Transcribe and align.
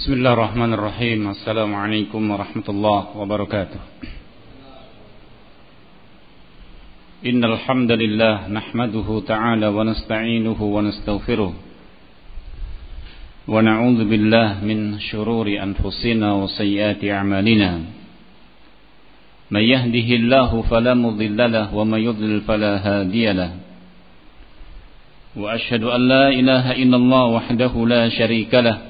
بسم 0.00 0.12
الله 0.12 0.32
الرحمن 0.32 0.72
الرحيم 0.72 1.28
السلام 1.28 1.74
عليكم 1.74 2.30
ورحمة 2.30 2.64
الله 2.68 3.00
وبركاته 3.20 3.80
إن 7.26 7.44
الحمد 7.44 7.92
لله 7.92 8.48
نحمده 8.48 9.08
تعالى 9.28 9.68
ونستعينه 9.68 10.60
ونستغفره 10.62 11.52
ونعوذ 13.48 14.00
بالله 14.08 14.64
من 14.64 14.98
شرور 15.00 15.46
أنفسنا 15.48 16.28
وسيئات 16.32 17.04
أعمالنا 17.04 17.70
من 19.50 19.60
يهده 19.60 20.08
الله 20.16 20.62
فلا 20.62 20.94
مضل 20.94 21.52
له 21.52 21.74
ومن 21.74 22.00
يضلل 22.00 22.40
فلا 22.40 22.72
هادي 22.88 23.32
له 23.32 23.52
وأشهد 25.36 25.84
أن 25.84 26.08
لا 26.08 26.28
إله 26.28 26.72
إلا 26.72 26.96
الله 26.96 27.24
وحده 27.26 27.72
لا 27.86 28.08
شريك 28.08 28.54
له 28.54 28.89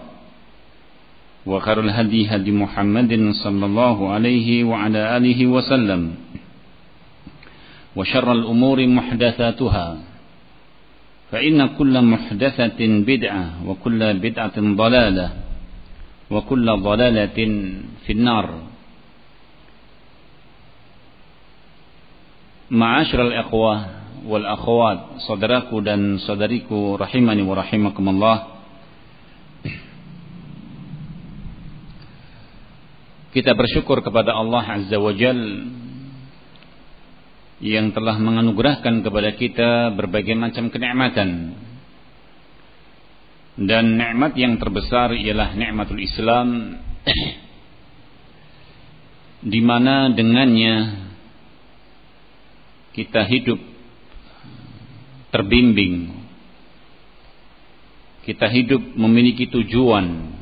وخير 1.45 1.79
الهدي 1.79 2.27
هدي 2.29 2.51
محمد 2.51 3.31
صلى 3.43 3.65
الله 3.65 3.97
عليه 4.13 4.63
وعلى 4.63 5.17
آله 5.17 5.39
وسلم. 5.47 6.01
وشر 7.95 8.27
الأمور 8.31 8.77
محدثاتها. 8.87 9.87
فإن 11.31 11.57
كل 11.79 11.95
محدثة 12.01 12.79
بدعة 12.79 13.45
وكل 13.67 14.01
بدعة 14.19 14.57
ضلالة 14.59 15.27
وكل 16.31 16.67
ضلالة 16.79 17.37
في 18.05 18.11
النار. 18.13 18.47
معاشر 22.71 23.19
الإخوة 23.27 23.73
والأخوات 24.27 24.99
صدراku 25.27 25.81
dan 25.81 26.15
rahimani 26.95 27.41
wa 27.43 27.55
rahimakumullah 27.57 28.35
Kita 33.31 33.55
bersyukur 33.55 34.03
kepada 34.03 34.35
Allah 34.35 34.59
Azza 34.59 34.99
wa 34.99 35.15
Jal 35.15 35.39
yang 37.63 37.95
telah 37.95 38.19
menganugerahkan 38.19 38.99
kepada 38.99 39.31
kita 39.39 39.95
berbagai 39.95 40.35
macam 40.35 40.67
kenikmatan. 40.67 41.55
Dan 43.55 43.95
nikmat 43.95 44.35
yang 44.35 44.59
terbesar 44.59 45.15
ialah 45.15 45.55
nikmatul 45.55 46.03
Islam 46.03 46.75
di 49.55 49.61
mana 49.63 50.11
dengannya 50.11 50.75
kita 52.91 53.23
hidup 53.31 53.63
terbimbing. 55.31 56.19
Kita 58.27 58.51
hidup 58.51 58.83
memiliki 58.99 59.47
tujuan 59.47 60.40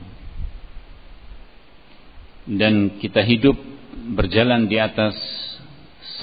dan 2.49 2.97
kita 2.97 3.21
hidup 3.21 3.53
berjalan 4.17 4.65
di 4.65 4.81
atas 4.81 5.13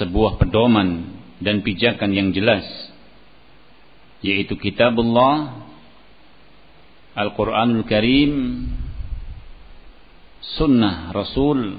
sebuah 0.02 0.42
pedoman 0.42 1.14
dan 1.38 1.62
pijakan 1.62 2.10
yang 2.10 2.34
jelas 2.34 2.66
yaitu 4.24 4.58
kitabullah 4.58 5.62
Al-Qur'anul 7.14 7.86
Karim 7.86 8.66
sunnah 10.58 11.14
Rasul 11.14 11.78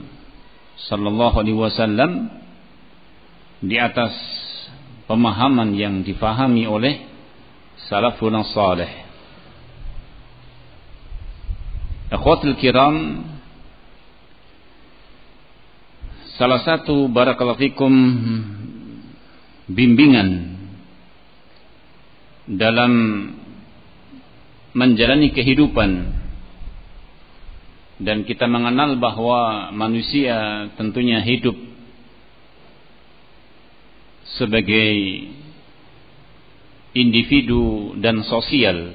sallallahu 0.87 1.35
alaihi 1.43 1.59
wasallam 1.59 2.11
di 3.59 3.75
atas 3.75 4.13
pemahaman 5.09 5.73
yang 5.73 6.05
difahami 6.05 6.69
oleh 6.69 7.03
salafun 7.89 8.37
salih. 8.53 8.89
Akhwatul 12.07 12.55
kiram 12.55 13.25
salah 16.37 16.61
satu 16.61 17.09
barakallahu 17.09 17.57
fikum 17.57 17.93
bimbingan 19.67 20.57
dalam 22.47 22.93
menjalani 24.71 25.33
kehidupan. 25.33 26.23
Dan 27.97 28.29
kita 28.29 28.45
mengenal 28.45 28.93
bahwa 29.01 29.73
manusia 29.73 30.69
tentunya 30.77 31.17
hidup 31.25 31.57
sebagai 34.37 34.93
individu 36.93 37.97
dan 37.97 38.21
sosial. 38.21 38.93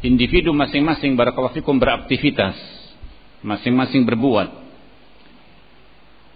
Individu 0.00 0.56
masing-masing 0.56 1.12
barakallahu 1.12 1.60
beraktivitas 1.76 2.56
masing-masing 3.42 4.06
berbuat 4.06 4.61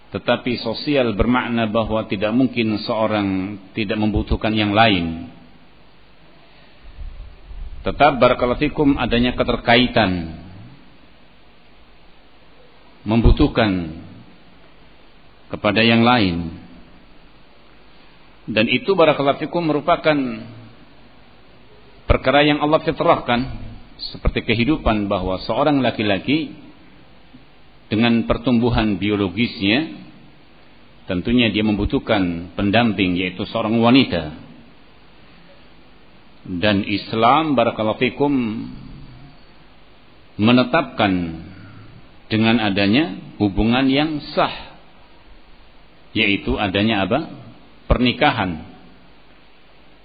tetapi 0.07 0.55
sosial 0.63 1.11
bermakna 1.19 1.67
bahwa 1.67 2.07
tidak 2.07 2.31
mungkin 2.31 2.79
seorang 2.79 3.59
tidak 3.75 3.99
membutuhkan 3.99 4.55
yang 4.55 4.71
lain. 4.71 5.27
Tetap 7.83 8.15
barakalatikum 8.15 8.95
adanya 8.95 9.35
keterkaitan. 9.35 10.43
Membutuhkan 13.03 14.03
kepada 15.51 15.83
yang 15.83 16.03
lain. 16.03 16.55
Dan 18.47 18.71
itu 18.71 18.95
barakalatikum 18.95 19.59
merupakan 19.59 20.15
perkara 22.07 22.47
yang 22.47 22.63
Allah 22.63 22.79
fitrahkan 22.79 23.39
seperti 24.15 24.47
kehidupan 24.47 25.11
bahwa 25.11 25.35
seorang 25.43 25.83
laki-laki 25.83 26.66
dengan 27.87 28.27
pertumbuhan 28.27 28.99
biologisnya 28.99 30.07
tentunya 31.07 31.47
dia 31.49 31.63
membutuhkan 31.63 32.53
pendamping 32.53 33.15
yaitu 33.15 33.47
seorang 33.47 33.79
wanita. 33.79 34.45
Dan 36.47 36.87
Islam 36.87 37.59
barakallahu 37.59 37.99
fikum 37.99 38.31
menetapkan 40.39 41.43
dengan 42.27 42.59
adanya 42.59 43.19
hubungan 43.39 43.87
yang 43.87 44.19
sah 44.35 44.79
yaitu 46.15 46.55
adanya 46.55 47.07
apa? 47.07 47.19
Pernikahan. 47.87 48.67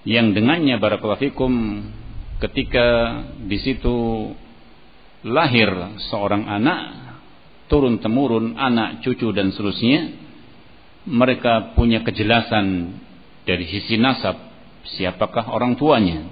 Yang 0.03 0.35
dengannya 0.35 0.75
barakallahu 0.83 1.31
fikum 1.31 1.53
ketika 2.43 2.87
di 3.39 3.55
situ 3.63 3.95
lahir 5.23 5.71
seorang 6.11 6.43
anak 6.43 7.12
turun 7.73 7.97
temurun 7.97 8.53
anak 8.53 9.01
cucu 9.01 9.33
dan 9.33 9.49
seterusnya 9.49 10.13
mereka 11.09 11.73
punya 11.73 12.05
kejelasan 12.05 13.01
dari 13.49 13.65
sisi 13.65 13.97
nasab 13.97 14.37
siapakah 14.93 15.49
orang 15.49 15.73
tuanya? 15.73 16.29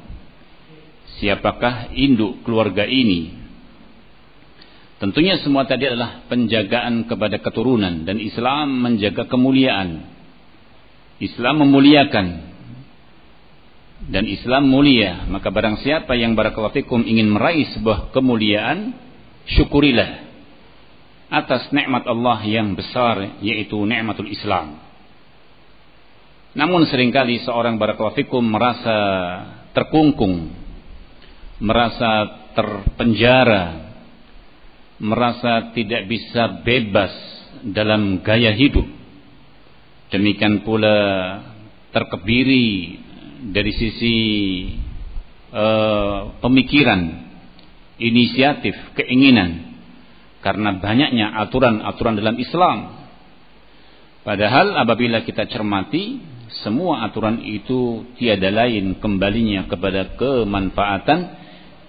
Siapakah 1.18 1.98
induk 1.98 2.46
keluarga 2.46 2.86
ini? 2.86 3.42
Tentunya 5.02 5.42
semua 5.42 5.66
tadi 5.66 5.90
adalah 5.90 6.30
penjagaan 6.30 7.10
kepada 7.10 7.42
keturunan 7.42 8.06
dan 8.06 8.22
Islam 8.22 8.86
menjaga 8.86 9.26
kemuliaan. 9.26 10.06
Islam 11.18 11.66
memuliakan 11.66 12.28
dan 14.14 14.30
Islam 14.30 14.70
mulia. 14.70 15.26
Maka 15.26 15.50
barang 15.50 15.82
siapa 15.82 16.14
yang 16.14 16.38
barakallahu 16.38 17.02
ingin 17.02 17.34
meraih 17.34 17.66
sebuah 17.74 18.14
kemuliaan 18.14 18.94
syukurilah 19.50 20.31
atas 21.32 21.72
nikmat 21.72 22.04
Allah 22.04 22.44
yang 22.44 22.76
besar 22.76 23.40
yaitu 23.40 23.80
nikmatul 23.88 24.28
Islam. 24.28 24.84
Namun 26.52 26.84
sering 26.92 27.16
kali 27.16 27.40
seorang 27.48 27.80
barakallahu 27.80 28.44
merasa 28.44 29.00
terkungkung, 29.72 30.52
merasa 31.64 32.28
terpenjara, 32.52 33.96
merasa 35.00 35.72
tidak 35.72 36.12
bisa 36.12 36.60
bebas 36.68 37.16
dalam 37.64 38.20
gaya 38.20 38.52
hidup. 38.52 38.84
Demikian 40.12 40.68
pula 40.68 41.00
terkebiri 41.96 43.00
dari 43.56 43.72
sisi 43.72 44.18
uh, 45.56 46.36
pemikiran, 46.44 47.00
inisiatif, 47.96 48.76
keinginan 49.00 49.71
karena 50.42 50.78
banyaknya 50.78 51.38
aturan-aturan 51.48 52.18
dalam 52.18 52.36
Islam. 52.38 52.78
Padahal 54.22 54.78
apabila 54.78 55.26
kita 55.26 55.50
cermati 55.50 56.22
semua 56.62 57.08
aturan 57.08 57.42
itu 57.42 58.06
tiada 58.20 58.52
lain 58.52 59.00
kembalinya 59.02 59.66
kepada 59.66 60.14
kemanfaatan 60.20 61.20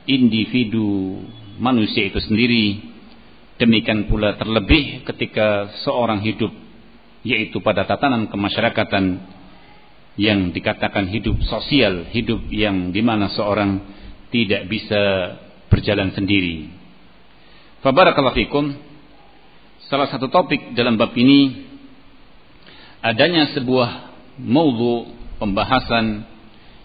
individu 0.06 1.20
manusia 1.58 2.08
itu 2.08 2.22
sendiri. 2.22 2.92
Demikian 3.60 4.08
pula 4.08 4.34
terlebih 4.40 5.04
ketika 5.06 5.70
seorang 5.84 6.24
hidup 6.24 6.50
yaitu 7.22 7.62
pada 7.62 7.86
tatanan 7.86 8.26
kemasyarakatan 8.26 9.22
yang 10.18 10.50
dikatakan 10.52 11.08
hidup 11.08 11.40
sosial, 11.46 12.10
hidup 12.10 12.42
yang 12.50 12.90
di 12.90 13.00
mana 13.00 13.30
seorang 13.32 13.80
tidak 14.34 14.66
bisa 14.68 15.02
berjalan 15.70 16.12
sendiri. 16.12 16.81
Fabarakallahu 17.82 18.38
fikum. 18.38 18.78
Salah 19.90 20.06
satu 20.06 20.30
topik 20.30 20.78
dalam 20.78 20.94
bab 20.94 21.10
ini 21.18 21.66
adanya 23.02 23.50
sebuah 23.58 24.14
maudhu 24.38 25.10
pembahasan 25.42 26.22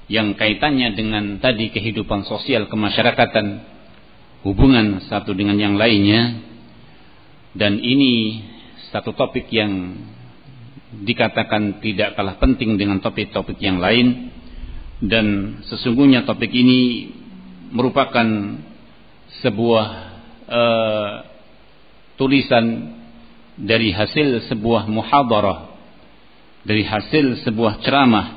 yang 0.09 0.33
kaitannya 0.33 0.97
dengan 0.97 1.37
tadi 1.37 1.69
kehidupan 1.69 2.25
sosial 2.25 2.65
kemasyarakatan, 2.65 3.61
hubungan 4.41 5.05
satu 5.05 5.37
dengan 5.37 5.61
yang 5.61 5.77
lainnya, 5.77 6.41
dan 7.53 7.77
ini 7.77 8.41
satu 8.89 9.13
topik 9.13 9.53
yang 9.53 10.01
dikatakan 11.05 11.77
tidak 11.77 12.17
kalah 12.17 12.41
penting 12.41 12.73
dengan 12.81 12.97
topik-topik 13.05 13.61
yang 13.61 13.77
lain, 13.77 14.33
dan 15.05 15.61
sesungguhnya 15.61 16.25
topik 16.25 16.49
ini 16.49 17.13
merupakan 17.69 18.25
sebuah 19.45 20.06
uh, 20.47 21.11
tulisan 22.15 22.95
dari 23.57 23.93
hasil 23.93 24.47
sebuah 24.49 24.89
muhadarah 24.89 25.75
dari 26.67 26.83
hasil 26.83 27.47
sebuah 27.47 27.79
ceramah 27.79 28.27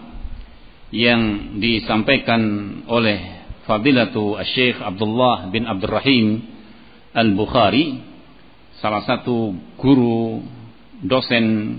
yang 0.95 1.55
disampaikan 1.59 2.43
oleh 2.87 3.43
Fadilatu 3.67 4.39
Syekh 4.43 4.79
Abdullah 4.79 5.51
bin 5.51 5.67
Abdurrahim 5.67 6.43
Al-Bukhari 7.15 8.03
salah 8.79 9.03
satu 9.03 9.55
guru 9.79 10.47
dosen 11.03 11.79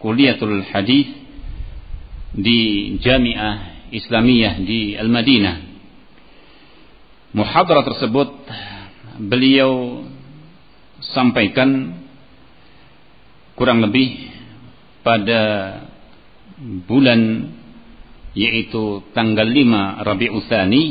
kuliatul 0.00 0.64
hadis 0.72 1.08
di 2.32 2.94
Jamiah 3.00 3.78
Islamiyah 3.88 4.60
di 4.62 4.92
Al-Madinah. 4.96 5.56
Muhadarah 7.32 7.84
tersebut 7.84 8.28
beliau 9.18 10.02
sampaikan 11.02 11.98
kurang 13.58 13.82
lebih 13.82 14.30
pada 15.02 15.42
bulan 16.86 17.50
yaitu 18.38 19.02
tanggal 19.14 19.46
5 19.46 20.06
Rabiul 20.06 20.46
Tsani 20.46 20.84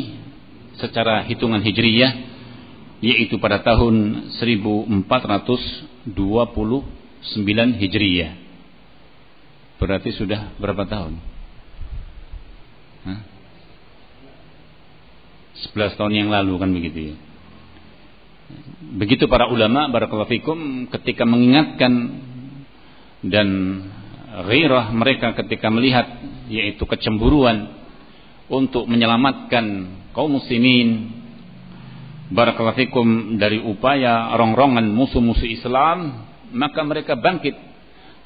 secara 0.75 1.23
hitungan 1.23 1.63
Hijriyah 1.63 2.13
yaitu 2.99 3.39
pada 3.39 3.63
tahun 3.63 4.27
1429 4.35 6.11
Hijriyah. 7.77 8.31
Berarti 9.77 10.09
sudah 10.17 10.57
berapa 10.57 10.89
tahun? 10.89 11.13
Hah? 13.05 13.21
11 15.73 15.97
tahun 15.97 16.13
yang 16.13 16.29
lalu 16.33 16.53
kan 16.57 16.69
begitu 16.73 16.99
ya. 17.13 17.26
Begitu 18.97 19.29
para 19.29 19.45
ulama 19.45 19.93
barakallahu 19.93 20.25
fikum 20.25 20.89
ketika 20.89 21.21
mengingatkan 21.21 22.17
dan 23.21 23.47
ghirah 24.49 24.89
mereka 24.89 25.37
ketika 25.37 25.69
melihat 25.69 26.09
yaitu 26.49 26.81
kecemburuan 26.89 27.77
untuk 28.49 28.89
menyelamatkan 28.89 29.65
kaum 30.17 30.41
muslimin 30.41 31.13
barakallahu 32.33 32.73
fikum 32.73 33.37
dari 33.37 33.61
upaya 33.61 34.33
rongrongan 34.33 34.89
musuh-musuh 34.89 35.45
Islam 35.45 36.25
maka 36.57 36.81
mereka 36.81 37.13
bangkit. 37.13 37.69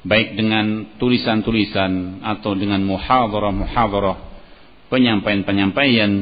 Baik 0.02 0.34
dengan 0.34 0.98
tulisan-tulisan 0.98 2.24
atau 2.26 2.58
dengan 2.58 2.82
muhadarah-muhadarah 2.82 4.18
penyampaian-penyampaian 4.90 6.12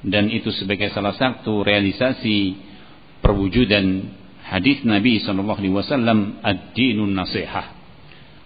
dan 0.00 0.32
itu 0.32 0.48
sebagai 0.56 0.88
salah 0.88 1.12
satu 1.12 1.60
realisasi 1.60 2.63
perwujudan 3.24 4.12
hadis 4.44 4.84
Nabi 4.84 5.24
sallallahu 5.24 5.56
alaihi 5.56 5.72
wasallam 5.72 6.44
ad-dinun 6.44 7.16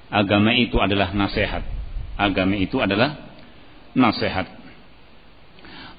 agama 0.09 0.55
itu 0.55 0.79
adalah 0.79 1.11
nasihat. 1.11 1.67
Agama 2.15 2.55
itu 2.55 2.79
adalah 2.79 3.19
nasihat. 3.99 4.47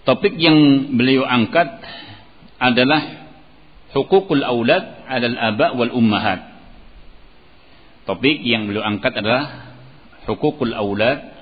Topik 0.08 0.40
yang 0.40 0.90
beliau 0.96 1.28
angkat 1.28 1.68
adalah 2.56 3.30
hukukul 3.92 4.42
aulad 4.42 5.04
adal 5.12 5.36
aba 5.36 5.76
wal 5.76 5.92
ummahat. 5.92 6.40
Topik 8.08 8.42
yang 8.42 8.72
beliau 8.72 8.88
angkat 8.88 9.20
adalah 9.20 9.76
hukukul 10.26 10.72
aulad 10.72 11.36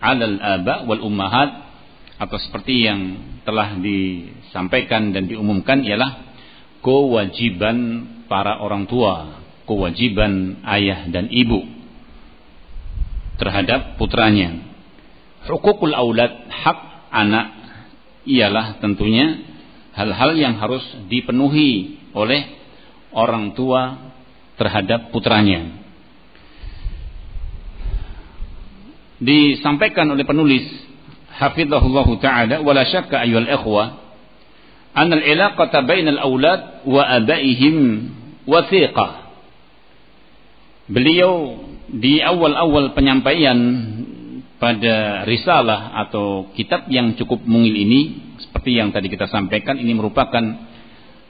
alal 0.00 0.36
aba 0.40 0.84
wal 0.88 1.00
ummahat 1.04 1.70
atau 2.20 2.36
seperti 2.36 2.84
yang 2.84 3.00
telah 3.48 3.80
disampaikan 3.80 5.16
dan 5.16 5.24
diumumkan 5.24 5.80
ialah 5.80 6.29
kewajiban 6.80 7.78
para 8.28 8.60
orang 8.60 8.88
tua, 8.88 9.42
kewajiban 9.68 10.64
ayah 10.64 11.08
dan 11.12 11.28
ibu 11.28 11.64
terhadap 13.40 13.96
putranya. 13.96 14.60
Hukukul 15.48 15.96
aulad, 15.96 16.48
hak 16.52 16.78
anak 17.08 17.46
ialah 18.28 18.76
tentunya 18.84 19.40
hal-hal 19.96 20.36
yang 20.36 20.60
harus 20.60 20.84
dipenuhi 21.08 21.96
oleh 22.12 22.44
orang 23.16 23.56
tua 23.56 24.12
terhadap 24.60 25.08
putranya. 25.08 25.80
Disampaikan 29.20 30.08
oleh 30.12 30.24
penulis 30.24 30.64
hafizahullah 31.36 32.08
taala 32.20 32.56
wala 32.64 32.84
syakka 32.88 33.24
ayyuhal 33.24 33.48
ikhwa 33.48 33.84
anna 34.94 35.14
al-ilaqata 35.18 35.82
bainal 35.86 36.18
aulad 36.18 36.86
wa 36.86 37.02
abaihim 37.06 37.76
wathiqah. 38.46 39.30
Beliau 40.90 41.62
di 41.90 42.18
awal-awal 42.18 42.94
penyampaian 42.94 43.58
pada 44.60 45.24
risalah 45.24 45.96
atau 46.06 46.52
kitab 46.52 46.86
yang 46.92 47.16
cukup 47.16 47.40
mungil 47.48 47.72
ini 47.72 48.34
seperti 48.36 48.76
yang 48.76 48.92
tadi 48.92 49.08
kita 49.08 49.30
sampaikan 49.30 49.80
ini 49.80 49.96
merupakan 49.96 50.42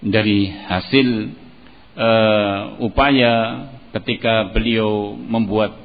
dari 0.02 0.50
hasil 0.50 1.08
uh, 1.94 2.82
upaya 2.82 3.32
ketika 4.00 4.50
beliau 4.50 5.14
membuat 5.14 5.76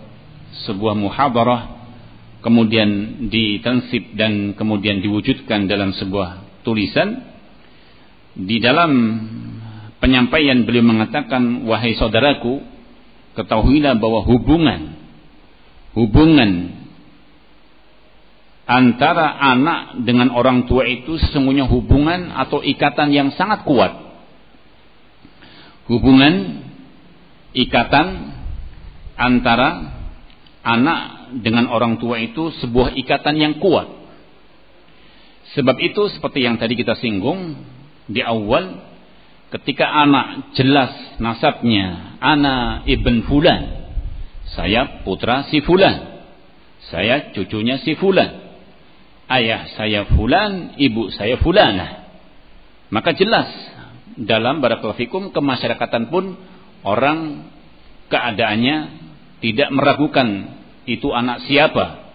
sebuah 0.65 0.95
muhadarah 0.95 1.75
kemudian 2.41 3.25
ditensip 3.27 4.15
dan 4.15 4.55
kemudian 4.55 5.03
diwujudkan 5.03 5.67
dalam 5.67 5.91
sebuah 5.93 6.61
tulisan 6.63 7.34
di 8.35 8.59
dalam 8.59 8.91
penyampaian 10.03 10.67
beliau 10.67 10.83
mengatakan 10.83 11.63
wahai 11.63 11.95
saudaraku 11.95 12.59
ketahuilah 13.39 13.95
bahwa 13.95 14.27
hubungan 14.27 14.99
hubungan 15.95 16.75
antara 18.65 19.29
anak 19.55 20.03
dengan 20.03 20.33
orang 20.33 20.65
tua 20.65 20.89
itu 20.89 21.15
sesungguhnya 21.21 21.69
hubungan 21.69 22.33
atau 22.33 22.65
ikatan 22.65 23.13
yang 23.13 23.29
sangat 23.37 23.63
kuat. 23.63 23.93
Hubungan 25.85 26.65
ikatan 27.53 28.33
antara 29.13 29.95
anak 30.65 30.99
dengan 31.45 31.69
orang 31.69 32.01
tua 32.01 32.17
itu 32.17 32.49
sebuah 32.57 32.97
ikatan 32.97 33.37
yang 33.37 33.53
kuat. 33.61 33.85
Sebab 35.53 35.77
itu 35.77 36.09
seperti 36.09 36.41
yang 36.41 36.57
tadi 36.57 36.73
kita 36.73 36.97
singgung 36.97 37.53
di 38.05 38.21
awal 38.21 38.81
ketika 39.53 39.87
anak 39.87 40.53
jelas 40.57 41.17
nasabnya, 41.21 42.17
anak 42.19 42.85
ibn 42.89 43.25
fulan, 43.25 43.93
saya 44.53 45.01
putra 45.07 45.47
si 45.49 45.63
fulan, 45.63 46.25
saya 46.91 47.31
cucunya 47.33 47.81
si 47.81 47.97
fulan, 47.97 48.59
ayah 49.31 49.69
saya 49.73 50.05
fulan, 50.11 50.77
ibu 50.77 51.09
saya 51.13 51.39
fulanah. 51.41 52.05
Maka 52.93 53.17
jelas 53.17 53.49
dalam 54.15 54.61
barakallahu 54.61 55.33
kemasyarakatan 55.33 56.07
pun 56.13 56.37
orang 56.85 57.49
keadaannya 58.07 58.77
tidak 59.41 59.69
meragukan 59.73 60.55
itu 60.85 61.09
anak 61.11 61.43
siapa 61.49 62.05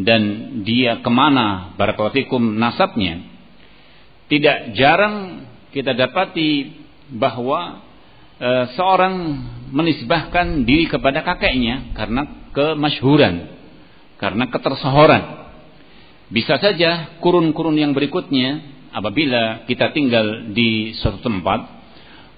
dan 0.00 0.22
dia 0.64 1.04
ke 1.04 1.10
mana 1.12 1.76
barakallahu 1.76 2.40
nasabnya. 2.56 3.29
Tidak 4.30 4.78
jarang 4.78 5.44
kita 5.74 5.90
dapati 5.92 6.70
bahwa 7.10 7.82
e, 8.38 8.50
seorang 8.78 9.14
menisbahkan 9.74 10.62
diri 10.62 10.86
kepada 10.86 11.26
kakeknya 11.26 11.94
karena 11.98 12.50
kemasyhuran, 12.54 13.34
karena 14.22 14.44
ketersohoran. 14.46 15.22
Bisa 16.30 16.62
saja 16.62 17.18
kurun-kurun 17.18 17.74
yang 17.74 17.90
berikutnya 17.90 18.62
apabila 18.94 19.66
kita 19.66 19.90
tinggal 19.90 20.54
di 20.54 20.94
suatu 20.94 21.18
tempat 21.26 21.80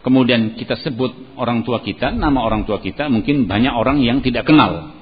kemudian 0.02 0.58
kita 0.58 0.76
sebut 0.82 1.38
orang 1.38 1.62
tua 1.62 1.80
kita, 1.80 2.10
nama 2.10 2.42
orang 2.42 2.66
tua 2.66 2.82
kita, 2.82 3.06
mungkin 3.08 3.46
banyak 3.46 3.72
orang 3.72 4.02
yang 4.02 4.20
tidak 4.20 4.50
kenal. 4.50 4.92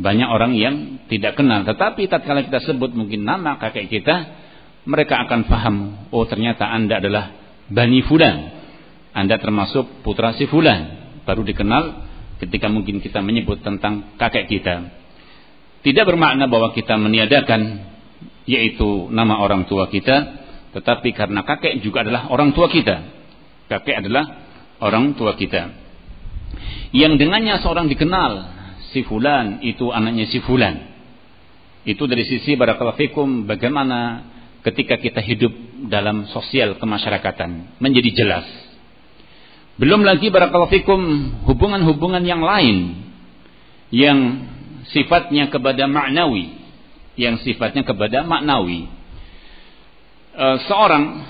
Banyak 0.00 0.28
orang 0.28 0.52
yang 0.58 0.74
tidak 1.06 1.38
kenal, 1.38 1.62
tetapi 1.62 2.10
tatkala 2.10 2.42
kita 2.46 2.60
sebut 2.66 2.90
mungkin 2.92 3.22
nama 3.22 3.56
kakek 3.60 3.86
kita, 3.90 4.16
mereka 4.88 5.20
akan 5.28 5.40
paham, 5.44 5.76
oh 6.08 6.24
ternyata 6.24 6.64
Anda 6.64 7.00
adalah 7.00 7.24
Bani 7.68 8.00
Fulan. 8.04 8.36
Anda 9.12 9.36
termasuk 9.36 10.02
putra 10.06 10.32
si 10.38 10.48
Fulan. 10.48 11.12
Baru 11.26 11.44
dikenal 11.44 12.08
ketika 12.40 12.72
mungkin 12.72 13.04
kita 13.04 13.20
menyebut 13.20 13.60
tentang 13.60 14.16
kakek 14.16 14.48
kita. 14.48 14.74
Tidak 15.80 16.04
bermakna 16.04 16.48
bahwa 16.48 16.72
kita 16.72 16.96
meniadakan 16.96 17.92
yaitu 18.48 19.08
nama 19.12 19.38
orang 19.40 19.68
tua 19.68 19.86
kita, 19.92 20.40
tetapi 20.72 21.12
karena 21.12 21.44
kakek 21.44 21.80
juga 21.84 22.02
adalah 22.02 22.32
orang 22.32 22.56
tua 22.56 22.72
kita. 22.72 22.96
Kakek 23.68 24.06
adalah 24.06 24.24
orang 24.82 25.14
tua 25.14 25.36
kita. 25.36 25.70
Yang 26.90 27.22
dengannya 27.22 27.62
seorang 27.62 27.86
dikenal, 27.86 28.32
si 28.90 29.06
Fulan 29.06 29.62
itu 29.62 29.94
anaknya 29.94 30.26
si 30.26 30.42
Fulan. 30.42 30.90
Itu 31.86 32.04
dari 32.10 32.26
sisi 32.26 32.58
barakallahu 32.58 32.98
fikum 32.98 33.48
bagaimana 33.48 34.26
ketika 34.60 35.00
kita 35.00 35.20
hidup 35.24 35.52
dalam 35.88 36.28
sosial 36.28 36.76
kemasyarakatan 36.76 37.80
menjadi 37.80 38.10
jelas. 38.12 38.46
Belum 39.80 40.04
lagi 40.04 40.28
barakallahu 40.28 40.68
fikum 40.68 41.00
hubungan-hubungan 41.48 42.20
yang 42.20 42.44
lain 42.44 43.00
yang 43.88 44.18
sifatnya 44.92 45.48
kepada 45.48 45.88
maknawi, 45.88 46.52
yang 47.16 47.40
sifatnya 47.40 47.80
kepada 47.88 48.20
maknawi. 48.20 48.84
E, 50.36 50.46
seorang 50.68 51.24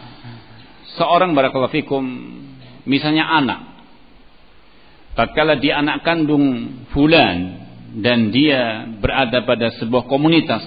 seorang 0.99 1.31
barakallahu 1.31 1.71
fikum 1.71 2.03
misalnya 2.83 3.23
anak 3.31 3.71
tatkala 5.15 5.59
dia 5.63 5.79
anak 5.79 6.03
kandung 6.03 6.81
fulan 6.91 7.67
dan 8.03 8.35
dia 8.35 8.87
berada 8.99 9.47
pada 9.47 9.75
sebuah 9.79 10.11
komunitas 10.11 10.63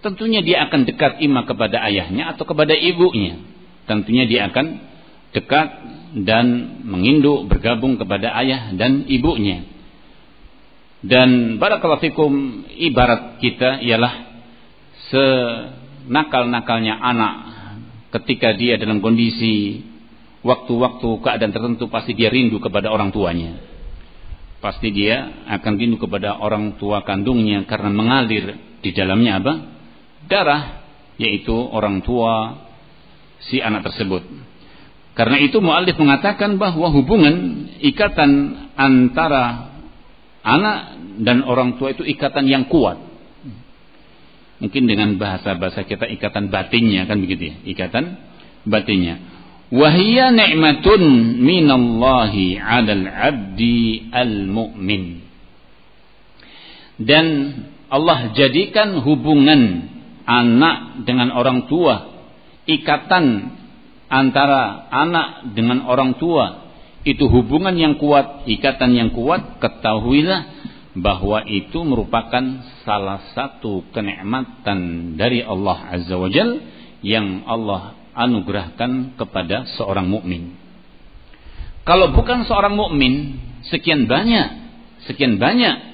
tentunya 0.00 0.40
dia 0.44 0.66
akan 0.68 0.86
dekat 0.86 1.18
ima 1.22 1.42
kepada 1.46 1.82
ayahnya 1.86 2.34
atau 2.34 2.44
kepada 2.46 2.74
ibunya. 2.74 3.38
Tentunya 3.88 4.28
dia 4.28 4.52
akan 4.52 4.66
dekat 5.32 5.68
dan 6.24 6.46
menginduk 6.84 7.48
bergabung 7.48 8.00
kepada 8.00 8.32
ayah 8.40 8.72
dan 8.76 9.04
ibunya. 9.08 9.64
Dan 10.98 11.60
barakallahu 11.62 12.02
fikum 12.02 12.32
ibarat 12.74 13.38
kita 13.38 13.78
ialah 13.86 14.14
senakal-nakalnya 15.14 16.98
anak 16.98 17.34
ketika 18.18 18.56
dia 18.56 18.74
dalam 18.80 18.98
kondisi 18.98 19.84
waktu-waktu 20.42 21.08
keadaan 21.22 21.52
tertentu 21.54 21.86
pasti 21.86 22.18
dia 22.18 22.32
rindu 22.32 22.58
kepada 22.58 22.90
orang 22.90 23.14
tuanya. 23.14 23.62
Pasti 24.58 24.90
dia 24.90 25.46
akan 25.46 25.78
rindu 25.78 26.02
kepada 26.02 26.42
orang 26.42 26.74
tua 26.82 27.06
kandungnya 27.06 27.62
karena 27.70 27.94
mengalir 27.94 28.58
di 28.82 28.90
dalamnya 28.90 29.38
apa? 29.38 29.77
Darah 30.28 30.84
yaitu 31.18 31.52
orang 31.52 32.00
tua 32.06 32.64
si 33.50 33.58
anak 33.58 33.90
tersebut. 33.90 34.22
Karena 35.18 35.42
itu 35.42 35.58
muallif 35.58 35.98
mengatakan 35.98 36.62
bahwa 36.62 36.94
hubungan 36.94 37.66
ikatan 37.82 38.54
antara 38.78 39.74
anak 40.46 40.78
dan 41.18 41.42
orang 41.42 41.74
tua 41.74 41.90
itu 41.90 42.06
ikatan 42.06 42.46
yang 42.46 42.70
kuat. 42.70 43.02
Mungkin 44.62 44.86
dengan 44.86 45.18
bahasa-bahasa 45.18 45.86
kita 45.86 46.06
ikatan 46.18 46.54
batinnya 46.54 47.06
kan 47.10 47.18
begitu 47.18 47.50
ya, 47.50 47.54
ikatan 47.66 48.18
batinnya. 48.62 49.18
Wahia 49.74 50.30
ni'matun 50.30 51.02
minallahi 51.42 52.58
'alal 52.58 53.06
'abdi 53.06 54.08
al-mu'min. 54.14 55.22
Dan 56.98 57.26
Allah 57.90 58.34
jadikan 58.34 59.02
hubungan 59.02 59.86
anak 60.28 61.08
dengan 61.08 61.32
orang 61.32 61.64
tua, 61.72 62.20
ikatan 62.68 63.56
antara 64.12 64.92
anak 64.92 65.56
dengan 65.56 65.88
orang 65.88 66.20
tua 66.20 66.68
itu 67.08 67.24
hubungan 67.32 67.72
yang 67.72 67.96
kuat, 67.96 68.44
ikatan 68.44 68.92
yang 68.92 69.10
kuat, 69.16 69.56
ketahuilah 69.56 70.44
bahwa 70.92 71.48
itu 71.48 71.80
merupakan 71.80 72.60
salah 72.84 73.32
satu 73.32 73.88
kenikmatan 73.96 75.14
dari 75.16 75.40
Allah 75.40 75.88
Azza 75.96 76.20
wa 76.20 76.28
Jal 76.28 76.60
yang 77.00 77.48
Allah 77.48 77.96
anugerahkan 78.12 79.16
kepada 79.16 79.64
seorang 79.80 80.10
mukmin. 80.10 80.58
Kalau 81.88 82.12
bukan 82.12 82.44
seorang 82.44 82.76
mukmin, 82.76 83.40
sekian 83.72 84.04
banyak, 84.04 84.48
sekian 85.08 85.40
banyak 85.40 85.87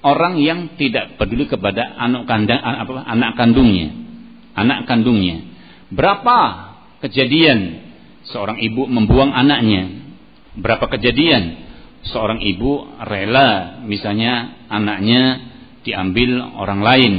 orang 0.00 0.40
yang 0.40 0.76
tidak 0.80 1.20
peduli 1.20 1.44
kepada 1.48 1.96
anak 2.00 2.24
kandang 2.24 2.60
apa, 2.60 3.04
anak 3.04 3.36
kandungnya. 3.36 3.88
Anak 4.56 4.88
kandungnya. 4.88 5.46
Berapa 5.92 6.38
kejadian 7.04 7.58
seorang 8.28 8.60
ibu 8.60 8.88
membuang 8.88 9.32
anaknya? 9.32 10.10
Berapa 10.58 10.90
kejadian 10.90 11.70
seorang 12.10 12.40
ibu 12.40 12.88
rela 13.04 13.82
misalnya 13.84 14.66
anaknya 14.72 15.52
diambil 15.84 16.40
orang 16.56 16.80
lain 16.80 17.14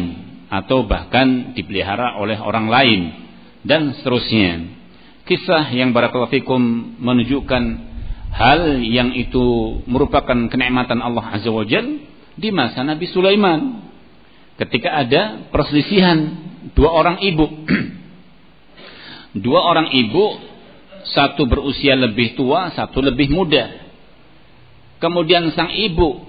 atau 0.51 0.83
bahkan 0.83 1.55
dipelihara 1.55 2.19
oleh 2.19 2.37
orang 2.37 2.67
lain 2.67 3.01
dan 3.63 3.95
seterusnya. 3.97 4.81
Kisah 5.23 5.71
yang 5.71 5.93
barakallahu 5.95 6.33
fikum 6.33 6.59
menunjukkan 6.99 7.63
hal 8.35 8.83
yang 8.83 9.15
itu 9.15 9.79
merupakan 9.87 10.49
kenikmatan 10.49 10.99
Allah 10.99 11.39
azza 11.39 11.47
wajalla 11.47 12.10
di 12.35 12.49
masa 12.53 12.83
Nabi 12.85 13.09
Sulaiman. 13.11 13.91
Ketika 14.59 14.93
ada 14.93 15.49
perselisihan 15.49 16.17
dua 16.77 16.89
orang 16.93 17.17
ibu. 17.23 17.47
Dua 19.31 19.63
orang 19.63 19.95
ibu 19.95 20.43
satu 21.07 21.47
berusia 21.47 21.95
lebih 21.95 22.35
tua 22.35 22.67
satu 22.75 22.99
lebih 22.99 23.31
muda. 23.31 23.79
Kemudian 24.99 25.55
sang 25.55 25.71
ibu 25.71 26.19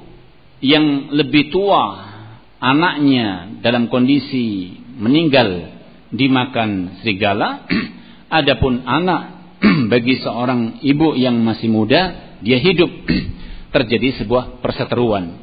yang 0.63 1.11
lebih 1.11 1.51
tua 1.51 1.99
anaknya 2.63 3.59
dalam 3.59 3.91
kondisi 3.91 4.79
meninggal 5.03 5.75
dimakan 6.15 7.03
serigala. 7.03 7.67
Adapun 8.39 8.87
anak 8.87 9.51
bagi 9.93 10.23
seorang 10.23 10.79
ibu 10.87 11.19
yang 11.19 11.43
masih 11.43 11.75
muda 11.75 12.39
dia 12.39 12.63
hidup. 12.63 13.03
Terjadi 13.75 14.23
sebuah 14.23 14.63
perseteruan 14.63 15.42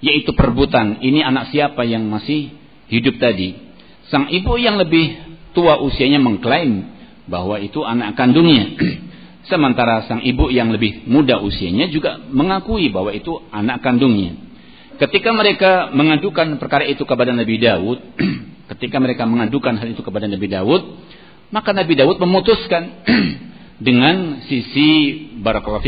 yaitu 0.00 0.32
perebutan. 0.32 1.00
Ini 1.00 1.24
anak 1.24 1.52
siapa 1.52 1.84
yang 1.84 2.08
masih 2.08 2.52
hidup 2.88 3.20
tadi? 3.20 3.56
Sang 4.08 4.26
ibu 4.28 4.58
yang 4.58 4.80
lebih 4.80 5.16
tua 5.54 5.78
usianya 5.78 6.18
mengklaim 6.18 6.84
bahwa 7.30 7.60
itu 7.62 7.84
anak 7.84 8.18
kandungnya. 8.18 8.74
Sementara 9.50 10.04
sang 10.04 10.20
ibu 10.20 10.52
yang 10.52 10.68
lebih 10.74 11.08
muda 11.08 11.40
usianya 11.40 11.88
juga 11.88 12.18
mengakui 12.28 12.90
bahwa 12.90 13.14
itu 13.14 13.40
anak 13.54 13.80
kandungnya. 13.80 14.36
Ketika 15.00 15.32
mereka 15.32 15.88
mengadukan 15.96 16.60
perkara 16.60 16.84
itu 16.84 17.08
kepada 17.08 17.32
Nabi 17.32 17.56
Daud 17.56 17.98
ketika 18.76 19.00
mereka 19.02 19.24
mengadukan 19.26 19.80
hal 19.80 19.88
itu 19.90 20.04
kepada 20.04 20.30
Nabi 20.30 20.46
Daud 20.46 20.82
maka 21.50 21.74
Nabi 21.74 21.98
Daud 21.98 22.22
memutuskan 22.22 23.02
dengan 23.86 24.44
sisi 24.46 24.88
barakallahu 25.42 25.82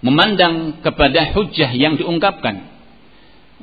memandang 0.00 0.78
kepada 0.80 1.34
hujah 1.34 1.70
yang 1.74 1.98
diungkapkan. 1.98 2.78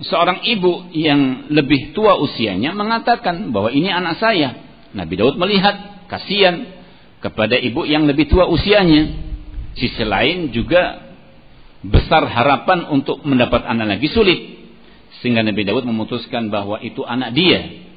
Seorang 0.03 0.43
ibu 0.43 0.91
yang 0.91 1.47
lebih 1.47 1.95
tua 1.95 2.19
usianya 2.19 2.75
mengatakan 2.75 3.55
bahwa 3.55 3.71
ini 3.71 3.87
anak 3.87 4.19
saya. 4.19 4.59
Nabi 4.91 5.15
Daud 5.15 5.39
melihat 5.39 6.07
kasihan 6.11 6.67
kepada 7.23 7.55
ibu 7.55 7.87
yang 7.87 8.03
lebih 8.03 8.27
tua 8.27 8.51
usianya. 8.51 9.23
Sisi 9.75 10.03
lain 10.03 10.51
juga 10.51 11.03
besar 11.83 12.27
harapan 12.27 12.91
untuk 12.91 13.23
mendapat 13.23 13.63
anak 13.63 13.95
lagi 13.95 14.11
sulit. 14.11 14.39
Sehingga 15.23 15.47
Nabi 15.47 15.63
Daud 15.63 15.87
memutuskan 15.87 16.51
bahwa 16.51 16.83
itu 16.83 16.99
anak 17.07 17.31
dia. 17.31 17.87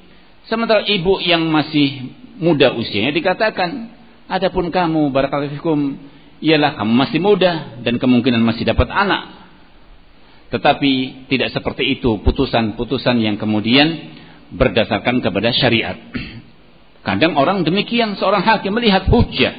Sementara 0.47 0.87
ibu 0.87 1.19
yang 1.19 1.51
masih 1.51 2.15
muda 2.39 2.79
usianya 2.79 3.11
dikatakan, 3.11 3.91
adapun 4.31 4.71
kamu 4.71 5.11
barakallahu 5.11 5.59
ialah 6.39 6.79
kamu 6.79 6.93
masih 6.95 7.21
muda 7.23 7.83
dan 7.83 7.99
kemungkinan 7.99 8.43
masih 8.43 8.67
dapat 8.67 8.89
anak. 8.91 9.39
Tetapi 10.49 11.27
tidak 11.29 11.53
seperti 11.53 12.01
itu 12.01 12.25
putusan-putusan 12.25 13.21
yang 13.21 13.37
kemudian 13.37 14.17
berdasarkan 14.55 15.21
kepada 15.21 15.53
syariat. 15.53 15.99
Kadang 17.07 17.37
orang 17.37 17.69
demikian 17.69 18.17
seorang 18.17 18.45
hakim 18.45 18.73
melihat 18.73 19.07
hujah, 19.13 19.55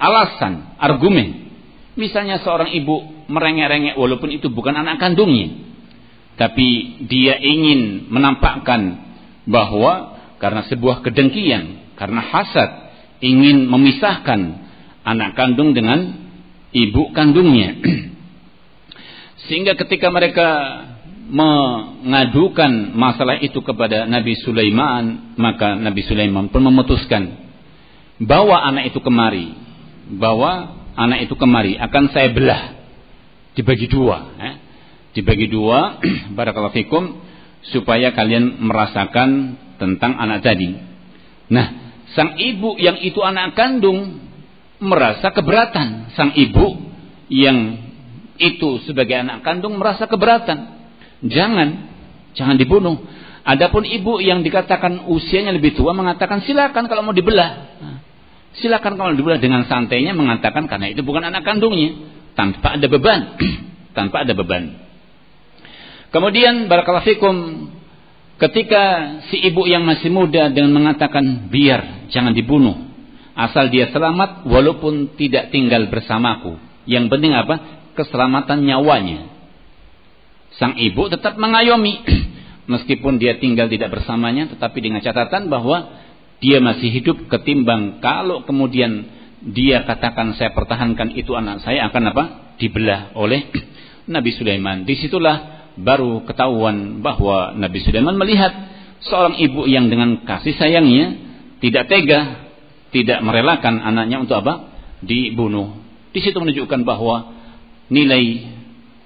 alasan, 0.00 0.74
argumen. 0.82 1.52
Misalnya 1.94 2.40
seorang 2.40 2.72
ibu 2.72 3.26
merengek-rengek 3.28 3.94
walaupun 4.00 4.32
itu 4.32 4.48
bukan 4.50 4.74
anak 4.74 4.98
kandungnya. 4.98 5.52
Tapi 6.40 7.00
dia 7.06 7.36
ingin 7.38 8.08
menampakkan 8.08 8.98
bahwa 9.44 10.16
karena 10.40 10.66
sebuah 10.66 11.04
kedengkian, 11.06 11.94
karena 11.94 12.18
hasad, 12.18 12.70
ingin 13.22 13.68
memisahkan 13.70 14.40
anak 15.06 15.38
kandung 15.38 15.70
dengan 15.70 16.21
ibu 16.72 17.12
kandungnya. 17.12 17.76
Sehingga 19.46 19.76
ketika 19.76 20.08
mereka 20.08 20.48
mengadukan 21.32 22.92
masalah 22.92 23.40
itu 23.40 23.64
kepada 23.64 24.04
Nabi 24.04 24.36
Sulaiman, 24.44 25.36
maka 25.40 25.78
Nabi 25.78 26.04
Sulaiman 26.04 26.52
pun 26.52 26.60
memutuskan 26.60 27.40
bawa 28.20 28.68
anak 28.68 28.92
itu 28.92 29.00
kemari, 29.00 29.54
bawa 30.12 30.76
anak 30.92 31.24
itu 31.30 31.34
kemari 31.38 31.80
akan 31.80 32.04
saya 32.12 32.28
belah 32.32 32.62
dibagi 33.56 33.88
dua, 33.88 34.18
eh? 34.36 34.54
dibagi 35.16 35.48
dua, 35.48 36.00
barakallahu 36.36 36.76
fikum 36.76 37.04
supaya 37.70 38.10
kalian 38.12 38.58
merasakan 38.60 39.56
tentang 39.78 40.18
anak 40.18 40.42
tadi. 40.42 40.74
Nah, 41.52 41.66
sang 42.12 42.36
ibu 42.36 42.76
yang 42.76 42.98
itu 43.00 43.20
anak 43.22 43.54
kandung 43.56 44.31
merasa 44.82 45.30
keberatan. 45.30 46.12
Sang 46.18 46.34
ibu 46.34 46.76
yang 47.30 47.78
itu 48.36 48.82
sebagai 48.84 49.22
anak 49.22 49.46
kandung 49.46 49.78
merasa 49.78 50.10
keberatan. 50.10 50.82
Jangan, 51.22 51.68
jangan 52.34 52.58
dibunuh. 52.58 52.98
Adapun 53.42 53.86
ibu 53.86 54.22
yang 54.22 54.42
dikatakan 54.46 55.06
usianya 55.10 55.54
lebih 55.54 55.74
tua 55.74 55.94
mengatakan 55.94 56.42
silakan 56.42 56.86
kalau 56.90 57.02
mau 57.06 57.14
dibelah. 57.14 57.78
Silakan 58.58 59.00
kalau 59.00 59.12
dibelah 59.16 59.40
dengan 59.40 59.64
santainya 59.64 60.12
mengatakan 60.12 60.68
karena 60.68 60.92
itu 60.92 61.00
bukan 61.00 61.24
anak 61.24 61.42
kandungnya 61.42 61.96
tanpa 62.36 62.76
ada 62.76 62.86
beban, 62.86 63.40
tanpa 63.96 64.26
ada 64.28 64.36
beban. 64.36 64.76
Kemudian 66.12 66.68
barakallahu 66.68 67.08
fikum 67.08 67.36
ketika 68.36 69.16
si 69.32 69.40
ibu 69.40 69.64
yang 69.64 69.88
masih 69.88 70.12
muda 70.12 70.52
dengan 70.52 70.76
mengatakan 70.76 71.48
biar 71.48 72.12
jangan 72.12 72.36
dibunuh 72.36 72.91
Asal 73.32 73.72
dia 73.72 73.88
selamat 73.88 74.44
walaupun 74.44 75.16
tidak 75.16 75.48
tinggal 75.48 75.88
bersamaku. 75.88 76.60
Yang 76.84 77.08
penting 77.08 77.32
apa? 77.32 77.56
Keselamatan 77.96 78.64
nyawanya. 78.68 79.32
Sang 80.60 80.76
ibu 80.76 81.08
tetap 81.08 81.40
mengayomi. 81.40 82.04
Meskipun 82.72 83.16
dia 83.16 83.40
tinggal 83.40 83.72
tidak 83.72 83.88
bersamanya. 83.88 84.52
Tetapi 84.52 84.78
dengan 84.84 85.00
catatan 85.00 85.48
bahwa 85.48 86.02
dia 86.44 86.60
masih 86.60 86.92
hidup 86.92 87.30
ketimbang 87.30 88.02
kalau 88.02 88.42
kemudian 88.44 89.06
dia 89.42 89.86
katakan 89.86 90.34
saya 90.34 90.50
pertahankan 90.50 91.14
itu 91.14 91.32
anak 91.32 91.64
saya 91.64 91.88
akan 91.88 92.02
apa? 92.12 92.24
Dibelah 92.60 93.16
oleh 93.16 93.48
Nabi 94.12 94.30
Sulaiman. 94.36 94.84
Di 94.84 94.92
situlah 95.00 95.70
baru 95.80 96.28
ketahuan 96.28 97.00
bahwa 97.00 97.56
Nabi 97.56 97.80
Sulaiman 97.80 98.20
melihat 98.20 98.52
seorang 99.08 99.40
ibu 99.40 99.64
yang 99.64 99.88
dengan 99.88 100.20
kasih 100.28 100.52
sayangnya 100.52 101.16
tidak 101.64 101.88
tega 101.88 102.51
tidak 102.92 103.18
merelakan 103.24 103.80
anaknya 103.80 104.20
untuk 104.20 104.38
apa? 104.44 104.70
Dibunuh. 105.02 105.80
Di 106.12 106.20
situ 106.20 106.36
menunjukkan 106.36 106.84
bahwa 106.84 107.34
nilai 107.88 108.52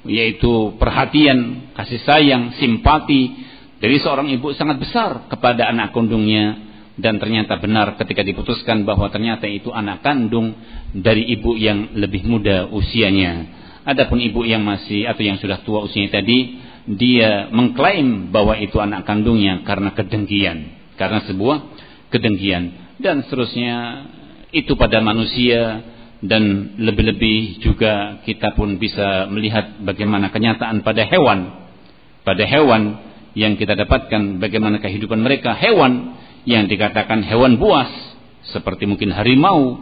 yaitu 0.07 0.75
perhatian, 0.79 1.71
kasih 1.75 2.03
sayang, 2.03 2.55
simpati 2.59 3.35
dari 3.79 3.99
seorang 4.03 4.31
ibu 4.31 4.55
sangat 4.55 4.83
besar 4.83 5.11
kepada 5.31 5.71
anak 5.71 5.95
kandungnya 5.95 6.67
dan 6.97 7.21
ternyata 7.21 7.61
benar 7.61 7.95
ketika 8.01 8.25
diputuskan 8.25 8.89
bahwa 8.89 9.13
ternyata 9.13 9.45
itu 9.45 9.69
anak 9.69 10.01
kandung 10.01 10.57
dari 10.97 11.29
ibu 11.29 11.55
yang 11.55 11.95
lebih 11.95 12.25
muda 12.25 12.67
usianya. 12.73 13.63
Adapun 13.87 14.19
ibu 14.19 14.43
yang 14.43 14.67
masih 14.67 15.07
atau 15.07 15.23
yang 15.23 15.39
sudah 15.39 15.63
tua 15.63 15.87
usianya 15.87 16.19
tadi, 16.19 16.59
dia 16.91 17.51
mengklaim 17.55 18.35
bahwa 18.35 18.59
itu 18.59 18.79
anak 18.83 19.07
kandungnya 19.07 19.63
karena 19.63 19.95
kedengkian, 19.95 20.59
karena 20.99 21.23
sebuah 21.29 21.59
kedengkian 22.11 22.86
dan 23.01 23.25
seterusnya. 23.27 24.09
Itu 24.55 24.79
pada 24.79 25.03
manusia 25.03 25.85
dan 26.25 26.75
lebih-lebih 26.81 27.61
juga 27.61 28.23
kita 28.25 28.57
pun 28.57 28.81
bisa 28.81 29.29
melihat 29.29 29.83
bagaimana 29.85 30.33
kenyataan 30.33 30.81
pada 30.81 31.05
hewan. 31.05 31.69
Pada 32.25 32.43
hewan 32.47 32.83
yang 33.37 33.61
kita 33.61 33.77
dapatkan 33.77 34.41
bagaimana 34.41 34.81
kehidupan 34.81 35.21
mereka. 35.21 35.53
Hewan 35.53 36.17
yang 36.49 36.71
dikatakan 36.71 37.27
hewan 37.27 37.61
buas 37.61 37.91
seperti 38.55 38.87
mungkin 38.87 39.13
harimau 39.13 39.77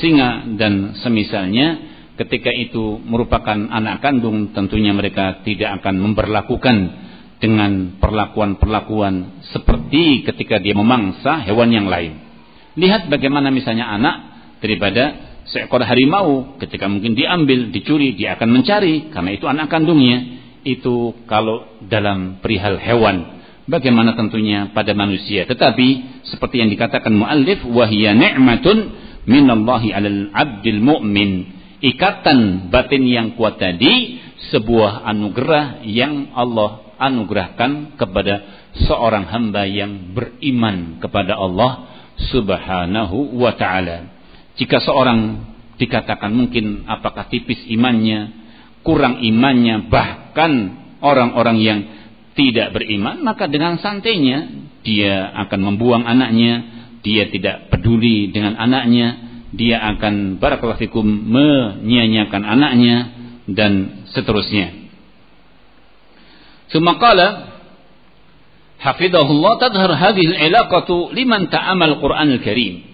singa 0.00 0.46
dan 0.56 0.96
semisalnya 1.02 1.92
ketika 2.14 2.48
itu 2.54 3.02
merupakan 3.02 3.58
anak 3.58 4.00
kandung 4.00 4.54
tentunya 4.54 4.94
mereka 4.94 5.42
tidak 5.42 5.82
akan 5.82 5.98
memperlakukan 5.98 6.76
dengan 7.42 7.98
perlakuan-perlakuan 7.98 9.44
seperti 9.50 10.22
ketika 10.24 10.62
dia 10.62 10.72
memangsa 10.72 11.42
hewan 11.44 11.74
yang 11.74 11.90
lain 11.90 12.23
Lihat 12.74 13.06
bagaimana 13.06 13.54
misalnya 13.54 13.86
anak 13.86 14.16
daripada 14.58 15.34
seekor 15.46 15.84
harimau 15.86 16.58
ketika 16.58 16.90
mungkin 16.90 17.14
diambil, 17.14 17.70
dicuri, 17.70 18.18
dia 18.18 18.34
akan 18.34 18.48
mencari 18.50 19.14
karena 19.14 19.30
itu 19.34 19.46
anak 19.46 19.70
kandungnya. 19.70 20.42
Itu 20.64 21.12
kalau 21.28 21.68
dalam 21.84 22.40
perihal 22.40 22.80
hewan. 22.80 23.36
Bagaimana 23.64 24.16
tentunya 24.16 24.72
pada 24.72 24.92
manusia. 24.96 25.44
Tetapi 25.44 25.88
seperti 26.28 26.60
yang 26.60 26.72
dikatakan 26.72 27.12
muallif 27.12 27.64
wahia 27.68 28.12
ni'matun 28.16 28.92
minallahi 29.28 29.92
'alal 29.92 30.32
'abdil 30.32 30.80
mu'min. 30.80 31.30
Ikatan 31.84 32.72
batin 32.72 33.04
yang 33.04 33.36
kuat 33.36 33.60
tadi 33.60 34.20
sebuah 34.52 35.04
anugerah 35.04 35.84
yang 35.84 36.32
Allah 36.32 36.96
anugerahkan 36.96 38.00
kepada 38.00 38.40
seorang 38.88 39.28
hamba 39.28 39.68
yang 39.68 40.16
beriman 40.16 41.00
kepada 41.04 41.36
Allah 41.36 41.93
subhanahu 42.18 43.34
wa 43.38 43.52
ta'ala. 43.54 44.10
Jika 44.54 44.78
seorang 44.82 45.50
dikatakan 45.78 46.30
mungkin 46.30 46.86
apakah 46.86 47.26
tipis 47.26 47.58
imannya, 47.66 48.30
kurang 48.86 49.18
imannya, 49.22 49.90
bahkan 49.90 50.52
orang-orang 51.02 51.58
yang 51.58 51.80
tidak 52.34 52.74
beriman, 52.74 53.22
maka 53.22 53.46
dengan 53.46 53.78
santainya 53.78 54.50
dia 54.86 55.32
akan 55.46 55.60
membuang 55.74 56.04
anaknya, 56.06 56.62
dia 57.02 57.30
tidak 57.30 57.70
peduli 57.70 58.30
dengan 58.30 58.58
anaknya, 58.58 59.18
dia 59.54 59.78
akan 59.94 60.42
barakallahu 60.42 61.02
menyanyiakan 61.02 62.42
anaknya 62.42 62.96
dan 63.46 64.02
seterusnya. 64.10 64.84
Semakala 66.74 67.53
hafidhahullah 68.84 69.52
tadhar 69.56 69.96
hadhihi 69.96 70.36
al-ilaqatu 70.36 71.16
liman 71.16 71.48
ta'amal 71.48 71.96
Qur'an 72.04 72.28
al-Karim. 72.28 72.92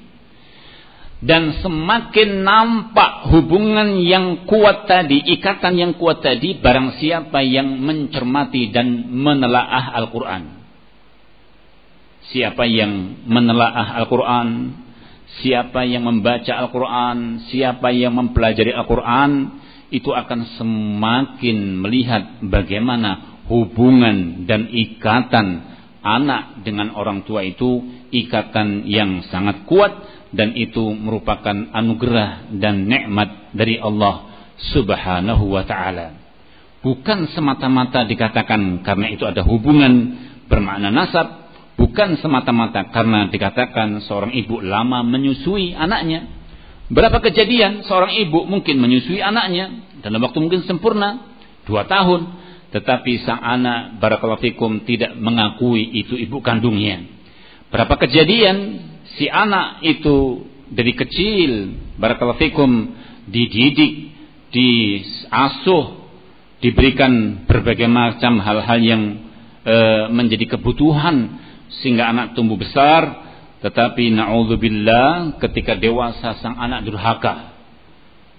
Dan 1.21 1.61
semakin 1.61 2.49
nampak 2.49 3.29
hubungan 3.29 4.01
yang 4.01 4.49
kuat 4.49 4.89
tadi, 4.89 5.21
ikatan 5.37 5.77
yang 5.77 5.93
kuat 6.01 6.25
tadi, 6.25 6.57
barang 6.57 6.97
siapa 6.97 7.45
yang 7.45 7.77
mencermati 7.77 8.73
dan 8.73 9.13
menelaah 9.13 10.01
Al-Quran. 10.01 10.65
Siapa 12.33 12.65
yang 12.65 13.21
menelaah 13.29 14.01
Al-Quran, 14.01 14.49
siapa 15.45 15.85
yang 15.85 16.09
membaca 16.09 16.57
Al-Quran, 16.57 17.45
siapa 17.53 17.93
yang 17.93 18.17
mempelajari 18.17 18.73
Al-Quran, 18.73 19.61
itu 19.93 20.09
akan 20.15 20.57
semakin 20.57 21.85
melihat 21.85 22.41
bagaimana 22.49 23.45
hubungan 23.51 24.47
dan 24.49 24.73
ikatan 24.73 25.70
anak 26.01 26.65
dengan 26.65 26.97
orang 26.97 27.25
tua 27.29 27.45
itu 27.45 27.85
ikatan 28.11 28.89
yang 28.89 29.25
sangat 29.29 29.69
kuat 29.69 29.93
dan 30.31 30.55
itu 30.55 30.95
merupakan 30.95 31.75
anugerah 31.75 32.55
dan 32.57 32.87
nikmat 32.87 33.53
dari 33.53 33.77
Allah 33.77 34.31
Subhanahu 34.73 35.45
wa 35.51 35.65
taala. 35.65 36.17
Bukan 36.81 37.29
semata-mata 37.37 38.09
dikatakan 38.09 38.81
karena 38.81 39.07
itu 39.13 39.29
ada 39.29 39.45
hubungan 39.45 40.17
bermakna 40.49 40.89
nasab, 40.89 41.53
bukan 41.77 42.17
semata-mata 42.21 42.89
karena 42.89 43.29
dikatakan 43.29 44.01
seorang 44.09 44.33
ibu 44.33 44.65
lama 44.65 45.05
menyusui 45.05 45.77
anaknya. 45.77 46.29
Berapa 46.91 47.23
kejadian 47.23 47.87
seorang 47.87 48.17
ibu 48.17 48.49
mungkin 48.49 48.81
menyusui 48.81 49.21
anaknya 49.21 49.93
dalam 50.01 50.25
waktu 50.25 50.41
mungkin 50.41 50.65
sempurna 50.65 51.37
dua 51.69 51.85
tahun, 51.85 52.40
tetapi 52.71 53.27
sang 53.27 53.43
anak 53.43 53.99
barakallahu 53.99 54.43
fikum 54.43 54.87
tidak 54.87 55.19
mengakui 55.19 55.83
itu 55.83 56.15
ibu 56.15 56.39
kandungnya. 56.39 57.03
Berapa 57.71 57.99
kejadian 57.99 58.57
si 59.19 59.27
anak 59.27 59.83
itu 59.83 60.47
dari 60.71 60.95
kecil 60.95 61.75
barakallahu 61.99 62.39
fikum 62.39 62.71
dididik, 63.27 64.15
diasuh, 64.55 65.99
diberikan 66.63 67.45
berbagai 67.51 67.91
macam 67.91 68.39
hal-hal 68.39 68.79
yang 68.79 69.03
e, 69.67 69.77
menjadi 70.15 70.55
kebutuhan 70.59 71.43
sehingga 71.83 72.07
anak 72.11 72.39
tumbuh 72.39 72.59
besar 72.59 73.31
tetapi 73.61 74.15
na'udzubillah 74.15 75.37
ketika 75.43 75.77
dewasa 75.77 76.39
sang 76.41 76.57
anak 76.57 76.87
durhaka. 76.87 77.53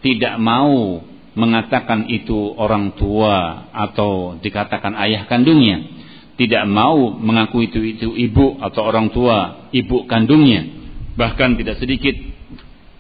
Tidak 0.02 0.42
mau 0.42 1.06
mengatakan 1.32 2.12
itu 2.12 2.56
orang 2.60 2.92
tua 3.00 3.70
atau 3.72 4.36
dikatakan 4.40 4.96
ayah 5.00 5.28
kandungnya. 5.28 6.04
Tidak 6.36 6.64
mau 6.66 7.14
mengaku 7.14 7.70
itu 7.70 7.80
itu 7.86 8.18
ibu 8.18 8.58
atau 8.60 8.82
orang 8.88 9.14
tua 9.14 9.70
ibu 9.72 10.10
kandungnya. 10.10 10.68
Bahkan 11.16 11.60
tidak 11.60 11.78
sedikit 11.78 12.18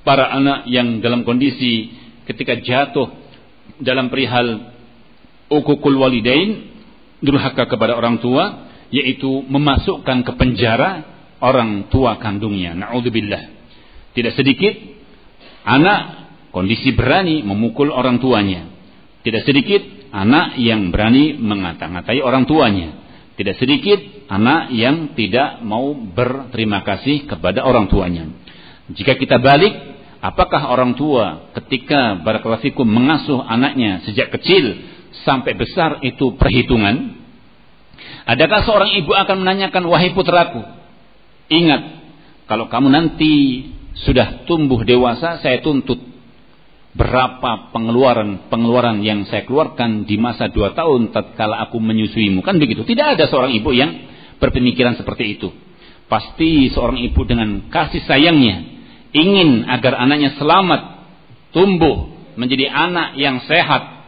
para 0.05 0.29
anak 0.29 0.69
yang 0.69 1.01
dalam 1.01 1.25
kondisi 1.25 1.89
ketika 2.29 2.59
jatuh 2.61 3.09
dalam 3.81 4.13
perihal 4.13 4.71
ukukul 5.49 5.97
walidain 5.97 6.69
durhaka 7.19 7.65
kepada 7.65 7.97
orang 7.97 8.21
tua 8.21 8.69
yaitu 8.91 9.41
memasukkan 9.47 10.21
ke 10.27 10.31
penjara 10.37 11.03
orang 11.41 11.89
tua 11.89 12.21
kandungnya. 12.21 12.77
Naudzubillah. 12.77 13.43
Tidak 14.13 14.33
sedikit 14.35 14.75
anak 15.65 16.20
kondisi 16.51 16.91
berani 16.93 17.41
memukul 17.41 17.89
orang 17.91 18.19
tuanya. 18.19 18.67
Tidak 19.21 19.43
sedikit 19.47 19.81
anak 20.11 20.59
yang 20.59 20.91
berani 20.91 21.39
mengata-ngatai 21.39 22.19
orang 22.21 22.45
tuanya. 22.45 22.99
Tidak 23.39 23.55
sedikit 23.57 23.99
anak 24.27 24.69
yang 24.75 25.15
tidak 25.17 25.63
mau 25.65 25.95
berterima 25.95 26.83
kasih 26.83 27.25
kepada 27.25 27.63
orang 27.65 27.89
tuanya. 27.89 28.29
Jika 28.91 29.15
kita 29.17 29.39
balik, 29.39 29.73
apakah 30.19 30.69
orang 30.69 30.93
tua 30.99 31.49
ketika 31.57 32.19
barakallahu 32.21 32.83
mengasuh 32.85 33.41
anaknya 33.41 34.03
sejak 34.05 34.29
kecil 34.35 34.77
sampai 35.23 35.55
besar 35.55 36.03
itu 36.03 36.35
perhitungan? 36.35 37.23
Adakah 38.27 38.67
seorang 38.67 38.91
ibu 39.01 39.13
akan 39.13 39.41
menanyakan, 39.41 39.83
wahai 39.89 40.13
putraku, 40.13 40.61
Ingat, 41.51 41.81
kalau 42.47 42.71
kamu 42.71 42.87
nanti 42.87 43.31
sudah 44.07 44.47
tumbuh 44.47 44.87
dewasa, 44.87 45.43
saya 45.43 45.59
tuntut 45.59 45.99
berapa 46.91 47.71
pengeluaran-pengeluaran 47.71 48.99
yang 48.99 49.23
saya 49.27 49.47
keluarkan 49.47 50.03
di 50.03 50.19
masa 50.19 50.51
dua 50.51 50.75
tahun 50.75 51.15
tatkala 51.15 51.63
aku 51.67 51.79
menyusuimu. 51.79 52.43
Kan 52.43 52.59
begitu. 52.59 52.83
Tidak 52.83 53.15
ada 53.17 53.25
seorang 53.31 53.55
ibu 53.55 53.71
yang 53.71 54.11
berpemikiran 54.43 54.99
seperti 54.99 55.39
itu. 55.39 55.49
Pasti 56.11 56.67
seorang 56.75 56.99
ibu 56.99 57.23
dengan 57.23 57.71
kasih 57.71 58.03
sayangnya 58.03 58.67
ingin 59.15 59.67
agar 59.67 59.95
anaknya 59.99 60.35
selamat, 60.35 60.81
tumbuh 61.55 62.11
menjadi 62.35 62.67
anak 62.67 63.15
yang 63.15 63.39
sehat, 63.47 64.07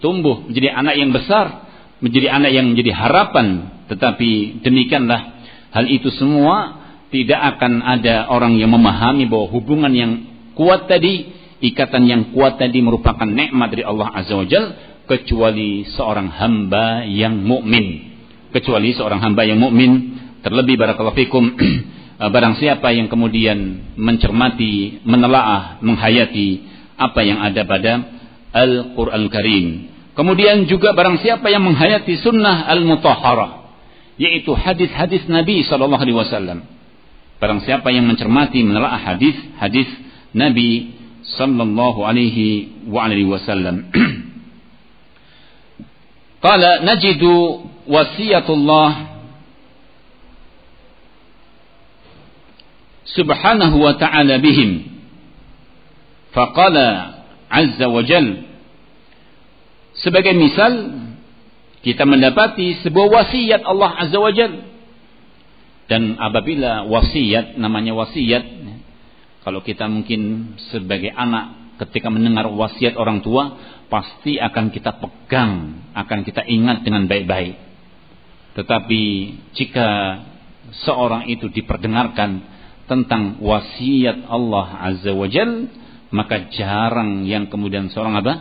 tumbuh 0.00 0.48
menjadi 0.48 0.72
anak 0.72 0.94
yang 0.96 1.10
besar, 1.12 1.68
menjadi 2.00 2.32
anak 2.32 2.50
yang 2.52 2.66
menjadi 2.72 2.92
harapan. 2.96 3.46
Tetapi 3.92 4.64
demikianlah 4.64 5.20
hal 5.72 5.84
itu 5.88 6.08
semua 6.16 6.80
tidak 7.12 7.56
akan 7.56 7.84
ada 7.84 8.32
orang 8.32 8.56
yang 8.56 8.72
memahami 8.72 9.28
bahwa 9.28 9.52
hubungan 9.52 9.92
yang 9.92 10.12
kuat 10.56 10.88
tadi, 10.88 11.28
ikatan 11.62 12.04
yang 12.10 12.22
kuat 12.34 12.58
tadi 12.58 12.82
merupakan 12.82 13.24
nikmat 13.24 13.70
dari 13.70 13.86
Allah 13.86 14.10
Azza 14.10 14.34
wa 14.34 14.44
Jal, 14.44 14.74
kecuali 15.06 15.86
seorang 15.86 16.28
hamba 16.28 17.06
yang 17.06 17.38
mukmin. 17.38 18.12
Kecuali 18.52 18.92
seorang 18.92 19.22
hamba 19.22 19.46
yang 19.46 19.62
mukmin, 19.62 20.18
terlebih 20.44 20.76
barakallahu 20.76 21.16
fikum 21.16 21.54
barang 22.34 22.54
siapa 22.60 22.92
yang 22.92 23.08
kemudian 23.08 23.94
mencermati, 23.96 25.06
menelaah, 25.06 25.80
menghayati 25.80 26.48
apa 26.98 27.20
yang 27.24 27.40
ada 27.40 27.62
pada 27.64 27.92
Al-Qur'an 28.52 29.24
Karim. 29.32 29.88
Kemudian 30.12 30.68
juga 30.68 30.92
barang 30.92 31.24
siapa 31.24 31.48
yang 31.48 31.64
menghayati 31.64 32.20
sunnah 32.20 32.68
al-mutahharah, 32.68 33.72
yaitu 34.20 34.52
hadis-hadis 34.52 35.24
Nabi 35.24 35.64
sallallahu 35.64 36.02
alaihi 36.04 36.18
wasallam 36.20 36.68
Barang 37.42 37.58
siapa 37.66 37.90
yang 37.90 38.06
mencermati 38.06 38.62
menelaah 38.62 39.02
hadis 39.02 39.34
hadis 39.58 39.90
Nabi 40.30 40.94
sallallahu 41.22 42.02
alaihi 42.02 42.68
wa 42.86 43.06
alihi 43.06 43.26
wasallam. 43.30 43.88
Qala 46.44 46.82
najidu 46.82 47.62
wasiyatullah 47.86 48.90
subhanahu 53.06 53.76
wa 53.78 53.94
ta'ala 53.94 54.42
bihim. 54.42 54.90
Faqala 56.34 57.22
azza 57.52 57.86
wa 57.86 58.02
jal 58.02 58.48
sebagai 60.00 60.32
misal 60.32 61.04
kita 61.84 62.08
mendapati 62.08 62.80
sebuah 62.80 63.08
wasiat 63.12 63.60
Allah 63.68 63.90
azza 64.00 64.16
wa 64.16 64.32
jalla 64.32 64.72
dan 65.92 66.16
apabila 66.16 66.88
wasiat, 66.88 67.60
namanya 67.60 67.92
wasiat, 67.92 68.61
kalau 69.42 69.60
kita 69.62 69.90
mungkin 69.90 70.54
sebagai 70.70 71.10
anak 71.10 71.76
ketika 71.82 72.14
mendengar 72.14 72.46
wasiat 72.46 72.94
orang 72.94 73.26
tua, 73.26 73.58
pasti 73.90 74.38
akan 74.38 74.70
kita 74.70 75.02
pegang, 75.02 75.82
akan 75.98 76.22
kita 76.22 76.46
ingat 76.46 76.86
dengan 76.86 77.10
baik-baik. 77.10 77.58
Tetapi 78.54 79.02
jika 79.58 79.88
seorang 80.86 81.26
itu 81.26 81.50
diperdengarkan 81.50 82.30
tentang 82.86 83.42
wasiat 83.42 84.30
Allah 84.30 84.78
Azza 84.78 85.10
wa 85.10 85.26
Jal, 85.26 85.66
maka 86.14 86.52
jarang 86.54 87.26
yang 87.26 87.50
kemudian 87.50 87.90
seorang 87.90 88.22
apa? 88.22 88.34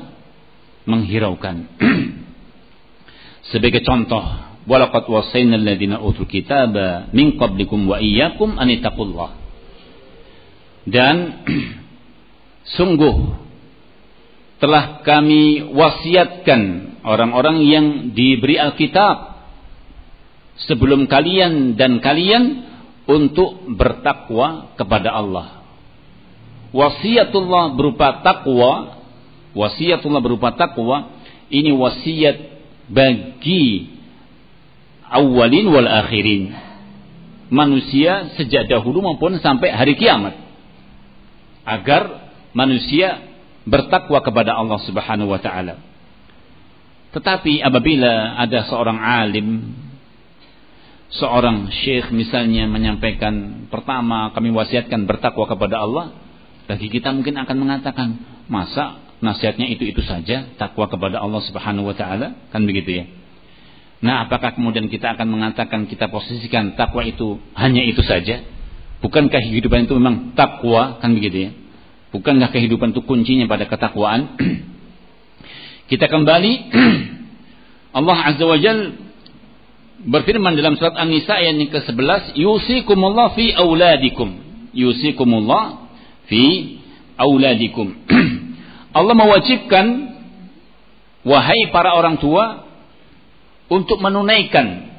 Menghiraukan. 0.86 1.58
Sebagai 3.52 3.82
contoh, 3.82 4.22
walaqad 4.70 5.10
wasayna 5.10 5.58
alladziina 5.58 5.98
utul 5.98 6.30
kitaba 6.30 7.10
min 7.16 7.42
qablikum 7.42 7.90
wa 7.90 7.98
iyyakum 7.98 8.60
an. 8.62 8.70
Dan 10.86 11.46
sungguh 12.78 13.18
telah 14.62 15.02
kami 15.02 15.74
wasiatkan 15.74 16.62
orang-orang 17.02 17.66
yang 17.66 17.86
diberi 18.14 18.62
Alkitab 18.62 19.42
sebelum 20.70 21.10
kalian 21.10 21.74
dan 21.74 21.98
kalian 21.98 22.70
untuk 23.10 23.66
bertakwa 23.74 24.78
kepada 24.78 25.10
Allah. 25.10 25.66
Wasiatullah 26.72 27.76
berupa 27.76 28.22
takwa, 28.24 29.02
wasiatullah 29.58 30.22
berupa 30.24 30.54
takwa, 30.56 31.20
ini 31.52 31.74
wasiat 31.76 32.38
bagi 32.88 33.92
awalin 35.12 35.68
wal 35.68 35.90
akhirin. 35.90 36.56
Manusia 37.52 38.32
sejak 38.40 38.72
dahulu 38.72 39.04
maupun 39.04 39.36
sampai 39.44 39.76
hari 39.76 40.00
kiamat. 40.00 40.40
Agar 41.64 42.32
manusia 42.52 43.32
bertakwa 43.64 44.20
kepada 44.26 44.58
Allah 44.58 44.80
Subhanahu 44.84 45.30
wa 45.30 45.40
taala. 45.42 45.78
Tetapi 47.12 47.60
apabila 47.62 48.40
ada 48.40 48.66
seorang 48.66 48.98
alim 48.98 49.76
seorang 51.12 51.68
syekh 51.84 52.08
misalnya 52.16 52.72
menyampaikan 52.72 53.68
pertama 53.68 54.32
kami 54.32 54.48
wasiatkan 54.56 55.04
bertakwa 55.04 55.44
kepada 55.44 55.84
Allah 55.84 56.16
bagi 56.72 56.88
kita 56.88 57.12
mungkin 57.12 57.36
akan 57.36 57.58
mengatakan 57.60 58.16
masa 58.48 59.04
nasihatnya 59.20 59.68
itu 59.68 59.92
itu 59.92 60.00
saja 60.08 60.48
takwa 60.56 60.88
kepada 60.88 61.20
Allah 61.20 61.44
Subhanahu 61.44 61.92
wa 61.92 61.96
taala 62.00 62.48
kan 62.48 62.64
begitu 62.64 63.04
ya 63.04 63.06
Nah, 64.02 64.26
apakah 64.26 64.58
kemudian 64.58 64.90
kita 64.90 65.14
akan 65.14 65.30
mengatakan 65.30 65.86
kita 65.86 66.10
posisikan 66.10 66.74
takwa 66.74 67.06
itu 67.06 67.38
hanya 67.54 67.86
itu 67.86 68.02
saja? 68.02 68.42
Bukankah 69.02 69.42
kehidupan 69.42 69.90
itu 69.90 69.98
memang 69.98 70.38
takwa 70.38 71.02
kan 71.02 71.18
begitu 71.18 71.50
ya? 71.50 71.52
Bukankah 72.14 72.54
kehidupan 72.54 72.94
itu 72.94 73.02
kuncinya 73.02 73.50
pada 73.50 73.66
ketakwaan? 73.66 74.38
kita 75.92 76.06
kembali 76.06 76.54
Allah 77.98 78.18
Azza 78.30 78.46
wa 78.46 78.62
Jal 78.62 78.94
berfirman 80.06 80.54
dalam 80.54 80.78
surat 80.78 80.94
An-Nisa 80.98 81.34
ayat 81.34 81.58
yang 81.58 81.70
ke-11, 81.74 82.38
"Yusikumullah 82.38 83.34
fi 83.34 83.58
auladikum." 83.58 84.38
Yusikumullah 84.72 85.90
fi 86.30 86.78
auladikum. 87.18 87.92
Allah 88.98 89.16
mewajibkan 89.18 89.86
wahai 91.26 91.70
para 91.74 91.98
orang 91.98 92.18
tua 92.22 92.70
untuk 93.72 93.98
menunaikan 94.04 94.90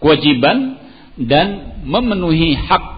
kewajiban 0.00 0.80
dan 1.20 1.78
memenuhi 1.84 2.56
hak 2.56 2.93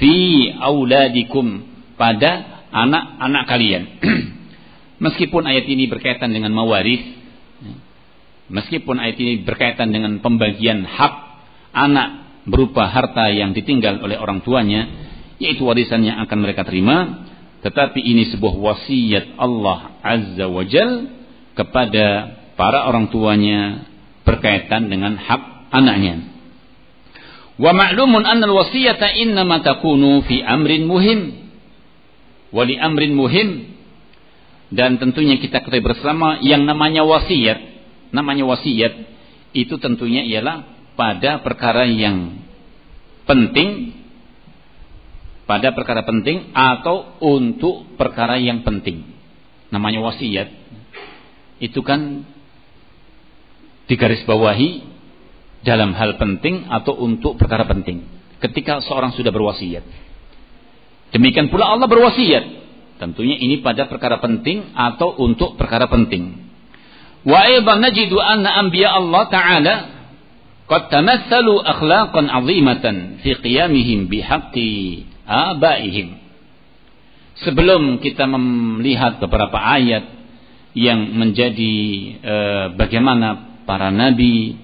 fi 0.00 0.50
auladikum 0.56 1.68
pada 2.00 2.64
anak-anak 2.72 3.44
kalian. 3.44 3.82
Meskipun 5.04 5.44
ayat 5.44 5.68
ini 5.68 5.86
berkaitan 5.86 6.32
dengan 6.32 6.52
mawaris, 6.52 7.00
meskipun 8.52 9.00
ayat 9.00 9.16
ini 9.16 9.46
berkaitan 9.46 9.94
dengan 9.94 10.20
pembagian 10.20 10.84
hak 10.84 11.14
anak 11.72 12.42
berupa 12.44 12.84
harta 12.84 13.32
yang 13.32 13.56
ditinggal 13.56 13.96
oleh 14.04 14.20
orang 14.20 14.44
tuanya, 14.44 14.90
yaitu 15.40 15.64
warisan 15.64 16.04
yang 16.04 16.20
akan 16.20 16.38
mereka 16.44 16.68
terima, 16.68 17.24
tetapi 17.64 17.96
ini 17.96 18.28
sebuah 18.28 18.54
wasiat 18.60 19.40
Allah 19.40 19.96
Azza 20.04 20.46
wa 20.52 20.64
Jal 20.68 20.90
kepada 21.56 22.36
para 22.60 22.84
orang 22.88 23.08
tuanya 23.08 23.88
berkaitan 24.24 24.92
dengan 24.92 25.16
hak 25.16 25.72
anaknya. 25.72 26.29
Wa 27.60 27.76
ma'lumun 27.76 28.24
anna 28.24 28.48
al-wasiyata 28.48 29.20
innama 29.20 29.60
takunu 29.60 30.24
fi 30.24 30.40
amrin 30.40 30.88
muhim. 30.88 31.20
Wa 32.56 32.64
li 32.64 32.80
amrin 32.80 33.12
muhim 33.12 33.76
dan 34.72 34.96
tentunya 34.96 35.36
kita 35.36 35.60
ketahui 35.60 35.84
bersama 35.84 36.40
yang 36.40 36.64
namanya 36.64 37.04
wasiat, 37.04 37.58
namanya 38.16 38.46
wasiat 38.48 38.96
itu 39.52 39.74
tentunya 39.82 40.22
ialah 40.24 40.62
pada 40.94 41.42
perkara 41.42 41.84
yang 41.90 42.38
penting 43.26 44.00
pada 45.50 45.74
perkara 45.74 46.06
penting 46.06 46.54
atau 46.54 47.18
untuk 47.18 47.98
perkara 47.98 48.38
yang 48.38 48.62
penting. 48.62 49.02
Namanya 49.74 49.98
wasiat. 49.98 50.46
Itu 51.58 51.82
kan 51.82 52.22
digarisbawahi 53.90 54.86
dalam 55.60 55.92
hal 55.92 56.16
penting 56.16 56.68
atau 56.68 56.96
untuk 56.96 57.36
perkara 57.36 57.68
penting. 57.68 58.06
Ketika 58.40 58.80
seorang 58.80 59.12
sudah 59.12 59.28
berwasiat. 59.28 59.84
Demikian 61.10 61.50
pula 61.52 61.68
Allah 61.68 61.90
berwasiat 61.90 62.60
Tentunya 63.00 63.40
ini 63.40 63.64
pada 63.64 63.88
perkara 63.88 64.20
penting 64.20 64.76
atau 64.76 65.16
untuk 65.16 65.56
perkara 65.56 65.88
penting. 65.88 66.36
Wa 67.24 67.48
aidan 67.48 67.80
najidu 67.80 68.20
anna 68.20 68.60
anbiya 68.60 68.92
Allah 68.92 69.24
Ta'ala 69.32 69.74
qad 70.68 70.92
tamathalu 70.92 71.64
akhlaqan 71.64 72.28
'azimatan 72.28 73.24
fi 73.24 73.40
qiyamihim 73.40 74.04
bihaqqi 74.12 74.70
abaihim. 75.24 76.20
Sebelum 77.40 78.04
kita 78.04 78.28
melihat 78.28 79.16
beberapa 79.16 79.56
ayat 79.56 80.04
yang 80.76 81.16
menjadi 81.16 81.76
e, 82.20 82.36
bagaimana 82.76 83.64
para 83.64 83.88
nabi 83.88 84.60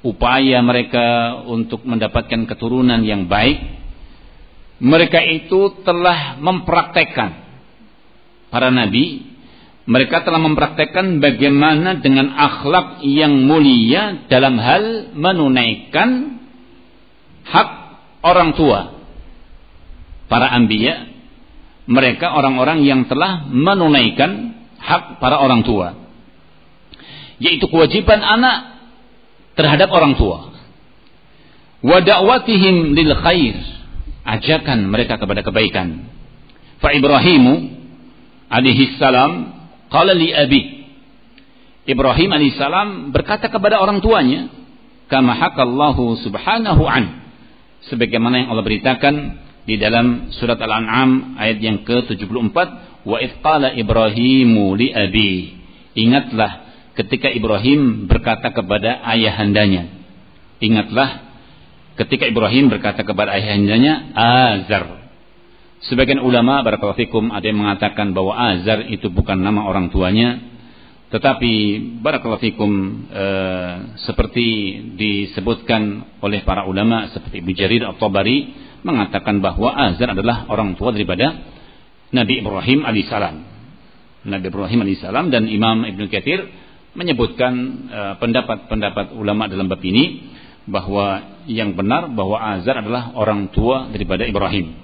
upaya 0.00 0.64
mereka 0.64 1.38
untuk 1.44 1.84
mendapatkan 1.84 2.48
keturunan 2.48 3.00
yang 3.04 3.28
baik 3.28 3.60
mereka 4.80 5.20
itu 5.20 5.84
telah 5.84 6.40
mempraktekkan 6.40 7.30
para 8.48 8.72
nabi 8.72 9.30
mereka 9.90 10.22
telah 10.22 10.38
mempraktekkan 10.38 11.18
bagaimana 11.18 11.98
dengan 11.98 12.30
akhlak 12.30 13.02
yang 13.02 13.42
mulia 13.42 14.28
dalam 14.30 14.54
hal 14.54 15.10
menunaikan 15.18 16.38
hak 17.42 17.70
orang 18.22 18.54
tua. 18.54 19.02
Para 20.30 20.46
anbiya 20.54 21.10
mereka 21.90 22.38
orang-orang 22.38 22.86
yang 22.86 23.10
telah 23.10 23.50
menunaikan 23.50 24.54
hak 24.78 25.18
para 25.18 25.42
orang 25.42 25.66
tua. 25.66 25.98
Yaitu 27.42 27.66
kewajiban 27.66 28.22
anak 28.22 28.79
terhadap 29.60 29.92
orang 29.92 30.16
tua. 30.16 30.48
Wa 31.84 32.00
da'watihim 32.00 32.96
lil 32.96 33.12
khair. 33.20 33.56
Ajakan 34.24 34.88
mereka 34.88 35.20
kepada 35.20 35.44
kebaikan. 35.44 36.08
Fa 36.80 36.96
Ibrahimu 36.96 37.80
alaihi 38.48 38.96
salam 38.96 39.52
qala 39.92 40.16
li 40.16 40.34
abi 40.34 40.62
Ibrahim 41.86 42.30
alaihi 42.34 42.58
salam 42.58 43.14
berkata 43.14 43.46
kepada 43.46 43.78
orang 43.78 44.02
tuanya 44.02 44.50
kama 45.06 45.38
hakallahu 45.38 46.18
subhanahu 46.22 46.82
an 46.86 47.30
sebagaimana 47.88 48.44
yang 48.44 48.48
Allah 48.52 48.66
beritakan 48.66 49.14
di 49.64 49.78
dalam 49.78 50.34
surat 50.34 50.58
Al-An'am 50.58 51.38
ayat 51.38 51.58
yang 51.62 51.86
ke-74 51.86 52.56
wa 53.06 53.16
id 53.22 53.32
qala 53.40 53.74
Ibrahimu 53.74 54.74
li 54.74 54.90
abi 54.90 55.34
ingatlah 55.94 56.69
ketika 57.00 57.32
Ibrahim 57.32 58.04
berkata 58.06 58.52
kepada 58.52 59.00
ayahandanya 59.00 59.88
ingatlah 60.60 61.32
ketika 61.96 62.28
Ibrahim 62.28 62.68
berkata 62.68 63.00
kepada 63.00 63.32
ayahandanya 63.32 64.12
azar 64.12 65.00
Sebagian 65.80 66.20
ulama 66.20 66.60
barakallahu 66.60 67.32
ada 67.32 67.40
yang 67.40 67.56
mengatakan 67.56 68.12
bahwa 68.12 68.36
Azar 68.36 68.84
itu 68.92 69.08
bukan 69.08 69.40
nama 69.40 69.64
orang 69.64 69.88
tuanya 69.88 70.36
tetapi 71.10 71.52
barakallahu 72.04 72.38
fikum 72.38 72.70
e, 73.08 73.26
seperti 74.06 74.46
disebutkan 74.94 76.06
oleh 76.22 76.44
para 76.46 76.68
ulama 76.68 77.10
seperti 77.10 77.42
Ibnu 77.42 77.52
Jarir 77.56 77.82
At-Tabari 77.82 78.52
mengatakan 78.86 79.42
bahwa 79.42 79.72
Azar 79.72 80.12
adalah 80.12 80.46
orang 80.46 80.78
tua 80.78 80.92
daripada 80.94 81.34
Nabi 82.14 82.44
Ibrahim 82.44 82.86
alaihissalam. 82.86 83.36
Nabi 84.30 84.44
Ibrahim 84.52 84.80
alaihissalam 84.86 85.34
dan 85.34 85.48
Imam 85.50 85.82
Ibnu 85.82 86.06
Katsir 86.12 86.44
menyebutkan 86.94 87.52
eh, 87.86 88.14
pendapat-pendapat 88.18 89.14
ulama 89.14 89.46
dalam 89.46 89.70
bab 89.70 89.80
ini 89.82 90.34
bahwa 90.66 91.40
yang 91.50 91.74
benar 91.74 92.10
bahwa 92.12 92.38
Azar 92.38 92.82
adalah 92.84 93.14
orang 93.16 93.50
tua 93.50 93.88
daripada 93.90 94.26
Ibrahim. 94.26 94.76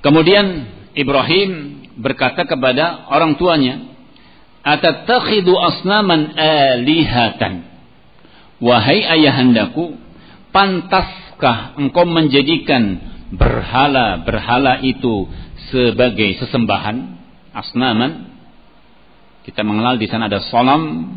Kemudian 0.00 0.46
Ibrahim 0.96 1.50
berkata 2.00 2.48
kepada 2.48 3.10
orang 3.12 3.36
tuanya, 3.36 3.84
"Atatakhidu 4.64 5.52
asnaman 5.52 6.32
alihatan?" 6.36 7.68
Wahai 8.60 9.04
ayahandaku, 9.04 9.96
pantaskah 10.52 11.80
engkau 11.80 12.04
menjadikan 12.04 13.00
berhala-berhala 13.32 14.84
itu 14.84 15.28
sebagai 15.72 16.36
sesembahan? 16.44 16.96
Asnaman. 17.56 18.29
Kita 19.44 19.64
mengenal 19.64 19.96
di 19.96 20.06
sana 20.06 20.28
ada 20.28 20.40
sonam, 20.44 21.16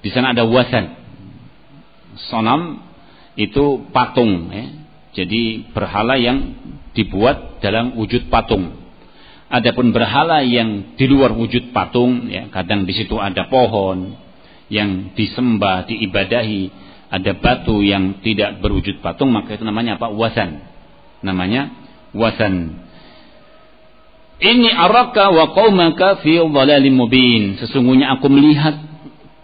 di 0.00 0.10
sana 0.14 0.30
ada 0.30 0.46
wasan. 0.46 0.94
Sonam 2.30 2.80
itu 3.36 3.90
patung, 3.92 4.48
ya. 4.48 4.64
jadi 5.12 5.68
berhala 5.74 6.16
yang 6.16 6.56
dibuat 6.96 7.60
dalam 7.60 7.98
wujud 7.98 8.32
patung. 8.32 8.72
Adapun 9.46 9.94
berhala 9.94 10.42
yang 10.42 10.98
di 10.98 11.06
luar 11.06 11.30
wujud 11.30 11.70
patung, 11.70 12.26
ya, 12.32 12.48
kadang 12.50 12.88
di 12.88 12.94
situ 12.96 13.14
ada 13.20 13.46
pohon 13.46 14.16
yang 14.66 15.14
disembah, 15.14 15.86
diibadahi, 15.86 16.86
ada 17.06 17.32
batu 17.38 17.82
yang 17.86 18.18
tidak 18.22 18.58
berwujud 18.58 18.98
patung, 18.98 19.30
maka 19.30 19.54
itu 19.54 19.62
namanya 19.62 19.98
apa? 19.98 20.10
Wasan. 20.10 20.58
Namanya 21.22 21.70
wasan. 22.10 22.85
Ini 24.36 24.68
araka 24.68 25.32
wa 25.32 25.56
qaumaka 25.56 26.20
fi 26.20 26.36
dhalalim 26.36 26.92
mubin. 26.92 27.56
Sesungguhnya 27.56 28.20
aku 28.20 28.28
melihat 28.28 28.76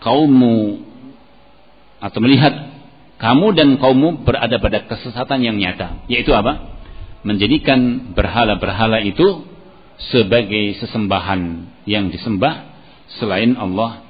kaummu 0.05 0.85
atau 2.03 2.19
melihat 2.21 2.73
kamu 3.17 3.47
dan 3.57 3.69
kaummu 3.81 4.27
berada 4.27 4.59
pada 4.61 4.85
kesesatan 4.85 5.41
yang 5.41 5.57
nyata. 5.57 6.05
Yaitu 6.13 6.37
apa? 6.37 6.73
menjadikan 7.23 8.13
berhala-berhala 8.19 8.99
itu 9.07 9.47
sebagai 10.11 10.75
sesembahan 10.83 11.71
yang 11.87 12.11
disembah 12.11 12.67
selain 13.19 13.55
Allah 13.55 14.03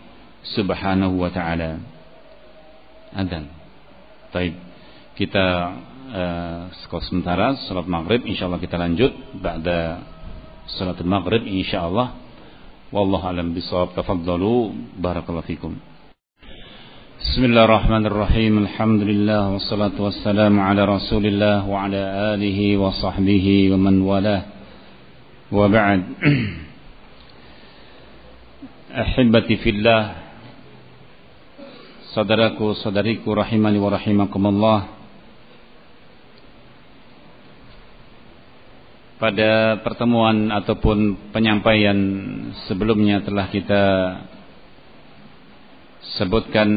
Subhanahu 0.57 1.21
wa 1.21 1.29
taala. 1.29 1.79
Adzan. 3.13 3.53
Baik. 4.33 4.57
Kita 5.13 5.47
uh, 6.09 6.61
sementara 7.05 7.61
salat 7.69 7.85
maghrib 7.85 8.25
insyaallah 8.25 8.59
kita 8.59 8.81
lanjut 8.81 9.13
ba'da 9.39 10.12
صلاة 10.67 10.95
المغرب 11.01 11.47
إن 11.47 11.63
شاء 11.63 11.89
الله. 11.89 12.09
والله 12.93 13.25
أعلم 13.27 13.55
بصواب. 13.55 13.89
تفضلوا. 13.97 14.71
بارك 14.99 15.25
الله 15.31 15.41
فيكم. 15.41 15.75
بسم 17.21 17.45
الله 17.45 17.65
الرحمن 17.65 18.07
الرحيم. 18.07 18.59
الحمد 18.59 19.03
لله 19.03 19.49
والصلاة 19.49 19.97
والسلام 19.99 20.61
على 20.61 20.85
رسول 20.85 21.27
الله 21.27 21.69
وعلى 21.69 22.03
آله 22.35 22.77
وصحبه 22.77 23.73
ومن 23.73 24.01
والاه. 24.01 24.43
وبعد. 25.53 26.03
أحبتي 28.93 29.57
في 29.57 29.71
الله 29.71 30.13
صدركوا 32.15 32.73
صدركوا 32.73 33.35
رحمني 33.35 33.79
ورحمكم 33.79 34.47
الله. 34.47 35.02
Pada 39.23 39.79
pertemuan 39.87 40.51
ataupun 40.51 41.31
penyampaian 41.31 41.95
sebelumnya 42.67 43.23
telah 43.23 43.47
kita 43.55 43.83
sebutkan 46.19 46.69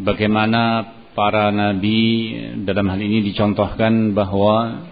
bagaimana 0.00 0.96
para 1.12 1.52
nabi 1.52 2.32
dalam 2.64 2.88
hal 2.88 2.96
ini 2.96 3.20
dicontohkan 3.20 4.16
bahwa 4.16 4.88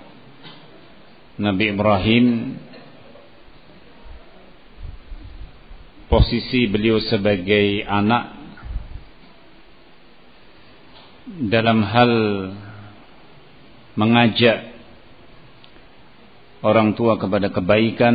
Nabi 1.41 1.73
Ibrahim 1.73 2.27
posisi 6.13 6.69
beliau 6.69 7.01
sebagai 7.01 7.89
anak 7.89 8.37
dalam 11.49 11.81
hal 11.83 12.13
mengajak 13.95 14.75
orang 16.63 16.95
tua 16.99 17.19
kepada 17.19 17.51
kebaikan. 17.51 18.15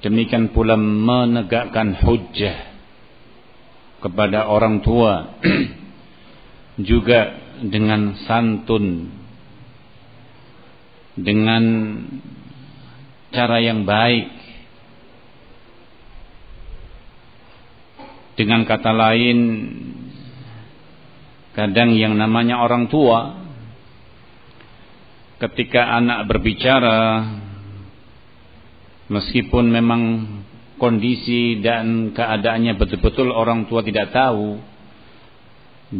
Demikian 0.00 0.56
pula 0.56 0.80
menegakkan 0.80 1.92
hujjah 2.00 2.72
kepada 4.00 4.48
orang 4.48 4.80
tua. 4.80 5.36
Juga 6.80 7.36
dengan 7.60 8.16
santun 8.24 9.12
dengan 11.20 11.64
cara 13.28 13.60
yang 13.60 13.84
baik 13.84 14.32
dengan 18.40 18.64
kata 18.64 18.88
lain 18.96 19.38
kadang 21.60 21.92
yang 21.92 22.16
namanya 22.16 22.64
orang 22.64 22.88
tua 22.88 23.36
ketika 25.44 25.92
anak 25.92 26.24
berbicara 26.24 27.28
meskipun 29.12 29.68
memang 29.68 30.02
kondisi 30.80 31.60
dan 31.60 32.16
keadaannya 32.16 32.80
betul-betul 32.80 33.28
orang 33.28 33.68
tua 33.68 33.84
tidak 33.84 34.08
tahu 34.08 34.56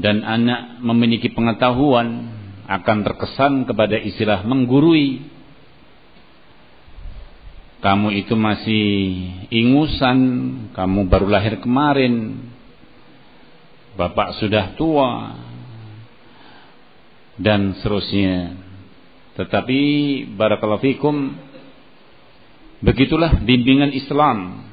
dan 0.01 0.25
anak 0.25 0.81
memiliki 0.81 1.29
pengetahuan 1.29 2.33
akan 2.65 2.99
terkesan 3.05 3.69
kepada 3.69 4.01
istilah 4.01 4.41
menggurui 4.49 5.29
kamu 7.85 8.17
itu 8.17 8.33
masih 8.33 8.89
ingusan 9.53 10.19
kamu 10.73 11.05
baru 11.05 11.29
lahir 11.29 11.61
kemarin 11.61 12.49
bapak 14.01 14.41
sudah 14.41 14.73
tua 14.81 15.37
dan 17.41 17.81
seterusnya. 17.81 18.61
Tetapi 19.41 19.81
barakallahu 20.37 20.85
fikum 20.85 21.33
begitulah 22.85 23.41
bimbingan 23.41 23.97
Islam. 23.97 24.69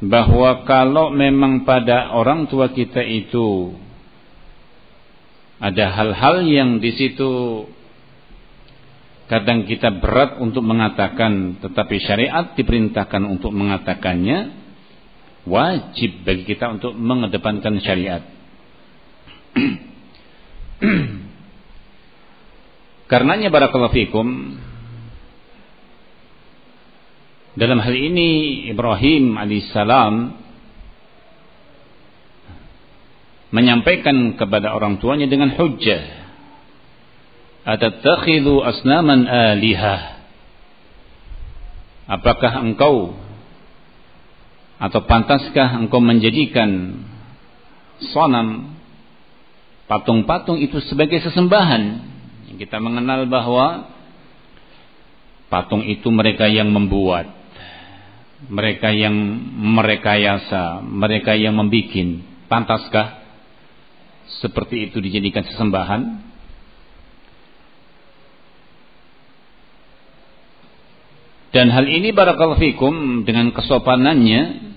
Bahwa 0.00 0.64
kalau 0.64 1.12
memang 1.12 1.68
pada 1.68 2.10
orang 2.16 2.48
tua 2.48 2.72
kita 2.72 3.04
itu 3.04 3.76
ada 5.60 5.92
hal-hal 5.92 6.40
yang 6.48 6.80
di 6.80 6.88
situ 6.96 7.30
kadang 9.28 9.68
kita 9.68 9.92
berat 10.00 10.40
untuk 10.40 10.64
mengatakan 10.64 11.60
tetapi 11.60 12.00
syariat 12.00 12.56
diperintahkan 12.56 13.28
untuk 13.28 13.52
mengatakannya 13.52 14.56
wajib 15.44 16.24
bagi 16.24 16.48
kita 16.48 16.80
untuk 16.80 16.96
mengedepankan 16.96 17.76
syariat 17.84 18.24
Karenanya 23.10 23.52
barakallahu 23.52 23.92
fikum 23.92 24.56
dalam 27.58 27.82
hal 27.82 27.92
ini 27.92 28.62
Ibrahim 28.70 29.36
alaihissalam 29.36 30.14
menyampaikan 33.50 34.38
kepada 34.38 34.72
orang 34.72 35.02
tuanya 35.02 35.26
dengan 35.26 35.52
hujjah 35.52 36.00
atattakhidhu 37.66 38.64
asnaman 38.64 39.28
alihah? 39.28 40.22
Apakah 42.10 42.64
engkau 42.64 43.14
atau 44.80 45.00
pantaskah 45.04 45.76
engkau 45.76 46.00
menjadikan 46.00 47.04
sonam 48.16 48.79
patung-patung 49.90 50.62
itu 50.62 50.78
sebagai 50.86 51.18
sesembahan 51.18 52.06
kita 52.54 52.78
mengenal 52.78 53.26
bahwa 53.26 53.90
patung 55.50 55.82
itu 55.82 56.06
mereka 56.12 56.46
yang 56.46 56.70
membuat, 56.70 57.26
mereka 58.46 58.94
yang 58.94 59.16
merekayasa, 59.74 60.84
mereka 60.84 61.34
yang 61.34 61.58
membikin. 61.58 62.22
Pantaskah 62.52 63.16
seperti 64.44 64.92
itu 64.92 65.02
dijadikan 65.02 65.42
sesembahan? 65.48 66.30
Dan 71.50 71.66
hal 71.74 71.86
ini 71.90 72.14
barakallahu 72.14 72.62
fikum 72.62 73.26
dengan 73.26 73.50
kesopanannya, 73.50 74.70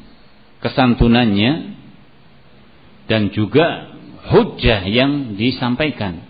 kesantunannya 0.58 1.52
dan 3.06 3.30
juga 3.30 3.93
hujah 4.30 4.88
yang 4.88 5.36
disampaikan 5.36 6.24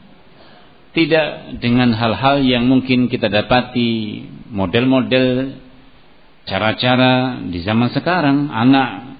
tidak 0.93 1.57
dengan 1.57 1.93
hal-hal 1.93 2.45
yang 2.45 2.69
mungkin 2.69 3.09
kita 3.09 3.29
dapati 3.29 4.23
model-model 4.53 5.57
cara-cara 6.45 7.41
di 7.41 7.59
zaman 7.65 7.89
sekarang 7.89 8.53
anak 8.53 9.17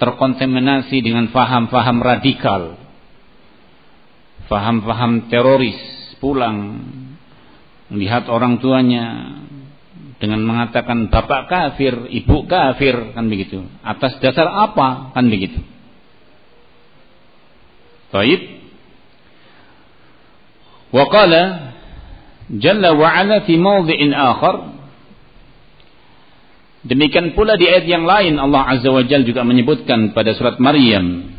terkontaminasi 0.00 1.04
dengan 1.04 1.28
faham-faham 1.28 1.98
radikal 2.00 2.80
faham-faham 4.48 5.28
teroris 5.28 5.76
pulang 6.20 6.80
melihat 7.90 8.30
orang 8.30 8.62
tuanya 8.62 9.04
dengan 10.20 10.44
mengatakan 10.44 11.08
bapak 11.08 11.48
kafir, 11.48 12.06
ibu 12.12 12.44
kafir 12.44 13.16
kan 13.16 13.26
begitu. 13.26 13.64
Atas 13.80 14.20
dasar 14.20 14.46
apa 14.46 15.16
kan 15.16 15.26
begitu. 15.32 15.58
Baik, 18.13 18.55
وقال 20.95 21.33
جل 22.55 22.83
وعلا 22.87 23.37
في 23.43 23.57
موضع 23.57 23.99
آخر 24.31 24.55
Demikian 26.85 27.33
pula 27.33 27.57
di 27.57 27.65
ayat 27.65 27.89
yang 27.89 28.05
lain 28.05 28.37
Allah 28.37 28.77
Azza 28.77 28.93
wa 28.93 29.01
Jal 29.01 29.25
juga 29.25 29.41
menyebutkan 29.41 30.13
pada 30.13 30.37
surat 30.37 30.61
Maryam 30.61 31.33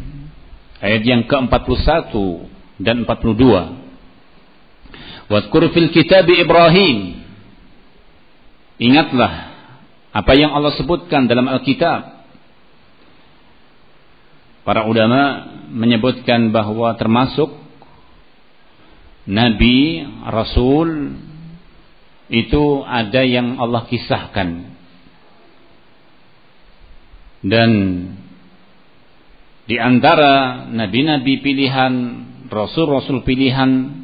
ayat 0.83 1.07
yang 1.07 1.23
ke-41 1.31 2.11
dan 2.83 3.07
42. 3.07 5.31
Wadhkur 5.31 5.71
fil 5.71 5.95
kitab 5.95 6.27
Ibrahim. 6.27 7.23
Ingatlah 8.83 9.55
apa 10.11 10.33
yang 10.35 10.51
Allah 10.51 10.75
sebutkan 10.75 11.31
dalam 11.31 11.47
Alkitab. 11.47 12.10
Para 14.62 14.86
ulama 14.86 15.50
menyebutkan 15.74 16.54
bahwa 16.54 16.93
termasuk 17.00 17.50
nabi, 19.26 20.06
rasul 20.30 21.17
itu 22.30 22.63
ada 22.86 23.21
yang 23.26 23.58
Allah 23.58 23.89
kisahkan. 23.89 24.69
Dan 27.41 27.71
di 29.65 29.78
antara 29.82 30.65
nabi-nabi 30.69 31.41
pilihan, 31.41 31.93
rasul-rasul 32.54 33.26
pilihan 33.26 33.97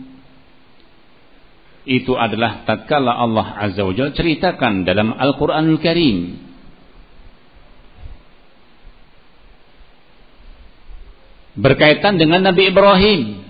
itu 1.87 2.17
adalah 2.19 2.67
tatkala 2.67 3.15
Allah 3.15 3.55
Azza 3.63 3.85
wa 3.85 3.95
Jalla 3.95 4.11
ceritakan 4.11 4.83
dalam 4.83 5.15
Al-Qur'anul 5.15 5.79
Karim 5.79 6.46
berkaitan 11.57 12.21
dengan 12.21 12.45
Nabi 12.45 12.69
Ibrahim 12.69 13.47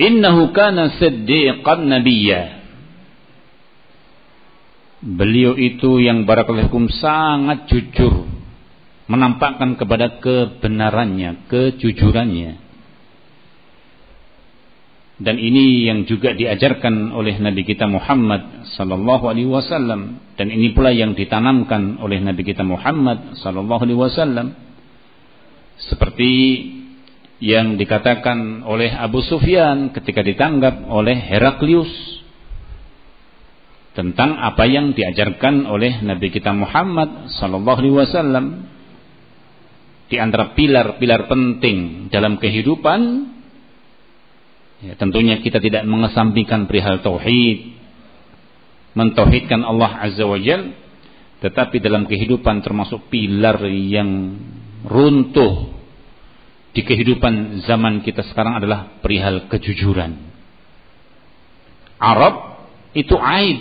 Innahu 0.00 0.56
kana 0.56 0.96
siddiqan 0.96 1.84
nabiyya. 1.84 2.64
Beliau 5.02 5.58
itu 5.58 5.98
yang 5.98 6.24
barakallahu 6.24 6.86
sangat 6.94 7.66
jujur 7.68 8.24
menampakkan 9.10 9.74
kepada 9.74 10.22
kebenarannya, 10.22 11.50
kejujurannya. 11.50 12.52
Dan 15.22 15.36
ini 15.38 15.86
yang 15.86 16.08
juga 16.08 16.34
diajarkan 16.34 17.12
oleh 17.14 17.36
Nabi 17.38 17.62
kita 17.62 17.86
Muhammad 17.86 18.72
sallallahu 18.74 19.28
alaihi 19.30 19.50
wasallam 19.50 20.18
dan 20.34 20.50
ini 20.50 20.74
pula 20.74 20.90
yang 20.90 21.14
ditanamkan 21.14 22.00
oleh 22.02 22.18
Nabi 22.18 22.42
kita 22.42 22.66
Muhammad 22.66 23.38
sallallahu 23.38 23.86
alaihi 23.86 24.00
wasallam 24.02 24.56
seperti 25.90 26.30
yang 27.42 27.74
dikatakan 27.74 28.62
oleh 28.62 28.94
Abu 28.94 29.18
Sufyan 29.26 29.90
ketika 29.90 30.22
ditanggap 30.22 30.86
oleh 30.86 31.18
Heraklius 31.18 31.90
tentang 33.98 34.38
apa 34.38 34.64
yang 34.64 34.94
diajarkan 34.94 35.66
oleh 35.66 36.00
Nabi 36.00 36.30
kita 36.30 36.54
Muhammad 36.54 37.34
sallallahu 37.34 37.78
alaihi 37.82 37.96
wasallam 37.98 38.46
di 40.12 40.20
antara 40.20 40.52
pilar-pilar 40.52 41.24
penting 41.24 42.08
dalam 42.12 42.36
kehidupan. 42.36 43.32
Ya, 44.82 44.92
tentunya 44.98 45.40
kita 45.40 45.62
tidak 45.62 45.86
mengesampingkan 45.86 46.66
perihal 46.66 47.00
tauhid, 47.00 47.74
mentauhidkan 48.92 49.62
Allah 49.62 50.04
Azza 50.04 50.26
wa 50.26 50.36
Jal, 50.36 50.74
tetapi 51.40 51.80
dalam 51.80 52.04
kehidupan 52.04 52.60
termasuk 52.60 53.08
pilar 53.08 53.62
yang 53.66 54.36
runtuh 54.86 55.74
di 56.72 56.80
kehidupan 56.82 57.64
zaman 57.68 58.00
kita 58.00 58.24
sekarang 58.32 58.58
adalah 58.62 58.98
perihal 59.04 59.46
kejujuran. 59.52 60.16
Arab 62.02 62.66
itu 62.96 63.14
aib 63.14 63.58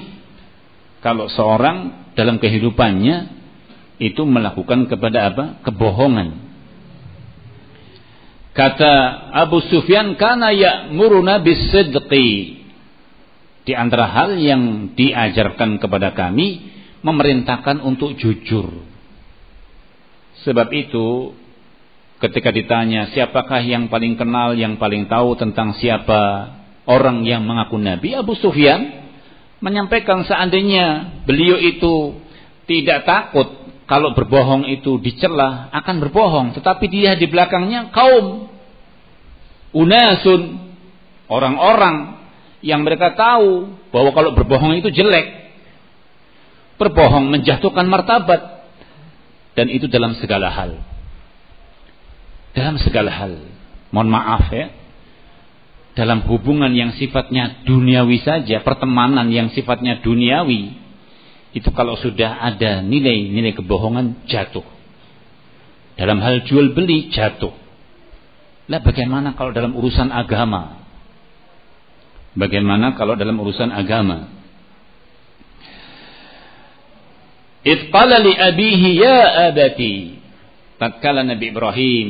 kalau 1.03 1.30
seorang 1.30 2.09
dalam 2.17 2.41
kehidupannya 2.41 3.41
itu 4.01 4.26
melakukan 4.26 4.89
kepada 4.89 5.30
apa? 5.30 5.45
kebohongan 5.61 6.51
Kata 8.51 8.93
Abu 9.32 9.63
Sufyan 9.72 10.19
kana 10.19 10.51
ya'muruna 10.51 11.39
bisidqi. 11.39 12.59
Di 13.63 13.74
antara 13.78 14.11
hal 14.11 14.36
yang 14.41 14.91
diajarkan 14.97 15.80
kepada 15.80 16.11
kami 16.11 16.67
memerintahkan 16.99 17.80
untuk 17.80 18.19
jujur. 18.19 18.90
Sebab 20.41 20.73
itu 20.73 21.37
ketika 22.21 22.49
ditanya 22.53 23.09
siapakah 23.13 23.61
yang 23.61 23.89
paling 23.89 24.17
kenal, 24.17 24.53
yang 24.57 24.77
paling 24.81 25.05
tahu 25.05 25.37
tentang 25.37 25.77
siapa 25.77 26.53
orang 26.89 27.25
yang 27.25 27.45
mengaku 27.45 27.77
nabi, 27.77 28.17
Abu 28.17 28.33
Sufyan? 28.37 29.01
Menyampaikan 29.61 30.25
seandainya 30.25 31.21
beliau 31.29 31.53
itu 31.61 32.17
tidak 32.65 33.05
takut 33.05 33.61
kalau 33.85 34.17
berbohong 34.17 34.65
itu 34.65 34.97
dicela 34.97 35.69
akan 35.69 36.01
berbohong. 36.01 36.57
Tetapi 36.57 36.85
dia 36.89 37.13
di 37.13 37.29
belakangnya 37.29 37.93
kaum. 37.93 38.49
Unasun 39.75 40.71
orang-orang 41.29 42.17
yang 42.65 42.81
mereka 42.81 43.13
tahu 43.13 43.77
bahwa 43.93 44.09
kalau 44.17 44.31
berbohong 44.33 44.81
itu 44.81 44.89
jelek. 44.89 45.53
Berbohong 46.81 47.29
menjatuhkan 47.29 47.85
martabat 47.85 48.61
dan 49.58 49.68
itu 49.68 49.88
dalam 49.91 50.16
segala 50.18 50.52
hal 50.52 50.80
dalam 52.56 52.76
segala 52.80 53.12
hal 53.12 53.39
mohon 53.91 54.10
maaf 54.12 54.47
ya 54.52 54.72
dalam 55.95 56.24
hubungan 56.28 56.72
yang 56.72 56.95
sifatnya 56.95 57.64
duniawi 57.68 58.24
saja 58.24 58.64
pertemanan 58.64 59.28
yang 59.28 59.52
sifatnya 59.52 59.99
duniawi 59.99 60.82
itu 61.52 61.68
kalau 61.76 61.99
sudah 61.99 62.39
ada 62.39 62.80
nilai-nilai 62.80 63.52
kebohongan 63.52 64.24
jatuh. 64.32 64.64
Dalam 65.99 66.24
hal 66.24 66.47
jual 66.47 66.72
beli 66.72 67.12
jatuh. 67.12 67.52
Lah 68.72 68.80
bagaimana 68.80 69.36
kalau 69.36 69.52
dalam 69.52 69.76
urusan 69.76 70.16
agama? 70.16 70.80
Bagaimana 72.39 72.95
kalau 72.95 73.20
dalam 73.20 73.36
urusan 73.36 73.68
agama? 73.68 74.32
Itqala 77.62 78.18
li 78.22 78.34
abihi 78.34 78.89
ya 78.97 79.51
abati. 79.53 80.18
Tatkala 80.82 81.22
Nabi 81.22 81.53
Ibrahim 81.53 82.09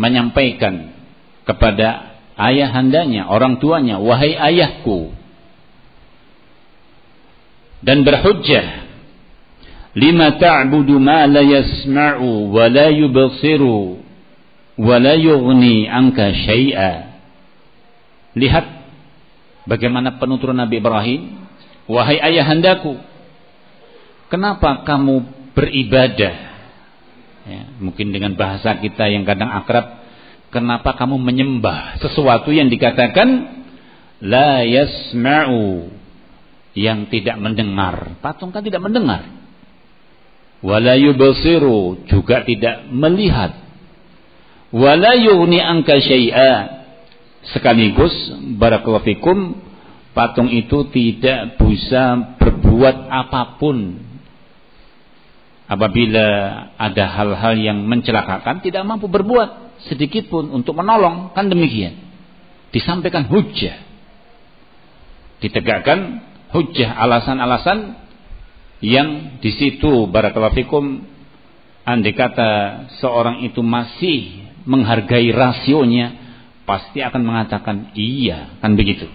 menyampaikan 0.00 0.96
kepada 1.44 2.16
ayahandanya, 2.40 3.28
orang 3.28 3.60
tuanya, 3.60 4.00
wahai 4.00 4.32
ayahku, 4.32 5.12
dan 7.84 8.04
berhujjah 8.04 8.88
lima 9.96 10.36
ta'budu 10.36 11.00
ma 11.00 11.26
la 11.26 11.42
yasma'u 11.42 12.52
wa 12.52 12.64
la 12.68 12.88
yubsiru 12.92 14.00
wa 14.80 14.96
la 14.96 15.14
yughni 15.16 15.88
anka 15.88 16.30
syai'a 16.30 17.20
lihat 18.36 18.66
bagaimana 19.66 20.20
penuturan 20.20 20.60
Nabi 20.60 20.78
Ibrahim 20.78 21.40
wahai 21.90 22.22
ayahandaku 22.22 23.09
kenapa 24.30 24.86
kamu 24.86 25.14
beribadah 25.52 26.34
ya, 27.44 27.62
mungkin 27.82 28.14
dengan 28.14 28.38
bahasa 28.38 28.78
kita 28.78 29.10
yang 29.10 29.26
kadang 29.26 29.50
akrab 29.50 30.00
kenapa 30.54 30.94
kamu 30.94 31.18
menyembah 31.18 31.98
sesuatu 31.98 32.54
yang 32.54 32.70
dikatakan 32.70 33.60
la 34.22 34.62
yasma'u 34.62 35.90
yang 36.76 37.10
tidak 37.10 37.36
mendengar. 37.40 38.14
Patung 38.22 38.54
kan 38.54 38.62
tidak 38.62 38.82
mendengar. 38.84 39.26
Wala 40.60 40.94
yubsiru 40.94 42.04
juga 42.06 42.44
tidak 42.44 42.86
melihat. 42.92 43.56
Wala 44.70 45.16
yughni 45.16 45.58
anka 45.58 45.98
syai'a. 45.98 46.84
Sekaligus 47.56 48.12
barakallahu 48.60 49.56
patung 50.12 50.52
itu 50.52 50.84
tidak 50.92 51.56
bisa 51.56 52.36
berbuat 52.36 53.08
apa 53.08 53.56
pun 53.56 53.96
apabila 55.70 56.26
ada 56.74 57.04
hal-hal 57.06 57.54
yang 57.54 57.78
mencelakakan 57.86 58.58
tidak 58.58 58.82
mampu 58.82 59.06
berbuat 59.06 59.78
sedikit 59.86 60.26
pun 60.26 60.50
untuk 60.50 60.74
menolong 60.74 61.30
kan 61.30 61.46
demikian. 61.46 62.10
Disampaikan 62.74 63.30
hujah 63.30 63.90
ditegakkan 65.40 66.20
hujjah 66.52 66.92
alasan-alasan 66.94 67.96
yang 68.84 69.40
di 69.40 69.50
situ 69.56 70.08
barakallahu 70.08 70.56
fikum 70.56 71.04
andai 71.84 72.12
kata 72.12 72.50
seorang 73.00 73.44
itu 73.44 73.64
masih 73.64 74.44
menghargai 74.68 75.32
rasionya 75.32 76.16
pasti 76.68 77.00
akan 77.00 77.22
mengatakan 77.24 77.90
iya 77.96 78.60
kan 78.60 78.76
begitu. 78.76 79.08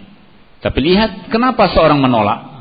Tapi 0.60 0.82
lihat 0.82 1.30
kenapa 1.30 1.70
seorang 1.70 2.02
menolak 2.02 2.55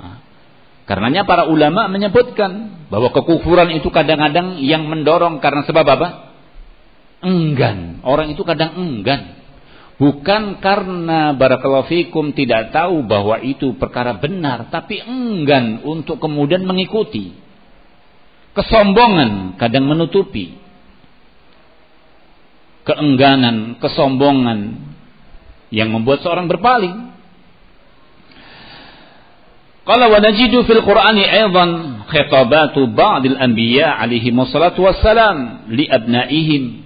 karenanya 0.84 1.24
para 1.24 1.48
ulama 1.48 1.88
menyebutkan 1.88 2.84
bahwa 2.92 3.12
kekufuran 3.12 3.72
itu 3.76 3.88
kadang-kadang 3.88 4.60
yang 4.60 4.84
mendorong 4.88 5.40
karena 5.40 5.64
sebab 5.64 5.86
apa 5.88 6.08
enggan 7.24 8.04
orang 8.04 8.32
itu 8.32 8.44
kadang 8.44 8.76
enggan 8.76 9.44
Bukan 9.94 10.58
karena 10.58 11.38
barakallahu 11.38 11.86
fikum 11.86 12.34
tidak 12.34 12.74
tahu 12.74 13.06
bahwa 13.06 13.38
itu 13.38 13.78
perkara 13.78 14.18
benar, 14.18 14.66
tapi 14.66 14.98
enggan 14.98 15.86
untuk 15.86 16.18
kemudian 16.18 16.66
mengikuti. 16.66 17.30
Kesombongan 18.58 19.54
kadang 19.54 19.86
menutupi. 19.86 20.58
Keengganan, 22.84 23.78
kesombongan 23.78 24.82
yang 25.70 25.94
membuat 25.94 26.26
seorang 26.26 26.50
berpaling. 26.50 27.13
Qala 29.84 30.08
wa 30.08 30.16
najidu 30.16 30.64
fil 30.64 30.80
Qur'ani 30.80 31.28
aidan 31.28 32.00
khitabatu 32.08 32.88
ba'dil 32.88 33.36
anbiya 33.36 34.00
alaihi 34.00 34.32
wassalatu 34.32 34.80
wassalam 34.80 35.68
li 35.68 35.84
abnaihim 35.84 36.84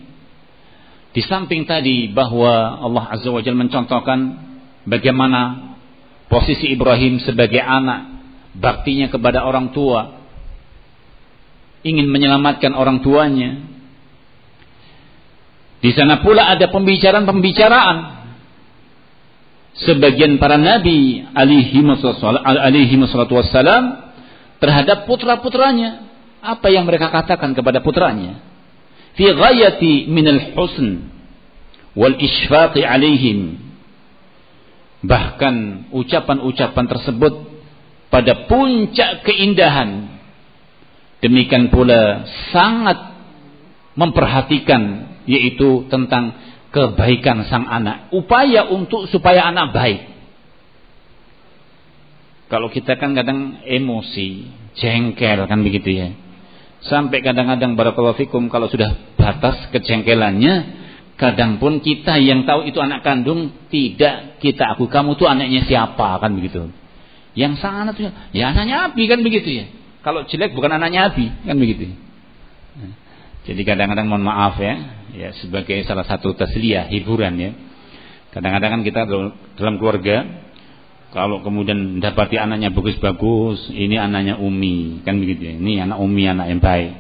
di 1.15 1.23
samping 1.25 1.65
tadi 1.65 2.11
bahwa 2.13 2.79
Allah 2.79 3.05
Azza 3.11 3.33
wa 3.33 3.41
Jalla 3.41 3.65
mencontohkan 3.65 4.19
bagaimana 4.87 5.75
posisi 6.31 6.71
Ibrahim 6.71 7.19
sebagai 7.25 7.59
anak, 7.59 8.23
baktinya 8.55 9.09
kepada 9.09 9.43
orang 9.43 9.73
tua, 9.73 10.21
ingin 11.83 12.07
menyelamatkan 12.07 12.77
orang 12.77 13.01
tuanya. 13.01 13.67
Di 15.79 15.95
sana 15.95 16.21
pula 16.21 16.51
ada 16.55 16.71
pembicaraan-pembicaraan 16.71 18.18
sebagian 19.85 20.41
para 20.43 20.59
nabi 20.59 21.23
alaihi 21.35 21.79
wassalam 23.03 23.85
terhadap 24.59 25.07
putra-putranya. 25.07 26.09
Apa 26.39 26.71
yang 26.71 26.87
mereka 26.87 27.11
katakan 27.11 27.51
kepada 27.51 27.83
putranya? 27.83 28.49
fi 29.19 29.27
ghayati 29.35 30.07
minal 30.07 30.55
husn 30.55 31.11
wal 31.99 32.15
isfaqi 32.15 32.87
alaihim 32.87 33.59
bahkan 35.03 35.91
ucapan-ucapan 35.91 36.87
tersebut 36.87 37.35
pada 38.15 38.47
puncak 38.47 39.27
keindahan 39.27 40.23
demikian 41.19 41.75
pula 41.75 42.31
sangat 42.55 43.19
memperhatikan 43.99 45.11
yaitu 45.27 45.91
tentang 45.91 46.48
kebaikan 46.75 47.49
sang 47.49 47.65
anak 47.65 48.13
upaya 48.13 48.69
untuk 48.69 49.09
supaya 49.09 49.49
anak 49.49 49.73
baik 49.73 50.01
kalau 52.49 52.73
kita 52.73 52.97
kan 52.97 53.13
kadang 53.13 53.61
emosi 53.65 54.49
jengkel 54.77 55.45
kan 55.49 55.61
begitu 55.65 55.91
ya 55.93 56.09
Sampai 56.79 57.27
kadang-kadang 57.27 57.75
barakallahu 57.75 58.15
fikum 58.15 58.47
kalau 58.47 58.71
sudah 58.71 58.95
batas 59.19 59.67
kejengkelannya, 59.75 60.55
kadang 61.19 61.59
pun 61.59 61.83
kita 61.83 62.23
yang 62.23 62.47
tahu 62.47 62.71
itu 62.71 62.79
anak 62.79 63.03
kandung 63.03 63.51
tidak 63.67 64.39
kita 64.39 64.79
aku 64.79 64.87
kamu 64.87 65.19
tuh 65.19 65.27
anaknya 65.27 65.67
siapa 65.67 66.23
kan 66.23 66.39
begitu. 66.39 66.71
Yang 67.35 67.59
sangat 67.59 67.99
ya 68.31 68.55
anaknya 68.55 68.91
Abi 68.91 69.11
kan 69.11 69.27
begitu 69.27 69.51
ya. 69.51 69.67
Kalau 70.07 70.23
jelek 70.31 70.55
bukan 70.55 70.79
anaknya 70.79 71.11
Abi 71.11 71.27
kan 71.43 71.59
begitu. 71.59 71.91
Jadi 73.51 73.63
kadang-kadang 73.67 74.07
mohon 74.07 74.23
maaf 74.23 74.61
ya, 74.63 74.98
ya 75.19 75.35
sebagai 75.43 75.83
salah 75.83 76.07
satu 76.07 76.39
tasliyah 76.39 76.87
hiburan 76.87 77.35
ya. 77.35 77.51
Kadang-kadang 78.31 78.79
kan 78.79 78.83
kita 78.87 79.01
dalam 79.59 79.75
keluarga 79.83 80.47
kalau 81.09 81.41
kemudian 81.41 82.05
dapati 82.05 82.37
anaknya 82.37 82.69
bagus-bagus, 82.69 83.73
ini 83.73 83.97
anaknya 83.97 84.37
Umi, 84.37 85.01
kan 85.09 85.17
begitu 85.17 85.41
ya. 85.41 85.55
Ini 85.57 85.89
anak 85.89 85.99
Umi, 86.05 86.29
anak 86.29 86.47
yang 86.53 86.61
baik. 86.61 86.93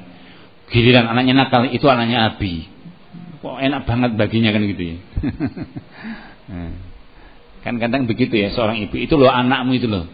Giliran 0.73 1.13
anaknya 1.13 1.45
nakal, 1.45 1.69
itu 1.69 1.85
anaknya 1.85 2.33
Abi. 2.33 2.65
Kok 3.45 3.61
enak 3.61 3.85
banget 3.85 4.11
baginya 4.17 4.51
kan 4.51 4.63
gitu 4.67 4.83
ya. 4.83 4.97
Nah, 6.49 6.73
kan 7.61 7.77
kadang 7.77 8.09
begitu 8.09 8.33
ya 8.33 8.49
seorang 8.57 8.81
ibu, 8.81 8.97
itu 8.97 9.21
loh 9.21 9.29
anakmu 9.29 9.77
itu 9.77 9.85
loh. 9.85 10.09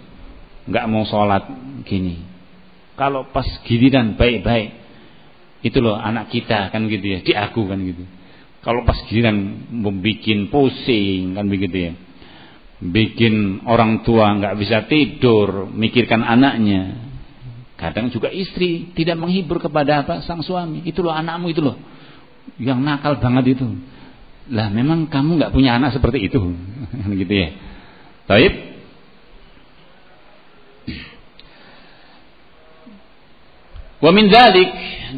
nggak 0.67 0.91
mau 0.91 1.07
sholat 1.07 1.47
gini. 1.87 2.27
Kalau 2.99 3.31
pas 3.31 3.47
giliran 3.63 4.19
baik-baik, 4.19 4.84
itu 5.65 5.81
loh 5.81 5.97
anak 5.97 6.29
kita 6.29 6.69
kan 6.69 6.85
gitu 6.93 7.07
ya, 7.09 7.19
di 7.25 7.33
aku 7.33 7.65
kan 7.65 7.81
gitu. 7.81 8.05
Kalau 8.61 8.85
pas 8.85 8.97
giliran 9.09 9.69
membuat 9.73 10.25
pusing 10.53 11.37
kan 11.37 11.49
begitu 11.49 11.77
ya 11.91 11.93
bikin 12.85 13.65
orang 13.65 14.05
tua 14.05 14.37
nggak 14.37 14.55
bisa 14.61 14.85
tidur, 14.91 15.73
mikirkan 15.73 16.21
anaknya. 16.21 17.01
Kadang 17.81 18.12
juga 18.12 18.29
istri 18.31 18.93
tidak 18.95 19.19
menghibur 19.19 19.59
kepada 19.59 20.05
apa 20.05 20.21
sang 20.29 20.45
suami. 20.45 20.85
Itu 20.85 21.01
loh 21.01 21.17
anakmu 21.17 21.51
itu 21.51 21.65
loh, 21.65 21.77
yang 22.61 22.85
nakal 22.85 23.19
banget 23.19 23.59
itu. 23.59 23.67
Lah 24.53 24.69
memang 24.69 25.09
kamu 25.09 25.41
nggak 25.41 25.53
punya 25.57 25.81
anak 25.81 25.97
seperti 25.97 26.29
itu, 26.29 26.41
gitu 27.25 27.35
ya. 27.35 27.49
Taib. 28.29 28.55
Wa 34.05 34.13
min 34.13 34.29
dzalik 34.29 34.69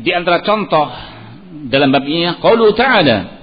di 0.07 0.11
antara 0.15 0.47
contoh 0.47 0.87
dalam 1.67 1.91
bab 1.91 2.07
ini 2.07 2.39
qaulu 2.39 2.71
ta'ala 2.79 3.37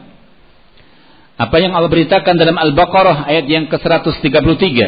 apa 1.34 1.56
yang 1.60 1.76
Allah 1.76 1.92
beritakan 1.92 2.40
dalam 2.40 2.56
Al-Baqarah 2.56 3.28
ayat 3.28 3.50
yang 3.52 3.66
ke-133. 3.68 4.80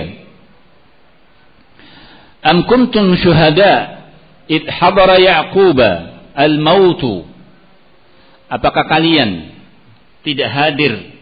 Am 2.46 2.64
kuntum 2.70 3.18
syuhada 3.20 4.06
id 4.48 4.64
hadara 4.70 5.20
Yaquba 5.20 5.92
al-mautu. 6.38 7.28
Apakah 8.46 8.86
kalian 8.86 9.58
tidak 10.22 10.50
hadir 10.54 11.18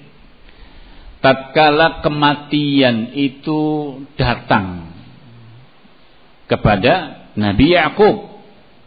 tatkala 1.24 2.04
kematian 2.04 3.16
itu 3.16 3.62
datang 4.20 4.92
kepada 6.52 7.24
Nabi 7.40 7.80
Yakub 7.80 8.33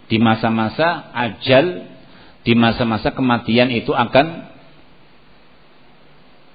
di 0.07 0.17
masa-masa 0.23 1.11
ajal 1.15 1.97
di 2.47 2.55
masa-masa 2.55 3.11
kematian 3.11 3.75
itu 3.75 3.91
akan 3.91 4.47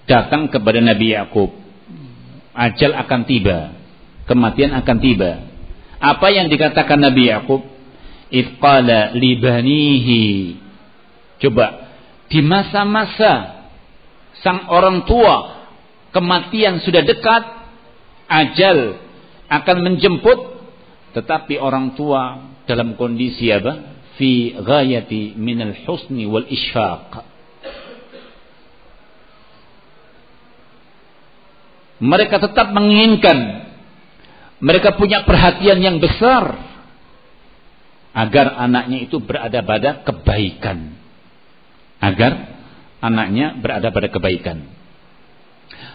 datang 0.08 0.48
kepada 0.48 0.80
Nabi 0.80 1.12
Yakub. 1.12 1.52
Ajal 2.56 2.96
akan 2.96 3.22
tiba, 3.28 3.76
kematian 4.24 4.72
akan 4.72 4.98
tiba. 5.04 5.44
Apa 6.00 6.32
yang 6.32 6.48
dikatakan 6.48 6.96
Nabi 6.96 7.28
Yakub? 7.28 7.68
Ifqala 8.32 9.12
libanihi. 9.20 10.56
Coba 11.44 11.92
di 12.32 12.40
masa-masa 12.40 13.68
sang 14.40 14.72
orang 14.72 15.04
tua 15.04 15.68
kematian 16.16 16.80
sudah 16.80 17.04
dekat, 17.04 17.44
ajal 18.32 18.96
akan 19.52 19.78
menjemput, 19.84 20.40
tetapi 21.12 21.60
orang 21.60 21.92
tua 22.00 22.51
dalam 22.66 23.00
kondisi 23.00 23.50
apa? 23.50 24.02
Fi 24.20 24.54
ghayati 24.58 25.38
minal 25.40 25.74
husni 25.88 26.28
wal 26.28 26.46
ishfaq. 26.46 27.24
Mereka 32.02 32.42
tetap 32.42 32.74
menginginkan 32.74 33.70
mereka 34.62 34.94
punya 34.94 35.26
perhatian 35.26 35.82
yang 35.82 35.98
besar 35.98 36.54
agar 38.14 38.62
anaknya 38.62 39.10
itu 39.10 39.18
berada 39.18 39.66
pada 39.66 40.06
kebaikan. 40.06 41.02
Agar 41.98 42.62
anaknya 43.02 43.58
berada 43.58 43.90
pada 43.90 44.08
kebaikan. 44.14 44.70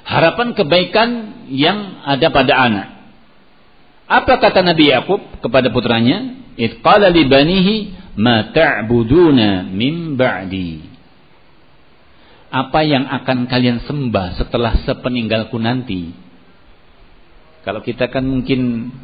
Harapan 0.02 0.54
kebaikan 0.58 1.08
yang 1.50 2.02
ada 2.02 2.26
pada 2.34 2.54
anak. 2.58 2.88
Apa 4.06 4.38
kata 4.38 4.62
Nabi 4.66 4.90
Yakub 4.90 5.22
kepada 5.42 5.70
putranya 5.70 6.45
itqala 6.56 7.12
li 7.12 7.24
banihi 7.28 7.74
ma 8.16 8.50
ta'buduna 8.52 9.68
min 9.70 10.16
ba'di 10.16 10.96
apa 12.56 12.80
yang 12.86 13.04
akan 13.04 13.50
kalian 13.50 13.84
sembah 13.84 14.38
setelah 14.38 14.80
sepeninggalku 14.86 15.58
nanti? 15.58 16.14
Kalau 17.66 17.82
kita 17.82 18.06
kan 18.06 18.22
mungkin 18.22 18.94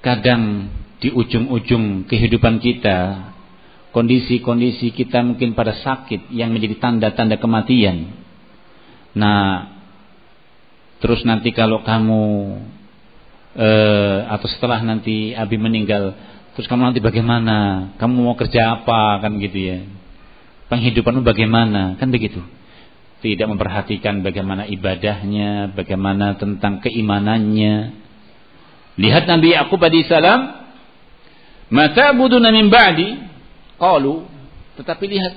kadang 0.00 0.72
di 0.98 1.12
ujung-ujung 1.12 2.08
kehidupan 2.08 2.58
kita, 2.64 3.30
kondisi-kondisi 3.92 4.90
kita 4.96 5.20
mungkin 5.20 5.52
pada 5.52 5.76
sakit 5.76 6.32
yang 6.32 6.50
menjadi 6.50 6.80
tanda-tanda 6.80 7.36
kematian. 7.36 8.10
Nah, 9.12 9.70
terus 11.04 11.22
nanti 11.28 11.52
kalau 11.52 11.84
kamu 11.84 12.24
eh, 13.54 14.18
atau 14.34 14.48
setelah 14.48 14.80
nanti 14.80 15.36
Abi 15.36 15.60
meninggal, 15.60 16.16
terus 16.54 16.66
kamu 16.70 16.90
nanti 16.90 17.02
bagaimana? 17.02 17.90
Kamu 17.98 18.14
mau 18.24 18.36
kerja 18.38 18.80
apa 18.80 19.20
kan 19.20 19.36
gitu 19.38 19.58
ya? 19.58 19.78
Penghidupanmu 20.70 21.22
bagaimana? 21.22 21.98
Kan 22.00 22.14
begitu 22.14 22.40
tidak 23.24 23.48
memperhatikan 23.48 24.20
bagaimana 24.20 24.68
ibadahnya, 24.68 25.72
bagaimana 25.72 26.36
tentang 26.36 26.84
keimanannya. 26.84 27.96
Lihat 29.00 29.24
Nabi 29.24 29.56
Yakub 29.56 29.80
alaihi 29.80 30.04
salam, 30.04 30.68
"Mata 31.72 32.12
buduna 32.12 32.52
min 32.52 32.68
ba'di?" 32.68 33.16
Qalu, 33.80 34.28
tetapi 34.76 35.04
lihat 35.08 35.34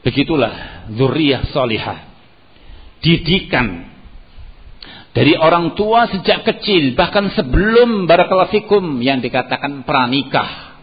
begitulah 0.00 0.88
zuriyah 0.96 1.52
salihah. 1.52 2.08
Didikan 3.04 3.91
dari 5.12 5.36
orang 5.36 5.76
tua 5.76 6.08
sejak 6.08 6.44
kecil 6.44 6.96
bahkan 6.96 7.28
sebelum 7.36 8.08
barakallahu 8.08 8.52
fikum 8.52 9.00
yang 9.04 9.20
dikatakan 9.20 9.84
pranikah 9.84 10.80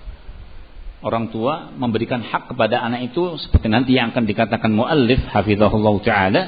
orang 1.02 1.34
tua 1.34 1.74
memberikan 1.74 2.22
hak 2.22 2.54
kepada 2.54 2.84
anak 2.86 3.10
itu 3.10 3.40
seperti 3.42 3.68
nanti 3.72 3.98
yang 3.98 4.14
akan 4.14 4.26
dikatakan 4.30 4.70
muallif 4.70 5.20
hafizahullah 5.34 5.96
taala 6.06 6.42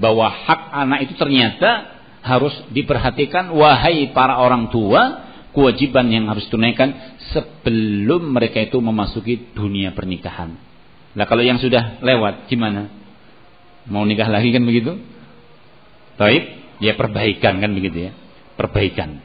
bahwa 0.00 0.26
hak 0.26 0.62
anak 0.72 0.98
itu 1.06 1.14
ternyata 1.14 2.00
harus 2.22 2.54
diperhatikan 2.70 3.50
wahai 3.52 4.14
para 4.14 4.38
orang 4.38 4.70
tua 4.70 5.30
kewajiban 5.52 6.08
yang 6.08 6.30
harus 6.30 6.48
tunaikan 6.48 7.18
sebelum 7.34 8.32
mereka 8.32 8.64
itu 8.64 8.80
memasuki 8.80 9.52
dunia 9.52 9.92
pernikahan. 9.92 10.56
Nah 11.12 11.24
kalau 11.28 11.44
yang 11.44 11.60
sudah 11.60 12.00
lewat 12.00 12.48
gimana? 12.48 12.88
Mau 13.90 14.06
nikah 14.08 14.30
lagi 14.30 14.54
kan 14.54 14.64
begitu? 14.64 14.96
Taib, 16.16 16.61
ya 16.82 16.98
perbaikan 16.98 17.62
kan 17.62 17.70
begitu 17.70 18.10
ya. 18.10 18.12
Perbaikan. 18.58 19.22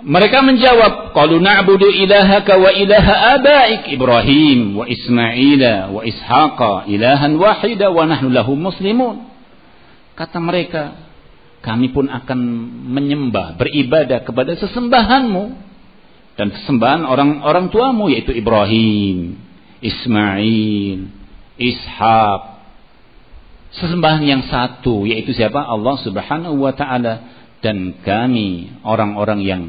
Mereka 0.00 0.40
menjawab, 0.40 1.12
"Qalu 1.12 1.44
na'budu 1.44 1.92
ilahaka 1.92 2.56
wa 2.56 2.72
ilaha 2.72 3.36
abaik 3.36 3.92
Ibrahim 3.92 4.80
wa 4.80 4.88
Ismaila 4.88 5.92
wa 5.92 6.00
Ishaqa 6.00 6.88
ilahan 6.88 7.36
wahida 7.36 7.92
wa 7.92 8.08
nahnu 8.08 8.32
lahu 8.32 8.56
muslimun." 8.56 9.28
Kata 10.16 10.40
mereka, 10.40 10.96
kami 11.60 11.92
pun 11.92 12.08
akan 12.08 12.40
menyembah, 12.88 13.60
beribadah 13.60 14.24
kepada 14.24 14.56
sesembahanmu 14.56 15.44
dan 16.40 16.48
sesembahan 16.56 17.04
orang-orang 17.04 17.68
tuamu 17.68 18.08
yaitu 18.08 18.32
Ibrahim, 18.32 19.36
Ismail, 19.84 21.12
Ishaq. 21.60 22.59
Sesembahan 23.70 24.22
yang 24.26 24.42
satu 24.50 25.06
yaitu 25.06 25.30
siapa? 25.30 25.62
Allah 25.62 25.94
Subhanahu 26.02 26.58
wa 26.58 26.74
taala 26.74 27.14
dan 27.62 28.02
kami 28.02 28.80
orang-orang 28.82 29.40
yang 29.46 29.62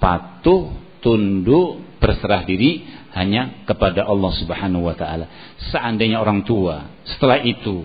patuh, 0.00 0.72
tunduk, 1.04 1.84
berserah 2.00 2.48
diri 2.48 2.88
hanya 3.12 3.64
kepada 3.68 4.08
Allah 4.08 4.32
Subhanahu 4.32 4.88
wa 4.88 4.96
taala. 4.96 5.28
Seandainya 5.68 6.24
orang 6.24 6.48
tua 6.48 6.88
setelah 7.04 7.44
itu 7.44 7.84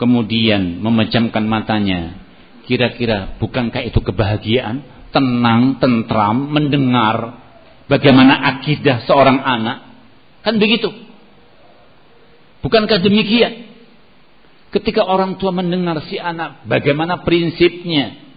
kemudian 0.00 0.80
memejamkan 0.80 1.44
matanya, 1.44 2.16
kira-kira 2.64 3.36
bukankah 3.36 3.84
itu 3.84 4.00
kebahagiaan, 4.00 4.80
tenang, 5.12 5.76
tentram 5.84 6.48
mendengar 6.48 7.44
bagaimana 7.92 8.40
akidah 8.56 9.04
seorang 9.04 9.36
anak? 9.36 9.84
Kan 10.48 10.56
begitu. 10.56 10.88
Bukankah 12.64 13.04
demikian? 13.04 13.67
Ketika 14.68 15.00
orang 15.04 15.40
tua 15.40 15.48
mendengar 15.48 16.04
si 16.08 16.20
anak 16.20 16.68
bagaimana 16.68 17.24
prinsipnya, 17.24 18.28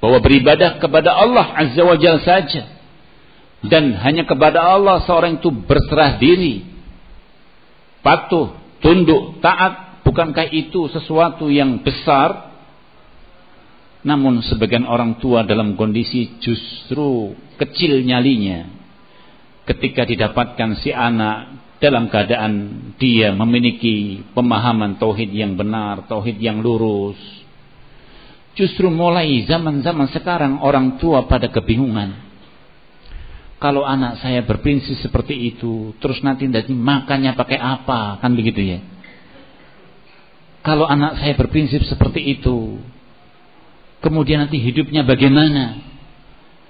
bahwa 0.00 0.18
beribadah 0.20 0.78
kepada 0.78 1.14
Allah 1.16 1.56
Azza 1.56 1.82
wa 1.82 1.96
Jalla 1.96 2.22
saja. 2.22 2.64
Dan 3.66 3.96
hanya 3.98 4.28
kepada 4.28 4.62
Allah 4.62 5.02
seorang 5.02 5.42
itu 5.42 5.50
berserah 5.50 6.20
diri. 6.20 6.62
Patuh 8.04 8.54
tunduk 8.78 9.42
taat. 9.42 9.98
Bukankah 10.06 10.54
itu 10.54 10.86
sesuatu 10.94 11.50
yang 11.50 11.82
besar? 11.82 12.54
Namun 14.06 14.38
sebagian 14.46 14.86
orang 14.86 15.18
tua 15.18 15.42
dalam 15.42 15.74
kondisi 15.74 16.38
justru 16.38 17.34
kecil 17.58 18.06
nyalinya. 18.06 18.70
Ketika 19.66 20.06
didapatkan 20.06 20.78
si 20.78 20.94
anak 20.94 21.58
dalam 21.76 22.08
keadaan 22.08 22.52
dia 22.96 23.32
memiliki 23.36 24.24
pemahaman 24.32 24.96
tauhid 24.96 25.28
yang 25.32 25.54
benar, 25.54 26.08
tauhid 26.08 26.40
yang 26.40 26.64
lurus. 26.64 27.18
Justru 28.56 28.88
mulai 28.88 29.44
zaman-zaman 29.44 30.08
sekarang 30.16 30.64
orang 30.64 30.96
tua 30.96 31.28
pada 31.28 31.52
kebingungan. 31.52 32.24
Kalau 33.60 33.84
anak 33.84 34.20
saya 34.20 34.44
berprinsip 34.44 35.00
seperti 35.00 35.36
itu, 35.52 35.92
terus 36.00 36.20
nanti 36.24 36.48
nanti 36.48 36.72
makannya 36.72 37.36
pakai 37.36 37.56
apa? 37.60 38.20
Kan 38.20 38.36
begitu 38.36 38.60
ya. 38.64 38.80
Kalau 40.64 40.88
anak 40.88 41.20
saya 41.20 41.36
berprinsip 41.36 41.84
seperti 41.84 42.20
itu, 42.36 42.80
Kemudian 44.06 44.44
nanti 44.44 44.60
hidupnya 44.60 45.02
bagaimana? 45.02 45.82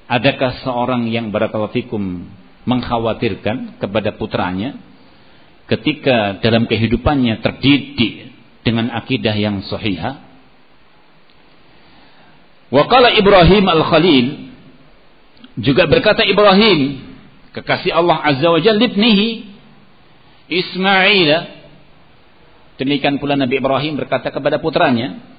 Adakah 0.06 0.62
seorang 0.62 1.10
yang 1.10 1.34
barakalatikum 1.34 2.30
mengkhawatirkan 2.62 3.82
kepada 3.82 4.14
putranya 4.14 4.78
ketika 5.66 6.38
dalam 6.42 6.70
kehidupannya 6.70 7.42
terdidik 7.42 8.30
dengan 8.62 8.90
akidah 8.94 9.34
yang 9.34 9.62
sahihah? 9.66 10.22
Wakala 12.70 13.14
Ibrahim 13.14 13.64
Al-Khalil 13.70 14.26
juga 15.62 15.86
berkata 15.86 16.26
Ibrahim 16.26 16.98
kekasih 17.54 17.94
Allah 17.94 18.18
Azza 18.20 18.48
wa 18.50 18.58
Jalla 18.58 18.82
ibnihi 18.82 19.54
Ismail 20.50 21.30
demikian 22.76 23.22
pula 23.22 23.38
Nabi 23.38 23.62
Ibrahim 23.62 23.96
berkata 23.96 24.34
kepada 24.34 24.58
putranya 24.58 25.36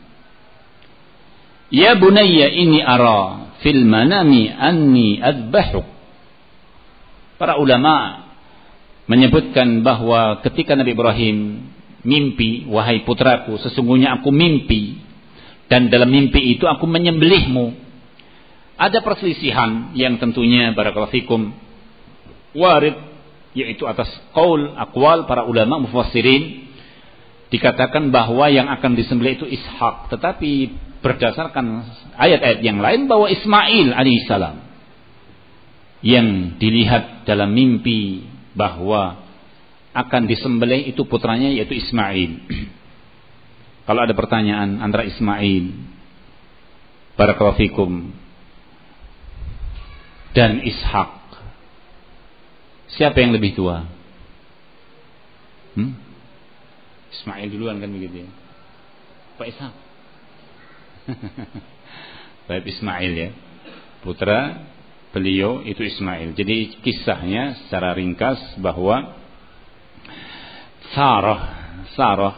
Ya 1.67 1.99
bunayya 1.99 2.47
ini 2.47 2.79
ara 2.79 3.51
fil 3.59 3.83
manami 3.83 4.47
anni 4.47 5.19
adbahuk. 5.19 5.83
Para 7.35 7.59
ulama 7.59 8.26
menyebutkan 9.07 9.81
bahwa 9.81 10.43
ketika 10.43 10.75
Nabi 10.75 10.93
Ibrahim 10.93 11.37
mimpi, 12.03 12.67
wahai 12.67 13.03
putraku, 13.07 13.59
sesungguhnya 13.59 14.19
aku 14.19 14.29
mimpi 14.31 14.99
dan 15.67 15.91
dalam 15.91 16.07
mimpi 16.11 16.55
itu 16.55 16.67
aku 16.67 16.87
menyembelihmu. 16.87 17.87
Ada 18.77 19.01
perselisihan 19.01 19.97
yang 19.97 20.21
tentunya 20.21 20.69
barakallahu 20.77 21.09
fikum 21.09 21.49
warid 22.53 22.93
yaitu 23.57 23.89
atas 23.89 24.05
qaul 24.37 24.77
akwal 24.77 25.25
para 25.25 25.49
ulama 25.49 25.81
mufassirin 25.81 26.69
dikatakan 27.49 28.13
bahwa 28.13 28.45
yang 28.53 28.69
akan 28.69 28.93
disembelih 28.93 29.41
itu 29.41 29.49
Ishak 29.49 30.13
tetapi 30.13 30.77
berdasarkan 31.01 31.65
ayat-ayat 32.21 32.59
yang 32.61 32.77
lain 32.77 33.09
bahwa 33.09 33.25
Ismail 33.33 33.97
alaihissalam 33.97 34.55
yang 36.05 36.59
dilihat 36.61 37.25
dalam 37.25 37.57
mimpi 37.57 38.21
bahwa 38.57 39.21
akan 39.93 40.25
disembelih 40.25 40.89
itu 40.89 41.05
putranya 41.05 41.53
yaitu 41.53 41.77
Ismail. 41.77 42.41
Kalau 43.87 44.01
ada 44.03 44.11
pertanyaan 44.17 44.81
antara 44.81 45.05
Ismail 45.05 45.71
Barakallahu 47.17 48.13
dan 50.37 50.61
Ishak 50.61 51.13
siapa 52.93 53.17
yang 53.17 53.33
lebih 53.33 53.57
tua? 53.57 53.89
Hmm? 55.73 55.97
Ismail 57.09 57.47
duluan 57.49 57.81
kan 57.81 57.89
begitu 57.89 58.25
ya. 58.25 58.29
Pak 59.37 59.47
Ishak 59.49 59.73
Baik 62.47 62.63
Ismail 62.69 63.11
ya. 63.17 63.29
Putra 64.05 64.61
beliau 65.15 65.63
itu 65.63 65.83
Ismail. 65.83 66.35
Jadi 66.35 66.81
kisahnya 66.83 67.67
secara 67.67 67.95
ringkas 67.95 68.39
bahwa 68.59 69.17
Sarah 70.95 71.41
Sarah 71.93 72.35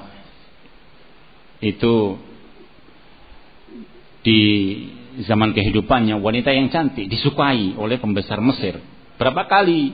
itu 1.60 2.16
di 4.24 4.42
zaman 5.28 5.52
kehidupannya 5.52 6.20
wanita 6.20 6.52
yang 6.56 6.72
cantik 6.72 7.12
disukai 7.12 7.76
oleh 7.76 8.00
pembesar 8.00 8.40
Mesir. 8.40 8.80
Berapa 9.20 9.48
kali 9.48 9.92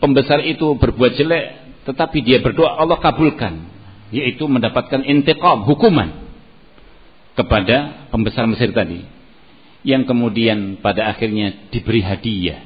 pembesar 0.00 0.40
itu 0.44 0.76
berbuat 0.80 1.12
jelek 1.18 1.46
tetapi 1.84 2.22
dia 2.24 2.38
berdoa 2.40 2.78
Allah 2.78 2.96
kabulkan 3.02 3.68
yaitu 4.14 4.46
mendapatkan 4.48 5.02
intiqam 5.02 5.66
hukuman 5.68 6.24
kepada 7.36 8.08
pembesar 8.12 8.44
Mesir 8.48 8.72
tadi 8.72 9.04
yang 9.82 10.06
kemudian 10.06 10.78
pada 10.78 11.10
akhirnya 11.10 11.70
diberi 11.74 12.02
hadiah 12.02 12.62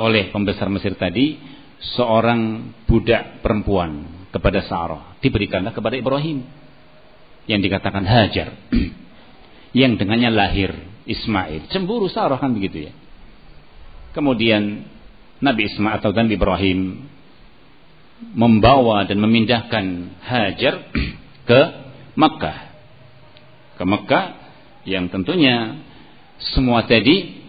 oleh 0.00 0.32
pembesar 0.32 0.66
Mesir 0.72 0.96
tadi 0.96 1.36
seorang 1.96 2.72
budak 2.88 3.44
perempuan 3.44 4.24
kepada 4.32 4.64
Sarah. 4.64 5.20
Diberikanlah 5.20 5.76
kepada 5.76 6.00
Ibrahim 6.00 6.40
yang 7.44 7.60
dikatakan 7.60 8.08
Hajar 8.08 8.56
yang 9.80 10.00
dengannya 10.00 10.32
lahir 10.32 10.72
Ismail. 11.04 11.68
Cemburu 11.68 12.08
Sarah 12.08 12.40
kan 12.40 12.56
begitu 12.56 12.88
ya. 12.88 12.92
Kemudian 14.16 14.88
Nabi 15.44 15.68
Ismail 15.68 16.00
atau 16.00 16.10
Nabi 16.16 16.34
Ibrahim 16.34 16.80
membawa 18.32 19.04
dan 19.04 19.20
memindahkan 19.20 19.84
Hajar 20.24 20.74
ke 21.48 21.60
Makkah. 22.16 22.58
Ke 23.76 23.84
Makkah 23.84 24.39
yang 24.88 25.12
tentunya 25.12 25.80
semua 26.56 26.84
tadi 26.88 27.40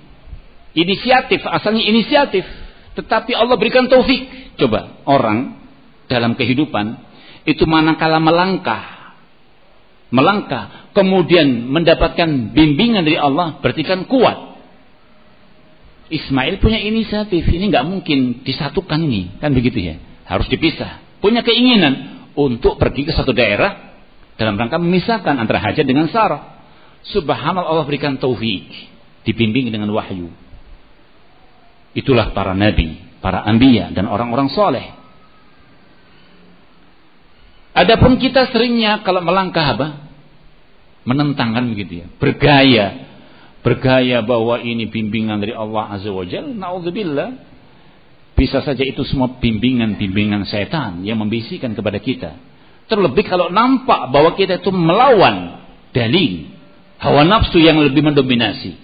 inisiatif 0.76 1.44
asalnya 1.48 1.84
inisiatif. 1.84 2.44
Tetapi 2.92 3.32
Allah 3.32 3.56
berikan 3.56 3.88
taufik. 3.88 4.56
Coba 4.60 5.00
orang 5.08 5.58
dalam 6.12 6.36
kehidupan 6.36 7.00
itu 7.48 7.64
manakala 7.64 8.20
melangkah 8.20 9.16
melangkah 10.12 10.92
kemudian 10.92 11.72
mendapatkan 11.72 12.52
bimbingan 12.52 13.08
dari 13.08 13.16
Allah 13.16 13.58
berarti 13.64 13.84
kan 13.88 14.04
kuat. 14.06 14.52
Ismail 16.12 16.60
punya 16.60 16.84
inisiatif. 16.84 17.48
Ini 17.48 17.72
nggak 17.72 17.88
mungkin 17.88 18.44
disatukan 18.44 19.00
ini 19.00 19.40
kan 19.40 19.56
begitu 19.56 19.80
ya? 19.80 19.96
Harus 20.28 20.52
dipisah. 20.52 21.00
Punya 21.24 21.40
keinginan 21.40 22.28
untuk 22.36 22.76
pergi 22.76 23.08
ke 23.08 23.16
satu 23.16 23.32
daerah 23.32 23.96
dalam 24.36 24.60
rangka 24.60 24.76
memisahkan 24.76 25.40
antara 25.40 25.64
Hajar 25.64 25.88
dengan 25.88 26.12
Sarah. 26.12 26.51
Subhanallah 27.10 27.66
Allah 27.66 27.86
berikan 27.90 28.22
taufik, 28.22 28.70
dibimbing 29.26 29.74
dengan 29.74 29.90
wahyu. 29.90 30.30
Itulah 31.98 32.32
para 32.32 32.54
nabi, 32.54 33.00
para 33.20 33.42
anbiya 33.42 33.90
dan 33.92 34.06
orang-orang 34.06 34.54
soleh. 34.54 34.86
Adapun 37.72 38.20
kita 38.22 38.52
seringnya 38.52 39.02
kalau 39.02 39.24
melangkah 39.24 39.74
apa? 39.74 39.88
Menentangkan 41.02 41.66
begitu 41.74 42.06
ya, 42.06 42.08
bergaya, 42.22 43.10
bergaya 43.66 44.22
bahwa 44.22 44.62
ini 44.62 44.86
bimbingan 44.86 45.42
dari 45.42 45.58
Allah 45.58 45.98
Azza 45.98 46.14
wa 46.14 46.22
Jalla. 46.28 46.54
Nauzubillah. 46.54 47.50
Bisa 48.38 48.62
saja 48.62 48.82
itu 48.82 49.02
semua 49.06 49.38
bimbingan-bimbingan 49.38 50.50
setan 50.50 51.06
yang 51.06 51.22
membisikkan 51.22 51.78
kepada 51.78 52.02
kita 52.02 52.32
Terlebih 52.92 53.24
kalau 53.24 53.48
nampak 53.48 54.12
bahwa 54.12 54.36
kita 54.36 54.60
itu 54.60 54.68
melawan 54.68 55.64
dalil 55.96 56.51
hawa 57.02 57.26
nafsu 57.26 57.58
yang 57.58 57.82
lebih 57.82 58.06
mendominasi. 58.06 58.78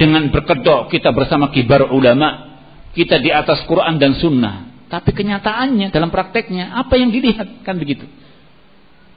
Dengan 0.00 0.32
berkedok 0.32 0.88
kita 0.88 1.12
bersama 1.12 1.52
kibar 1.52 1.92
ulama, 1.92 2.58
kita 2.96 3.20
di 3.20 3.28
atas 3.30 3.62
Quran 3.68 4.00
dan 4.00 4.16
Sunnah. 4.18 4.88
Tapi 4.88 5.12
kenyataannya 5.14 5.88
dalam 5.92 6.12
prakteknya 6.12 6.74
apa 6.74 6.96
yang 7.00 7.12
dilihat 7.12 7.64
kan 7.64 7.76
begitu? 7.76 8.08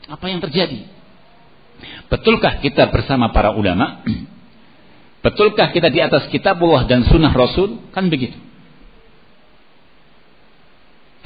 Apa 0.07 0.29
yang 0.29 0.39
terjadi? 0.39 0.87
Betulkah 2.07 2.63
kita 2.63 2.87
bersama 2.93 3.33
para 3.35 3.51
ulama? 3.51 4.05
Betulkah 5.25 5.73
kita 5.73 5.89
di 5.89 5.99
atas 5.99 6.29
kitabullah 6.29 6.85
dan 6.85 7.03
sunnah 7.09 7.33
Rasul? 7.33 7.81
Kan 7.91 8.07
begitu. 8.13 8.37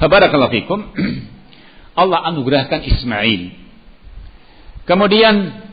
Fabarakallahu 0.00 0.50
fikum. 0.56 0.80
Allah 2.00 2.24
anugerahkan 2.32 2.80
Ismail. 2.80 3.52
Kemudian 4.88 5.69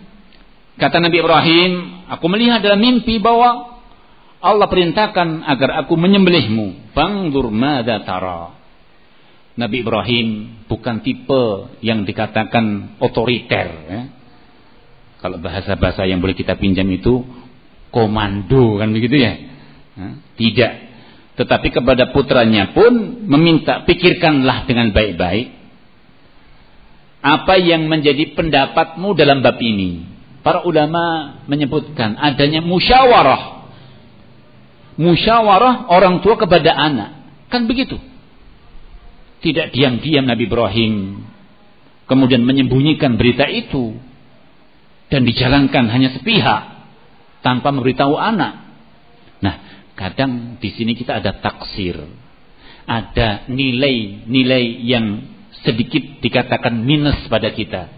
kata 0.78 0.98
Nabi 1.02 1.18
Ibrahim, 1.20 1.72
aku 2.10 2.26
melihat 2.30 2.62
dalam 2.62 2.80
mimpi 2.82 3.18
bahwa 3.18 3.78
Allah 4.38 4.68
perintahkan 4.70 5.44
agar 5.44 5.86
aku 5.86 5.98
menyembelihmu. 5.98 6.94
Bangdur 6.94 7.50
mada 7.50 8.06
tara. 8.06 8.54
Nabi 9.58 9.82
Ibrahim 9.82 10.28
bukan 10.70 11.02
tipe 11.02 11.74
yang 11.82 12.06
dikatakan 12.06 12.98
otoriter. 13.02 13.68
Ya. 13.90 14.02
Kalau 15.18 15.42
bahasa-bahasa 15.42 16.06
yang 16.06 16.22
boleh 16.22 16.38
kita 16.38 16.54
pinjam 16.62 16.86
itu 16.94 17.26
komando 17.90 18.78
kan 18.78 18.94
begitu 18.94 19.18
ya. 19.18 19.34
Tidak. 20.38 20.74
Tetapi 21.42 21.68
kepada 21.74 22.14
putranya 22.14 22.70
pun 22.78 23.26
meminta 23.26 23.82
pikirkanlah 23.86 24.70
dengan 24.70 24.94
baik-baik 24.94 25.58
apa 27.18 27.58
yang 27.58 27.90
menjadi 27.90 28.38
pendapatmu 28.38 29.18
dalam 29.18 29.42
bab 29.42 29.58
ini. 29.58 30.17
Para 30.48 30.64
ulama 30.64 31.36
menyebutkan 31.52 32.16
adanya 32.16 32.64
musyawarah. 32.64 33.68
Musyawarah 34.96 35.92
orang 35.92 36.24
tua 36.24 36.40
kepada 36.40 36.72
anak. 36.72 37.28
Kan 37.52 37.68
begitu. 37.68 38.00
Tidak 39.44 39.76
diam-diam 39.76 40.24
Nabi 40.24 40.48
Ibrahim 40.48 41.28
kemudian 42.08 42.42
menyembunyikan 42.48 43.20
berita 43.20 43.46
itu 43.46 44.00
dan 45.12 45.28
dijalankan 45.28 45.92
hanya 45.92 46.16
sepihak 46.16 46.88
tanpa 47.44 47.70
memberitahu 47.76 48.16
anak. 48.16 48.72
Nah, 49.44 49.56
kadang 49.94 50.58
di 50.58 50.72
sini 50.74 50.96
kita 50.96 51.20
ada 51.20 51.38
taksir. 51.38 52.00
Ada 52.88 53.52
nilai-nilai 53.52 54.66
yang 54.88 55.28
sedikit 55.68 56.24
dikatakan 56.24 56.72
minus 56.88 57.20
pada 57.28 57.52
kita. 57.52 57.92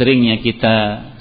Seringnya 0.00 0.40
kita 0.40 0.76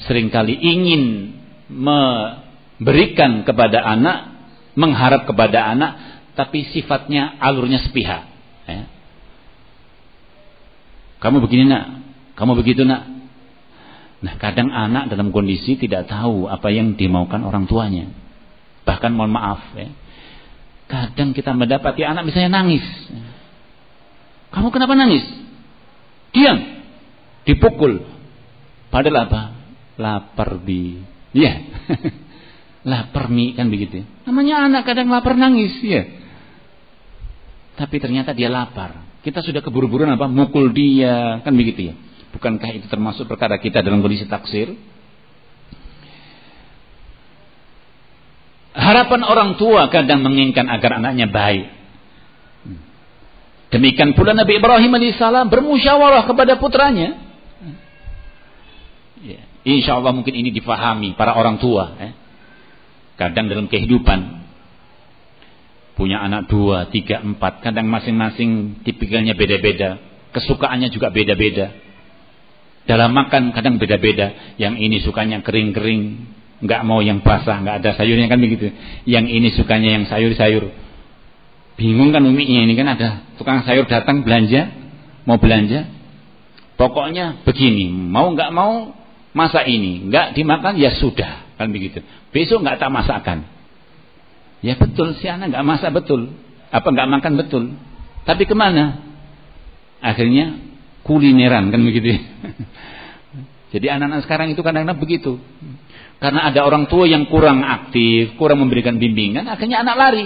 sering 0.08 0.32
kali 0.32 0.56
ingin 0.56 1.36
memberikan 1.68 3.44
kepada 3.44 3.84
anak, 3.84 4.48
mengharap 4.80 5.28
kepada 5.28 5.68
anak, 5.76 5.92
tapi 6.40 6.64
sifatnya 6.72 7.36
alurnya 7.44 7.84
sepihak. 7.84 8.24
Ya. 8.66 8.88
Kamu 11.20 11.44
begini 11.44 11.68
nak, 11.68 12.08
kamu 12.40 12.56
begitu 12.56 12.88
nak. 12.88 13.10
Nah 14.18 14.34
kadang 14.42 14.74
anak 14.74 15.14
dalam 15.14 15.30
kondisi 15.30 15.78
tidak 15.78 16.10
tahu 16.10 16.50
apa 16.50 16.74
yang 16.74 16.98
dimaukan 16.98 17.46
orang 17.46 17.70
tuanya. 17.70 18.10
Bahkan 18.88 19.12
mohon 19.14 19.36
maaf 19.36 19.62
ya. 19.76 19.92
Kadang 20.88 21.36
kita 21.36 21.52
mendapati 21.52 22.08
anak 22.08 22.24
misalnya 22.24 22.64
nangis. 22.64 22.86
Kamu 24.56 24.72
kenapa 24.72 24.96
nangis? 24.96 25.28
Diam. 26.32 26.58
Dipukul. 27.44 28.08
Padahal 28.88 29.28
apa? 29.28 29.57
Lapar 29.98 30.62
bi. 30.62 31.02
Iya. 31.34 31.54
lapar 32.90 33.28
mi 33.28 33.52
kan 33.58 33.68
begitu. 33.68 34.06
Namanya 34.24 34.70
anak 34.70 34.88
kadang 34.88 35.12
lapar 35.12 35.36
nangis 35.36 35.76
ya. 35.84 36.08
Tapi 37.78 37.96
ternyata 38.02 38.32
dia 38.32 38.48
lapar. 38.48 39.06
Kita 39.22 39.44
sudah 39.44 39.60
keburu-buruan 39.60 40.16
apa? 40.16 40.30
Mukul 40.32 40.72
dia 40.72 41.44
kan 41.44 41.54
begitu 41.54 41.92
ya. 41.92 41.94
Bukankah 42.32 42.70
itu 42.78 42.88
termasuk 42.88 43.28
perkara 43.28 43.60
kita 43.60 43.84
dalam 43.84 44.00
kondisi 44.00 44.26
taksir? 44.30 44.72
Harapan 48.78 49.22
orang 49.26 49.58
tua 49.58 49.90
kadang 49.90 50.22
menginginkan 50.22 50.70
agar 50.70 51.02
anaknya 51.02 51.28
baik. 51.28 51.66
Demikian 53.68 54.16
pula 54.16 54.32
Nabi 54.32 54.64
Ibrahim 54.64 54.96
alaihissalam 54.96 55.52
bermusyawarah 55.52 56.24
kepada 56.24 56.56
putranya. 56.56 57.27
Ya, 59.68 59.76
insya 59.76 60.00
Allah 60.00 60.16
mungkin 60.16 60.32
ini 60.32 60.56
difahami 60.56 61.20
para 61.20 61.36
orang 61.36 61.60
tua. 61.60 61.92
Ya. 62.00 62.16
Kadang 63.20 63.52
dalam 63.52 63.68
kehidupan 63.68 64.48
punya 66.00 66.24
anak 66.24 66.48
dua, 66.48 66.88
tiga, 66.88 67.20
empat, 67.20 67.60
kadang 67.66 67.92
masing-masing 67.92 68.80
tipikalnya 68.88 69.36
beda-beda, 69.36 70.00
kesukaannya 70.32 70.88
juga 70.88 71.12
beda-beda. 71.12 71.76
Dalam 72.88 73.12
makan 73.12 73.52
kadang 73.52 73.76
beda-beda. 73.76 74.56
Yang 74.56 74.80
ini 74.80 74.98
sukanya 75.04 75.44
kering-kering, 75.44 76.32
nggak 76.64 76.82
mau 76.88 77.04
yang 77.04 77.20
basah, 77.20 77.60
nggak 77.60 77.84
ada 77.84 77.90
sayurnya 78.00 78.32
kan 78.32 78.40
begitu. 78.40 78.72
Yang 79.04 79.26
ini 79.28 79.50
sukanya 79.52 80.00
yang 80.00 80.08
sayur-sayur. 80.08 80.72
Bingung 81.76 82.16
kan 82.16 82.24
uminya 82.24 82.64
ini 82.64 82.74
kan 82.80 82.88
ada 82.88 83.28
tukang 83.36 83.68
sayur 83.68 83.84
datang 83.84 84.24
belanja, 84.24 84.72
mau 85.28 85.36
belanja. 85.36 85.92
Pokoknya 86.80 87.44
begini, 87.44 87.92
mau 87.92 88.32
nggak 88.32 88.54
mau 88.56 88.97
masa 89.38 89.62
ini, 89.70 90.10
nggak 90.10 90.34
dimakan 90.34 90.74
ya 90.82 90.98
sudah 90.98 91.46
kan 91.62 91.70
begitu. 91.70 92.02
Besok 92.34 92.66
nggak 92.66 92.82
tak 92.82 92.90
masakan. 92.90 93.46
Ya 94.66 94.74
betul 94.74 95.14
si 95.22 95.30
anak 95.30 95.54
nggak 95.54 95.66
masak 95.66 95.94
betul, 95.94 96.34
apa 96.74 96.88
nggak 96.90 97.10
makan 97.14 97.34
betul. 97.38 97.64
Tapi 98.26 98.44
ke 98.50 98.58
mana? 98.58 99.06
Akhirnya 100.02 100.58
kulineran 101.06 101.70
kan 101.70 101.82
begitu. 101.86 102.18
Jadi 103.74 103.86
anak-anak 103.92 104.26
sekarang 104.26 104.48
itu 104.52 104.66
kadang-kadang 104.66 104.98
begitu. 104.98 105.38
Karena 106.18 106.50
ada 106.50 106.66
orang 106.66 106.90
tua 106.90 107.06
yang 107.06 107.30
kurang 107.30 107.62
aktif, 107.62 108.34
kurang 108.42 108.66
memberikan 108.66 108.98
bimbingan, 108.98 109.46
akhirnya 109.46 109.86
anak 109.86 109.96
lari. 109.96 110.26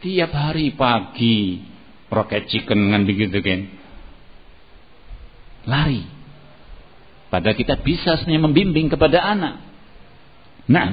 Tiap 0.00 0.32
hari 0.32 0.72
pagi 0.72 1.60
rocket 2.08 2.48
chicken 2.48 2.88
kan 2.94 3.02
begitu 3.04 3.36
kan. 3.44 3.60
Lari. 5.66 6.15
Padahal 7.26 7.58
kita 7.58 7.82
bisa 7.82 8.14
sebenarnya 8.18 8.42
membimbing 8.46 8.86
kepada 8.86 9.18
anak. 9.18 9.54
Nah, 10.70 10.86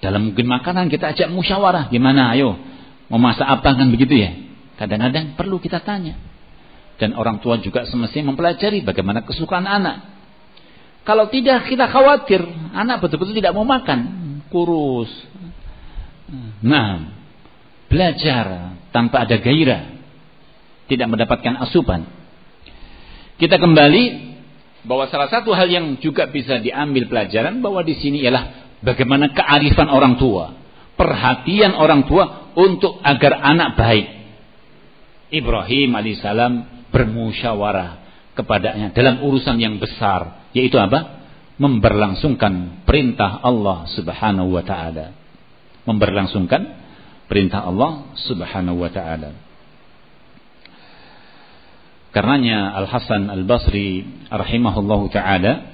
dalam 0.00 0.32
mungkin 0.32 0.48
makanan 0.48 0.88
kita 0.92 1.16
ajak 1.16 1.28
musyawarah, 1.32 1.88
gimana 1.88 2.36
ayo 2.36 2.56
mau 3.08 3.20
masak 3.20 3.44
apa 3.44 3.76
kan 3.76 3.88
begitu 3.92 4.16
ya. 4.16 4.32
Kadang-kadang 4.80 5.36
perlu 5.36 5.60
kita 5.60 5.80
tanya. 5.84 6.16
Dan 6.94 7.16
orang 7.18 7.42
tua 7.42 7.58
juga 7.58 7.84
semestinya 7.88 8.32
mempelajari 8.32 8.84
bagaimana 8.86 9.26
kesukaan 9.26 9.66
anak. 9.66 10.14
Kalau 11.04 11.28
tidak 11.28 11.68
kita 11.68 11.90
khawatir 11.90 12.40
anak 12.72 13.04
betul-betul 13.04 13.36
tidak 13.36 13.52
mau 13.52 13.66
makan, 13.66 14.00
kurus. 14.48 15.10
Nah, 16.64 17.12
belajar 17.92 18.76
tanpa 18.88 19.28
ada 19.28 19.36
gairah, 19.36 20.00
tidak 20.88 21.06
mendapatkan 21.12 21.60
asupan. 21.60 22.08
Kita 23.36 23.60
kembali 23.60 24.33
bahwa 24.84 25.08
salah 25.08 25.32
satu 25.32 25.56
hal 25.56 25.68
yang 25.68 25.96
juga 25.98 26.28
bisa 26.28 26.60
diambil 26.60 27.08
pelajaran 27.08 27.64
bahwa 27.64 27.80
di 27.80 27.96
sini 27.96 28.20
ialah 28.20 28.76
bagaimana 28.84 29.32
kearifan 29.32 29.88
orang 29.88 30.20
tua, 30.20 30.52
perhatian 30.94 31.72
orang 31.74 32.04
tua 32.04 32.52
untuk 32.54 33.00
agar 33.00 33.40
anak 33.40 33.80
baik. 33.80 34.06
Ibrahim 35.32 35.90
alaihissalam 35.96 36.52
bermusyawarah 36.92 38.04
kepadanya 38.38 38.94
dalam 38.94 39.24
urusan 39.24 39.56
yang 39.58 39.80
besar 39.80 40.52
yaitu 40.54 40.78
apa? 40.78 41.24
Memberlangsungkan 41.54 42.84
perintah 42.84 43.40
Allah 43.42 43.86
Subhanahu 43.94 44.54
wa 44.54 44.62
taala. 44.66 45.14
Memberlangsungkan 45.86 46.62
perintah 47.30 47.62
Allah 47.62 48.10
Subhanahu 48.26 48.82
wa 48.82 48.90
taala. 48.90 49.43
Karenanya 52.14 52.78
Al 52.78 52.86
Hasan 52.86 53.26
Al 53.26 53.42
Basri 53.42 54.06
rahimahullahu 54.30 55.10
taala 55.10 55.66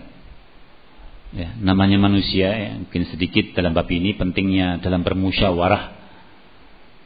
ya, 1.36 1.52
namanya 1.60 2.00
manusia 2.00 2.48
ya, 2.48 2.70
mungkin 2.80 3.04
sedikit 3.12 3.52
dalam 3.52 3.76
bab 3.76 3.84
ini 3.92 4.16
pentingnya 4.16 4.80
dalam 4.80 5.04
bermusyawarah. 5.04 6.00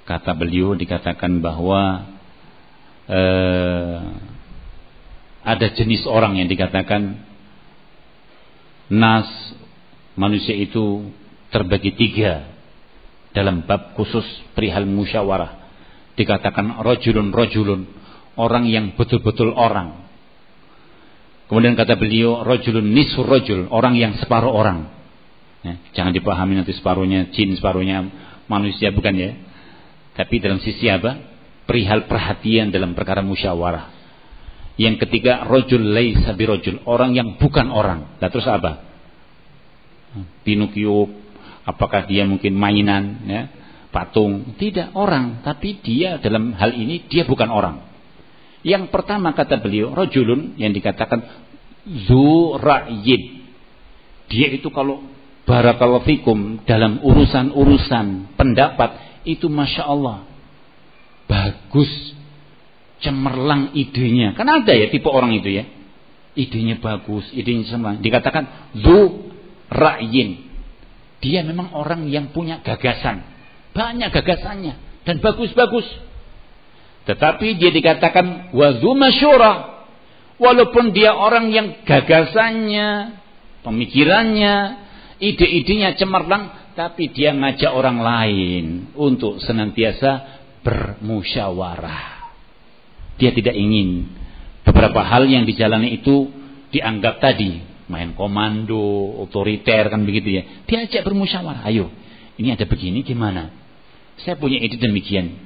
Kata 0.06 0.38
beliau 0.38 0.78
dikatakan 0.78 1.42
bahwa 1.42 2.14
eh, 3.10 3.98
ada 5.42 5.66
jenis 5.74 6.06
orang 6.06 6.38
yang 6.38 6.46
dikatakan 6.46 7.18
nas 8.94 9.26
manusia 10.14 10.54
itu 10.54 11.10
terbagi 11.50 11.90
tiga 11.98 12.54
dalam 13.34 13.66
bab 13.66 13.98
khusus 13.98 14.22
perihal 14.54 14.86
musyawarah. 14.86 15.66
Dikatakan 16.14 16.78
rojulun 16.86 17.34
rojulun 17.34 18.03
orang 18.36 18.64
yang 18.68 18.94
betul-betul 18.98 19.52
orang 19.54 20.06
kemudian 21.50 21.74
kata 21.78 21.94
beliau 21.98 22.42
rojulun 22.42 22.84
nisur 22.84 23.26
rojul 23.26 23.68
orang 23.70 23.94
yang 23.98 24.16
separuh 24.18 24.50
orang 24.50 24.90
ya, 25.62 25.74
jangan 25.96 26.12
dipahami 26.14 26.58
nanti 26.58 26.72
separuhnya 26.72 27.30
jin 27.34 27.54
separuhnya 27.56 28.08
manusia 28.50 28.90
bukan 28.90 29.14
ya 29.14 29.30
tapi 30.14 30.38
dalam 30.38 30.62
sisi 30.62 30.86
apa 30.90 31.18
perihal 31.64 32.06
perhatian 32.10 32.70
dalam 32.70 32.92
perkara 32.92 33.24
musyawarah 33.24 33.94
yang 34.74 34.98
ketiga 34.98 35.46
rojul 35.46 35.94
laisa 35.94 36.34
birojul, 36.34 36.82
orang 36.90 37.14
yang 37.14 37.38
bukan 37.38 37.70
orang. 37.70 38.18
Nah, 38.18 38.28
terus 38.30 38.46
apa? 38.50 38.82
Pinocchio, 40.42 41.10
apakah 41.62 42.10
dia 42.10 42.26
mungkin 42.26 42.58
mainan, 42.58 43.22
ya? 43.26 43.42
patung? 43.94 44.58
Tidak 44.58 44.98
orang, 44.98 45.46
tapi 45.46 45.78
dia 45.78 46.18
dalam 46.18 46.58
hal 46.58 46.74
ini 46.74 47.06
dia 47.06 47.22
bukan 47.22 47.50
orang. 47.54 47.93
Yang 48.64 48.88
pertama 48.88 49.36
kata 49.36 49.60
beliau, 49.60 49.92
rojulun 49.92 50.56
yang 50.56 50.72
dikatakan 50.72 51.20
zura'yid. 52.08 53.22
Dia 54.32 54.48
itu 54.56 54.72
kalau 54.72 55.04
barakallahu 55.44 56.08
fikum 56.08 56.64
dalam 56.64 57.04
urusan-urusan 57.04 58.36
pendapat 58.40 59.20
itu 59.28 59.52
masya 59.52 59.84
Allah 59.84 60.24
bagus 61.28 61.92
cemerlang 63.04 63.76
idenya. 63.76 64.32
Kan 64.32 64.48
ada 64.48 64.72
ya 64.72 64.88
tipe 64.88 65.08
orang 65.12 65.36
itu 65.36 65.52
ya. 65.52 65.64
Idenya 66.34 66.80
bagus, 66.80 67.28
idenya 67.36 67.68
cemerlang. 67.68 68.00
Dikatakan 68.00 68.72
zu 68.80 69.28
ra'yin. 69.68 70.40
Dia 71.20 71.44
memang 71.44 71.72
orang 71.72 72.08
yang 72.08 72.32
punya 72.36 72.60
gagasan, 72.60 73.24
banyak 73.72 74.12
gagasannya 74.12 75.04
dan 75.08 75.16
bagus-bagus. 75.24 75.84
Tetapi 77.04 77.60
dia 77.60 77.70
dikatakan 77.72 78.52
wazu 78.56 78.96
masyura. 78.96 79.72
Walaupun 80.34 80.90
dia 80.90 81.14
orang 81.14 81.54
yang 81.54 81.86
gagasannya, 81.86 83.22
pemikirannya, 83.62 84.54
ide-idenya 85.22 85.94
cemerlang, 85.94 86.74
tapi 86.74 87.14
dia 87.14 87.30
ngajak 87.30 87.70
orang 87.70 88.02
lain 88.02 88.64
untuk 88.98 89.38
senantiasa 89.38 90.42
bermusyawarah. 90.66 92.34
Dia 93.14 93.30
tidak 93.30 93.54
ingin 93.54 94.10
beberapa 94.66 95.06
hal 95.06 95.30
yang 95.30 95.46
dijalani 95.46 96.02
itu 96.02 96.34
dianggap 96.74 97.22
tadi 97.22 97.62
main 97.86 98.16
komando, 98.18 99.14
otoriter 99.22 99.86
kan 99.86 100.02
begitu 100.02 100.40
ya. 100.40 100.42
Diajak 100.66 101.06
bermusyawarah. 101.06 101.62
Ayo, 101.68 101.94
ini 102.40 102.50
ada 102.50 102.66
begini 102.66 103.06
gimana? 103.06 103.54
Saya 104.22 104.34
punya 104.34 104.58
ide 104.58 104.78
demikian. 104.78 105.36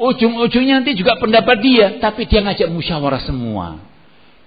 Ujung-ujungnya 0.00 0.80
nanti 0.80 0.96
juga 0.96 1.20
pendapat 1.20 1.60
dia, 1.60 2.00
tapi 2.00 2.24
dia 2.24 2.40
ngajak 2.40 2.72
musyawarah 2.72 3.20
semua. 3.20 3.84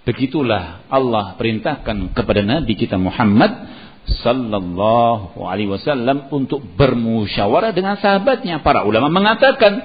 Begitulah 0.02 0.90
Allah 0.90 1.38
perintahkan 1.38 2.18
kepada 2.18 2.42
Nabi 2.42 2.74
kita 2.74 2.98
Muhammad 2.98 3.54
sallallahu 4.26 5.46
alaihi 5.46 5.70
wasallam 5.70 6.34
untuk 6.34 6.66
bermusyawarah 6.74 7.70
dengan 7.70 8.02
sahabatnya. 8.02 8.66
Para 8.66 8.82
ulama 8.82 9.14
mengatakan 9.14 9.78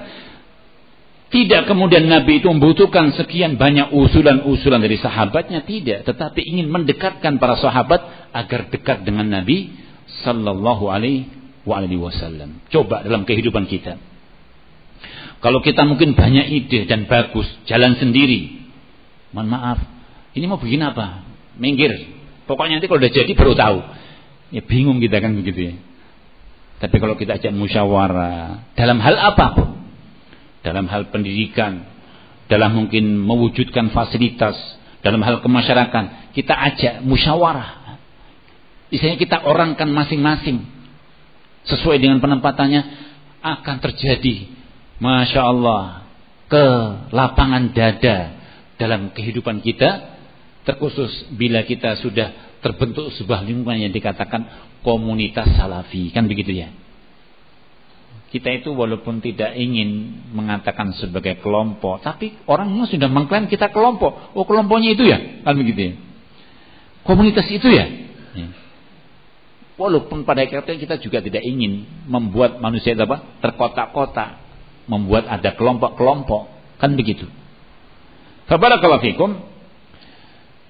tidak 1.29 1.69
kemudian 1.69 2.09
Nabi 2.09 2.41
itu 2.41 2.49
membutuhkan 2.49 3.13
sekian 3.13 3.61
banyak 3.61 3.93
usulan-usulan 3.93 4.81
dari 4.81 4.97
sahabatnya 4.97 5.61
tidak, 5.69 6.01
tetapi 6.09 6.49
ingin 6.49 6.65
mendekatkan 6.73 7.37
para 7.37 7.61
sahabat 7.61 8.33
agar 8.33 8.73
dekat 8.73 9.05
dengan 9.05 9.29
Nabi 9.29 9.69
sallallahu 10.25 10.89
alaihi 10.89 11.29
wasallam. 12.01 12.57
Coba 12.73 13.05
dalam 13.05 13.23
kehidupan 13.23 13.69
kita 13.69 14.09
kalau 15.39 15.63
kita 15.63 15.87
mungkin 15.87 16.19
banyak 16.19 16.51
ide 16.51 16.83
dan 16.83 17.07
bagus, 17.07 17.47
jalan 17.63 17.95
sendiri. 17.95 18.59
Mohon 19.31 19.47
maaf, 19.55 19.79
ini 20.35 20.45
mau 20.51 20.59
bikin 20.59 20.83
apa? 20.83 21.23
Minggir. 21.55 21.95
Pokoknya 22.43 22.79
nanti 22.79 22.91
kalau 22.91 22.99
udah 22.99 23.13
jadi 23.13 23.31
baru 23.31 23.53
tahu. 23.55 23.77
Ya 24.51 24.61
bingung 24.65 24.99
kita 24.99 25.23
kan 25.23 25.39
begitu 25.39 25.71
ya. 25.71 25.75
Tapi 26.79 26.95
kalau 26.99 27.15
kita 27.15 27.39
ajak 27.39 27.51
musyawarah 27.55 28.71
dalam 28.75 28.99
hal 28.99 29.15
apa 29.15 29.45
pun, 29.55 29.69
dalam 30.63 30.87
hal 30.91 31.07
pendidikan, 31.11 31.87
dalam 32.51 32.75
mungkin 32.75 33.19
mewujudkan 33.23 33.95
fasilitas, 33.95 34.55
dalam 34.99 35.23
hal 35.23 35.39
kemasyarakatan, 35.39 36.35
kita 36.35 36.51
ajak 36.51 36.93
musyawarah. 37.07 37.99
Istilahnya 38.91 39.21
kita 39.21 39.37
orangkan 39.45 39.87
masing-masing 39.87 40.65
sesuai 41.69 42.01
dengan 42.01 42.17
penempatannya 42.19 42.81
akan 43.39 43.75
terjadi 43.85 44.58
Masya 44.99 45.41
Allah 45.41 46.03
ke 46.51 46.65
lapangan 47.15 47.71
dada 47.71 48.35
dalam 48.75 49.15
kehidupan 49.15 49.63
kita 49.63 50.19
terkhusus 50.67 51.31
bila 51.39 51.63
kita 51.63 51.95
sudah 52.03 52.59
terbentuk 52.59 53.15
sebuah 53.15 53.47
lingkungan 53.47 53.79
yang 53.79 53.93
dikatakan 53.95 54.43
komunitas 54.83 55.55
salafi. 55.55 56.11
Kan 56.11 56.27
begitu 56.27 56.51
ya? 56.51 56.71
Kita 58.29 58.53
itu 58.53 58.75
walaupun 58.75 59.25
tidak 59.25 59.57
ingin 59.57 60.21
mengatakan 60.37 60.93
sebagai 60.99 61.41
kelompok 61.41 62.05
tapi 62.05 62.37
orangnya 62.45 62.85
sudah 62.85 63.09
mengklaim 63.09 63.49
kita 63.49 63.71
kelompok. 63.73 64.35
Oh 64.37 64.45
kelompoknya 64.45 64.93
itu 64.93 65.07
ya? 65.07 65.41
Kan 65.47 65.55
begitu 65.57 65.81
ya? 65.81 65.93
Komunitas 67.07 67.47
itu 67.49 67.65
ya, 67.73 67.89
ya. 68.37 68.47
walaupun 69.79 70.27
pada 70.27 70.45
akhirnya 70.45 70.77
kita 70.77 71.01
juga 71.01 71.25
tidak 71.25 71.41
ingin 71.41 71.87
membuat 72.05 72.61
manusia 72.61 72.93
itu 72.93 73.01
terkotak-kotak 73.41 74.38
membuat 74.89 75.29
ada 75.29 75.53
kelompok-kelompok. 75.53 76.49
Kan 76.81 76.97
begitu. 76.97 77.29
Fikum. 78.49 79.31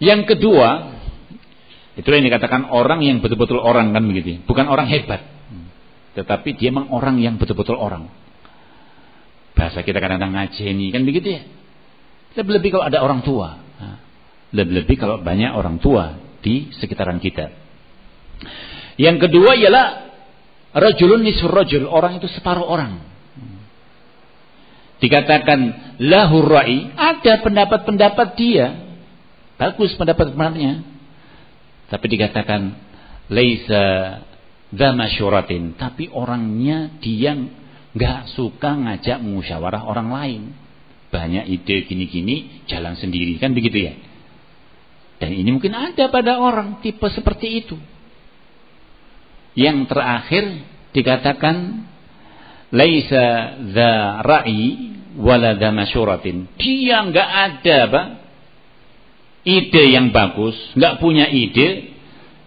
Yang 0.04 0.22
kedua, 0.36 1.00
itu 1.96 2.08
yang 2.08 2.28
dikatakan 2.28 2.68
orang 2.68 3.00
yang 3.00 3.24
betul-betul 3.24 3.64
orang 3.64 3.96
kan 3.96 4.04
begitu. 4.04 4.44
Bukan 4.44 4.68
orang 4.68 4.92
hebat. 4.92 5.24
Tetapi 6.20 6.60
dia 6.60 6.76
memang 6.76 6.92
orang 6.92 7.24
yang 7.24 7.40
betul-betul 7.40 7.80
orang. 7.80 8.12
Bahasa 9.56 9.84
kita 9.84 10.04
kadang-kadang 10.04 10.36
ngajeni 10.36 10.92
kan 10.92 11.08
begitu 11.08 11.40
ya. 11.40 11.42
Lebih-lebih 12.36 12.70
kalau 12.76 12.86
ada 12.88 13.00
orang 13.00 13.24
tua. 13.24 13.64
Lebih-lebih 14.52 14.96
kalau 15.00 15.24
banyak 15.24 15.56
orang 15.56 15.80
tua 15.80 16.20
di 16.44 16.72
sekitaran 16.76 17.24
kita. 17.24 17.52
Yang 19.00 19.30
kedua 19.30 19.56
ialah 19.56 19.88
rajulun 20.76 21.24
nisfur 21.24 21.52
rajul, 21.52 21.88
orang 21.88 22.20
itu 22.20 22.28
separuh 22.32 22.68
orang 22.68 23.09
dikatakan 25.00 25.60
lahur 26.04 26.48
ra'i, 26.48 26.92
ada 26.96 27.40
pendapat-pendapat 27.44 28.28
dia. 28.36 28.68
Bagus 29.60 29.96
pendapat-pendapatnya. 30.00 30.84
Tapi 31.90 32.06
dikatakan 32.06 32.62
laisa 33.34 33.84
dama 34.70 35.10
syuratin, 35.10 35.74
tapi 35.76 36.08
orangnya 36.14 36.94
dia 37.02 37.34
nggak 37.90 38.38
suka 38.38 38.78
ngajak 38.78 39.20
musyawarah 39.20 39.84
orang 39.84 40.10
lain. 40.14 40.42
Banyak 41.10 41.50
ide 41.50 41.90
gini-gini, 41.90 42.64
jalan 42.70 42.94
sendiri 42.94 43.42
kan 43.42 43.58
begitu 43.58 43.90
ya. 43.90 43.94
Dan 45.20 45.36
ini 45.36 45.50
mungkin 45.52 45.74
ada 45.74 46.08
pada 46.08 46.40
orang 46.40 46.80
tipe 46.80 47.04
seperti 47.12 47.66
itu. 47.66 47.76
Yang 49.58 49.90
terakhir 49.92 50.44
dikatakan 50.94 51.84
laisa 52.70 53.26
dza 53.74 53.92
ra'i 54.22 54.62
wala 55.18 55.58
dza 55.58 55.70
masyuratin. 55.74 56.50
Dia 56.58 57.06
enggak 57.06 57.30
ada, 57.30 57.78
Pak. 57.90 58.08
Ide 59.48 59.84
yang 59.96 60.12
bagus, 60.14 60.56
enggak 60.76 61.00
punya 61.02 61.26
ide 61.32 61.96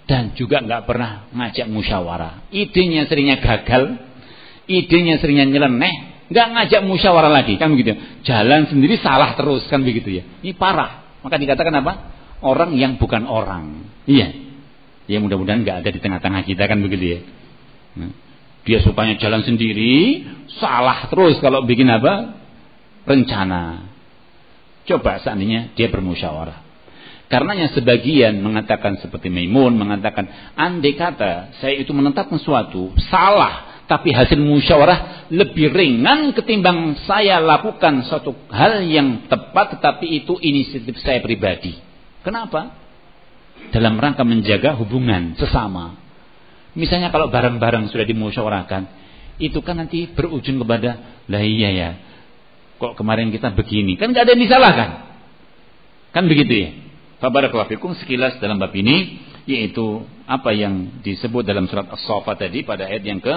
dan 0.06 0.36
juga 0.36 0.60
enggak 0.60 0.84
pernah 0.86 1.26
ngajak 1.32 1.66
musyawarah. 1.66 2.52
Idenya 2.52 3.08
seringnya 3.08 3.40
gagal, 3.40 3.96
idenya 4.68 5.18
seringnya 5.18 5.48
nyeleneh, 5.48 5.94
enggak 6.30 6.46
ngajak 6.52 6.82
musyawarah 6.84 7.32
lagi, 7.32 7.56
kan 7.56 7.72
begitu. 7.72 7.96
Jalan 8.28 8.68
sendiri 8.68 9.00
salah 9.00 9.34
terus 9.34 9.66
kan 9.66 9.82
begitu 9.82 10.20
ya. 10.20 10.22
Ini 10.44 10.54
parah. 10.54 11.18
Maka 11.22 11.38
dikatakan 11.38 11.74
apa? 11.80 11.92
Orang 12.42 12.74
yang 12.74 12.98
bukan 12.98 13.24
orang. 13.24 13.88
Iya. 14.04 14.34
Ya 15.10 15.18
mudah-mudahan 15.18 15.66
enggak 15.66 15.82
ada 15.82 15.90
di 15.90 15.98
tengah-tengah 15.98 16.42
kita 16.46 16.62
kan 16.70 16.78
begitu 16.78 17.04
ya. 17.18 17.20
Nah. 17.98 18.31
Dia 18.62 18.78
sukanya 18.82 19.18
jalan 19.18 19.42
sendiri, 19.42 20.22
salah 20.62 21.10
terus 21.10 21.42
kalau 21.42 21.66
bikin 21.66 21.90
apa? 21.90 22.38
Rencana. 23.02 23.90
Coba 24.86 25.18
seandainya 25.18 25.74
dia 25.74 25.90
bermusyawarah. 25.90 26.62
Karenanya 27.26 27.72
sebagian 27.72 28.44
mengatakan 28.44 29.00
seperti 29.00 29.32
Maimun 29.32 29.72
mengatakan 29.80 30.52
andai 30.52 30.92
kata 30.92 31.56
saya 31.64 31.80
itu 31.80 31.88
menetapkan 31.96 32.36
sesuatu 32.36 32.92
salah 33.08 33.72
tapi 33.88 34.12
hasil 34.12 34.36
musyawarah 34.36 35.32
lebih 35.32 35.72
ringan 35.72 36.36
ketimbang 36.36 36.92
saya 37.08 37.40
lakukan 37.40 38.04
suatu 38.04 38.36
hal 38.52 38.84
yang 38.84 39.32
tepat 39.32 39.80
tetapi 39.80 40.22
itu 40.22 40.36
inisiatif 40.44 41.00
saya 41.00 41.24
pribadi. 41.24 41.72
Kenapa? 42.20 42.78
Dalam 43.72 43.96
rangka 43.96 44.28
menjaga 44.28 44.76
hubungan 44.76 45.32
sesama. 45.40 46.01
Misalnya 46.72 47.12
kalau 47.12 47.28
barang-barang 47.28 47.92
sudah 47.92 48.06
dimusyawarahkan, 48.08 48.82
itu 49.36 49.58
kan 49.60 49.76
nanti 49.76 50.08
berujung 50.08 50.60
kepada, 50.64 51.22
lah 51.28 51.42
iya 51.44 51.70
ya, 51.72 51.90
kok 52.80 52.96
kemarin 52.96 53.28
kita 53.28 53.52
begini, 53.52 54.00
kan 54.00 54.12
nggak 54.12 54.24
ada 54.24 54.32
yang 54.32 54.42
disalahkan. 54.42 54.90
Kan 56.12 56.24
begitu 56.28 56.52
ya. 56.52 56.70
Fabarakallahu 57.20 58.02
sekilas 58.02 58.40
dalam 58.42 58.58
bab 58.58 58.74
ini, 58.74 59.20
yaitu 59.46 60.02
apa 60.26 60.54
yang 60.54 61.02
disebut 61.02 61.42
dalam 61.42 61.66
surat 61.66 61.90
As-Saffat 61.90 62.46
tadi 62.46 62.62
pada 62.62 62.86
ayat 62.86 63.02
yang 63.02 63.18
ke 63.18 63.34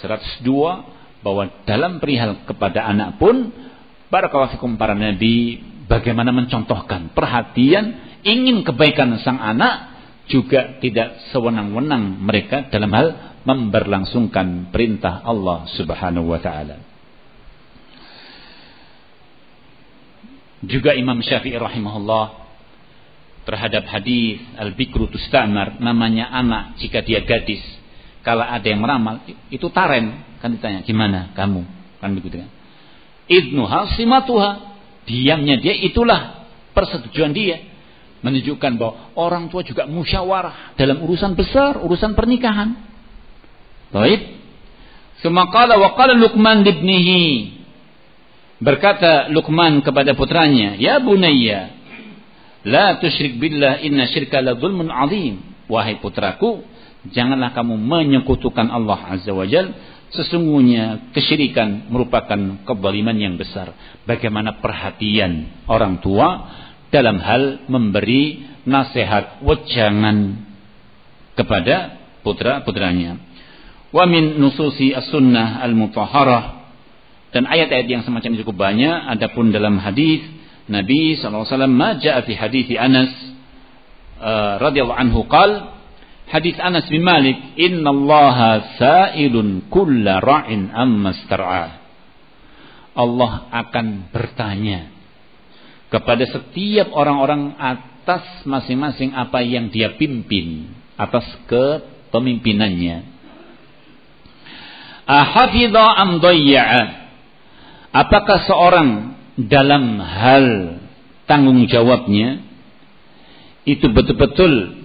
102 0.00 0.44
bahwa 1.24 1.48
dalam 1.64 2.00
perihal 2.00 2.44
kepada 2.44 2.84
anak 2.84 3.16
pun 3.16 3.48
barakallahu 4.12 4.76
para 4.76 4.92
nabi 4.92 5.60
bagaimana 5.88 6.32
mencontohkan 6.32 7.12
perhatian 7.16 8.20
ingin 8.24 8.64
kebaikan 8.64 9.16
sang 9.20 9.40
anak 9.40 9.93
juga 10.28 10.80
tidak 10.80 11.30
sewenang-wenang 11.32 12.20
mereka 12.24 12.68
dalam 12.72 12.90
hal 12.96 13.08
memberlangsungkan 13.44 14.72
perintah 14.72 15.20
Allah 15.20 15.68
Subhanahu 15.76 16.32
wa 16.32 16.40
taala. 16.40 16.80
Juga 20.64 20.96
Imam 20.96 21.20
Syafi'i 21.20 21.60
rahimahullah 21.60 22.40
terhadap 23.44 23.84
hadis 23.84 24.40
al-bikru 24.56 25.12
tustamar 25.12 25.76
namanya 25.76 26.32
anak 26.32 26.80
jika 26.80 27.04
dia 27.04 27.20
gadis 27.20 27.60
kalau 28.24 28.40
ada 28.40 28.64
yang 28.64 28.80
meramal 28.80 29.20
itu 29.52 29.68
taren. 29.68 30.24
Kan 30.40 30.56
ditanya 30.56 30.80
gimana 30.80 31.36
kamu? 31.36 31.60
Kan 32.00 32.16
begitu 32.16 32.40
kan. 32.40 32.50
Idnuha 33.28 33.92
simatuha. 33.94 34.72
Diamnya 35.04 35.60
dia 35.60 35.76
itulah 35.76 36.48
persetujuan 36.72 37.36
dia 37.36 37.60
menunjukkan 38.24 38.72
bahwa 38.80 39.12
orang 39.20 39.52
tua 39.52 39.60
juga 39.60 39.84
musyawarah 39.84 40.80
dalam 40.80 41.04
urusan 41.04 41.36
besar, 41.36 41.76
urusan 41.84 42.16
pernikahan. 42.16 42.72
Baik. 43.92 44.40
Semakala 45.20 45.76
wa 45.76 45.92
qala 45.92 46.16
Luqman 46.16 46.64
libnihi. 46.64 47.52
Berkata 48.64 49.28
Luqman 49.28 49.84
kepada 49.84 50.16
putranya, 50.16 50.80
"Ya 50.80 50.96
bunayya, 51.04 51.68
la 52.64 52.96
tusyrik 52.96 53.36
billah 53.36 53.84
inna 53.84 54.08
syirka 54.08 54.40
la 54.40 54.56
zulmun 54.56 54.88
azim." 54.88 55.44
Wahai 55.68 56.00
putraku, 56.00 56.64
janganlah 57.12 57.52
kamu 57.52 57.76
menyekutukan 57.76 58.68
Allah 58.72 59.16
Azza 59.16 59.32
wa 59.36 59.44
Jal. 59.44 59.72
Sesungguhnya 60.12 61.10
kesyirikan 61.10 61.90
merupakan 61.90 62.38
kezaliman 62.62 63.16
yang 63.18 63.34
besar. 63.34 63.74
Bagaimana 64.06 64.62
perhatian 64.62 65.64
orang 65.66 65.98
tua 65.98 66.28
dalam 66.94 67.18
hal 67.18 67.66
memberi 67.66 68.46
nasihat 68.62 69.42
wejangan 69.42 70.46
kepada 71.34 71.98
putra-putranya. 72.22 73.18
Wa 73.90 74.06
min 74.06 74.38
nususi 74.38 74.94
as-sunnah 74.94 75.58
al-mutahharah. 75.66 76.62
Dan 77.34 77.50
ayat-ayat 77.50 77.90
yang 77.90 78.06
semacam 78.06 78.38
itu 78.38 78.46
cukup 78.46 78.62
banyak. 78.62 78.94
Adapun 79.18 79.50
dalam 79.50 79.82
hadis 79.82 80.22
Nabi 80.70 81.18
SAW 81.18 81.66
ma 81.66 81.98
ja'a 81.98 82.22
fi 82.22 82.32
hadis 82.38 82.70
Anas 82.78 83.10
uh, 84.22 84.62
radhiyallahu 84.62 84.96
anhu 84.96 85.26
qal 85.26 85.74
hadis 86.30 86.56
Anas 86.62 86.88
bin 86.88 87.04
Malik 87.04 87.36
innallaha 87.58 88.78
sa'ilun 88.80 89.68
kulla 89.68 90.22
ra'in 90.22 90.72
amma 90.72 91.12
Allah 92.94 93.32
akan 93.50 93.86
bertanya 94.14 94.93
kepada 95.94 96.26
setiap 96.26 96.90
orang-orang 96.90 97.54
atas 97.54 98.42
masing-masing 98.42 99.14
apa 99.14 99.46
yang 99.46 99.70
dia 99.70 99.94
pimpin 99.94 100.74
atas 100.98 101.22
kepemimpinannya. 101.46 103.14
Ahafidha 105.06 105.86
am 106.02 106.18
apakah 107.94 108.38
seorang 108.42 108.88
dalam 109.38 110.02
hal 110.02 110.46
tanggung 111.30 111.62
jawabnya? 111.70 112.42
Itu 113.62 113.94
betul-betul 113.94 114.82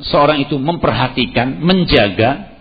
seorang 0.00 0.48
itu 0.48 0.56
memperhatikan, 0.56 1.60
menjaga 1.60 2.56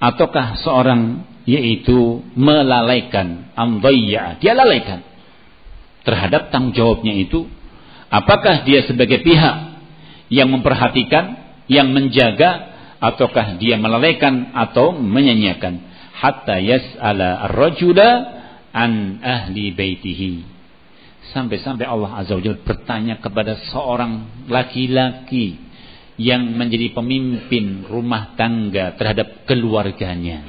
ataukah 0.00 0.56
seorang 0.64 1.20
yaitu 1.44 2.24
melalaikan? 2.32 3.52
Amdayya 3.52 4.40
dia 4.40 4.56
lalaikan 4.56 5.13
terhadap 6.04 6.52
tanggung 6.52 6.76
jawabnya 6.76 7.16
itu 7.16 7.48
apakah 8.12 8.62
dia 8.68 8.84
sebagai 8.84 9.24
pihak 9.24 9.56
yang 10.28 10.52
memperhatikan 10.52 11.40
yang 11.66 11.90
menjaga 11.90 12.72
ataukah 13.00 13.56
dia 13.60 13.76
melalaikan 13.80 14.52
atau 14.52 14.96
menyanyiakan 14.96 15.80
hatta 16.14 16.60
yas'ala 16.60 17.50
ar-rajula 17.50 18.08
an 18.72 19.20
ahli 19.20 19.74
baitihi. 19.74 20.54
Sampai-sampai 21.34 21.88
Allah 21.88 22.20
Azza 22.20 22.36
wa 22.36 22.42
Jalla 22.44 22.62
bertanya 22.62 23.18
kepada 23.18 23.58
seorang 23.72 24.46
laki-laki 24.46 25.56
yang 26.14 26.54
menjadi 26.54 26.94
pemimpin 26.94 27.90
rumah 27.90 28.38
tangga 28.38 28.94
terhadap 28.94 29.48
keluarganya. 29.48 30.46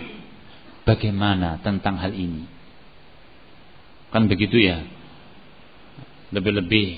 Bagaimana 0.86 1.58
tentang 1.66 1.98
hal 1.98 2.14
ini? 2.14 2.46
Kan 4.14 4.30
begitu 4.30 4.62
ya. 4.62 4.86
Lebih-lebih. 6.36 6.90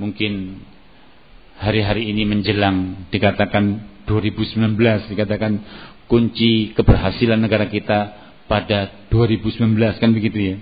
Mungkin 0.00 0.32
hari-hari 1.60 2.08
ini 2.12 2.24
menjelang 2.24 3.08
dikatakan 3.12 3.64
2019 4.08 4.76
dikatakan 5.12 5.52
kunci 6.08 6.72
keberhasilan 6.72 7.40
negara 7.40 7.68
kita 7.68 7.98
pada 8.48 9.08
2019 9.12 9.76
kan 10.00 10.10
begitu 10.16 10.38
ya? 10.38 10.56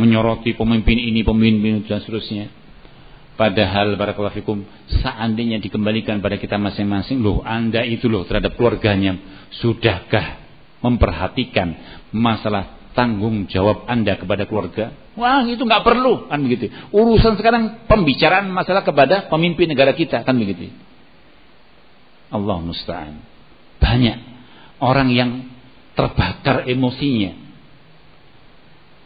Menyoroti 0.00 0.56
pemimpin 0.56 0.98
ini 0.98 1.22
pemimpin 1.22 1.86
dan 1.86 2.02
seterusnya. 2.02 2.50
Padahal 3.38 3.96
barakallahu 3.96 4.36
fikum 4.42 4.66
seandainya 5.00 5.62
dikembalikan 5.64 6.20
pada 6.20 6.36
kita 6.36 6.60
masing-masing 6.60 7.24
loh 7.24 7.40
anda 7.40 7.80
itu 7.86 8.04
loh 8.04 8.28
terhadap 8.28 8.52
keluarganya 8.58 9.16
sudahkah 9.64 10.44
memperhatikan 10.84 11.72
masalah 12.12 12.79
tanggung 12.92 13.46
jawab 13.46 13.86
anda 13.86 14.18
kepada 14.18 14.44
keluarga 14.46 14.94
wah 15.14 15.46
itu 15.46 15.62
nggak 15.62 15.84
perlu 15.84 16.26
kan 16.26 16.40
begitu 16.42 16.70
urusan 16.90 17.38
sekarang 17.38 17.86
pembicaraan 17.86 18.50
masalah 18.50 18.82
kepada 18.82 19.30
pemimpin 19.30 19.70
negara 19.70 19.94
kita 19.94 20.26
kan 20.26 20.34
begitu 20.34 20.72
Allah 22.30 22.58
musta'an 22.62 23.22
banyak 23.80 24.18
orang 24.80 25.08
yang 25.12 25.30
terbakar 25.94 26.64
emosinya. 26.64 27.36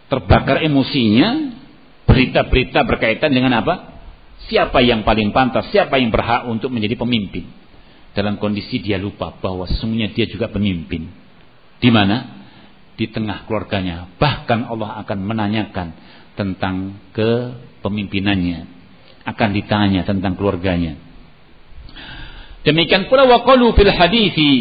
Terbakar 0.07 0.63
emosinya, 0.63 1.59
berita-berita 2.07 2.87
berkaitan 2.87 3.35
dengan 3.35 3.59
apa? 3.59 3.99
Siapa 4.47 4.85
yang 4.85 5.03
paling 5.03 5.35
pantas, 5.35 5.73
siapa 5.75 5.99
yang 5.99 6.15
berhak 6.15 6.47
untuk 6.47 6.71
menjadi 6.71 6.95
pemimpin. 6.95 7.49
Dalam 8.15 8.39
kondisi 8.39 8.79
dia 8.79 8.95
lupa 8.95 9.35
bahwa 9.35 9.67
sesungguhnya 9.67 10.15
dia 10.15 10.31
juga 10.31 10.47
pemimpin. 10.47 11.11
Di 11.83 11.91
mana? 11.91 12.44
Di 12.95 13.11
tengah 13.11 13.47
keluarganya. 13.47 14.07
Bahkan 14.19 14.71
Allah 14.71 15.03
akan 15.03 15.19
menanyakan 15.27 15.89
tentang 16.39 17.03
kepemimpinannya. 17.15 18.71
Akan 19.25 19.57
ditanya 19.57 20.05
tentang 20.07 20.37
keluarganya. 20.39 21.01
Demikian 22.65 23.13
pula 23.13 23.29
waqalu 23.29 23.77
fil 23.77 23.93
hadithi 23.93 24.53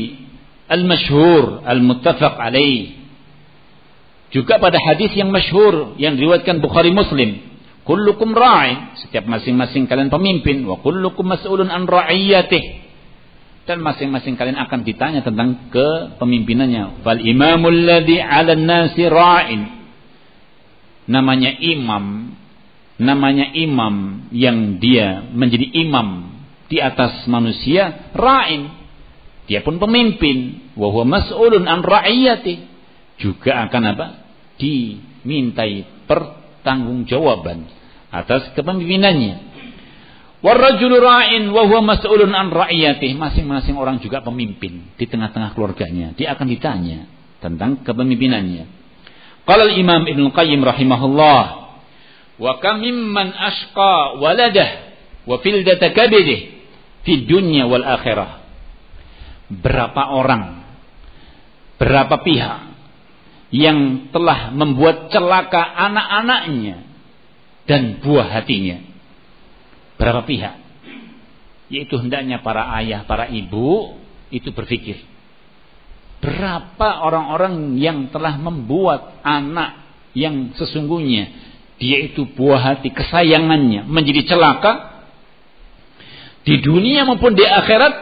al-masyhur 0.68 1.64
al-muttafaq 1.64 2.36
alaih. 2.36 3.00
Juga 4.34 4.58
pada 4.58 4.82
hadis 4.82 5.14
yang 5.14 5.30
masyhur 5.30 5.94
yang 6.02 6.18
diriwayatkan 6.18 6.58
Bukhari 6.58 6.90
Muslim, 6.90 7.38
kullukum 7.86 8.34
ra'in, 8.34 8.98
setiap 9.06 9.30
masing-masing 9.30 9.86
kalian 9.86 10.10
pemimpin, 10.10 10.66
wa 10.66 10.82
kullukum 10.82 11.30
mas'ulun 11.30 11.70
an 11.70 11.86
ra'iyatih. 11.86 12.82
Dan 13.64 13.80
masing-masing 13.80 14.36
kalian 14.36 14.60
akan 14.60 14.84
ditanya 14.84 15.24
tentang 15.24 15.72
kepemimpinannya. 15.72 17.04
Fal 17.08 17.20
imamul 17.24 17.80
ladzi 17.88 18.20
'ala 18.20 18.60
nasi 18.60 19.08
ra'in. 19.08 19.62
Namanya 21.08 21.52
imam, 21.60 22.36
namanya 23.00 23.52
imam 23.56 24.28
yang 24.32 24.80
dia 24.84 25.28
menjadi 25.32 25.68
imam 25.80 26.32
di 26.68 26.80
atas 26.80 27.28
manusia, 27.28 28.12
ra'in 28.16 28.84
dia 29.44 29.60
pun 29.64 29.80
pemimpin. 29.80 30.72
Wahwa 30.74 31.06
mas'ulun 31.06 31.68
an 31.68 31.84
ra'iyati. 31.84 32.56
Juga 33.20 33.68
akan 33.70 33.84
apa? 33.94 34.08
Dimintai 34.58 36.08
pertanggungjawaban 36.08 37.68
atas 38.10 38.52
kepemimpinannya. 38.58 39.53
Warrajulu 40.44 41.00
ra'in 41.00 41.48
wa 41.56 41.64
huwa 41.64 41.96
mas'ulun 41.96 42.36
an 42.36 42.52
ra'iyati. 42.52 43.16
Masing-masing 43.16 43.80
orang 43.80 44.04
juga 44.04 44.20
pemimpin 44.20 44.92
di 45.00 45.06
tengah-tengah 45.08 45.56
keluarganya. 45.56 46.12
Dia 46.20 46.36
akan 46.36 46.48
ditanya 46.52 47.08
tentang 47.40 47.80
kepemimpinannya. 47.88 48.68
Qala 49.48 49.72
al-Imam 49.72 50.04
Ibnu 50.04 50.36
Qayyim 50.36 50.60
rahimahullah, 50.64 51.44
wa 52.44 52.54
kam 52.60 52.84
mimman 52.84 53.32
ashqa 53.32 54.20
waladah 54.20 54.70
wa 55.24 55.40
fildata 55.40 55.92
kabidih 55.96 56.64
fi 57.08 57.14
dunya 57.24 57.68
wal 57.68 57.84
akhirah 57.84 58.44
berapa 59.48 60.04
orang, 60.16 60.64
berapa 61.80 62.16
pihak 62.24 62.60
yang 63.54 64.10
telah 64.10 64.50
membuat 64.56 65.12
celaka 65.12 65.62
anak-anaknya 65.62 66.84
dan 67.68 68.02
buah 68.04 68.28
hatinya. 68.28 68.93
Berapa 69.98 70.26
pihak? 70.26 70.56
Yaitu 71.70 71.96
hendaknya 71.98 72.42
para 72.44 72.70
ayah, 72.82 73.06
para 73.08 73.30
ibu 73.30 73.98
itu 74.30 74.50
berpikir. 74.54 75.02
Berapa 76.24 77.04
orang-orang 77.04 77.76
yang 77.78 78.08
telah 78.10 78.40
membuat 78.40 79.20
anak 79.26 79.84
yang 80.14 80.54
sesungguhnya 80.56 81.34
dia 81.82 82.06
itu 82.06 82.30
buah 82.30 82.62
hati 82.62 82.94
kesayangannya 82.94 83.90
menjadi 83.90 84.30
celaka 84.30 85.04
di 86.46 86.62
dunia 86.62 87.04
maupun 87.04 87.34
di 87.34 87.44
akhirat 87.44 87.94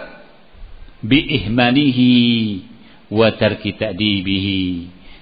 biihmanihi 1.01 2.11
wa 3.09 3.31
tarki 3.33 3.73
ta'dibihi 3.73 4.61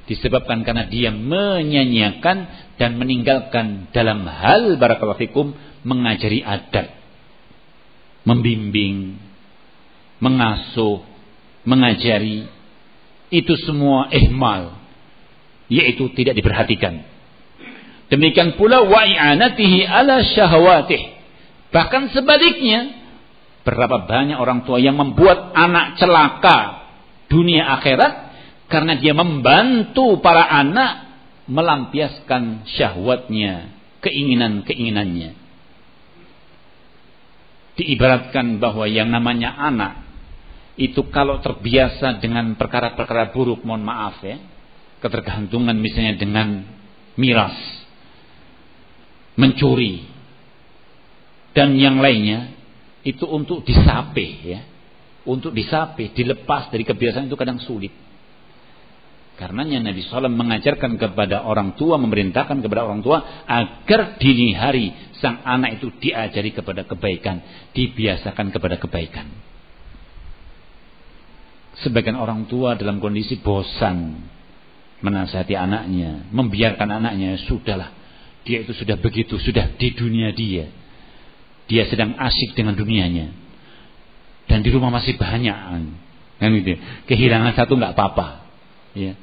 disebabkan 0.09 0.65
karena 0.65 0.89
dia 0.89 1.13
menyanyiakan 1.13 2.38
dan 2.82 2.97
meninggalkan 2.97 3.93
dalam 3.93 4.26
hal 4.26 4.76
barakallahu 4.82 5.22
fikum 5.22 5.53
mengajari 5.86 6.43
adab 6.43 6.91
membimbing 8.27 9.15
mengasuh 10.19 11.03
mengajari 11.63 12.47
itu 13.30 13.53
semua 13.63 14.11
ihmal 14.11 14.75
yaitu 15.69 16.09
tidak 16.17 16.36
diperhatikan 16.36 17.05
demikian 18.11 18.57
pula 18.57 18.84
wa'i'anatihi 18.84 19.86
ala 19.88 20.25
syahwatih 20.25 21.15
bahkan 21.69 22.09
sebaliknya 22.11 22.99
Berapa 23.59 24.07
banyak 24.09 24.39
orang 24.39 24.65
tua 24.65 24.82
yang 24.82 24.97
membuat 24.97 25.53
anak 25.53 25.99
celaka 26.01 26.89
dunia 27.30 27.69
akhirat 27.77 28.34
Karena 28.65 28.97
dia 28.97 29.13
membantu 29.13 30.17
para 30.25 30.45
anak 30.45 31.09
melampiaskan 31.49 32.69
syahwatnya, 32.69 33.73
keinginan-keinginannya. 34.05 35.34
Diibaratkan 37.80 38.59
bahwa 38.59 38.84
yang 38.91 39.07
namanya 39.07 39.55
anak 39.55 40.03
itu 40.75 41.07
kalau 41.11 41.39
terbiasa 41.39 42.19
dengan 42.19 42.55
perkara-perkara 42.59 43.32
buruk, 43.32 43.63
mohon 43.63 43.84
maaf 43.84 44.19
ya, 44.23 44.39
ketergantungan 44.99 45.75
misalnya 45.75 46.19
dengan 46.19 46.63
miras, 47.19 47.55
mencuri, 49.36 50.07
dan 51.51 51.75
yang 51.75 51.99
lainnya, 51.99 52.55
itu 53.03 53.27
untuk 53.27 53.63
disape 53.67 54.27
ya. 54.43 54.61
Untuk 55.27 55.51
disape, 55.51 56.15
dilepas 56.15 56.71
dari 56.71 56.88
kebiasaan 56.88 57.27
itu 57.27 57.36
kadang 57.36 57.59
sulit. 57.59 57.91
Karenanya 59.39 59.79
Nabi 59.79 60.03
SAW 60.03 60.27
mengajarkan 60.27 60.99
kepada 60.99 61.47
orang 61.47 61.79
tua, 61.79 61.95
memerintahkan 61.95 62.59
kepada 62.59 62.83
orang 62.83 62.99
tua 62.99 63.23
agar 63.47 64.19
dini 64.19 64.51
hari 64.51 64.91
sang 65.23 65.39
anak 65.47 65.79
itu 65.79 65.95
diajari 65.95 66.51
kepada 66.51 66.83
kebaikan, 66.83 67.39
dibiasakan 67.71 68.51
kepada 68.51 68.75
kebaikan. 68.75 69.31
Sebagian 71.79 72.19
orang 72.19 72.51
tua 72.51 72.75
dalam 72.75 72.99
kondisi 72.99 73.39
bosan 73.39 74.27
menasihati 74.99 75.55
anaknya, 75.55 76.27
membiarkan 76.35 76.99
anaknya, 76.99 77.39
sudahlah. 77.47 77.95
Dia 78.43 78.67
itu 78.67 78.75
sudah 78.75 78.99
begitu, 78.99 79.39
sudah 79.39 79.71
di 79.79 79.95
dunia 79.95 80.35
dia. 80.35 80.67
Dia 81.71 81.87
sedang 81.87 82.19
asik 82.19 82.59
dengan 82.59 82.75
dunianya. 82.75 83.31
Dan 84.51 84.67
di 84.67 84.69
rumah 84.75 84.91
masih 84.91 85.15
banyak. 85.15 85.55
Kan 86.43 86.49
gitu. 86.59 86.75
Kehilangan 87.07 87.55
satu 87.55 87.79
nggak 87.79 87.95
apa-apa. 87.95 88.27
Ya 88.99 89.15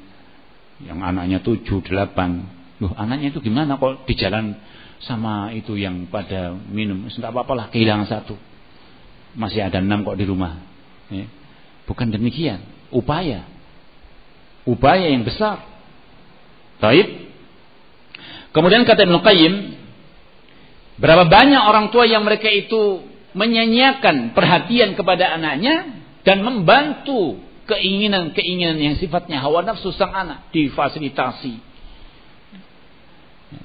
yang 0.83 1.01
anaknya 1.01 1.41
tujuh, 1.41 1.81
delapan. 1.81 2.45
Loh 2.77 2.93
anaknya 2.93 3.33
itu 3.33 3.41
gimana 3.41 3.81
kok 3.81 4.05
di 4.05 4.13
jalan 4.13 4.53
sama 5.01 5.49
itu 5.53 5.73
yang 5.77 6.05
pada 6.09 6.53
minum. 6.53 7.09
Enggak 7.09 7.33
apa-apa 7.33 7.53
lah 7.57 7.65
kehilangan 7.73 8.05
satu. 8.05 8.35
Masih 9.37 9.65
ada 9.65 9.81
enam 9.81 10.05
kok 10.05 10.17
di 10.17 10.25
rumah. 10.25 10.61
Ya. 11.09 11.25
Bukan 11.89 12.13
demikian. 12.13 12.61
Upaya. 12.93 13.45
Upaya 14.67 15.09
yang 15.09 15.25
besar. 15.25 15.63
Taib. 16.77 17.29
Kemudian 18.53 18.85
kata 18.85 19.05
Ibn 19.05 19.17
Qayyim. 19.21 19.53
Berapa 20.97 21.29
banyak 21.29 21.61
orang 21.61 21.93
tua 21.93 22.09
yang 22.09 22.25
mereka 22.25 22.49
itu 22.49 23.05
menyanyiakan 23.37 24.33
perhatian 24.33 24.97
kepada 24.97 25.37
anaknya 25.37 26.01
dan 26.25 26.41
membantu 26.41 27.37
keinginan-keinginan 27.67 28.79
yang 28.79 28.95
sifatnya 28.95 29.43
hawa 29.43 29.61
nafsu 29.61 29.91
sang 29.93 30.15
anak 30.15 30.47
difasilitasi. 30.55 31.59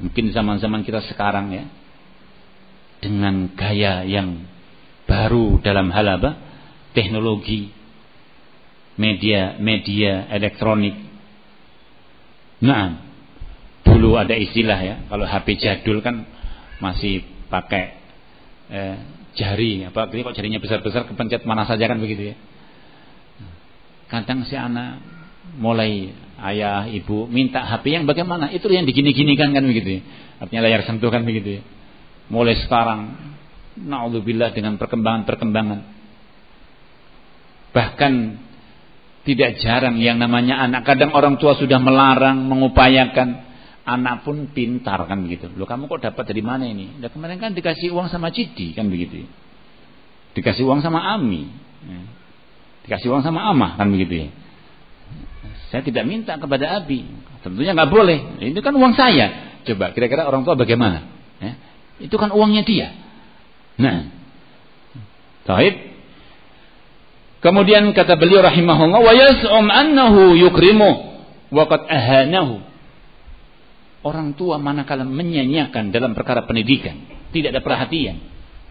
Mungkin 0.03 0.31
zaman-zaman 0.35 0.83
kita 0.83 1.03
sekarang 1.11 1.55
ya 1.55 1.65
dengan 3.03 3.51
gaya 3.55 4.07
yang 4.07 4.47
baru 5.07 5.59
dalam 5.63 5.91
hal 5.91 6.07
apa? 6.19 6.31
Teknologi, 6.93 7.73
media, 8.99 9.59
media 9.59 10.29
elektronik. 10.31 10.95
Nah, 12.63 13.01
dulu 13.83 14.15
ada 14.15 14.39
istilah 14.39 14.79
ya, 14.79 14.97
kalau 15.11 15.27
HP 15.27 15.59
jadul 15.59 15.99
kan 15.99 16.23
masih 16.79 17.27
pakai 17.51 17.85
eh, 18.71 18.97
jari, 19.35 19.83
apa? 19.89 20.07
Kok 20.07 20.35
jarinya 20.37 20.63
besar-besar 20.63 21.11
kepencet 21.11 21.43
mana 21.43 21.67
saja 21.67 21.91
kan 21.91 21.99
begitu 21.99 22.35
ya 22.35 22.37
kadang 24.13 24.45
si 24.45 24.53
anak 24.53 25.01
mulai 25.57 26.13
ayah 26.53 26.85
ibu 26.85 27.25
minta 27.33 27.65
HP 27.65 27.97
yang 27.97 28.05
bagaimana 28.05 28.53
itu 28.53 28.69
yang 28.69 28.85
digini-ginikan 28.85 29.57
kan 29.57 29.65
begitu 29.65 29.99
ya. 29.99 30.01
artinya 30.45 30.61
layar 30.69 30.85
sentuh 30.85 31.09
kan 31.09 31.25
begitu 31.25 31.59
ya. 31.59 31.63
mulai 32.29 32.61
sekarang 32.61 33.17
naudzubillah 33.81 34.53
dengan 34.53 34.77
perkembangan-perkembangan 34.77 35.81
bahkan 37.73 38.37
tidak 39.25 39.63
jarang 39.65 39.97
yang 39.97 40.21
namanya 40.21 40.61
anak 40.61 40.85
kadang 40.85 41.17
orang 41.17 41.41
tua 41.41 41.57
sudah 41.57 41.81
melarang 41.81 42.45
mengupayakan 42.45 43.49
anak 43.83 44.29
pun 44.29 44.53
pintar 44.53 45.09
kan 45.09 45.25
begitu 45.25 45.49
lo 45.57 45.65
kamu 45.65 45.89
kok 45.89 46.13
dapat 46.13 46.25
dari 46.29 46.43
mana 46.45 46.69
ini 46.69 47.01
nah, 47.01 47.09
kemarin 47.09 47.41
kan 47.41 47.57
dikasih 47.57 47.91
uang 47.97 48.13
sama 48.13 48.29
Cidi 48.29 48.77
kan 48.77 48.93
begitu 48.93 49.25
ya. 49.25 49.29
dikasih 50.37 50.69
uang 50.69 50.85
sama 50.85 51.01
Ami 51.17 51.49
ya. 51.89 52.22
Dikasih 52.87 53.09
uang 53.11 53.23
sama 53.23 53.47
amah 53.51 53.79
kan 53.79 53.87
begitu 53.91 54.27
ya. 54.27 54.29
Saya 55.71 55.83
tidak 55.87 56.05
minta 56.05 56.37
kepada 56.37 56.83
Abi. 56.83 57.07
Tentunya 57.41 57.73
nggak 57.73 57.91
boleh. 57.91 58.19
Itu 58.45 58.61
kan 58.61 58.75
uang 58.75 58.93
saya. 58.95 59.57
Coba 59.65 59.95
kira-kira 59.95 60.27
orang 60.27 60.43
tua 60.43 60.59
bagaimana? 60.59 61.07
Ya. 61.39 61.57
Itu 62.03 62.19
kan 62.19 62.35
uangnya 62.35 62.63
dia. 62.67 62.93
Nah. 63.79 64.11
Taib. 65.47 65.75
Kemudian 67.43 67.91
kata 67.91 68.15
beliau 68.15 68.47
rahimahullah 68.47 69.01
wa 69.03 69.13
yas'um 69.15 69.67
annahu 69.67 70.39
yukrimu 70.39 70.91
wa 71.51 71.65
qad 71.67 71.91
ahanahu. 71.91 72.63
Orang 74.03 74.35
tua 74.35 74.59
manakala 74.59 75.07
menyanyiakan 75.07 75.95
dalam 75.95 76.15
perkara 76.15 76.43
pendidikan, 76.43 77.07
tidak 77.31 77.55
ada 77.55 77.63
perhatian, 77.63 78.19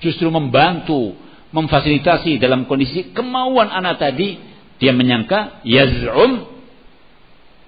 justru 0.04 0.28
membantu 0.28 1.16
memfasilitasi 1.52 2.40
dalam 2.40 2.64
kondisi 2.66 3.12
kemauan 3.12 3.68
anak 3.68 4.00
tadi 4.00 4.40
dia 4.80 4.96
menyangka 4.96 5.62
yaz'um 5.68 6.48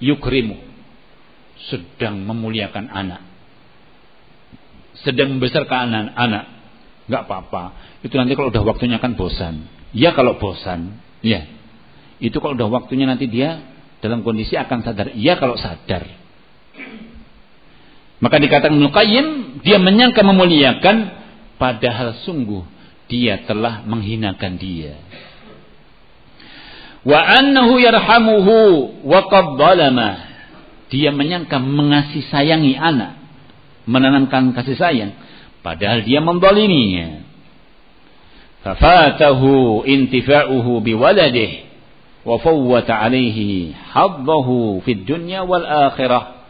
yukrimu. 0.01 0.57
Sedang 1.69 2.23
memuliakan 2.27 2.89
anak. 2.91 3.21
Sedang 5.03 5.37
membesarkan 5.37 5.93
anak 5.93 6.15
anak. 6.15 6.45
Nggak 7.07 7.23
apa-apa. 7.27 7.63
Itu 8.03 8.15
nanti 8.15 8.33
kalau 8.35 8.49
udah 8.51 8.63
waktunya 8.63 8.97
kan 8.99 9.15
bosan. 9.15 9.67
Ya 9.93 10.15
kalau 10.15 10.39
bosan 10.41 10.99
ya. 11.21 11.45
Itu 12.23 12.39
kalau 12.39 12.55
udah 12.55 12.71
waktunya 12.71 13.05
nanti 13.05 13.27
dia 13.27 13.61
dalam 13.99 14.25
kondisi 14.25 14.57
akan 14.57 14.83
sadar. 14.83 15.13
Ya 15.15 15.37
kalau 15.37 15.59
sadar. 15.59 16.07
Maka 18.23 18.39
dikatakan 18.39 18.79
Nukayyim 18.79 19.59
dia 19.67 19.77
menyangka 19.83 20.23
memuliakan 20.23 21.11
padahal 21.59 22.23
sungguh 22.23 22.72
dia 23.13 23.45
telah 23.45 23.85
menghinakan 23.85 24.57
dia. 24.57 24.97
Wa 27.05 27.21
annahu 27.21 27.77
yarhamuhu 27.77 28.57
wa 29.05 29.29
qad 29.29 29.61
Dia 30.89 31.13
menyangka 31.13 31.61
mengasih 31.61 32.25
sayangi 32.33 32.73
anak, 32.73 33.21
menanamkan 33.85 34.57
kasih 34.57 34.77
sayang, 34.77 35.13
padahal 35.61 36.01
dia 36.01 36.25
mendoliminya. 36.25 37.21
Fafatahu 38.65 39.83
intifa'uhu 39.85 40.81
biwaladih 40.81 41.69
wa 42.23 42.39
fawwata 42.39 42.95
alaihi 42.95 43.75
haddahu 43.75 44.81
fid 44.87 45.05
dunya 45.05 45.45
wal 45.45 45.67
akhirah. 45.67 46.47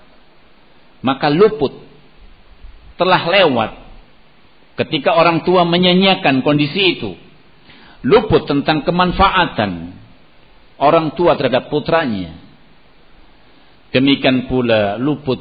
Maka 1.03 1.27
luput 1.33 1.73
telah 2.95 3.25
lewat 3.27 3.82
Ketika 4.73 5.13
orang 5.13 5.45
tua 5.45 5.69
menyanyiakan 5.69 6.41
kondisi 6.41 6.97
itu, 6.97 7.13
luput 8.01 8.49
tentang 8.49 8.81
kemanfaatan 8.81 9.93
orang 10.81 11.13
tua 11.13 11.37
terhadap 11.37 11.69
putranya. 11.69 12.33
Demikian 13.93 14.49
pula 14.49 14.97
luput 14.97 15.37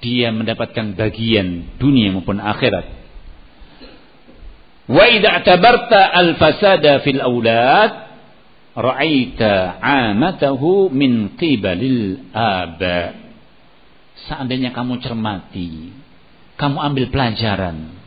dia 0.00 0.32
mendapatkan 0.32 0.96
bagian 0.96 1.76
dunia 1.76 2.16
maupun 2.16 2.40
akhirat. 2.40 2.86
Wa 4.88 5.04
idza 5.08 5.44
tabarta 5.44 6.12
al-fasada 6.12 7.04
fil 7.04 7.20
aulad 7.20 7.92
ra'aita 8.72 9.80
'amatahu 9.80 10.88
min 10.88 11.36
qibalil 11.36 12.32
aba. 12.32 13.20
Seandainya 14.24 14.72
kamu 14.72 15.04
cermati, 15.04 15.92
kamu 16.56 16.78
ambil 16.80 17.04
pelajaran 17.12 18.03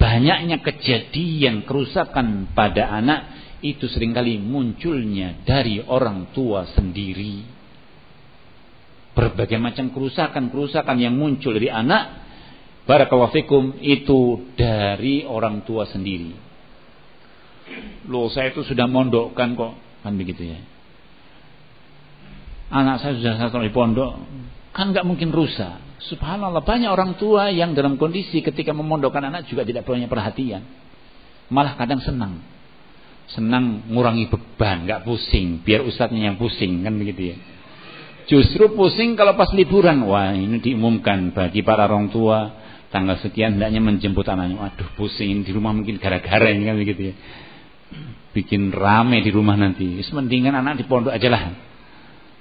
banyaknya 0.00 0.64
kejadian 0.64 1.68
kerusakan 1.68 2.56
pada 2.56 2.88
anak 2.88 3.20
itu 3.60 3.84
sering 3.92 4.16
kali 4.16 4.40
munculnya 4.40 5.44
dari 5.44 5.84
orang 5.84 6.32
tua 6.32 6.64
sendiri. 6.72 7.44
Berbagai 9.12 9.60
macam 9.60 9.92
kerusakan-kerusakan 9.92 10.96
yang 10.96 11.12
muncul 11.12 11.52
dari 11.52 11.68
anak, 11.68 12.24
barakallahu 12.88 13.76
itu 13.84 14.48
dari 14.56 15.28
orang 15.28 15.60
tua 15.68 15.84
sendiri. 15.84 16.32
Loh, 18.08 18.32
saya 18.32 18.56
itu 18.56 18.64
sudah 18.64 18.88
mondokkan 18.88 19.52
kok, 19.52 19.76
kan 20.00 20.16
begitu 20.16 20.56
ya. 20.56 20.58
Anak 22.72 23.04
saya 23.04 23.18
sudah 23.20 23.34
satu 23.36 23.60
di 23.60 23.74
pondok, 23.74 24.24
kan 24.72 24.94
nggak 24.94 25.04
mungkin 25.04 25.34
rusak. 25.34 25.89
Subhanallah 26.00 26.64
banyak 26.64 26.88
orang 26.88 27.20
tua 27.20 27.52
yang 27.52 27.76
dalam 27.76 28.00
kondisi 28.00 28.40
ketika 28.40 28.72
memondokkan 28.72 29.20
anak 29.20 29.44
juga 29.52 29.68
tidak 29.68 29.84
punya 29.84 30.08
perhatian. 30.08 30.64
Malah 31.52 31.76
kadang 31.76 32.00
senang. 32.00 32.40
senang 33.30 33.86
ngurangi 33.86 34.26
beban, 34.26 34.90
nggak 34.90 35.06
pusing, 35.06 35.62
biar 35.62 35.86
ustadznya 35.86 36.34
yang 36.34 36.36
pusing 36.36 36.82
kan 36.82 36.98
begitu 36.98 37.30
ya. 37.30 37.36
Justru 38.26 38.74
pusing 38.74 39.14
kalau 39.14 39.38
pas 39.38 39.50
liburan. 39.54 40.02
Wah, 40.06 40.34
ini 40.34 40.58
diumumkan 40.58 41.30
bagi 41.30 41.62
para 41.62 41.86
orang 41.86 42.10
tua 42.10 42.58
tanggal 42.90 43.18
sekian 43.22 43.58
hendaknya 43.58 43.78
menjemput 43.78 44.26
anaknya. 44.26 44.58
Waduh, 44.58 44.90
pusing 44.98 45.46
di 45.46 45.50
rumah 45.54 45.70
mungkin 45.74 46.02
gara-gara 46.02 46.50
ini 46.50 46.66
kan 46.66 46.76
begitu 46.78 47.02
ya. 47.10 47.14
Bikin 48.34 48.70
rame 48.70 49.22
di 49.22 49.30
rumah 49.34 49.58
nanti. 49.58 49.98
Mendingan 49.98 50.54
anak 50.58 50.78
di 50.78 50.84
pondok 50.86 51.14
aja 51.14 51.28
lah. 51.30 51.42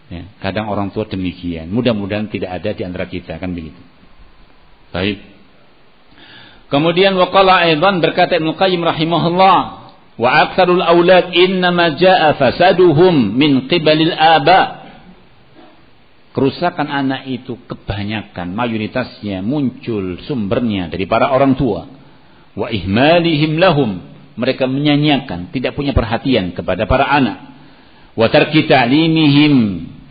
Ya, 0.10 0.26
kadang 0.42 0.74
orang 0.74 0.90
tua 0.90 1.06
demikian. 1.06 1.70
Mudah-mudahan 1.70 2.34
tidak 2.34 2.50
ada 2.50 2.74
di 2.74 2.82
antara 2.82 3.06
kita 3.06 3.38
kan 3.38 3.54
begitu. 3.54 3.78
Baik. 4.90 5.22
Kemudian 6.74 7.14
waqala 7.14 7.66
aidan 7.66 8.02
berkata 8.02 8.38
Ibnu 8.42 8.58
Qayyim 8.58 8.82
rahimahullah 8.82 9.58
wa 10.18 10.30
aktsarul 10.50 10.82
aulad 10.82 11.30
innama 11.34 11.94
jaa 11.98 12.34
fasaduhum 12.38 13.38
min 13.38 13.70
qibalil 13.70 14.14
aba 14.14 14.80
Kerusakan 16.30 16.86
anak 16.86 17.26
itu 17.26 17.58
kebanyakan 17.66 18.54
mayoritasnya 18.54 19.42
muncul 19.42 20.22
sumbernya 20.30 20.86
dari 20.88 21.10
para 21.10 21.34
orang 21.34 21.58
tua. 21.58 21.90
Wa 22.54 22.70
ihmalihim 22.70 23.58
lahum. 23.58 24.06
Mereka 24.40 24.70
menyanyiakan, 24.70 25.52
tidak 25.52 25.76
punya 25.76 25.92
perhatian 25.92 26.56
kepada 26.56 26.88
para 26.88 27.12
anak. 27.12 27.50
Wa 28.16 28.30
tarki 28.32 28.70
ta'limihim 28.70 29.56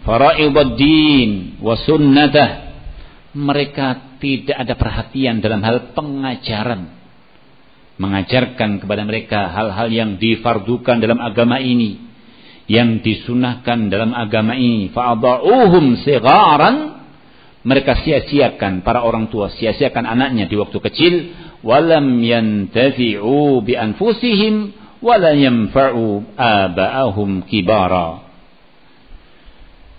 fara'iduddin 0.09 1.61
wa 1.61 1.77
sunnatah. 1.77 2.51
Mereka 3.37 4.17
tidak 4.25 4.57
ada 4.57 4.75
perhatian 4.75 5.45
dalam 5.45 5.61
hal 5.61 5.93
pengajaran. 5.93 6.97
Mengajarkan 8.01 8.81
kepada 8.81 9.05
mereka 9.05 9.53
hal-hal 9.53 9.93
yang 9.93 10.11
difardukan 10.17 10.97
dalam 11.03 11.21
agama 11.21 11.61
ini 11.61 12.09
yang 12.69 13.01
disunahkan 13.01 13.89
dalam 13.89 14.13
agama 14.13 14.53
ini 14.55 14.93
fa'adha'uhum 14.93 16.05
sigaran 16.05 17.01
mereka 17.65 17.97
sia-siakan 18.05 18.85
para 18.85 19.03
orang 19.03 19.33
tua 19.33 19.49
sia-siakan 19.49 20.05
anaknya 20.05 20.47
di 20.47 20.55
waktu 20.61 20.77
kecil 20.77 21.15
walam 21.65 22.21
yantafi'u 22.21 23.65
bi 23.65 23.73
anfusihim 23.73 24.77
wala 25.01 25.33
yanfa'u 25.33 26.37
aba'ahum 26.37 27.49
kibara 27.49 28.28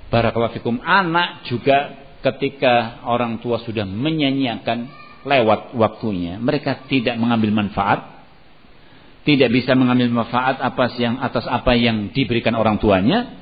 Barakallahu 0.10 0.57
fikum. 0.57 0.81
Anak 0.81 1.45
juga 1.45 1.94
ketika 2.26 3.06
orang 3.06 3.40
tua 3.40 3.61
sudah 3.61 3.86
menyanyiakan 3.86 4.90
lewat 5.23 5.76
waktunya 5.77 6.41
mereka 6.41 6.86
tidak 6.90 7.15
mengambil 7.22 7.53
manfaat. 7.53 8.19
Tidak 9.19 9.52
bisa 9.53 9.77
mengambil 9.77 10.10
manfaat 10.10 10.57
apa 10.57 10.90
yang 10.98 11.22
atas 11.22 11.45
apa 11.45 11.77
yang 11.77 12.10
diberikan 12.10 12.57
orang 12.57 12.81
tuanya. 12.81 13.38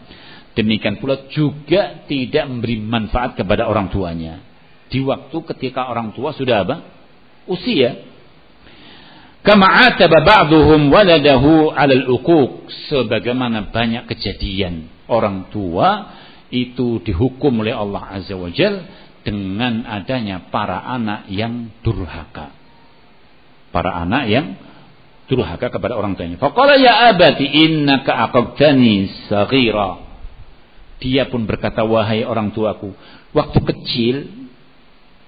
Demikian 0.57 0.99
pula 0.99 1.29
juga 1.31 2.03
tidak 2.09 2.49
memberi 2.49 2.81
manfaat 2.81 3.37
kepada 3.37 3.69
orang 3.69 3.87
tuanya. 3.93 4.41
Di 4.89 4.99
waktu 5.05 5.37
ketika 5.53 5.87
orang 5.87 6.11
tua 6.11 6.33
sudah 6.35 6.65
apa? 6.65 6.75
Usia. 7.47 8.03
Kama 9.45 9.69
ataba 9.87 10.25
ba'dhum 10.25 10.91
waladahu 10.91 11.71
'alal 11.71 12.09
uquq. 12.19 12.67
Sebagaimana 12.91 13.71
banyak 13.71 14.09
kejadian 14.11 14.91
orang 15.07 15.47
tua 15.53 16.11
itu 16.49 17.03
dihukum 17.03 17.63
oleh 17.63 17.75
Allah 17.75 18.21
azza 18.21 18.35
wajal 18.35 18.87
dengan 19.21 19.83
adanya 19.83 20.47
para 20.47 20.79
anak 20.79 21.27
yang 21.27 21.71
durhaka 21.83 22.57
para 23.71 23.93
anak 23.93 24.23
yang 24.31 24.57
durhaka 25.27 25.67
kepada 25.69 25.93
orang 25.93 26.15
tuanya. 26.15 26.39
Faqala 26.39 26.79
ya 26.79 27.13
abati 27.13 27.45
innaka 27.45 28.15
aqabtani 28.31 29.27
saghira. 29.27 30.01
Dia 30.97 31.29
pun 31.29 31.45
berkata 31.45 31.85
wahai 31.85 32.25
orang 32.25 32.49
tuaku, 32.55 32.95
waktu 33.35 33.59
kecil 33.61 34.15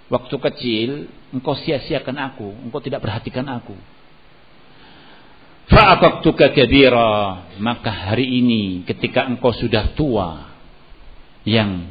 waktu 0.10 0.36
kecil 0.42 0.90
engkau 1.30 1.54
sia-siakan 1.54 2.18
aku, 2.34 2.50
engkau 2.66 2.82
tidak 2.82 3.06
perhatikan 3.06 3.46
aku. 3.46 3.78
Fa'aqaqtuka 5.70 6.58
kabira, 6.58 7.46
maka 7.62 7.94
hari 7.94 8.42
ini 8.42 8.82
ketika 8.90 9.30
engkau 9.30 9.54
sudah 9.54 9.94
tua 9.94 10.49
yang 11.46 11.88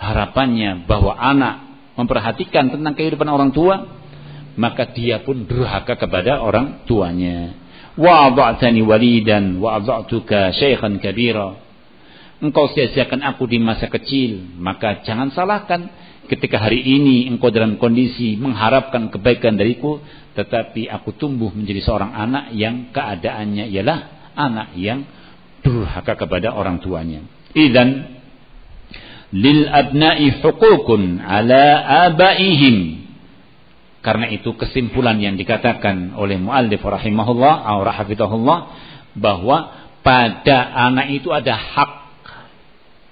harapannya 0.00 0.88
bahwa 0.88 1.12
anak 1.14 1.54
memperhatikan 1.94 2.72
tentang 2.72 2.96
kehidupan 2.96 3.28
orang 3.28 3.52
tua, 3.52 4.00
maka 4.56 4.88
dia 4.90 5.20
pun 5.20 5.44
durhaka 5.44 5.94
kepada 6.00 6.40
orang 6.40 6.84
tuanya. 6.88 7.54
Wa 8.00 8.32
adza'tani 8.32 8.80
walidan 8.80 9.60
wa 9.60 9.76
adza'tuka 9.76 10.56
syaikhan 10.56 10.98
kabira. 10.98 11.60
Engkau 12.40 12.72
sia-siakan 12.72 13.20
aku 13.20 13.44
di 13.44 13.60
masa 13.60 13.92
kecil, 13.92 14.56
maka 14.56 15.04
jangan 15.04 15.28
salahkan 15.28 15.92
ketika 16.30 16.56
hari 16.56 16.80
ini 16.80 17.28
engkau 17.28 17.52
dalam 17.52 17.76
kondisi 17.76 18.40
mengharapkan 18.40 19.12
kebaikan 19.12 19.60
dariku, 19.60 20.00
tetapi 20.38 20.88
aku 20.88 21.12
tumbuh 21.20 21.52
menjadi 21.52 21.84
seorang 21.84 22.16
anak 22.16 22.54
yang 22.56 22.88
keadaannya 22.96 23.68
ialah 23.68 23.98
anak 24.38 24.72
yang 24.78 25.04
durhaka 25.60 26.16
kepada 26.16 26.56
orang 26.56 26.80
tuanya. 26.80 27.20
Idan 27.52 28.19
lil 29.30 29.66
abna'i 29.70 30.42
hukukun 30.42 31.22
ala 31.22 31.64
abaihim. 32.10 33.06
Karena 34.00 34.32
itu 34.32 34.56
kesimpulan 34.56 35.20
yang 35.20 35.36
dikatakan 35.36 36.16
oleh 36.16 36.40
muallif 36.40 36.80
rahimahullah 36.80 37.54
atau 37.68 37.80
rahafidahullah 37.84 38.58
bahwa 39.12 39.58
pada 40.00 40.88
anak 40.88 41.20
itu 41.20 41.28
ada 41.28 41.52
hak 41.52 41.92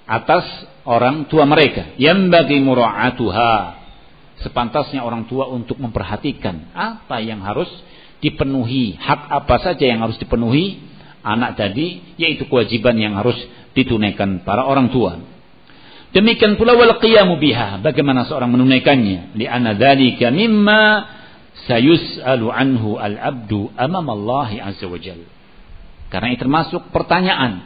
atas 0.09 0.45
orang 0.89 1.29
tua 1.29 1.45
mereka. 1.45 1.93
Yang 2.01 2.33
bagi 2.33 2.57
mura'atuha. 2.65 3.77
Sepantasnya 4.39 5.03
orang 5.03 5.27
tua 5.27 5.51
untuk 5.51 5.77
memperhatikan 5.77 6.71
apa 6.73 7.19
yang 7.19 7.43
harus 7.43 7.67
dipenuhi 8.19 8.99
hak 8.99 9.31
apa 9.31 9.55
saja 9.63 9.83
yang 9.83 10.03
harus 10.03 10.19
dipenuhi 10.19 10.79
anak 11.23 11.55
tadi 11.55 12.15
yaitu 12.19 12.47
kewajiban 12.47 12.95
yang 12.99 13.15
harus 13.15 13.35
ditunaikan 13.75 14.43
para 14.43 14.67
orang 14.67 14.91
tua 14.91 15.19
Demikian 16.09 16.57
pula 16.57 16.73
wal 16.73 16.97
qiyamu 16.97 17.37
biha, 17.37 17.85
bagaimana 17.85 18.25
seorang 18.25 18.49
menunaikannya? 18.49 19.37
Li'anna 19.37 19.77
dzalika 19.77 20.33
mimma 20.33 20.81
sayus'alu 21.69 22.49
anhu 22.49 22.97
al-'abdu 22.97 23.69
amama 23.77 24.17
azza 24.57 24.89
wajal. 24.89 25.21
Karena 26.09 26.33
itu 26.33 26.41
termasuk 26.41 26.89
pertanyaan, 26.89 27.61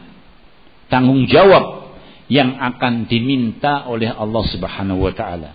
tanggung 0.92 1.24
jawab 1.32 1.96
yang 2.28 2.60
akan 2.60 3.08
diminta 3.08 3.88
oleh 3.88 4.12
Allah 4.12 4.44
Subhanahu 4.52 5.00
wa 5.08 5.14
taala. 5.16 5.52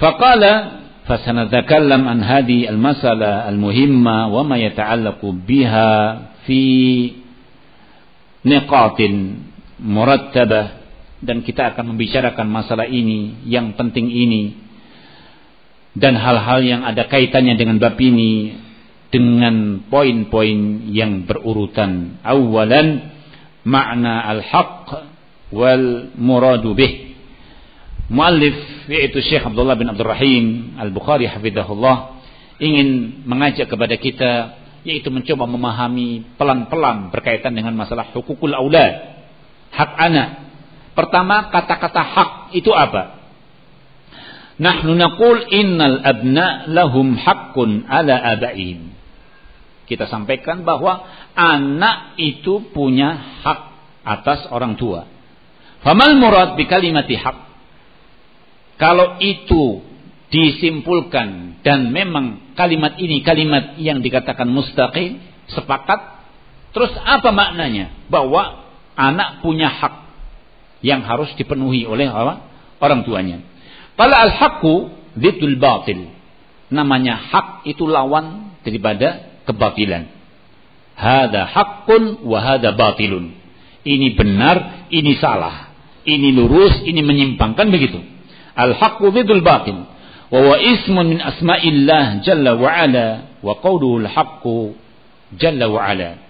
Faqala 0.00 0.52
hadi 2.24 2.64
al-masala 2.64 3.44
al-muhimma 3.48 4.32
wa 4.32 4.42
ma 4.48 4.56
yata'allaqu 4.56 5.26
biha 5.44 5.92
fi 6.48 6.62
niqatin 8.48 9.44
murattabah 9.80 10.77
dan 11.18 11.42
kita 11.42 11.74
akan 11.74 11.94
membicarakan 11.94 12.46
masalah 12.46 12.86
ini 12.86 13.42
yang 13.46 13.74
penting 13.74 14.06
ini 14.06 14.54
dan 15.98 16.14
hal-hal 16.14 16.62
yang 16.62 16.82
ada 16.86 17.10
kaitannya 17.10 17.58
dengan 17.58 17.82
bab 17.82 17.98
ini 17.98 18.54
dengan 19.10 19.82
poin-poin 19.88 20.88
yang 20.92 21.26
berurutan. 21.26 22.22
Awalan 22.22 23.10
makna 23.66 24.22
al-haq 24.30 25.10
wal 25.50 26.14
muradu 26.14 26.76
bih. 26.76 27.18
Muallif 28.08 28.88
yaitu 28.88 29.20
Syekh 29.20 29.44
Abdullah 29.44 29.76
bin 29.76 29.92
Abdul 29.92 30.08
Rahim 30.08 30.44
Al-Bukhari 30.80 31.28
hafizahullah 31.28 32.16
ingin 32.56 33.20
mengajak 33.28 33.68
kepada 33.68 34.00
kita 34.00 34.56
yaitu 34.86 35.12
mencoba 35.12 35.44
memahami 35.44 36.24
pelan-pelan 36.40 37.12
berkaitan 37.12 37.52
dengan 37.52 37.76
masalah 37.76 38.08
hukukul 38.16 38.54
aulad. 38.56 39.18
Hak 39.68 39.92
anak 40.00 40.47
Pertama 40.98 41.46
kata-kata 41.54 42.02
hak 42.02 42.30
itu 42.58 42.74
apa? 42.74 43.22
Nahnu 44.58 44.98
naqul 44.98 45.46
innal 45.54 46.02
abna 46.02 46.66
lahum 46.66 47.14
haqqun 47.14 47.86
ala 47.86 48.18
abaihim. 48.34 48.90
Kita 49.86 50.10
sampaikan 50.10 50.66
bahwa 50.66 51.06
anak 51.38 52.18
itu 52.18 52.66
punya 52.74 53.14
hak 53.14 53.60
atas 54.02 54.50
orang 54.50 54.74
tua. 54.74 55.06
Famal 55.86 56.18
murad 56.18 56.58
bi 56.58 56.66
kalimati 56.66 57.14
hak. 57.14 57.46
Kalau 58.82 59.22
itu 59.22 59.86
disimpulkan 60.34 61.62
dan 61.62 61.94
memang 61.94 62.58
kalimat 62.58 62.98
ini 62.98 63.22
kalimat 63.22 63.78
yang 63.78 64.02
dikatakan 64.02 64.50
mustaqim, 64.50 65.22
sepakat. 65.46 66.26
Terus 66.74 66.90
apa 67.06 67.30
maknanya? 67.30 67.94
Bahwa 68.10 68.66
anak 68.98 69.46
punya 69.46 69.70
hak 69.70 70.07
yang 70.84 71.02
harus 71.02 71.32
dipenuhi 71.34 71.86
oleh 71.86 72.06
orang 72.78 73.02
tuanya. 73.02 73.42
Kalau 73.98 74.16
al-haqqu 74.16 74.74
dzidul 75.18 75.58
batil. 75.58 76.14
Namanya 76.68 77.16
hak 77.16 77.64
itu 77.64 77.88
lawan 77.88 78.54
daripada 78.60 79.40
kebatilan. 79.48 80.12
Hada 80.94 81.48
haqqun 81.48 82.22
wa 82.28 82.38
hada 82.38 82.76
batilun. 82.76 83.34
Ini 83.82 84.14
benar, 84.14 84.86
ini 84.92 85.16
salah. 85.16 85.72
Ini 86.04 86.28
lurus, 86.36 86.84
ini 86.84 87.00
menyimpangkan 87.00 87.66
begitu. 87.72 87.98
Al-haqqu 88.54 89.08
dzul 89.10 89.42
batil. 89.42 89.82
Wa 90.28 90.40
wa 90.44 90.56
ismun 90.60 91.16
min 91.16 91.18
asma'illah 91.24 92.20
jalla 92.20 92.52
wa 92.60 92.68
ala 92.68 93.06
wa 93.40 93.56
qawluhu 93.64 94.04
al-haqqu 94.04 94.76
jalla 95.40 95.72
wa 95.72 95.80
ala. 95.80 96.20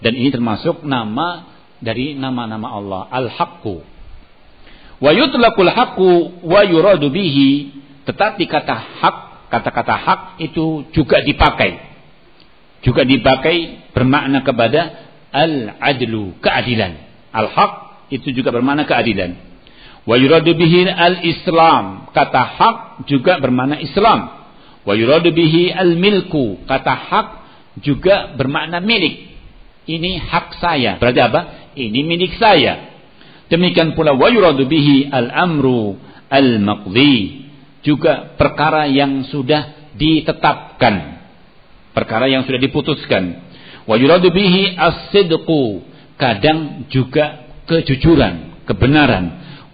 Dan 0.00 0.12
ini 0.16 0.32
termasuk 0.32 0.80
nama 0.82 1.53
dari 1.80 2.14
nama-nama 2.14 2.74
Allah, 2.74 3.02
Al-Haqqu. 3.10 3.94
Wa 5.02 5.10
yutlaqul 5.10 5.68
haqqu 5.68 6.10
wa 6.46 6.60
yuradu 6.62 7.10
bihi, 7.10 7.74
tetapi 8.06 8.46
kata 8.46 8.74
hak, 9.02 9.16
kata-kata 9.50 9.94
hak 9.96 10.20
itu 10.40 10.86
juga 10.94 11.20
dipakai. 11.20 11.82
Juga 12.84 13.02
dipakai 13.02 13.90
bermakna 13.96 14.44
kepada 14.44 15.08
al-adlu, 15.34 16.36
keadilan. 16.38 17.00
Al-haq 17.34 17.72
itu 18.14 18.30
juga 18.30 18.54
bermakna 18.54 18.86
keadilan. 18.86 19.34
Wa 20.04 20.20
yuradu 20.20 20.52
bihi 20.52 20.84
al-islam, 20.84 22.12
kata 22.12 22.42
hak 22.44 22.76
juga 23.08 23.40
bermakna 23.40 23.80
Islam. 23.80 24.46
Wa 24.84 24.92
yuradu 24.92 25.32
bihi 25.32 25.72
al-milku, 25.72 26.60
kata 26.68 26.92
hak 26.92 27.28
juga 27.80 28.36
bermakna 28.36 28.84
milik. 28.84 29.32
Ini 29.84 30.20
hak 30.20 30.60
saya. 30.60 30.96
Berarti 31.00 31.20
apa? 31.24 31.40
Ini 31.74 32.00
milik 32.06 32.38
saya. 32.38 32.94
Demikian 33.50 33.92
pula 33.92 34.14
wa 34.16 34.30
yuradu 34.30 34.64
bihi 34.64 35.10
al-amru 35.10 35.98
al-maqdi. 36.30 37.44
Juga 37.84 38.34
perkara 38.38 38.88
yang 38.88 39.28
sudah 39.28 39.92
ditetapkan. 39.98 41.20
Perkara 41.92 42.26
yang 42.26 42.48
sudah 42.48 42.58
diputuskan. 42.58 43.44
Wa 43.84 43.94
yuradu 44.00 44.32
bihi 44.32 44.74
as-sidqu. 44.74 45.84
Kadang 46.16 46.88
juga 46.88 47.44
kejujuran, 47.68 48.64
kebenaran. 48.64 49.24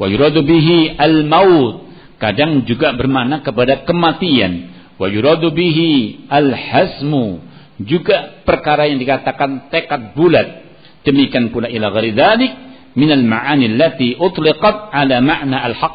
Wa 0.00 0.10
yuradu 0.10 0.42
bihi 0.42 0.98
al-maut. 0.98 1.86
Kadang 2.18 2.66
juga 2.66 2.92
bermakna 2.96 3.40
kepada 3.40 3.86
kematian. 3.86 4.72
Wa 4.98 5.06
yuradu 5.08 5.54
bihi 5.54 6.26
al-hasmu 6.28 7.40
juga 7.80 8.44
perkara 8.44 8.84
yang 8.84 9.00
dikatakan 9.00 9.72
tekad 9.72 10.12
bulat 10.12 10.69
demikian 11.06 11.54
pula 11.54 11.68
ila 11.70 11.90
ghairi 11.94 12.12
dzalik 12.12 12.52
minal 12.96 13.24
ma'ani 13.24 13.76
allati 13.76 14.18
utliqat 14.18 14.90
ala 14.92 15.20
ma'na 15.20 15.58
al-haq. 15.70 15.94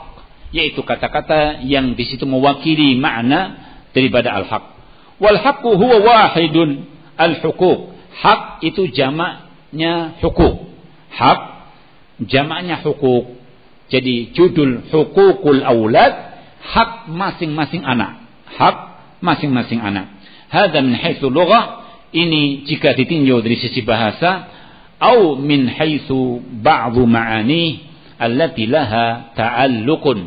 Yaitu 0.55 0.81
kata-kata 0.87 1.65
yang 1.67 1.99
di 1.99 2.03
situ 2.07 2.23
mewakili 2.23 2.95
makna 2.95 3.59
daripada 3.91 4.31
al-haq. 4.31 4.63
Wal 5.19 5.39
haqqu 5.39 5.69
huwa 5.75 5.97
wahidun 5.99 6.87
al-huquq. 7.19 7.95
Hak 8.15 8.63
itu 8.63 8.87
jamaknya 8.95 10.15
hukuk 10.23 10.71
hak 11.11 11.39
jamaknya 12.23 12.79
hukuk 12.79 13.35
jadi 13.91 14.33
judul 14.33 14.87
hukukul 14.89 15.61
aulad 15.61 16.13
hak 16.65 17.11
masing-masing 17.13 17.85
anak. 17.85 18.25
Hak 18.49 18.77
masing-masing 19.21 19.77
anak. 19.81 20.09
Hada 20.49 20.81
min 20.81 20.97
haitsu 20.97 21.29
lughah. 21.29 21.85
Ini 22.15 22.63
jika 22.63 22.95
ditinjau 22.95 23.43
dari 23.43 23.59
sisi 23.59 23.83
bahasa 23.83 24.47
au 24.99 25.35
min 25.39 25.67
haitsu 25.67 26.39
ba'dhu 26.63 27.03
ma'ani 27.03 27.83
allati 28.19 28.63
laha 28.67 29.35
ta'alluqun 29.35 30.19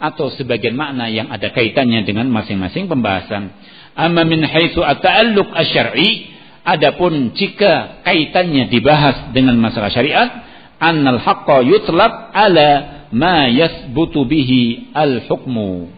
atau 0.00 0.32
sebagian 0.32 0.76
makna 0.76 1.08
yang 1.08 1.32
ada 1.32 1.48
kaitannya 1.52 2.04
dengan 2.04 2.28
masing-masing 2.28 2.88
pembahasan. 2.88 3.52
Amma 3.94 4.24
min 4.26 4.44
haitsu 4.44 4.84
at-ta'alluq 4.84 5.48
asy-syar'i 5.54 6.34
adapun 6.64 7.36
jika 7.36 8.02
kaitannya 8.02 8.72
dibahas 8.72 9.32
dengan 9.36 9.60
masalah 9.60 9.92
syariat 9.92 10.44
annal 10.80 11.20
haqqa 11.20 11.62
yutlaq 11.62 12.32
ala 12.32 12.68
ma 13.14 13.46
yasbutu 13.48 14.26
bihi 14.26 14.90
al-hukmu 14.92 15.92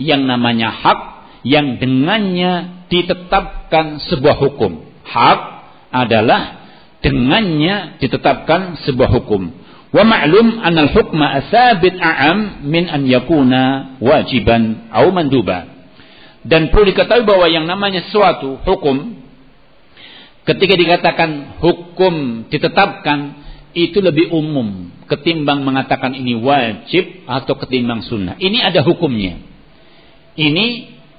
yang 0.00 0.24
namanya 0.24 0.72
hak 0.72 1.00
yang 1.42 1.76
dengannya 1.82 2.86
ditetapkan 2.86 3.98
sebuah 4.06 4.38
hukum. 4.38 4.86
Hak 5.02 5.40
adalah 5.90 6.61
dengannya 7.02 7.98
ditetapkan 7.98 8.80
sebuah 8.86 9.10
hukum. 9.20 9.50
Wa 9.92 10.08
ma'lum 10.08 10.64
anal 10.64 10.88
hukma 10.88 11.36
asabit 11.44 12.00
a'am 12.00 12.64
min 12.64 12.88
an 12.88 13.04
yakuna 13.04 13.94
wajiban 14.00 14.88
au 14.88 15.12
manduba. 15.12 15.68
Dan 16.42 16.72
perlu 16.72 16.90
diketahui 16.90 17.28
bahwa 17.28 17.46
yang 17.46 17.68
namanya 17.68 18.08
suatu 18.08 18.58
hukum 18.64 19.20
ketika 20.42 20.74
dikatakan 20.74 21.60
hukum 21.62 22.46
ditetapkan 22.50 23.42
itu 23.72 24.02
lebih 24.02 24.34
umum 24.34 24.90
ketimbang 25.06 25.62
mengatakan 25.62 26.16
ini 26.16 26.34
wajib 26.40 27.28
atau 27.28 27.54
ketimbang 27.60 28.02
sunnah. 28.04 28.40
Ini 28.40 28.58
ada 28.64 28.80
hukumnya. 28.80 29.38
Ini 30.34 30.66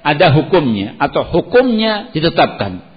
ada 0.04 0.34
hukumnya 0.34 0.98
atau 0.98 1.22
hukumnya 1.24 2.10
ditetapkan. 2.12 2.93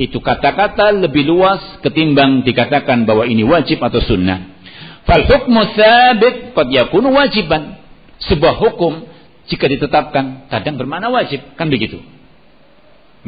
Itu 0.00 0.24
kata-kata 0.24 0.96
lebih 0.96 1.28
luas 1.28 1.60
ketimbang 1.84 2.40
dikatakan 2.40 3.04
bahwa 3.04 3.28
ini 3.28 3.44
wajib 3.44 3.84
atau 3.84 4.00
sunnah. 4.00 4.56
Fal 5.04 5.28
hukmu 5.28 5.60
sabit 5.76 6.56
qad 6.56 6.72
yakunu 6.72 7.12
wajiban. 7.12 7.76
Sebuah 8.24 8.56
hukum 8.56 9.04
jika 9.52 9.68
ditetapkan 9.68 10.48
kadang 10.48 10.80
bermakna 10.80 11.12
wajib, 11.12 11.44
kan 11.52 11.68
begitu. 11.68 12.00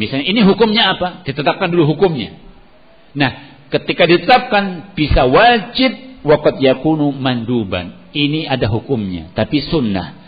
Misalnya 0.00 0.24
ini 0.24 0.40
hukumnya 0.40 0.96
apa? 0.96 1.28
Ditetapkan 1.28 1.68
dulu 1.68 1.92
hukumnya. 1.92 2.40
Nah, 3.12 3.60
ketika 3.68 4.08
ditetapkan 4.08 4.96
bisa 4.96 5.28
wajib 5.28 6.24
waqad 6.24 6.56
yakunu 6.56 7.12
manduban. 7.12 8.00
Ini 8.12 8.48
ada 8.48 8.68
hukumnya, 8.68 9.32
tapi 9.32 9.60
sunnah. 9.64 10.20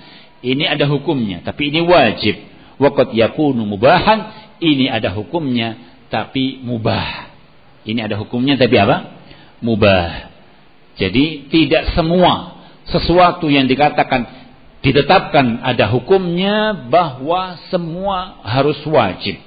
Ini 0.44 0.64
ada 0.68 0.88
hukumnya, 0.88 1.40
tapi 1.44 1.72
ini 1.72 1.84
wajib 1.84 2.36
Waqad 2.78 3.14
yakunu 3.14 3.62
mubahan. 3.66 4.42
Ini 4.58 4.88
ada 4.88 5.12
hukumnya 5.12 5.93
tapi 6.08 6.60
mubah. 6.60 7.32
Ini 7.84 8.04
ada 8.04 8.16
hukumnya 8.20 8.56
tapi 8.56 8.76
apa? 8.80 9.20
Mubah. 9.60 10.32
Jadi 10.96 11.50
tidak 11.50 11.92
semua 11.92 12.64
sesuatu 12.88 13.48
yang 13.48 13.64
dikatakan 13.64 14.44
ditetapkan 14.84 15.64
ada 15.64 15.88
hukumnya 15.88 16.76
bahwa 16.92 17.56
semua 17.72 18.44
harus 18.44 18.78
wajib. 18.84 19.40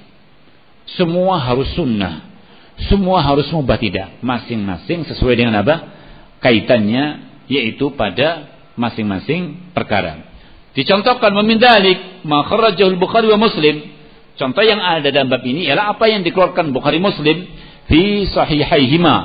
Semua 0.98 1.38
harus 1.38 1.70
sunnah. 1.78 2.26
Semua 2.90 3.22
harus 3.22 3.46
mubah 3.54 3.78
tidak. 3.78 4.18
Masing-masing 4.22 5.06
sesuai 5.10 5.38
dengan 5.38 5.62
apa? 5.62 5.76
Kaitannya 6.42 7.26
yaitu 7.50 7.94
pada 7.94 8.50
masing-masing 8.78 9.74
perkara. 9.74 10.28
Dicontohkan 10.78 11.34
memindalik 11.34 12.22
makharajul 12.22 13.02
Bukhari 13.02 13.26
wa 13.34 13.42
Muslim. 13.42 13.97
Contoh 14.38 14.62
yang 14.62 14.78
ada 14.78 15.10
dalam 15.10 15.34
bab 15.34 15.42
ini 15.42 15.66
ialah 15.66 15.98
apa 15.98 16.06
yang 16.06 16.22
dikeluarkan 16.22 16.70
Bukhari 16.70 17.02
Muslim 17.02 17.50
fi 17.90 18.30
sahihaihima 18.30 19.16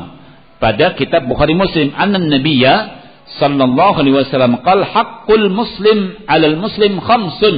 pada 0.56 0.96
kitab 0.96 1.28
Bukhari 1.28 1.52
Muslim 1.52 1.92
anna 1.92 2.16
nabiyya 2.16 3.04
sallallahu 3.36 4.00
alaihi 4.00 4.16
wasallam 4.16 4.64
qal 4.64 4.80
haqqul 4.82 5.52
muslim 5.52 6.24
'alal 6.24 6.56
muslim 6.56 6.96
khamsun. 6.96 7.56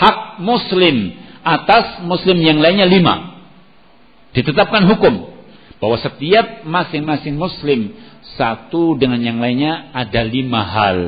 Hak 0.00 0.40
muslim 0.40 1.12
atas 1.44 2.04
muslim 2.08 2.40
yang 2.40 2.62
lainnya 2.62 2.88
lima. 2.88 3.36
Ditetapkan 4.32 4.86
hukum 4.86 5.28
bahwa 5.76 5.96
setiap 6.00 6.64
masing-masing 6.64 7.36
muslim 7.36 7.92
satu 8.38 8.96
dengan 8.96 9.20
yang 9.20 9.42
lainnya 9.42 9.90
ada 9.92 10.22
lima 10.22 10.62
hal 10.62 11.00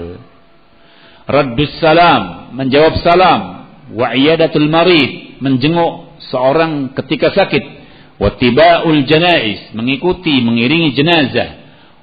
raddus 1.26 1.78
salam, 1.78 2.52
menjawab 2.56 2.98
salam, 3.00 3.61
wa 3.92 4.16
iyadatul 4.16 4.68
marid, 4.68 5.40
menjenguk 5.44 6.20
seorang 6.32 6.96
ketika 6.96 7.32
sakit, 7.32 7.64
wa 8.16 8.32
tibaul 8.40 9.04
janais, 9.04 9.72
mengikuti, 9.76 10.40
mengiringi 10.40 10.96
jenazah, 10.96 11.50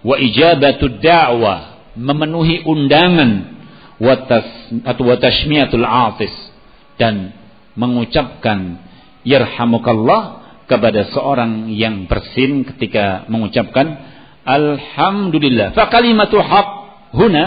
wa 0.06 0.16
ijabatud 0.16 1.02
da'wah, 1.02 1.94
memenuhi 1.98 2.64
undangan, 2.64 3.60
wa 4.00 5.16
tashmiyatul 5.20 5.84
atis 5.84 6.32
dan 6.96 7.36
mengucapkan 7.76 8.80
yarhamukallah 9.28 10.40
kepada 10.70 11.10
seorang 11.12 11.74
yang 11.74 12.06
bersin 12.06 12.64
ketika 12.64 13.26
mengucapkan 13.28 14.00
alhamdulillah. 14.46 15.74
Fa 15.76 15.90
kalimatu 15.92 16.40
haq 16.40 16.70
huna. 17.18 17.46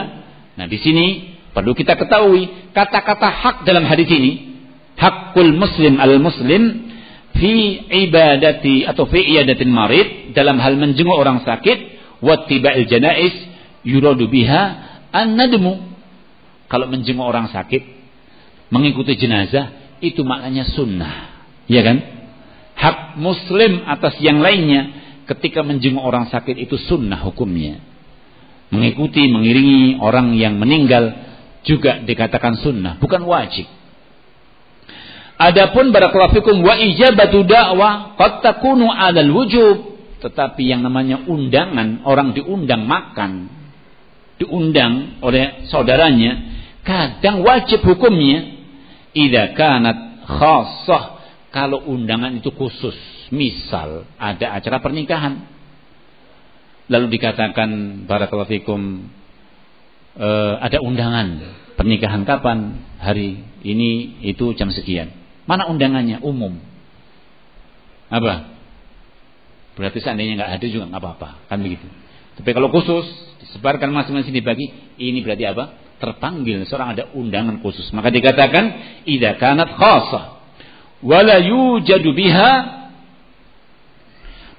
Nah, 0.52 0.66
di 0.68 0.76
sini 0.76 1.31
Perlu 1.52 1.76
kita 1.76 2.00
ketahui 2.00 2.72
kata-kata 2.72 3.28
hak 3.28 3.56
dalam 3.68 3.84
hadis 3.84 4.08
ini. 4.08 4.32
Hakul 4.96 5.52
muslim 5.52 6.00
al 6.00 6.16
muslim 6.20 6.92
fi 7.36 7.52
ibadati 7.88 8.88
atau 8.88 9.04
fi 9.08 9.20
iyadatin 9.20 9.68
marid 9.68 10.36
dalam 10.36 10.56
hal 10.60 10.76
menjenguk 10.80 11.16
orang 11.16 11.44
sakit 11.44 11.78
wattiba'il 12.24 12.88
janais 12.88 13.34
yuradu 13.84 14.28
biha 14.32 14.62
an-nadmu. 15.12 15.92
Kalau 16.72 16.88
menjenguk 16.88 17.28
orang 17.28 17.52
sakit, 17.52 17.84
mengikuti 18.72 19.20
jenazah 19.20 19.98
itu 20.00 20.24
maknanya 20.24 20.64
sunnah. 20.72 21.44
Ya 21.68 21.84
kan? 21.84 22.00
Hak 22.72 23.20
muslim 23.20 23.84
atas 23.84 24.16
yang 24.24 24.40
lainnya 24.40 24.88
ketika 25.28 25.60
menjenguk 25.60 26.00
orang 26.00 26.32
sakit 26.32 26.56
itu 26.56 26.80
sunnah 26.88 27.20
hukumnya. 27.20 27.76
Mengikuti, 28.72 29.28
mengiringi 29.28 30.00
orang 30.00 30.32
yang 30.32 30.56
meninggal 30.56 31.31
juga 31.62 32.02
dikatakan 32.02 32.58
sunnah, 32.58 32.98
bukan 32.98 33.22
wajib. 33.26 33.66
Adapun 35.42 35.90
barakallahu 35.90 36.38
fikum 36.38 36.62
wa 36.62 36.78
ijabatu 36.78 37.42
da'wah 37.42 38.14
qad 38.14 38.46
takunu 38.46 38.86
'alal 38.86 39.30
wujub. 39.34 39.76
Tetapi 40.22 40.62
yang 40.70 40.86
namanya 40.86 41.26
undangan, 41.26 42.06
orang 42.06 42.30
diundang 42.30 42.86
makan, 42.86 43.50
diundang 44.38 45.18
oleh 45.18 45.66
saudaranya, 45.66 46.38
kadang 46.86 47.42
wajib 47.42 47.82
hukumnya 47.82 48.54
idza 49.10 49.58
kanat 49.58 50.22
khassah 50.30 51.04
kalau 51.50 51.82
undangan 51.90 52.38
itu 52.38 52.54
khusus. 52.54 52.94
Misal 53.34 54.06
ada 54.20 54.54
acara 54.54 54.78
pernikahan. 54.78 55.42
Lalu 56.86 57.18
dikatakan 57.18 58.04
barakallahu 58.06 58.52
fikum 58.52 59.10
e, 60.16 60.28
ada 60.60 60.78
undangan 60.82 61.28
pernikahan 61.76 62.22
kapan? 62.28 62.90
Hari 63.02 63.42
ini 63.66 64.22
itu 64.22 64.54
jam 64.54 64.70
sekian 64.70 65.10
Mana 65.42 65.66
undangannya? 65.66 66.22
Umum. 66.22 66.54
Apa? 68.06 68.54
Berarti 69.74 69.98
seandainya 70.04 70.38
nggak 70.38 70.52
ada 70.60 70.66
juga 70.68 70.84
nggak 70.86 71.02
apa-apa, 71.02 71.28
kan 71.48 71.58
begitu. 71.58 71.88
Tapi 72.38 72.50
kalau 72.54 72.68
khusus 72.70 73.08
disebarkan 73.42 73.90
masing-masing 73.90 74.32
dibagi, 74.32 74.70
ini 75.00 75.18
berarti 75.24 75.44
apa? 75.48 75.64
Terpanggil 75.98 76.62
seorang 76.68 76.94
ada 76.94 77.10
undangan 77.16 77.58
khusus. 77.58 77.88
Maka 77.90 78.12
dikatakan 78.12 78.64
idza 79.08 79.38
kanat 79.40 79.74
khassa 79.74 80.22
wala 81.02 81.36
yujadu 81.42 82.14
biha 82.14 82.50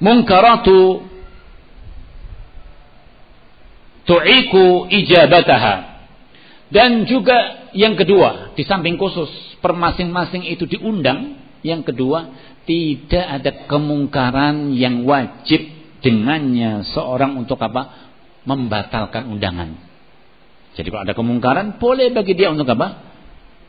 munkaratu 0.03 1.07
tu'iku 4.07 4.87
ijabataha. 4.91 5.93
Dan 6.73 7.05
juga 7.05 7.69
yang 7.77 7.93
kedua, 7.93 8.57
di 8.57 8.65
samping 8.65 8.97
khusus 8.97 9.29
per 9.61 9.77
masing-masing 9.77 10.45
itu 10.49 10.65
diundang. 10.65 11.37
Yang 11.63 11.93
kedua, 11.93 12.33
tidak 12.67 13.25
ada 13.39 13.51
kemungkaran 13.69 14.75
yang 14.75 15.07
wajib 15.07 15.63
dengannya 16.03 16.83
seorang 16.91 17.39
untuk 17.39 17.61
apa? 17.61 18.11
Membatalkan 18.43 19.31
undangan. 19.31 19.79
Jadi 20.75 20.87
kalau 20.89 21.03
ada 21.05 21.15
kemungkaran, 21.15 21.79
boleh 21.79 22.11
bagi 22.11 22.33
dia 22.35 22.51
untuk 22.51 22.67
apa? 22.67 23.13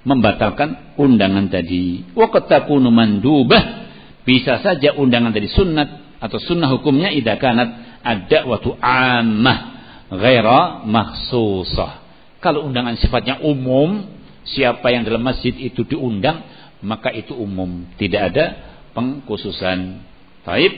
Membatalkan 0.02 0.98
undangan 0.98 1.46
tadi. 1.52 2.02
Waqad 2.16 2.50
takunu 2.50 2.90
mandubah. 2.90 3.86
Bisa 4.24 4.58
saja 4.64 4.96
undangan 4.96 5.36
tadi 5.36 5.52
sunat 5.52 6.18
atau 6.24 6.40
sunnah 6.40 6.72
hukumnya 6.72 7.12
idza 7.12 7.36
kanat 7.36 8.00
ada 8.00 8.48
waktu 8.48 8.72
ammah 8.80 9.73
ghaira 10.18 10.84
makhsusah. 10.86 12.02
Kalau 12.40 12.68
undangan 12.68 13.00
sifatnya 13.00 13.40
umum, 13.40 14.04
siapa 14.44 14.92
yang 14.92 15.08
dalam 15.08 15.24
masjid 15.24 15.52
itu 15.56 15.82
diundang 15.88 16.44
maka 16.84 17.08
itu 17.10 17.32
umum. 17.32 17.88
Tidak 17.96 18.20
ada 18.20 18.44
pengkhususan. 18.92 20.04
Taib. 20.44 20.72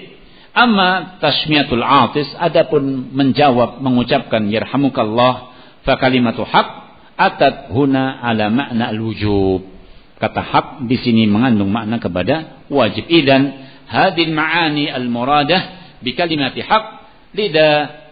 Amma 0.57 1.21
tasmiyatul 1.21 1.85
atis 1.85 2.33
adapun 2.41 3.13
menjawab 3.13 3.85
mengucapkan 3.85 4.49
yarhamukallah 4.49 5.53
fa 5.85 6.01
kalimatu 6.01 6.49
haq 6.49 6.69
atat 7.19 7.69
huna 7.77 8.25
ala 8.25 8.49
makna 8.49 8.89
al-wujub. 8.89 9.69
Kata 10.17 10.41
hak 10.41 10.67
di 10.89 10.97
sini 10.97 11.29
mengandung 11.29 11.69
makna 11.69 12.01
kepada 12.01 12.65
wajib. 12.73 13.05
Idan 13.05 13.53
hadil 13.85 14.33
ma'ani 14.33 14.89
al-muradah 14.89 15.61
bi 16.01 16.17
kalimati 16.17 16.65
haq 16.65 16.85
lida 17.37 17.69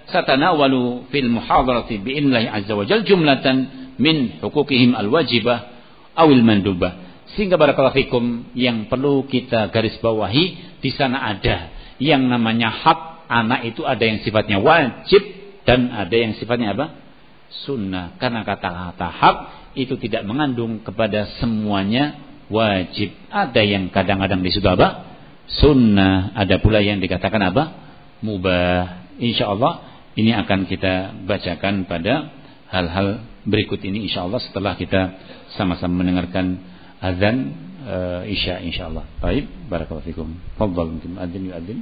satanawalu 0.08 1.08
fil 1.08 1.30
muhadarati 1.32 2.00
bi 2.00 2.18
azza 2.48 2.72
wa 2.76 2.84
jal 2.84 3.04
jumlatan 3.04 3.90
min 3.96 4.42
hukukihim 4.42 4.92
al-wajibah 4.98 5.70
awil 6.18 6.42
mandubah. 6.42 7.04
Sehingga 7.34 7.58
barakallahu 7.58 7.98
fikum 7.98 8.54
yang 8.54 8.86
perlu 8.86 9.26
kita 9.26 9.72
garis 9.74 9.98
bawahi 9.98 10.78
di 10.78 10.90
sana 10.94 11.34
ada 11.34 11.72
yang 11.98 12.26
namanya 12.30 12.70
hak 12.70 13.00
anak 13.26 13.74
itu 13.74 13.82
ada 13.82 14.02
yang 14.04 14.22
sifatnya 14.22 14.62
wajib 14.62 15.22
dan 15.66 15.90
ada 15.90 16.14
yang 16.14 16.36
sifatnya 16.38 16.76
apa? 16.76 16.86
Sunnah. 17.64 18.18
Karena 18.20 18.46
kata-kata 18.46 19.08
hak 19.08 19.36
itu 19.74 19.98
tidak 19.98 20.22
mengandung 20.26 20.82
kepada 20.84 21.26
semuanya 21.42 22.18
wajib. 22.52 23.14
Ada 23.32 23.62
yang 23.64 23.90
kadang-kadang 23.90 24.44
di 24.44 24.50
situ 24.54 24.66
apa? 24.66 25.16
Sunnah. 25.48 26.36
Ada 26.38 26.62
pula 26.62 26.84
yang 26.84 27.02
dikatakan 27.02 27.40
apa? 27.50 27.64
Mubah. 28.22 29.10
Insya 29.18 29.50
Allah 29.50 29.93
ini 30.14 30.30
akan 30.30 30.70
kita 30.70 31.26
bacakan 31.26 31.90
pada 31.90 32.30
hal-hal 32.70 33.22
berikut 33.46 33.82
ini 33.82 34.06
insya 34.06 34.26
Allah 34.26 34.38
setelah 34.42 34.78
kita 34.78 35.00
sama-sama 35.58 36.02
mendengarkan 36.02 36.58
azan 37.02 37.36
uh, 37.84 38.22
isya 38.24 38.62
insyaallah. 38.64 39.04
Baik, 39.20 39.46
barakallahu 39.68 40.06
fikum. 40.06 40.38
Fadhal 40.56 40.98
mungkin 40.98 41.18
adzan 41.18 41.42
yu'adzin. 41.44 41.78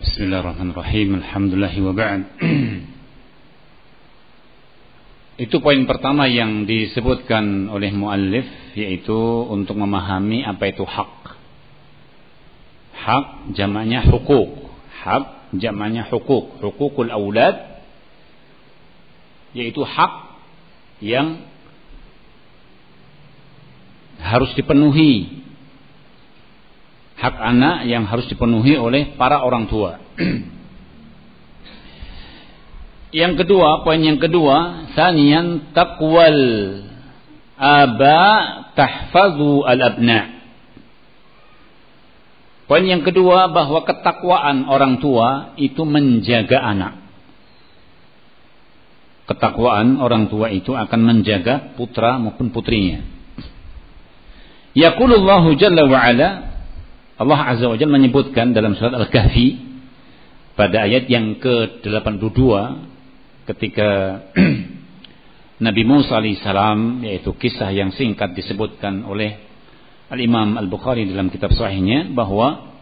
Bismillahirrahmanirrahim. 0.00 1.08
Alhamdulillah 1.22 1.74
wa 1.80 1.92
ba'd. 1.94 2.22
Itu 5.34 5.58
poin 5.58 5.82
pertama 5.90 6.30
yang 6.30 6.62
disebutkan 6.62 7.66
oleh 7.66 7.90
muallif 7.90 8.46
yaitu 8.78 9.18
untuk 9.50 9.74
memahami 9.74 10.46
apa 10.46 10.70
itu 10.70 10.86
hak. 10.86 11.14
Hak 12.94 13.26
jamaknya 13.58 14.06
hukuk. 14.06 14.70
Hak 15.02 15.50
jamaknya 15.58 16.06
hukuk. 16.06 16.62
Hukukul 16.62 17.10
aulad 17.10 17.73
yaitu 19.54 19.80
hak 19.86 20.12
yang 20.98 21.46
harus 24.18 24.50
dipenuhi 24.58 25.44
hak 27.24 27.36
anak 27.40 27.88
yang 27.88 28.04
harus 28.04 28.28
dipenuhi 28.28 28.76
oleh 28.76 29.16
para 29.16 29.40
orang 29.40 29.64
tua. 29.70 29.96
yang 33.24 33.38
kedua, 33.38 33.80
poin 33.86 34.02
yang 34.02 34.20
kedua, 34.20 34.90
sanian 34.92 35.72
taqwal 35.72 36.40
aba 37.56 38.22
tahfazu 38.74 39.64
al-abna. 39.64 40.36
Poin 42.64 42.84
yang 42.84 43.04
kedua 43.04 43.52
bahwa 43.52 43.84
ketakwaan 43.84 44.64
orang 44.68 44.96
tua 44.96 45.52
itu 45.60 45.84
menjaga 45.84 46.64
anak 46.64 47.03
ketakwaan 49.24 49.96
orang 50.00 50.28
tua 50.28 50.52
itu 50.52 50.76
akan 50.76 51.00
menjaga 51.00 51.76
putra 51.76 52.20
maupun 52.20 52.52
putrinya. 52.52 53.00
Yaqulullahu 54.74 55.54
jalla 55.56 55.86
wa 55.86 55.98
ala 56.02 56.28
Allah 57.14 57.40
azza 57.54 57.70
wa 57.70 57.78
jalla 57.78 57.94
menyebutkan 57.94 58.52
dalam 58.52 58.74
surat 58.74 58.98
Al-Kahfi 58.98 59.54
pada 60.58 60.82
ayat 60.82 61.06
yang 61.06 61.38
ke-82 61.38 62.40
ketika 63.54 63.88
Nabi 65.66 65.82
Musa 65.86 66.18
alaihissalam 66.18 67.06
yaitu 67.06 67.30
kisah 67.38 67.70
yang 67.70 67.94
singkat 67.94 68.34
disebutkan 68.34 69.06
oleh 69.06 69.38
Al-Imam 70.10 70.58
Al-Bukhari 70.58 71.06
dalam 71.06 71.30
kitab 71.30 71.54
sahihnya 71.54 72.10
bahwa 72.10 72.74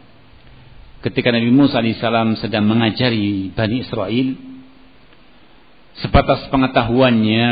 ketika 1.05 1.29
Nabi 1.29 1.53
Musa 1.53 1.85
alaihissalam 1.85 2.41
sedang 2.41 2.65
mengajari 2.65 3.53
Bani 3.53 3.85
Israel 3.85 4.52
sebatas 6.01 6.49
pengetahuannya 6.49 7.51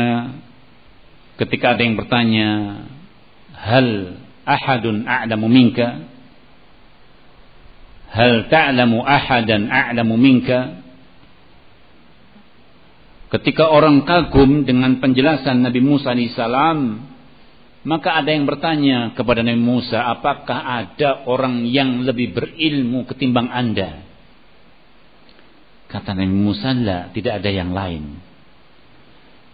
ketika 1.37 1.77
ada 1.77 1.81
yang 1.85 1.97
bertanya 1.97 2.49
hal 3.53 4.17
ahadun 4.45 5.05
a'lamu 5.05 5.45
minka? 5.45 6.09
Hal 8.11 8.49
ta'lamu 8.49 9.05
ahadan 9.05 9.69
a'lamu 9.69 10.17
minka? 10.17 10.81
Ketika 13.31 13.71
orang 13.71 14.03
kagum 14.03 14.67
dengan 14.67 14.99
penjelasan 14.99 15.63
Nabi 15.63 15.79
Musa 15.79 16.11
salam 16.35 17.07
maka 17.81 18.13
ada 18.13 18.29
yang 18.29 18.45
bertanya 18.45 19.15
kepada 19.17 19.41
Nabi 19.41 19.57
Musa 19.57 20.05
apakah 20.05 20.59
ada 20.85 21.25
orang 21.25 21.65
yang 21.65 22.05
lebih 22.05 22.35
berilmu 22.35 23.07
ketimbang 23.09 23.49
anda? 23.49 24.03
Kata 25.87 26.11
Nabi 26.13 26.35
Musa 26.35 26.75
tidak 27.15 27.33
ada 27.41 27.49
yang 27.49 27.71
lain 27.71 28.30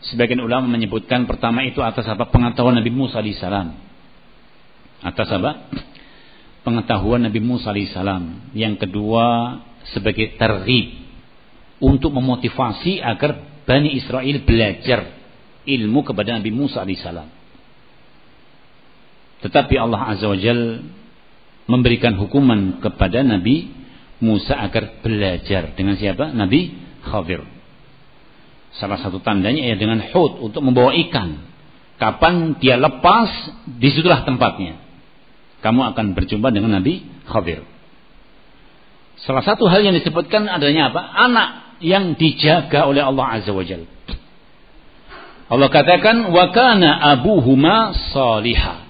Sebagian 0.08 0.40
ulama 0.40 0.72
menyebutkan 0.72 1.28
pertama 1.28 1.68
itu 1.68 1.84
atas 1.84 2.08
apa 2.08 2.32
pengetahuan 2.32 2.80
Nabi 2.80 2.92
Musa 2.94 3.20
alaihissalam. 3.20 3.76
Atas 5.04 5.28
apa? 5.36 5.68
Pengetahuan 6.64 7.28
Nabi 7.28 7.40
Musa 7.44 7.76
alaihissalam. 7.76 8.56
Yang 8.56 8.88
kedua 8.88 9.26
sebagai 9.92 10.40
terhib 10.40 10.88
untuk 11.84 12.16
memotivasi 12.16 13.04
agar 13.04 13.60
Bani 13.68 14.00
Israel 14.00 14.48
belajar 14.48 15.12
ilmu 15.68 16.00
kepada 16.08 16.40
Nabi 16.40 16.52
Musa 16.56 16.88
alaihissalam. 16.88 17.28
Tetapi 19.44 19.76
Allah 19.76 20.16
azza 20.16 20.32
wajal 20.32 20.88
memberikan 21.68 22.16
hukuman 22.16 22.80
kepada 22.80 23.22
Nabi 23.28 23.70
Musa 24.24 24.56
agar 24.56 25.04
belajar 25.04 25.76
dengan 25.76 26.00
siapa? 26.00 26.32
Nabi 26.32 26.74
Khadir. 27.04 27.57
Salah 28.78 29.02
satu 29.02 29.18
tandanya 29.22 29.66
ya 29.66 29.76
dengan 29.76 30.02
hud 30.14 30.42
untuk 30.42 30.62
membawa 30.62 30.94
ikan. 31.08 31.42
Kapan 31.98 32.62
dia 32.62 32.78
lepas, 32.78 33.30
di 33.66 33.90
situlah 33.90 34.22
tempatnya. 34.22 34.78
Kamu 35.66 35.82
akan 35.94 36.14
berjumpa 36.14 36.54
dengan 36.54 36.78
Nabi 36.78 37.02
Khadir. 37.26 37.66
Salah 39.26 39.42
satu 39.42 39.66
hal 39.66 39.82
yang 39.82 39.98
disebutkan 39.98 40.46
adanya 40.46 40.94
apa? 40.94 41.02
Anak 41.02 41.50
yang 41.82 42.14
dijaga 42.14 42.86
oleh 42.86 43.02
Allah 43.02 43.42
Azza 43.42 43.50
wa 43.50 43.66
Jalla. 43.66 43.90
Allah 45.48 45.70
katakan 45.74 46.30
wa 46.30 46.46
kana 46.54 47.18
abuhuma 47.18 47.98
salihah. 48.14 48.86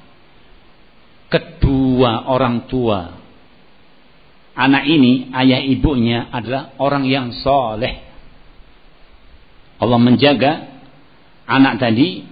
Kedua 1.32 2.28
orang 2.28 2.68
tua 2.68 3.18
anak 4.58 4.84
ini 4.90 5.30
ayah 5.38 5.62
ibunya 5.62 6.26
adalah 6.34 6.74
orang 6.82 7.06
yang 7.06 7.30
soleh. 7.46 8.07
Allah 9.78 10.00
menjaga 10.02 10.52
anak 11.46 11.80
tadi 11.80 12.26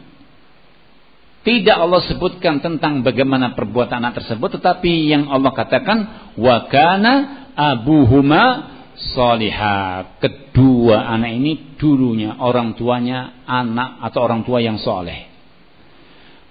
tidak 1.46 1.78
Allah 1.78 2.02
sebutkan 2.10 2.58
tentang 2.58 3.06
bagaimana 3.06 3.54
perbuatan 3.54 4.02
anak 4.02 4.26
tersebut 4.26 4.58
tetapi 4.58 5.14
yang 5.14 5.30
Allah 5.30 5.54
katakan 5.54 5.98
wa 6.42 6.66
kana 6.66 7.14
abuhuma 7.54 8.74
solihah. 9.14 10.18
Kedua 10.18 11.06
anak 11.06 11.32
ini 11.38 11.78
dulunya 11.78 12.42
orang 12.42 12.74
tuanya 12.74 13.46
anak 13.46 14.02
atau 14.10 14.20
orang 14.26 14.42
tua 14.42 14.58
yang 14.64 14.82
soleh. 14.82 15.30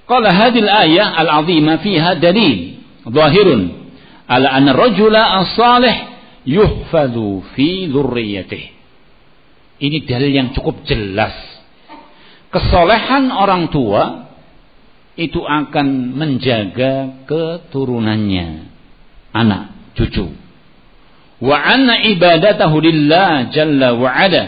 Qala 0.05 0.31
hadil 0.31 0.69
ayah 0.69 1.17
al-azimah 1.17 1.81
fiha 1.81 2.11
dalil 2.21 2.85
zahirun 3.09 3.61
ala 4.29 4.47
anna 4.53 4.77
rajula 4.77 5.43
as-salih 5.43 5.97
yuhfadhu 6.47 7.43
fi 7.57 7.89
dhurriyyatih. 7.89 8.63
Ini 9.79 10.07
dalil 10.07 10.31
yang 10.31 10.49
cukup 10.55 10.87
jelas. 10.87 11.35
Kesolehan 12.55 13.35
orang 13.35 13.67
tua 13.75 14.31
itu 15.19 15.43
akan 15.43 16.15
menjaga 16.15 17.27
keturunannya, 17.27 18.71
anak, 19.35 19.75
cucu. 19.99 20.31
Wa 21.43 21.59
anna 21.59 21.99
ibadatahu 22.07 22.77
lillah 22.79 23.51
jalla 23.51 23.99
wa 23.99 24.11
ala. 24.11 24.45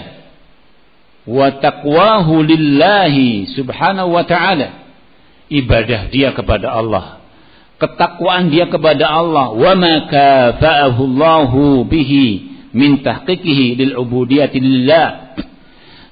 Wa 1.27 1.59
taqwahu 1.59 2.47
lillahi 2.47 3.51
subhanahu 3.51 4.15
wa 4.15 4.23
ta'ala. 4.23 4.87
Ibadah 5.51 6.11
dia 6.15 6.31
kepada 6.31 6.71
Allah. 6.71 7.27
Ketakwaan 7.77 8.49
dia 8.49 8.71
kepada 8.71 9.11
Allah. 9.11 9.51
Wa 9.53 9.75
ma 9.75 10.07
kafa'ahu 10.07 11.03
Allahu 11.03 11.85
bihi 11.85 12.56
min 12.77 13.01
tahqiqihi 13.01 13.81
lil 13.81 13.93
ubudiyati 13.97 14.61
lillah. 14.61 15.09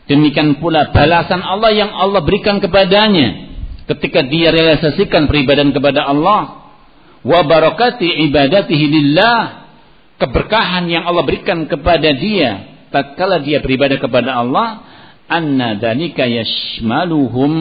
Demikian 0.08 0.56
pula 0.60 0.88
balasan 0.92 1.44
Allah 1.44 1.72
yang 1.76 1.92
Allah 1.92 2.24
berikan 2.24 2.60
kepadanya 2.60 3.52
ketika 3.92 4.24
dia 4.24 4.48
realisasikan 4.48 5.28
peribadahan 5.28 5.76
kepada 5.76 6.08
Allah. 6.08 6.72
Wa 7.20 7.44
barakati 7.44 8.08
ibadatihi 8.28 8.84
lillah. 8.88 9.68
Keberkahan 10.14 10.88
yang 10.88 11.04
Allah 11.04 11.26
berikan 11.26 11.68
kepada 11.68 12.16
dia 12.16 12.74
tatkala 12.88 13.42
dia 13.44 13.60
beribadah 13.60 13.98
kepada 14.00 14.40
Allah. 14.40 14.68
Anna 15.24 15.76
dalika 15.76 16.28
yashmaluhum 16.28 17.52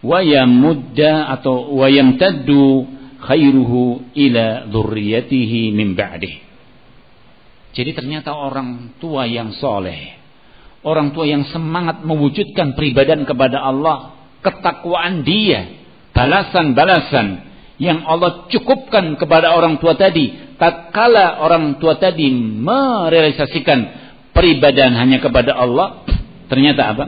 wa 0.00 0.18
yamudda 0.20 1.32
atau 1.32 1.76
wa 1.76 1.88
yamtaddu 1.88 2.88
khairuhu 3.20 4.04
ila 4.16 4.68
dzurriyyatihi 4.68 5.72
min 5.76 5.96
ba'dih 5.96 6.49
jadi 7.76 7.90
ternyata 7.94 8.34
orang 8.34 8.96
tua 8.98 9.26
yang 9.26 9.54
soleh 9.56 10.16
orang 10.82 11.12
tua 11.12 11.28
yang 11.28 11.46
semangat 11.50 12.02
mewujudkan 12.02 12.74
peribadahan 12.74 13.22
kepada 13.28 13.60
Allah 13.60 14.16
ketakwaan 14.40 15.22
dia 15.22 15.80
balasan-balasan 16.16 17.50
yang 17.80 18.04
Allah 18.04 18.44
cukupkan 18.52 19.16
kepada 19.16 19.56
orang 19.56 19.80
tua 19.80 19.96
tadi 19.96 20.50
tatkala 20.60 21.40
orang 21.40 21.80
tua 21.80 21.96
tadi 21.96 22.28
merealisasikan 22.36 24.00
peribadahan 24.36 24.94
hanya 24.96 25.18
kepada 25.18 25.56
Allah, 25.56 26.04
ternyata 26.52 26.82
apa? 26.92 27.04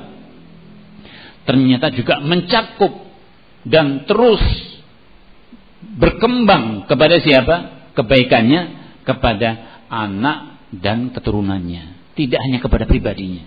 Ternyata 1.45 1.93
juga 1.93 2.23
mencakup 2.25 2.93
dan 3.69 4.09
terus 4.09 4.43
berkembang 6.01 6.89
kepada 6.89 7.21
siapa? 7.21 7.57
Kebaikannya 7.93 8.61
kepada 9.05 9.83
anak 9.93 10.52
dan 10.73 11.13
keturunannya, 11.13 12.17
tidak 12.17 12.41
hanya 12.41 12.59
kepada 12.65 12.89
pribadinya. 12.89 13.45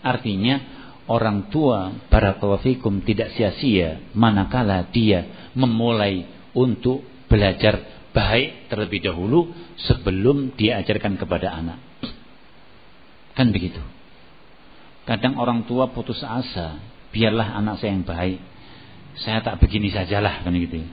Artinya 0.00 0.62
orang 1.10 1.50
tua 1.50 1.90
para 2.06 2.38
kawafikum 2.38 3.02
tidak 3.02 3.34
sia-sia 3.34 3.98
manakala 4.14 4.86
dia 4.94 5.50
memulai 5.58 6.24
untuk 6.54 7.02
belajar 7.26 8.00
baik 8.10 8.70
terlebih 8.70 9.02
dahulu 9.02 9.50
sebelum 9.86 10.54
diajarkan 10.54 11.18
kepada 11.18 11.50
anak. 11.54 11.78
Kan 13.34 13.54
begitu. 13.54 13.82
Kadang 15.06 15.38
orang 15.38 15.66
tua 15.66 15.90
putus 15.90 16.22
asa, 16.22 16.78
biarlah 17.10 17.58
anak 17.58 17.82
saya 17.82 17.94
yang 17.94 18.06
baik. 18.06 18.38
Saya 19.22 19.42
tak 19.42 19.58
begini 19.58 19.90
sajalah 19.90 20.46
kan 20.46 20.54
gitu 20.54 20.86
ya. 20.86 20.88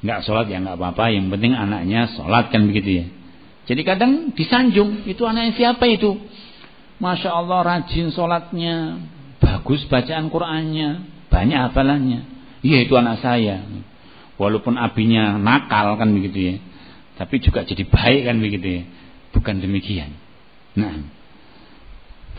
Enggak 0.00 0.20
sholat 0.24 0.46
ya 0.48 0.62
enggak 0.62 0.78
apa-apa, 0.80 1.12
yang 1.12 1.28
penting 1.28 1.52
anaknya 1.52 2.08
sholat 2.14 2.48
kan 2.54 2.64
begitu 2.70 3.04
ya. 3.04 3.06
Jadi 3.70 3.82
kadang 3.86 4.34
disanjung, 4.34 5.06
itu 5.06 5.22
anaknya 5.22 5.54
siapa 5.54 5.86
itu? 5.86 6.18
Masya 6.98 7.30
Allah 7.30 7.62
rajin 7.62 8.10
sholatnya, 8.10 8.98
bagus 9.38 9.86
bacaan 9.86 10.26
Qur'annya, 10.26 11.06
banyak 11.30 11.58
hafalannya. 11.70 12.20
Iya 12.66 12.82
itu 12.82 12.98
anak 12.98 13.22
saya. 13.22 13.62
Walaupun 14.36 14.74
abinya 14.74 15.38
nakal 15.38 15.94
kan 16.00 16.10
begitu 16.10 16.38
ya 16.40 16.56
tapi 17.20 17.36
juga 17.44 17.68
jadi 17.68 17.84
baik 17.84 18.32
kan 18.32 18.36
begitu 18.40 18.80
ya. 18.80 18.82
Bukan 19.36 19.60
demikian. 19.60 20.16
Nah 20.72 21.04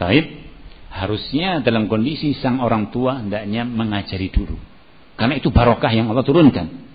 taib 0.02 0.26
harusnya 0.90 1.62
dalam 1.62 1.86
kondisi 1.86 2.34
sang 2.41 2.58
orang 2.58 2.90
tua 2.90 3.22
hendaknya 3.22 3.62
mengajari 3.62 4.34
dulu. 4.34 4.58
Karena 5.22 5.38
itu 5.38 5.53
barokah 5.53 5.94
yang 5.94 6.10
Allah 6.10 6.26
turunkan 6.26 6.90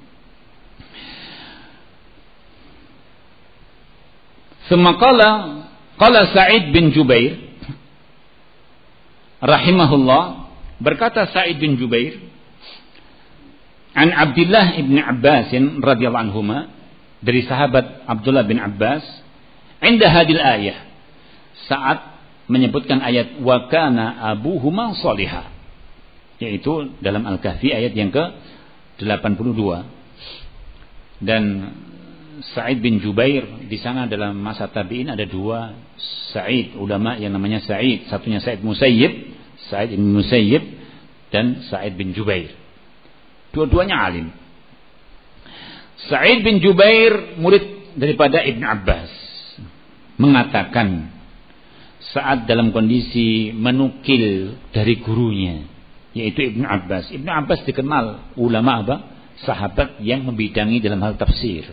Semakala 4.66 5.62
Kala 5.96 6.28
Sa'id 6.34 6.76
bin 6.76 6.92
Jubair 6.92 7.40
rahimahullah 9.40 10.52
berkata 10.82 11.24
Sa'id 11.32 11.56
bin 11.56 11.80
Jubair 11.80 12.20
An 13.96 14.12
Abdullah 14.12 14.76
ibn 14.76 15.00
Abbas 15.00 15.56
radhiyallahu 15.56 16.24
anhuma 16.28 16.68
dari 17.24 17.48
sahabat 17.48 18.04
Abdullah 18.04 18.44
bin 18.44 18.60
Abbas 18.60 19.00
inda 19.80 20.12
hadil 20.12 20.36
ayah 20.36 20.84
saat 21.64 22.20
menyebutkan 22.46 23.00
ayat 23.00 23.40
wa 23.40 23.72
kana 23.72 24.36
abuhuma 24.36 24.92
salihah 25.00 25.48
yaitu 26.36 26.92
dalam 27.00 27.24
Al-Kahfi 27.24 27.72
ayat 27.72 27.96
yang 27.96 28.12
ke 28.12 28.20
82 29.00 31.24
dan 31.24 31.72
Sa'id 32.52 32.84
bin 32.84 33.00
Jubair 33.00 33.64
di 33.64 33.78
sana 33.80 34.04
dalam 34.04 34.36
masa 34.36 34.68
tabi'in 34.68 35.08
ada 35.08 35.24
dua 35.24 35.72
Sa'id 36.32 36.76
ulama 36.76 37.16
yang 37.16 37.32
namanya 37.32 37.64
Sa'id 37.64 38.08
satunya 38.12 38.42
Sa'id 38.44 38.60
Musayyib 38.60 39.12
Sa'id 39.72 39.96
bin 39.96 40.12
Musayyib 40.12 40.62
dan 41.32 41.64
Sa'id 41.66 41.96
bin 41.96 42.12
Jubair 42.12 42.52
Dua-duanya 43.56 43.96
alim. 43.96 44.28
Sa'id 46.12 46.44
bin 46.44 46.60
Jubair 46.60 47.40
murid 47.40 47.96
daripada 47.96 48.44
Ibn 48.44 48.62
Abbas 48.62 49.08
mengatakan 50.20 51.08
saat 52.12 52.44
dalam 52.44 52.68
kondisi 52.76 53.48
menukil 53.56 54.56
dari 54.76 55.00
gurunya 55.00 55.64
yaitu 56.12 56.52
Ibn 56.52 56.68
Abbas. 56.68 57.12
Ibn 57.12 57.28
Abbas 57.28 57.60
dikenal 57.64 58.36
ulama 58.36 58.84
apa? 58.84 58.96
Sahabat 59.44 60.00
yang 60.04 60.24
membidangi 60.24 60.80
dalam 60.80 61.00
hal 61.04 61.16
tafsir. 61.16 61.68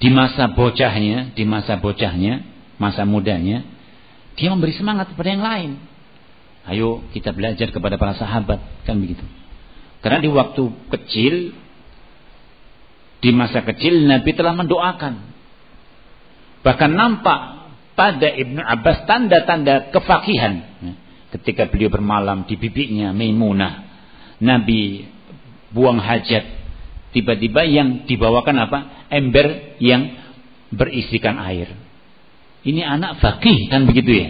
Di 0.00 0.08
masa 0.08 0.48
bocahnya, 0.48 1.36
di 1.36 1.44
masa 1.44 1.76
bocahnya, 1.76 2.40
masa 2.80 3.04
mudanya, 3.04 3.60
dia 4.40 4.48
memberi 4.48 4.72
semangat 4.72 5.12
kepada 5.12 5.28
yang 5.28 5.44
lain. 5.44 5.70
Ayo 6.64 7.04
kita 7.12 7.36
belajar 7.36 7.68
kepada 7.68 8.00
para 8.00 8.16
sahabat, 8.16 8.60
kan 8.88 8.96
begitu. 8.96 9.24
Karena 10.00 10.24
di 10.24 10.32
waktu 10.32 10.62
kecil, 10.88 11.52
di 13.20 13.30
masa 13.36 13.60
kecil 13.60 14.08
Nabi 14.08 14.32
telah 14.32 14.56
mendoakan. 14.56 15.14
Bahkan 16.64 16.90
nampak 16.92 17.40
pada 17.96 18.28
Ibnu 18.32 18.60
Abbas 18.64 19.04
tanda-tanda 19.04 19.92
kefakihan. 19.92 20.64
Ketika 21.36 21.68
beliau 21.68 21.92
bermalam 21.92 22.48
di 22.48 22.56
bibinya 22.56 23.12
Maimunah. 23.12 23.86
Nabi 24.40 25.04
buang 25.76 26.00
hajat. 26.00 26.59
Tiba-tiba 27.10 27.66
yang 27.66 28.06
dibawakan 28.06 28.56
apa? 28.70 28.78
Ember 29.10 29.78
yang 29.82 30.14
berisikan 30.70 31.42
air. 31.42 31.74
Ini 32.62 32.86
anak 32.86 33.18
fakih 33.18 33.66
kan 33.66 33.88
begitu 33.88 34.10
ya. 34.14 34.28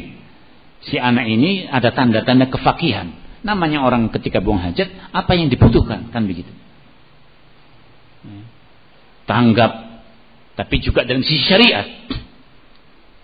Si 0.89 0.97
anak 0.97 1.29
ini 1.29 1.69
ada 1.69 1.93
tanda-tanda 1.93 2.49
kefakihan. 2.49 3.13
Namanya 3.45 3.85
orang 3.85 4.09
ketika 4.13 4.41
buang 4.41 4.61
hajat, 4.61 4.89
apa 5.13 5.33
yang 5.37 5.53
dibutuhkan 5.53 6.09
kan 6.13 6.25
begitu. 6.25 6.53
Tanggap, 9.29 10.03
tapi 10.57 10.81
juga 10.81 11.05
dalam 11.05 11.21
sisi 11.25 11.45
syariat. 11.45 11.87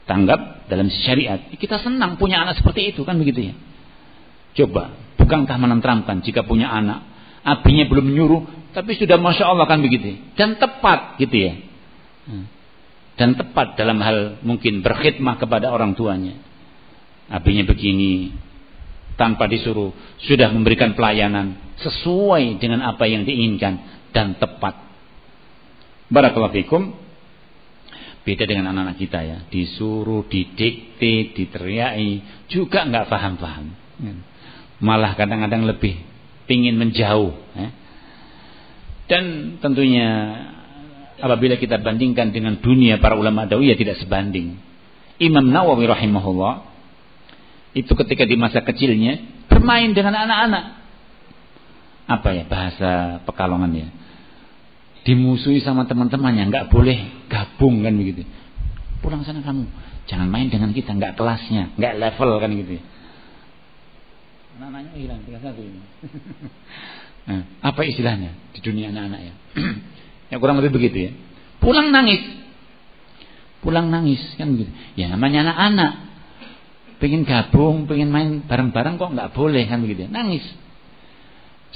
Tanggap 0.05 0.69
dalam 0.69 0.93
sisi 0.93 1.03
syariat. 1.05 1.41
Kita 1.57 1.81
senang 1.81 2.21
punya 2.21 2.45
anak 2.45 2.61
seperti 2.61 2.93
itu 2.93 3.05
kan 3.09 3.17
begitu 3.17 3.53
ya. 3.53 3.55
Coba, 4.57 4.97
bukankah 5.21 5.57
menenteramkan 5.61 6.25
jika 6.25 6.45
punya 6.45 6.73
anak, 6.73 7.05
apinya 7.47 7.87
belum 7.87 8.11
menyuruh, 8.11 8.43
tapi 8.75 8.99
sudah 8.99 9.15
masya 9.15 9.47
Allah 9.47 9.71
kan 9.71 9.79
begitu, 9.79 10.19
dan 10.35 10.59
tepat 10.59 11.15
gitu 11.23 11.37
ya 11.39 11.55
dan 13.17 13.33
tepat 13.35 13.81
dalam 13.81 13.99
hal 14.05 14.45
mungkin 14.45 14.85
berkhidmah 14.85 15.41
kepada 15.41 15.73
orang 15.73 15.97
tuanya. 15.97 16.37
Abinya 17.27 17.67
begini, 17.67 18.31
tanpa 19.19 19.51
disuruh, 19.51 19.91
sudah 20.23 20.53
memberikan 20.53 20.95
pelayanan 20.95 21.59
sesuai 21.81 22.61
dengan 22.63 22.87
apa 22.87 23.09
yang 23.09 23.27
diinginkan 23.27 23.83
dan 24.15 24.39
tepat. 24.39 24.79
Barakallahu 26.13 26.55
fikum. 26.55 26.83
Beda 28.23 28.43
dengan 28.43 28.75
anak-anak 28.75 28.99
kita 28.99 29.21
ya, 29.23 29.39
disuruh, 29.51 30.27
didikte, 30.27 31.35
diteriaki, 31.35 32.23
juga 32.51 32.83
nggak 32.83 33.07
paham-paham. 33.07 33.67
Malah 34.83 35.15
kadang-kadang 35.15 35.63
lebih 35.63 36.03
pingin 36.47 36.79
menjauh. 36.79 37.35
Ya. 37.55 37.69
Dan 39.07 39.57
tentunya 39.63 40.09
apabila 41.21 41.55
kita 41.57 41.79
bandingkan 41.79 42.35
dengan 42.35 42.59
dunia 42.59 42.99
para 42.99 43.15
ulama 43.15 43.47
dawiyah 43.47 43.79
tidak 43.79 44.01
sebanding. 44.03 44.59
Imam 45.17 45.49
Nawawi 45.49 45.89
rahimahullah 45.89 46.77
itu 47.77 47.93
ketika 47.93 48.25
di 48.25 48.37
masa 48.41 48.65
kecilnya 48.65 49.21
bermain 49.47 49.93
dengan 49.93 50.17
anak-anak. 50.27 50.65
Apa 52.07 52.29
ya 52.33 52.45
bahasa 52.47 53.21
pekalongannya? 53.27 53.91
Dimusuhi 55.07 55.63
sama 55.63 55.87
teman-temannya, 55.87 56.51
nggak 56.51 56.67
boleh 56.71 57.27
gabung 57.31 57.83
kan 57.83 57.95
begitu. 57.95 58.27
Pulang 59.03 59.23
sana 59.23 59.43
kamu, 59.43 59.71
jangan 60.11 60.27
main 60.27 60.51
dengan 60.51 60.75
kita, 60.75 60.91
nggak 60.95 61.15
kelasnya, 61.15 61.75
nggak 61.79 61.95
level 61.95 62.31
kan 62.43 62.51
gitu. 62.59 62.83
Anak-anaknya 64.57 64.93
hilang 64.97 65.21
tinggal 65.29 65.43
satu 65.45 65.61
ini. 65.61 65.81
nah, 67.29 67.43
apa 67.61 67.81
istilahnya 67.85 68.33
di 68.57 68.61
dunia 68.65 68.89
anak-anak 68.89 69.21
ya? 69.21 69.35
Ya 70.27 70.43
kurang 70.43 70.59
lebih 70.59 70.75
begitu 70.75 71.07
ya. 71.07 71.11
Pulang 71.63 71.95
nangis. 71.95 72.19
Pulang 73.63 73.95
nangis 73.95 74.19
kan 74.35 74.59
gitu. 74.59 74.73
Ya 74.99 75.07
namanya 75.07 75.47
anak-anak. 75.47 75.93
Pengen 76.99 77.23
gabung, 77.23 77.87
pengen 77.87 78.11
main 78.11 78.43
bareng-bareng 78.43 78.99
kok 78.99 79.15
nggak 79.15 79.31
boleh 79.39 79.63
kan 79.71 79.87
begitu. 79.87 80.07
Ya. 80.07 80.11
Nangis. 80.11 80.43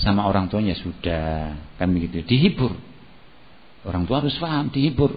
Sama 0.03 0.27
orang 0.27 0.51
tuanya 0.51 0.75
sudah 0.75 1.55
kan 1.79 1.95
begitu. 1.95 2.27
Dihibur. 2.27 2.75
Orang 3.87 4.11
tua 4.11 4.19
harus 4.19 4.35
paham, 4.43 4.75
dihibur. 4.75 5.15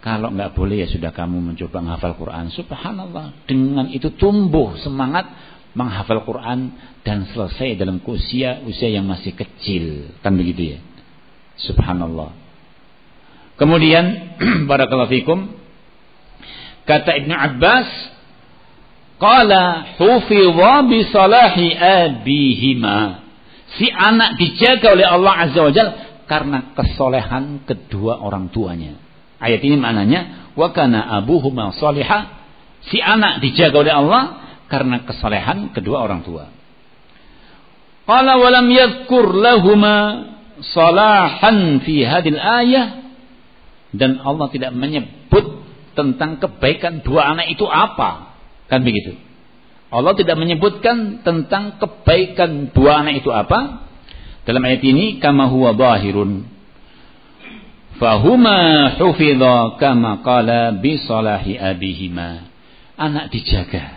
Kalau 0.00 0.30
nggak 0.30 0.54
boleh 0.54 0.86
ya 0.86 0.88
sudah 0.88 1.10
kamu 1.10 1.52
mencoba 1.52 1.82
menghafal 1.82 2.14
Quran. 2.14 2.48
Subhanallah. 2.54 3.44
Dengan 3.44 3.90
itu 3.90 4.14
tumbuh 4.14 4.78
semangat 4.80 5.26
menghafal 5.76 6.24
Quran 6.24 6.72
dan 7.04 7.28
selesai 7.28 7.76
dalam 7.76 8.00
usia 8.08 8.64
usia 8.64 8.88
yang 8.88 9.04
masih 9.04 9.36
kecil. 9.36 10.16
Kan 10.24 10.40
begitu 10.40 10.74
ya. 10.74 10.78
Subhanallah. 11.60 12.32
Kemudian 13.60 14.04
barakallahu 14.70 15.12
fikum 15.12 15.52
kata 16.88 17.20
Ibnu 17.20 17.34
Abbas 17.36 17.88
qala 19.20 19.94
hufidha 20.00 20.74
bi 20.88 20.98
salahi 21.12 21.76
abihima. 21.76 23.28
Si 23.76 23.92
anak 23.92 24.40
dijaga 24.40 24.96
oleh 24.96 25.04
Allah 25.04 25.32
Azza 25.44 25.60
wa 25.60 25.72
Jalla 25.72 25.92
karena 26.24 26.72
kesolehan 26.72 27.68
kedua 27.68 28.24
orang 28.24 28.48
tuanya. 28.48 28.96
Ayat 29.36 29.60
ini 29.60 29.76
maknanya 29.76 30.52
wa 30.56 30.72
kana 30.72 31.04
abuhuma 31.20 31.76
salihah. 31.76 32.32
Si 32.88 32.96
anak 32.96 33.44
dijaga 33.44 33.76
oleh 33.84 33.92
Allah 33.92 34.22
karena 34.66 35.06
kesolehan 35.06 35.70
kedua 35.74 36.02
orang 36.02 36.26
tua. 36.26 36.50
Qala 38.06 38.38
walam 38.38 38.70
yadhkur 38.70 39.34
lahuma 39.34 39.94
salahan 40.62 41.82
fi 41.82 42.06
hadil 42.06 42.38
ayah. 42.38 43.02
Dan 43.96 44.20
Allah 44.22 44.46
tidak 44.52 44.76
menyebut 44.76 45.66
tentang 45.96 46.38
kebaikan 46.38 47.02
dua 47.02 47.34
anak 47.34 47.50
itu 47.50 47.64
apa. 47.66 48.36
Kan 48.68 48.84
begitu? 48.84 49.16
Allah 49.88 50.12
tidak 50.18 50.36
menyebutkan 50.36 51.22
tentang 51.22 51.78
kebaikan 51.80 52.74
dua 52.74 53.02
anak 53.06 53.24
itu 53.24 53.30
apa. 53.32 53.88
Dalam 54.46 54.62
ayat 54.62 54.82
ini 54.86 55.18
kama 55.18 55.50
huwa 55.50 55.74
bahirun 55.74 56.46
fahuma 57.96 58.92
hufidha 59.00 59.80
kama 59.80 60.22
qala 60.22 60.76
bi 60.78 61.00
salahi 61.00 61.58
abihima. 61.58 62.46
Anak 62.96 63.28
dijaga 63.32 63.95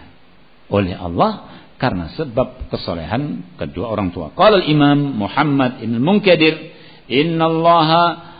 oleh 0.70 0.94
Allah 0.94 1.50
karena 1.82 2.12
sebab 2.14 2.70
kesolehan 2.70 3.56
kedua 3.56 3.90
orang 3.90 4.12
tua. 4.12 4.36
Qala 4.36 4.62
al-Imam 4.62 5.16
Muhammad 5.16 5.80
Ibn 5.82 5.96
Munkadir, 5.98 6.76
"Inna 7.10 7.48
Allah 7.48 7.90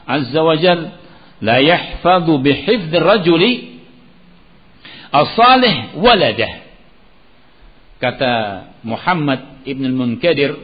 azza 0.06 0.40
wa 0.44 0.56
jal 0.60 1.00
la 1.40 1.58
yahfadhu 1.64 2.44
bi 2.44 2.52
hifdh 2.54 2.94
ar-rajuli 2.94 3.82
as-salih 5.10 5.98
waladah." 5.98 6.54
Kata 8.00 8.32
Muhammad 8.84 9.64
Ibn 9.68 9.84
Munkadir, 9.92 10.56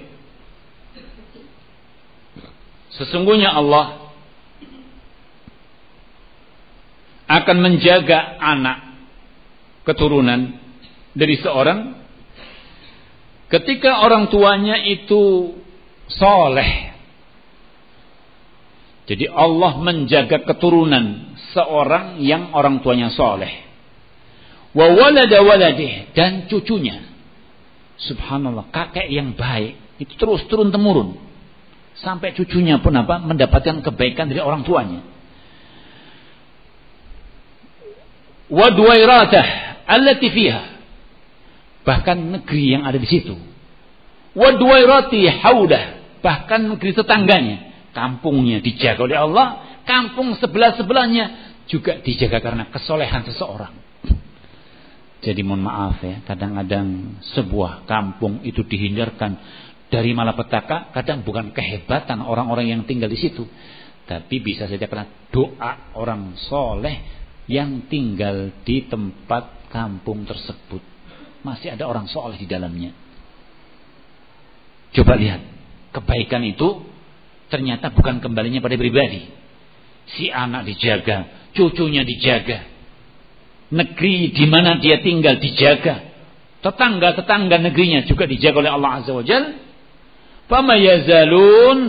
sesungguhnya 2.96 3.52
Allah 3.52 4.08
akan 7.26 7.58
menjaga 7.58 8.38
anak 8.40 8.78
keturunan 9.88 10.65
dari 11.16 11.40
seorang 11.40 12.06
Ketika 13.46 14.02
orang 14.02 14.34
tuanya 14.34 14.82
itu 14.82 15.54
soleh. 16.10 16.98
Jadi 19.06 19.30
Allah 19.30 19.78
menjaga 19.78 20.42
keturunan 20.50 21.38
seorang 21.54 22.18
yang 22.26 22.50
orang 22.58 22.82
tuanya 22.82 23.14
soleh. 23.14 23.64
Wa 24.74 24.90
dan 26.12 26.50
cucunya. 26.50 27.06
Subhanallah, 27.96 28.74
kakek 28.74 29.08
yang 29.08 29.38
baik 29.38 29.78
itu 30.02 30.20
terus 30.20 30.44
turun 30.50 30.74
temurun. 30.74 31.16
Sampai 32.02 32.36
cucunya 32.36 32.82
pun 32.82 32.92
apa? 32.98 33.24
Mendapatkan 33.24 33.86
kebaikan 33.86 34.28
dari 34.28 34.42
orang 34.42 34.66
tuanya. 34.68 35.00
Wa 38.50 38.68
duwairatah 38.74 39.48
allati 39.88 40.28
fiha 40.34 40.75
bahkan 41.86 42.18
negeri 42.18 42.76
yang 42.76 42.84
ada 42.84 42.98
di 42.98 43.06
situ. 43.06 43.38
Wadwairati 44.36 45.32
haudah, 45.32 46.20
bahkan 46.20 46.68
negeri 46.68 46.92
tetangganya, 46.92 47.58
kampungnya 47.96 48.60
dijaga 48.60 49.08
oleh 49.08 49.16
Allah, 49.16 49.48
kampung 49.88 50.36
sebelah-sebelahnya 50.36 51.26
juga 51.72 52.02
dijaga 52.04 52.44
karena 52.44 52.68
kesolehan 52.68 53.24
seseorang. 53.32 53.72
Jadi 55.24 55.42
mohon 55.42 55.64
maaf 55.64 56.04
ya, 56.04 56.22
kadang-kadang 56.28 57.22
sebuah 57.38 57.88
kampung 57.88 58.44
itu 58.44 58.66
dihindarkan 58.68 59.40
dari 59.88 60.12
malapetaka, 60.12 60.92
kadang 60.92 61.24
bukan 61.24 61.56
kehebatan 61.56 62.20
orang-orang 62.20 62.76
yang 62.76 62.82
tinggal 62.84 63.08
di 63.08 63.18
situ, 63.18 63.48
tapi 64.04 64.44
bisa 64.44 64.68
saja 64.68 64.86
karena 64.86 65.08
doa 65.32 65.96
orang 65.96 66.36
soleh 66.52 67.24
yang 67.48 67.88
tinggal 67.88 68.52
di 68.68 68.86
tempat 68.90 69.70
kampung 69.72 70.28
tersebut 70.28 70.95
masih 71.46 71.78
ada 71.78 71.86
orang 71.86 72.10
soleh 72.10 72.42
di 72.42 72.50
dalamnya. 72.50 72.90
Coba 74.98 75.14
lihat, 75.14 75.46
kebaikan 75.94 76.42
itu 76.42 76.82
ternyata 77.54 77.94
bukan 77.94 78.18
kembalinya 78.18 78.58
pada 78.66 78.74
pribadi. 78.74 79.30
Si 80.18 80.34
anak 80.34 80.66
dijaga, 80.66 81.50
cucunya 81.54 82.02
dijaga, 82.02 82.66
negeri 83.70 84.34
di 84.34 84.46
mana 84.50 84.82
dia 84.82 85.06
tinggal 85.06 85.38
dijaga, 85.38 86.02
tetangga-tetangga 86.66 87.62
negerinya 87.62 88.02
juga 88.10 88.26
dijaga 88.26 88.66
oleh 88.66 88.74
Allah 88.74 88.92
Azza 89.02 89.14
wa 89.14 89.22
Jalla. 89.22 89.62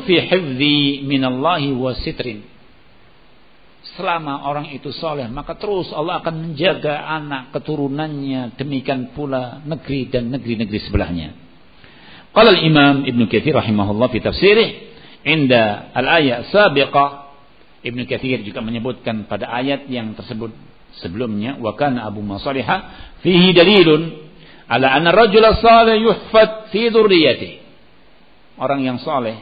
Fi 0.05 0.17
hifzi 0.17 1.05
minallahi 1.05 1.77
wa 1.77 1.93
sitrin 1.97 2.56
selama 3.97 4.47
orang 4.47 4.71
itu 4.77 4.93
soleh 4.95 5.27
maka 5.33 5.57
terus 5.57 5.91
Allah 5.91 6.21
akan 6.21 6.53
menjaga 6.53 6.95
anak 7.09 7.57
keturunannya 7.57 8.55
demikian 8.61 9.17
pula 9.17 9.65
negeri 9.65 10.13
dan 10.13 10.31
negeri-negeri 10.31 10.79
sebelahnya 10.87 11.29
Qala 12.37 12.53
al-Imam 12.53 13.09
Ibn 13.09 13.21
Katsir 13.33 13.57
rahimahullah 13.57 14.13
fi 14.13 14.19
tafsirih 14.21 14.69
inda 15.25 15.91
al-ayat 15.97 16.53
sabiqah 16.53 17.27
Ibnu 17.87 18.03
Katsir 18.11 18.43
juga 18.43 18.59
menyebutkan 18.67 19.31
pada 19.31 19.47
ayat 19.47 19.87
yang 19.87 20.19
tersebut 20.19 20.51
sebelumnya 20.99 21.55
wa 21.63 21.79
kana 21.79 22.03
Abu 22.11 22.19
Masalihah 22.19 23.15
fihi 23.23 23.55
dalilun 23.55 24.27
ala 24.67 24.91
anna 24.91 25.15
rajula 25.15 25.55
salih 25.63 26.03
yuhfad 26.03 26.75
fi 26.75 26.91
dzurriyyati. 26.91 27.51
Orang 28.59 28.83
yang 28.83 28.99
saleh 28.99 29.39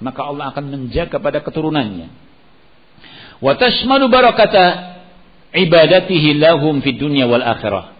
maka 0.00 0.24
Allah 0.24 0.54
akan 0.54 0.64
menjaga 0.70 1.20
pada 1.20 1.44
keturunannya. 1.44 2.08
Wa 3.38 3.54
tashmalu 3.54 4.10
barakata 4.10 4.98
ibadatihi 5.54 6.38
lahum 6.42 6.82
fid 6.82 6.98
dunya 6.98 7.30
wal 7.30 7.42
akhirah. 7.42 7.94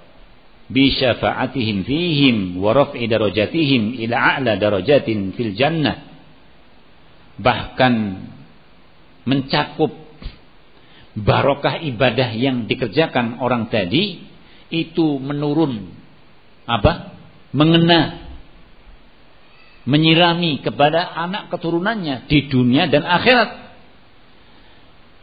Bi 0.69 0.93
syafa'atihim 0.93 1.87
fihim 1.89 2.37
wa 2.61 2.77
raf'i 2.77 3.09
darajatihim 3.09 3.97
ila 4.05 4.17
a'la 4.37 4.61
darajatin 4.61 5.33
fil 5.33 5.57
jannah. 5.57 6.05
Bahkan 7.39 7.95
mencakup 9.25 9.95
barokah 11.17 11.81
ibadah 11.81 12.35
yang 12.35 12.69
dikerjakan 12.69 13.41
orang 13.41 13.73
tadi 13.73 14.21
itu 14.69 15.17
menurun 15.23 15.89
apa? 16.69 17.17
Mengena 17.57 18.29
menyirami 19.89 20.61
kepada 20.61 21.17
anak 21.17 21.49
keturunannya 21.49 22.29
di 22.29 22.45
dunia 22.53 22.93
dan 22.93 23.09
akhirat 23.09 23.68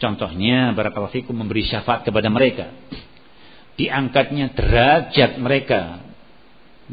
contohnya 0.06 0.70
barakallahu 0.78 1.10
fikum 1.10 1.34
memberi 1.34 1.66
syafaat 1.66 2.06
kepada 2.06 2.30
mereka 2.30 2.70
diangkatnya 3.82 4.54
derajat 4.54 5.42
mereka 5.42 6.06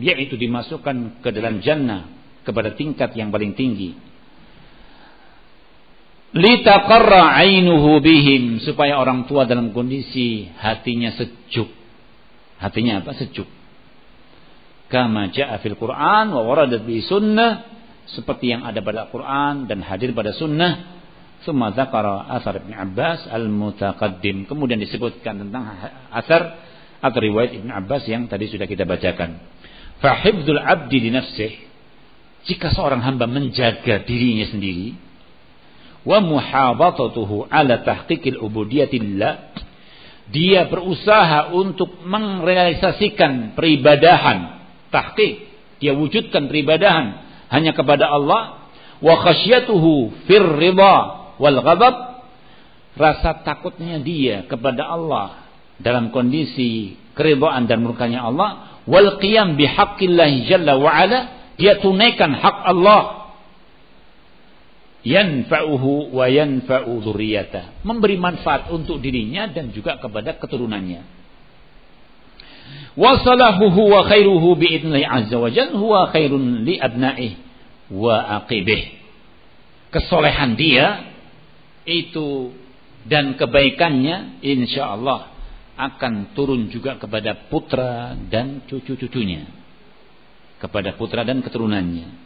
yaitu 0.01 0.41
dimasukkan 0.41 1.21
ke 1.21 1.29
dalam 1.29 1.61
jannah 1.61 2.09
kepada 2.49 2.73
tingkat 2.73 3.13
yang 3.13 3.29
paling 3.29 3.53
tinggi 3.53 3.93
litaqarra 6.33 7.37
ainuhu 7.37 8.01
bihim 8.01 8.65
supaya 8.65 8.97
orang 8.97 9.29
tua 9.29 9.45
dalam 9.45 9.71
kondisi 9.71 10.49
hatinya 10.57 11.13
sejuk. 11.15 11.69
Hatinya 12.57 13.05
apa? 13.05 13.13
Sejuk. 13.17 13.49
Kama 14.89 15.33
ja'a 15.33 15.61
fil 15.61 15.77
Quran 15.77 16.33
wa 16.33 16.43
waradat 16.45 16.85
bi 16.85 17.01
sunnah 17.01 17.65
seperti 18.13 18.53
yang 18.53 18.65
ada 18.65 18.85
pada 18.85 19.09
Quran 19.09 19.69
dan 19.69 19.85
hadir 19.85 20.13
pada 20.17 20.33
sunnah. 20.37 21.02
Summa 21.43 21.75
dzakara 21.75 22.31
asar 22.39 22.63
Ibn 22.63 22.71
Abbas 22.71 23.27
al-mutaqaddim. 23.27 24.47
Kemudian 24.47 24.79
disebutkan 24.79 25.43
tentang 25.43 25.65
asar 26.15 26.43
atau 27.03 27.19
riwayat 27.19 27.59
Ibn 27.59 27.69
Abbas 27.83 28.07
yang 28.07 28.31
tadi 28.31 28.47
sudah 28.47 28.71
kita 28.71 28.87
bacakan. 28.87 29.43
Fahibdul 29.99 30.63
abdi 30.63 30.99
di 31.03 31.11
nafsih. 31.11 31.53
Jika 32.47 32.75
seorang 32.75 33.03
hamba 33.03 33.31
menjaga 33.31 34.03
dirinya 34.03 34.51
sendiri, 34.51 34.99
wa 36.03 36.19
muhabatatuhu 36.19 37.47
ala 37.47 37.87
tahqiqil 37.87 38.43
ubudiyatillah 38.43 39.55
dia 40.35 40.67
berusaha 40.67 41.55
untuk 41.55 42.03
merealisasikan 42.03 43.55
peribadahan 43.55 44.67
tahqiq 44.91 45.47
dia 45.79 45.95
wujudkan 45.95 46.51
peribadahan 46.51 47.23
hanya 47.51 47.75
kepada 47.75 48.11
Allah 48.11 48.71
wa 48.99 49.15
khasyatuhu 49.23 50.27
fir 50.27 50.43
ridha 50.59 51.22
wal 51.43 51.59
ghadab 51.59 52.23
rasa 52.95 53.43
takutnya 53.43 53.99
dia 53.99 54.47
kepada 54.47 54.87
Allah 54.87 55.43
dalam 55.83 56.15
kondisi 56.15 56.95
keridhaan 57.19 57.67
dan 57.67 57.83
murkanya 57.83 58.23
Allah. 58.31 58.81
Wal 58.87 59.19
qiyam 59.23 59.59
bihaqqillahi 59.59 60.47
jalla 60.47 60.79
wa 60.79 60.91
ala 60.91 61.19
dia 61.59 61.79
tunaikan 61.83 62.35
hak 62.35 62.57
Allah. 62.67 63.03
Yanfa'uhu 65.03 66.15
wa 66.15 66.31
yanfa'u 66.31 67.03
dzurriyyata 67.03 67.83
memberi 67.83 68.15
manfaat 68.23 68.71
untuk 68.71 69.03
dirinya 69.03 69.51
dan 69.51 69.75
juga 69.75 69.99
kepada 69.99 70.39
keturunannya. 70.39 71.03
Wa 72.95 73.19
salahuhu 73.19 73.91
wa 73.91 74.07
khairuhu 74.07 74.55
bi 74.55 74.79
idnihi 74.79 75.03
azza 75.03 75.43
wa 75.43 75.51
jalla 75.51 75.75
huwa 75.75 76.07
khairun 76.15 76.63
li 76.63 76.79
abna'ihi 76.79 77.35
wa 77.91 78.43
aqibih. 78.43 78.95
Kesolehan 79.91 80.55
dia 80.55 81.12
itu 81.85 82.55
dan 83.09 83.35
kebaikannya 83.35 84.43
insyaallah 84.45 85.35
akan 85.75 86.37
turun 86.37 86.71
juga 86.71 87.01
kepada 87.01 87.49
putra 87.51 88.15
dan 88.31 88.63
cucu-cucunya 88.71 89.49
kepada 90.63 90.95
putra 90.95 91.27
dan 91.27 91.43
keturunannya 91.43 92.23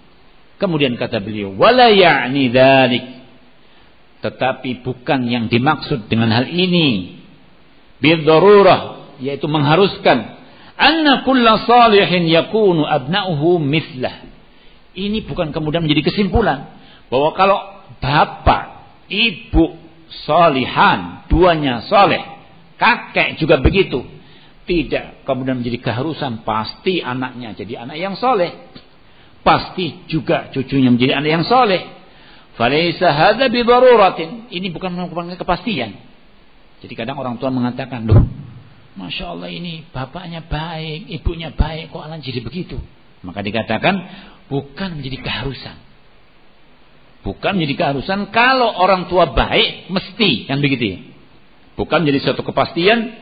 Kemudian 0.56 0.96
kata 0.96 1.20
beliau, 1.20 1.52
wala 1.52 1.92
ya'ni 1.92 2.48
dzalik. 2.48 3.04
Tetapi 4.24 4.80
bukan 4.80 5.28
yang 5.28 5.52
dimaksud 5.52 6.08
dengan 6.08 6.32
hal 6.32 6.48
ini. 6.48 7.20
Bidarurah, 8.00 9.12
yaitu 9.20 9.44
mengharuskan 9.48 10.36
anna 10.76 11.24
kulla 11.28 11.64
salihin 11.64 12.28
yakunu 12.28 12.88
abna'uhu 12.88 13.60
mislah. 13.60 14.24
Ini 14.96 15.28
bukan 15.28 15.52
kemudian 15.52 15.84
menjadi 15.84 16.08
kesimpulan 16.08 16.72
bahwa 17.12 17.36
kalau 17.36 17.60
bapak, 18.00 18.75
ibu 19.10 19.76
salihan, 20.26 21.26
duanya 21.30 21.86
saleh, 21.86 22.22
kakek 22.80 23.40
juga 23.40 23.58
begitu. 23.58 24.04
Tidak 24.66 25.22
kemudian 25.22 25.62
menjadi 25.62 25.78
keharusan 25.78 26.42
pasti 26.42 26.98
anaknya 26.98 27.54
jadi 27.54 27.86
anak 27.86 27.96
yang 28.02 28.18
soleh 28.18 28.50
pasti 29.46 30.02
juga 30.10 30.50
cucunya 30.50 30.90
menjadi 30.90 31.22
anak 31.22 31.30
yang 31.30 31.44
soleh. 31.46 31.86
Hadza. 32.58 33.46
Ini 33.46 34.66
bukan 34.74 34.90
merupakan 34.90 35.38
kepastian. 35.38 35.94
Jadi 36.82 36.94
kadang 36.98 37.22
orang 37.22 37.38
tua 37.38 37.54
mengatakan, 37.54 38.10
"Loh, 38.10 38.26
Masya 38.98 39.38
Allah 39.38 39.54
ini 39.54 39.86
bapaknya 39.94 40.42
baik, 40.42 41.06
ibunya 41.20 41.54
baik, 41.54 41.94
kok 41.94 42.02
anak 42.02 42.26
jadi 42.26 42.42
begitu?" 42.42 42.82
Maka 43.22 43.46
dikatakan 43.46 43.94
bukan 44.50 44.98
menjadi 44.98 45.22
keharusan. 45.22 45.85
Bukan 47.26 47.58
menjadi 47.58 47.74
keharusan 47.74 48.30
kalau 48.30 48.70
orang 48.70 49.10
tua 49.10 49.34
baik 49.34 49.90
mesti 49.90 50.46
kan 50.46 50.62
begitu 50.62 50.84
ya. 50.94 50.98
Bukan 51.74 52.06
menjadi 52.06 52.22
suatu 52.22 52.46
kepastian 52.46 53.18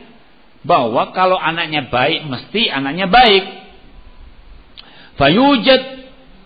bahwa 0.61 1.09
kalau 1.17 1.41
anaknya 1.41 1.89
baik 1.89 2.29
mesti 2.29 2.69
anaknya 2.69 3.09
baik. 3.09 3.43
Fayujad 5.17 5.81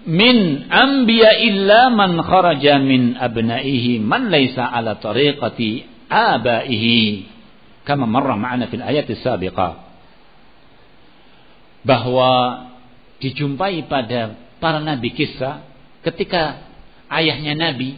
min 0.07 0.71
anbiya 0.71 1.35
illa 1.43 1.91
man 1.91 2.15
kharaja 2.23 2.79
min 2.79 3.19
abnaihi 3.19 3.99
man 3.99 4.31
laysa 4.31 4.63
ala 4.63 4.95
tariqati 4.95 5.83
abaihi 6.07 7.27
kama 7.83 8.07
marra 8.07 8.39
ma'ana 8.39 8.71
fil 8.71 8.87
ayat 8.87 9.11
sabiqah 9.19 9.83
bahwa 11.83 12.31
dijumpai 13.19 13.83
pada 13.91 14.39
para 14.63 14.79
nabi 14.79 15.11
kisah 15.11 15.67
ketika 16.07 16.68
ayahnya 17.09 17.57
nabi 17.57 17.97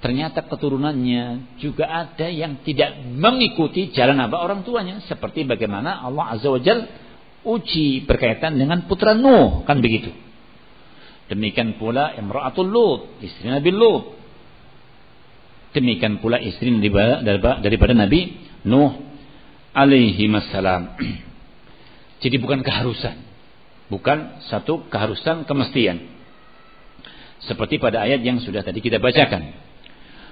ternyata 0.00 0.44
keturunannya 0.48 1.56
juga 1.60 1.84
ada 1.88 2.28
yang 2.28 2.60
tidak 2.64 2.96
mengikuti 3.04 3.92
jalan 3.92 4.16
apa 4.20 4.40
orang 4.40 4.64
tuanya 4.64 5.00
seperti 5.04 5.44
bagaimana 5.44 6.00
Allah 6.00 6.36
azza 6.36 6.48
wajal 6.48 6.88
uji 7.44 8.04
berkaitan 8.04 8.56
dengan 8.56 8.84
putra 8.88 9.16
Nuh 9.16 9.64
kan 9.64 9.80
begitu 9.80 10.12
Demikian 11.30 11.78
pula 11.78 12.18
Imra'atul 12.18 12.66
Lut, 12.66 13.22
istri 13.22 13.46
Nabi 13.46 13.70
Lut. 13.70 14.18
Demikian 15.70 16.18
pula 16.18 16.42
istri 16.42 16.74
daripada 16.74 17.94
Nabi 17.94 18.34
Nuh 18.66 18.98
alaihi 19.70 20.26
wassalam. 20.26 20.98
Jadi 22.26 22.36
bukan 22.42 22.66
keharusan. 22.66 23.22
Bukan 23.86 24.42
satu 24.50 24.90
keharusan 24.90 25.46
kemestian. 25.46 26.02
Seperti 27.44 27.80
pada 27.80 28.04
ayat 28.04 28.20
yang 28.20 28.40
sudah 28.44 28.60
tadi 28.60 28.84
kita 28.84 29.00
bacakan. 29.00 29.56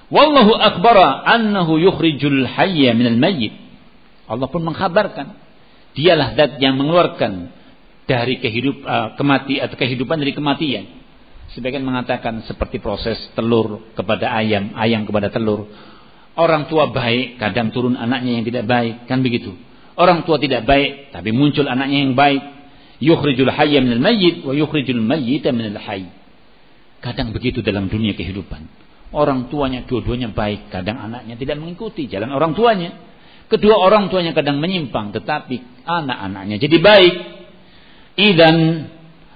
Wallahu 0.09 0.57
akbara 0.57 1.25
annahu 1.25 1.77
yukhrijul 1.77 2.45
hayya 2.45 2.97
minal 2.97 3.17
mayyit. 3.17 3.53
Allah 4.29 4.49
pun 4.49 4.61
mengkhabarkan. 4.65 5.37
Dialah 5.97 6.37
zat 6.37 6.61
yang 6.61 6.77
mengeluarkan 6.77 7.49
dari 8.05 8.41
kehidup 8.41 8.81
uh, 8.85 9.17
kemati 9.17 9.61
atau 9.61 9.77
kehidupan 9.77 10.17
dari 10.21 10.33
kematian. 10.33 10.85
Sebagian 11.53 11.81
mengatakan 11.81 12.45
seperti 12.45 12.77
proses 12.77 13.17
telur 13.33 13.93
kepada 13.97 14.29
ayam, 14.33 14.73
ayam 14.77 15.05
kepada 15.05 15.33
telur. 15.33 15.65
Orang 16.37 16.69
tua 16.69 16.93
baik, 16.93 17.41
kadang 17.41 17.73
turun 17.73 17.97
anaknya 17.97 18.37
yang 18.37 18.45
tidak 18.45 18.65
baik, 18.69 19.09
kan 19.09 19.25
begitu. 19.25 19.57
Orang 19.97 20.23
tua 20.29 20.37
tidak 20.37 20.65
baik, 20.69 21.09
tapi 21.09 21.33
muncul 21.33 21.65
anaknya 21.65 22.05
yang 22.05 22.13
baik. 22.13 22.41
Yukhrijul 23.01 23.49
hayya 23.49 23.81
minal 23.81 24.01
mayyit 24.01 24.45
wa 24.45 24.53
yukhrijul 24.53 25.01
mayyita 25.01 25.49
minal 25.49 25.81
hayy. 25.81 26.18
Kadang 26.99 27.31
begitu 27.31 27.63
dalam 27.63 27.87
dunia 27.87 28.15
kehidupan. 28.15 28.67
Orang 29.09 29.49
tuanya 29.49 29.87
dua-duanya 29.89 30.29
baik, 30.29 30.69
kadang 30.69 31.01
anaknya 31.01 31.33
tidak 31.39 31.57
mengikuti 31.57 32.05
jalan 32.05 32.29
orang 32.29 32.53
tuanya. 32.53 32.93
Kedua 33.49 33.81
orang 33.81 34.13
tuanya 34.13 34.37
kadang 34.37 34.61
menyimpang, 34.61 35.09
tetapi 35.09 35.81
anak-anaknya 35.81 36.61
jadi 36.61 36.77
baik 36.77 37.13
idan 38.13 38.57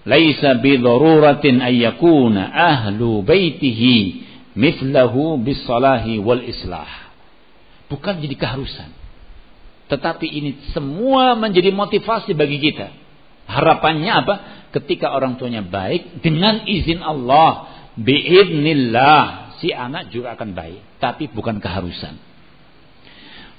laisa 0.05 0.61
bidharuratin 0.61 1.57
ay 1.65 1.81
yakuna 1.81 2.53
ahlu 2.53 3.25
baitihi 3.25 4.21
mithlahu 4.53 5.41
bisalahi 5.41 6.21
wal 6.21 6.45
islah 6.45 7.03
bukan 7.93 8.17
jadi 8.17 8.33
keharusan. 8.33 8.89
Tetapi 9.93 10.25
ini 10.25 10.51
semua 10.73 11.37
menjadi 11.37 11.69
motivasi 11.69 12.33
bagi 12.33 12.57
kita. 12.57 12.89
Harapannya 13.45 14.09
apa? 14.09 14.35
Ketika 14.73 15.13
orang 15.13 15.37
tuanya 15.37 15.61
baik, 15.61 16.25
dengan 16.25 16.65
izin 16.65 17.05
Allah, 17.05 17.69
biidnillah, 17.93 19.53
si 19.61 19.69
anak 19.69 20.09
juga 20.09 20.33
akan 20.33 20.57
baik. 20.57 20.97
Tapi 20.97 21.29
bukan 21.29 21.61
keharusan. 21.61 22.17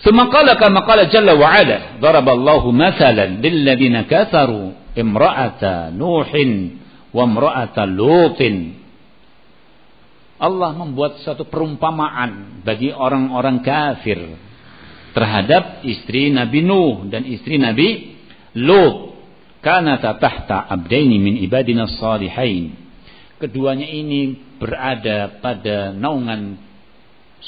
Semakala 0.03 0.59
kama 0.59 0.83
qala 0.85 1.07
jalla 1.09 1.39
wa 1.39 1.49
ala, 1.49 2.03
daraballahu 2.03 2.75
masalan 2.75 3.41
lilladina 3.41 4.05
kafaru 4.11 4.75
imra'ata 4.99 5.95
Nuhin 5.95 6.83
wa 7.15 7.25
imra'ata 7.25 7.87
Lutin. 7.87 8.85
Allah 10.37 10.75
membuat 10.75 11.23
satu 11.23 11.47
perumpamaan 11.47 12.61
bagi 12.67 12.91
orang-orang 12.91 13.63
kafir 13.63 14.19
terhadap 15.15 15.87
istri 15.87 16.29
Nabi 16.35 16.61
Nuh 16.67 17.07
dan 17.07 17.23
istri 17.23 17.57
Nabi 17.57 18.19
Lut. 18.59 19.14
Karena 19.65 19.97
tahta 19.97 20.69
abdaini 20.69 21.17
min 21.17 21.35
ibadina 21.41 21.89
salihain. 21.89 22.77
Keduanya 23.41 23.89
ini 23.89 24.37
berada 24.61 25.41
pada 25.41 25.97
naungan 25.97 26.61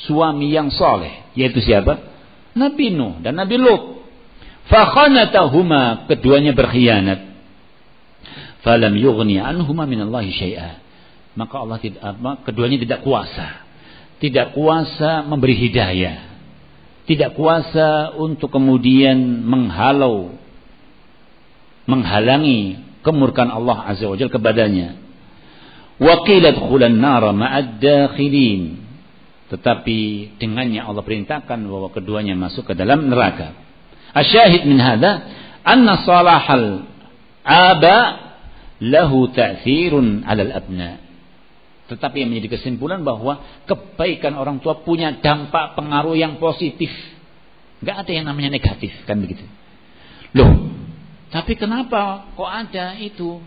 suami 0.08 0.48
yang 0.48 0.72
soleh. 0.72 1.28
Yaitu 1.36 1.60
siapa? 1.60 2.00
Nabi 2.56 2.96
Nuh 2.96 3.20
dan 3.20 3.36
Nabi 3.36 3.60
Lut. 3.60 4.00
Fakhanatahuma 4.72 6.08
keduanya 6.08 6.56
berkhianat. 6.56 7.36
Falam 8.64 8.96
yughni 8.96 9.36
anhuma 9.36 9.84
minallahi 9.84 10.32
syai'a. 10.32 10.82
Maka 11.36 11.54
Allah 11.62 11.78
tidak 11.78 12.00
keduanya 12.48 12.80
tidak 12.80 13.04
kuasa. 13.04 13.62
Tidak 14.16 14.56
kuasa 14.56 15.20
memberi 15.20 15.54
hidayah 15.54 16.36
tidak 17.06 17.38
kuasa 17.38 18.18
untuk 18.18 18.50
kemudian 18.50 19.46
menghalau 19.46 20.34
menghalangi 21.86 22.82
kemurkaan 23.06 23.50
Allah 23.50 23.86
Azza 23.86 24.10
wa 24.10 24.18
Jalla 24.18 24.34
kepadanya. 24.34 24.98
Waqilat 25.96 26.58
khulan 26.60 26.98
nara 27.00 27.32
ma'ad 27.32 27.80
dakhilin. 27.80 28.84
Tetapi 29.46 29.98
dengannya 30.42 30.82
Allah 30.82 31.06
perintahkan 31.06 31.58
bahwa 31.70 31.88
keduanya 31.94 32.34
masuk 32.34 32.66
ke 32.66 32.74
dalam 32.74 33.06
neraka. 33.06 33.54
Asyahid 34.12 34.66
min 34.66 34.82
hadha 34.82 35.22
anna 35.62 36.02
salahal 36.02 36.84
aba 37.46 37.98
lahu 38.82 39.30
ta'thirun 39.30 40.26
'alal 40.26 40.52
abna. 40.52 40.90
Tetapi 41.86 42.26
yang 42.26 42.34
menjadi 42.34 42.58
kesimpulan 42.58 43.06
bahwa 43.06 43.62
kebaikan 43.70 44.34
orang 44.34 44.58
tua 44.58 44.82
punya 44.82 45.14
dampak 45.22 45.78
pengaruh 45.78 46.18
yang 46.18 46.42
positif. 46.42 46.90
Gak 47.86 48.02
ada 48.02 48.10
yang 48.10 48.26
namanya 48.26 48.50
negatif, 48.50 48.90
kan 49.06 49.22
begitu. 49.22 49.46
Loh, 50.34 50.74
tapi 51.36 51.52
kenapa 51.60 52.32
kok 52.32 52.48
ada 52.48 52.96
itu 52.96 53.44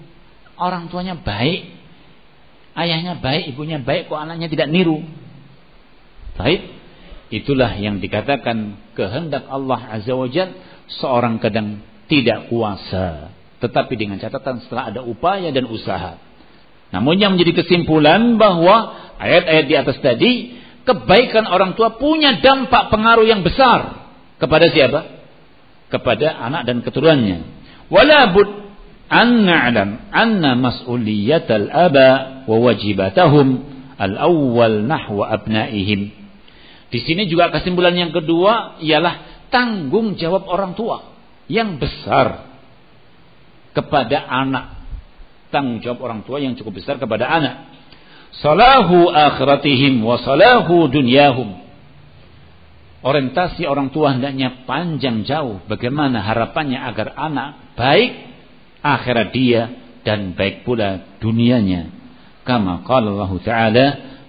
orang 0.61 0.94
tuanya 0.94 1.18
baik, 1.18 1.74
ayahnya 2.78 3.18
baik, 3.18 3.56
ibunya 3.56 3.82
baik, 3.82 4.14
kok 4.14 4.22
anaknya 4.22 4.45
tidak 4.45 4.70
niru? 4.70 5.02
Baik, 6.38 6.70
itulah 7.34 7.74
yang 7.82 7.98
dikatakan 7.98 8.78
kehendak 8.94 9.49
Allah 9.49 9.82
Azza 9.98 10.14
wa 10.14 10.30
Jal, 10.30 10.53
seorang 11.02 11.41
kadang 11.41 11.82
tidak 12.06 12.53
kuasa. 12.53 13.34
Tetapi 13.60 13.94
dengan 13.98 14.22
catatan 14.22 14.64
setelah 14.64 14.94
ada 14.94 15.02
upaya 15.03 15.52
dan 15.52 15.68
usaha 15.68 16.30
namun 16.90 17.22
yang 17.22 17.38
menjadi 17.38 17.61
kesimpulan 17.64 18.41
bahwa 18.41 18.98
ayat-ayat 19.22 19.66
di 19.70 19.76
atas 19.78 19.98
tadi 20.02 20.32
kebaikan 20.90 21.45
orang 21.45 21.78
tua 21.78 22.02
punya 22.02 22.41
dampak 22.41 22.90
pengaruh 22.90 23.26
yang 23.30 23.45
besar 23.45 24.10
kepada 24.41 24.74
siapa? 24.74 25.22
Kepada 25.94 26.34
anak 26.49 26.66
dan 26.66 26.82
keturunannya. 26.82 27.59
Wala 27.90 28.34
bud 28.34 28.49
an 29.10 29.30
na'lam 29.45 29.90
anna 30.14 30.53
mas'uliyatal 30.57 31.70
aba 31.74 32.10
wa 32.45 32.57
wajibatahum 32.61 33.48
al-awwal 33.98 34.86
nahwa 34.86 35.30
abnaihim. 35.34 36.14
Di 36.90 36.99
sini 37.06 37.30
juga 37.30 37.53
kesimpulan 37.53 37.94
yang 37.94 38.14
kedua 38.14 38.82
ialah 38.82 39.45
tanggung 39.53 40.18
jawab 40.18 40.45
orang 40.45 40.74
tua 40.74 41.14
yang 41.49 41.78
besar 41.82 42.49
kepada 43.74 44.22
anak 44.26 44.80
tanggung 45.49 45.82
jawab 45.82 45.99
orang 46.06 46.22
tua 46.24 46.38
yang 46.40 46.53
cukup 46.56 46.82
besar 46.82 47.02
kepada 47.02 47.26
anak. 47.26 47.70
Salahu 48.40 49.10
akhiratihim 49.10 50.06
wa 50.06 50.22
salahu 50.22 50.88
dunyahum. 50.88 51.57
Orientasi 52.99 53.66
orang 53.66 53.90
tua 53.90 54.16
hendaknya 54.16 54.64
panjang 54.70 55.26
jauh. 55.26 55.60
Bagaimana 55.66 56.22
harapannya 56.22 56.78
agar 56.78 57.18
anak 57.18 57.69
baik 57.80 58.11
akhirat 58.84 59.31
dia 59.31 59.61
dan 60.03 60.35
baik 60.35 60.68
pula 60.68 61.18
dunianya. 61.23 61.95
Kama 62.43 62.84
Allah 62.84 63.31
Ta'ala 63.39 63.85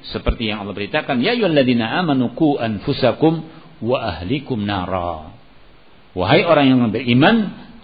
seperti 0.06 0.50
yang 0.50 0.62
Allah 0.62 0.76
beritakan, 0.76 1.18
Ya 1.18 1.34
ayyuhalladzina 1.34 1.98
amanu 1.98 2.30
anfusakum 2.58 3.42
wa 3.82 3.98
ahlikum 3.98 4.62
nara. 4.62 5.34
Wahai 6.14 6.42
orang 6.42 6.66
yang 6.68 6.80
beriman, 6.90 7.36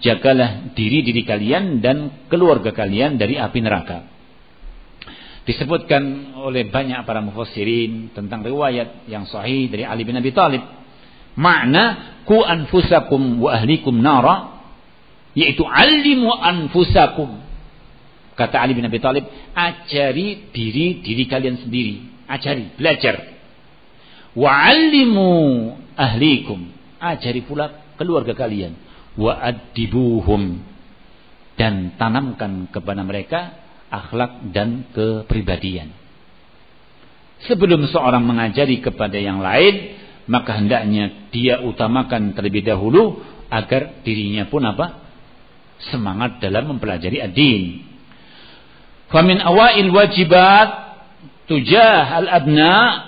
jagalah 0.03 0.75
diri-diri 0.75 1.23
kalian 1.23 1.79
dan 1.79 2.27
keluarga 2.29 2.75
kalian 2.75 3.17
dari 3.17 3.39
api 3.39 3.59
neraka. 3.63 4.07
Disebutkan 5.47 6.35
oleh 6.43 6.67
banyak 6.67 7.07
para 7.07 7.23
mufassirin 7.23 8.11
tentang 8.11 8.43
riwayat 8.43 9.07
yang 9.07 9.23
sahih 9.31 9.71
dari 9.71 9.87
Ali 9.87 10.03
bin 10.03 10.19
Abi 10.19 10.35
Thalib. 10.35 10.59
Makna 11.39 12.19
ku 12.27 12.43
anfusakum 12.43 13.39
wa 13.39 13.55
ahlikum 13.55 13.95
nara 14.03 14.56
yaitu 15.37 15.61
alimu 15.61 16.33
anfusakum. 16.33 17.45
Kata 18.33 18.57
Ali 18.57 18.73
bin 18.73 18.89
Abi 18.89 18.97
Thalib, 18.97 19.29
ajari 19.53 20.49
diri 20.49 21.05
diri 21.05 21.23
kalian 21.29 21.61
sendiri, 21.61 22.25
ajari, 22.25 22.73
belajar. 22.73 23.37
Wa 24.33 24.49
alimu 24.73 25.29
ahlikum, 25.93 26.69
ajari 26.97 27.45
pula 27.45 27.93
keluarga 27.97 28.33
kalian 28.33 28.77
wa 29.17 29.33
addibuhum 29.41 30.61
dan 31.57 31.97
tanamkan 31.97 32.69
kepada 32.69 33.01
mereka 33.01 33.57
akhlak 33.89 34.53
dan 34.53 34.85
kepribadian. 34.93 35.89
Sebelum 37.49 37.89
seorang 37.89 38.25
mengajari 38.25 38.81
kepada 38.81 39.17
yang 39.17 39.41
lain, 39.41 39.97
maka 40.29 40.61
hendaknya 40.61 41.29
dia 41.33 41.61
utamakan 41.61 42.37
terlebih 42.37 42.65
dahulu 42.65 43.21
agar 43.49 44.01
dirinya 44.05 44.45
pun 44.45 44.61
apa? 44.65 45.06
Semangat 45.93 46.41
dalam 46.41 46.75
mempelajari 46.75 47.21
ad-din. 47.21 47.85
Famin 49.07 49.39
awail 49.39 49.87
wajibat 49.93 50.69
tujah 51.47 52.17
al-abna 52.17 53.07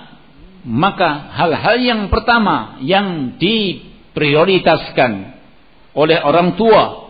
maka 0.63 1.31
hal-hal 1.35 1.77
yang 1.79 2.01
pertama 2.11 2.79
yang 2.83 3.39
diprioritaskan 3.39 5.11
oleh 5.95 6.19
orang 6.23 6.55
tua 6.55 7.09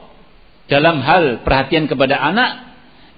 dalam 0.69 1.01
hal 1.01 1.41
perhatian 1.41 1.89
kepada 1.89 2.17
anak 2.17 2.51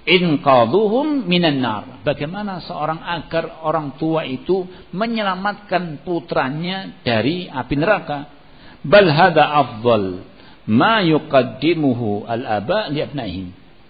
inqadhuhum 0.08 1.28
minan 1.28 1.62
nar. 1.62 2.02
Bagaimana 2.02 2.58
seorang 2.64 2.98
agar 2.98 3.62
orang 3.62 3.94
tua 4.00 4.26
itu 4.26 4.66
menyelamatkan 4.90 6.02
putranya 6.02 6.98
dari 7.06 7.46
api 7.46 7.74
neraka? 7.78 8.26
Bal 8.82 9.06
hadza 9.14 9.46
afdal 9.46 10.31
ma 10.68 11.02
yuqaddimuhu 11.02 12.26
al-aba 12.26 12.90
li 12.90 13.02
abnaihim. 13.02 13.48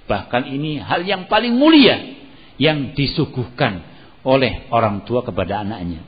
Bahkan 0.09 0.43
ini 0.49 0.82
hal 0.82 1.07
yang 1.07 1.31
paling 1.31 1.57
mulia 1.57 1.99
yang 2.61 2.93
disuguhkan 2.93 3.85
oleh 4.23 4.69
orang 4.70 5.03
tua 5.09 5.24
kepada 5.24 5.65
anaknya. 5.66 6.05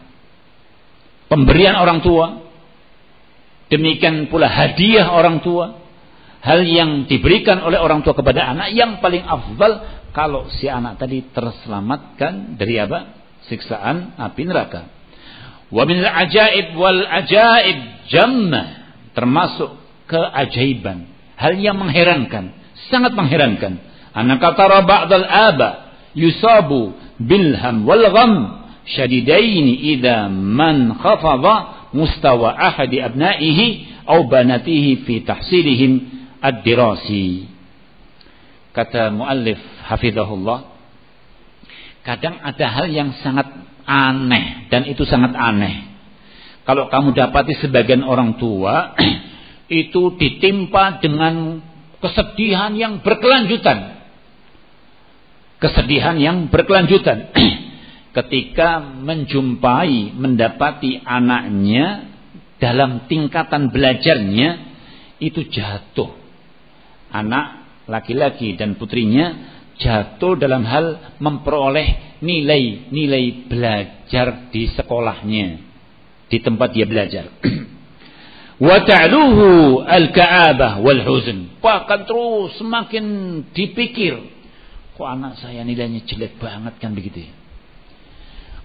Pemberian 1.29 1.81
orang 1.81 2.05
tua 2.05 2.45
Demikian 3.73 4.29
pula 4.29 4.47
hadiah 4.47 5.09
orang 5.11 5.41
tua. 5.41 5.83
Hal 6.45 6.61
yang 6.61 7.09
diberikan 7.09 7.65
oleh 7.65 7.81
orang 7.81 8.05
tua 8.05 8.13
kepada 8.13 8.45
anak 8.53 8.77
yang 8.77 9.01
paling 9.01 9.25
afdal 9.25 9.81
kalau 10.13 10.45
si 10.53 10.69
anak 10.69 11.01
tadi 11.01 11.25
terselamatkan 11.33 12.61
dari 12.61 12.77
apa? 12.77 13.17
Siksaan 13.49 14.21
api 14.21 14.45
neraka. 14.45 14.93
Wa 15.73 15.89
min 15.89 16.05
ajaib 16.05 16.77
wal 16.77 17.01
ajaib 17.01 17.79
jamma 18.13 18.93
termasuk 19.17 19.73
keajaiban, 20.11 21.09
hal 21.37 21.55
yang 21.59 21.81
mengherankan, 21.81 22.53
sangat 22.89 23.13
mengherankan. 23.17 23.81
Anak 24.15 24.39
kata 24.39 24.85
ba'dal 24.87 25.27
aba 25.27 25.91
yusabu 26.15 26.95
bilham 27.19 27.83
wal 27.83 28.05
gham 28.15 28.33
syadidaini 28.87 29.99
idza 29.99 30.31
man 30.31 30.95
khafadha 30.95 31.91
mustawa 31.91 32.55
ahadi 32.55 33.03
abnaihi 33.03 33.91
au 34.07 34.31
banatihi 34.31 35.03
fi 35.03 35.25
tahsilihim 35.27 35.93
ad-dirasi. 36.39 37.51
Kata 38.75 39.15
muallif 39.15 39.59
hafizahullah, 39.87 40.67
kadang 42.03 42.39
ada 42.43 42.67
hal 42.71 42.87
yang 42.91 43.15
sangat 43.23 43.47
aneh 43.87 44.69
dan 44.69 44.85
itu 44.89 45.07
sangat 45.07 45.33
aneh. 45.37 45.95
kalau 46.65 46.89
kamu 46.89 47.13
dapati 47.13 47.55
sebagian 47.61 48.01
orang 48.03 48.41
tua 48.41 48.97
itu 49.69 50.17
ditimpa 50.21 51.01
dengan 51.01 51.61
kesedihan 52.05 52.77
yang 52.77 53.01
berkelanjutan. 53.01 54.05
Kesedihan 55.57 56.17
yang 56.21 56.53
berkelanjutan. 56.53 57.33
Ketika 58.17 58.85
menjumpai, 58.85 60.15
mendapati 60.15 61.03
anaknya 61.03 62.13
dalam 62.61 63.09
tingkatan 63.11 63.73
belajarnya 63.73 64.51
itu 65.19 65.49
jatuh. 65.49 66.13
Anak 67.11 67.65
laki-laki 67.89 68.55
dan 68.55 68.77
putrinya 68.77 69.55
jatuh 69.81 70.39
dalam 70.39 70.63
hal 70.63 71.17
memperoleh 71.19 72.19
nilai-nilai 72.23 73.51
belajar 73.51 74.49
di 74.55 74.71
sekolahnya 74.71 75.47
di 76.31 76.39
tempat 76.39 76.69
dia 76.71 76.87
belajar. 76.87 77.27
Wa 78.65 78.81
ta'luhu 78.81 79.85
al-ka'abah 79.85 80.81
wal 80.81 81.03
huzn. 81.05 81.61
Bahkan 81.61 82.01
terus 82.09 82.57
semakin 82.57 83.05
dipikir, 83.53 84.17
kok 84.97 85.05
anak 85.05 85.37
saya 85.37 85.61
nilainya 85.69 86.09
jelek 86.09 86.41
banget 86.41 86.81
kan 86.81 86.97
begitu 86.97 87.29
ya. 87.29 87.33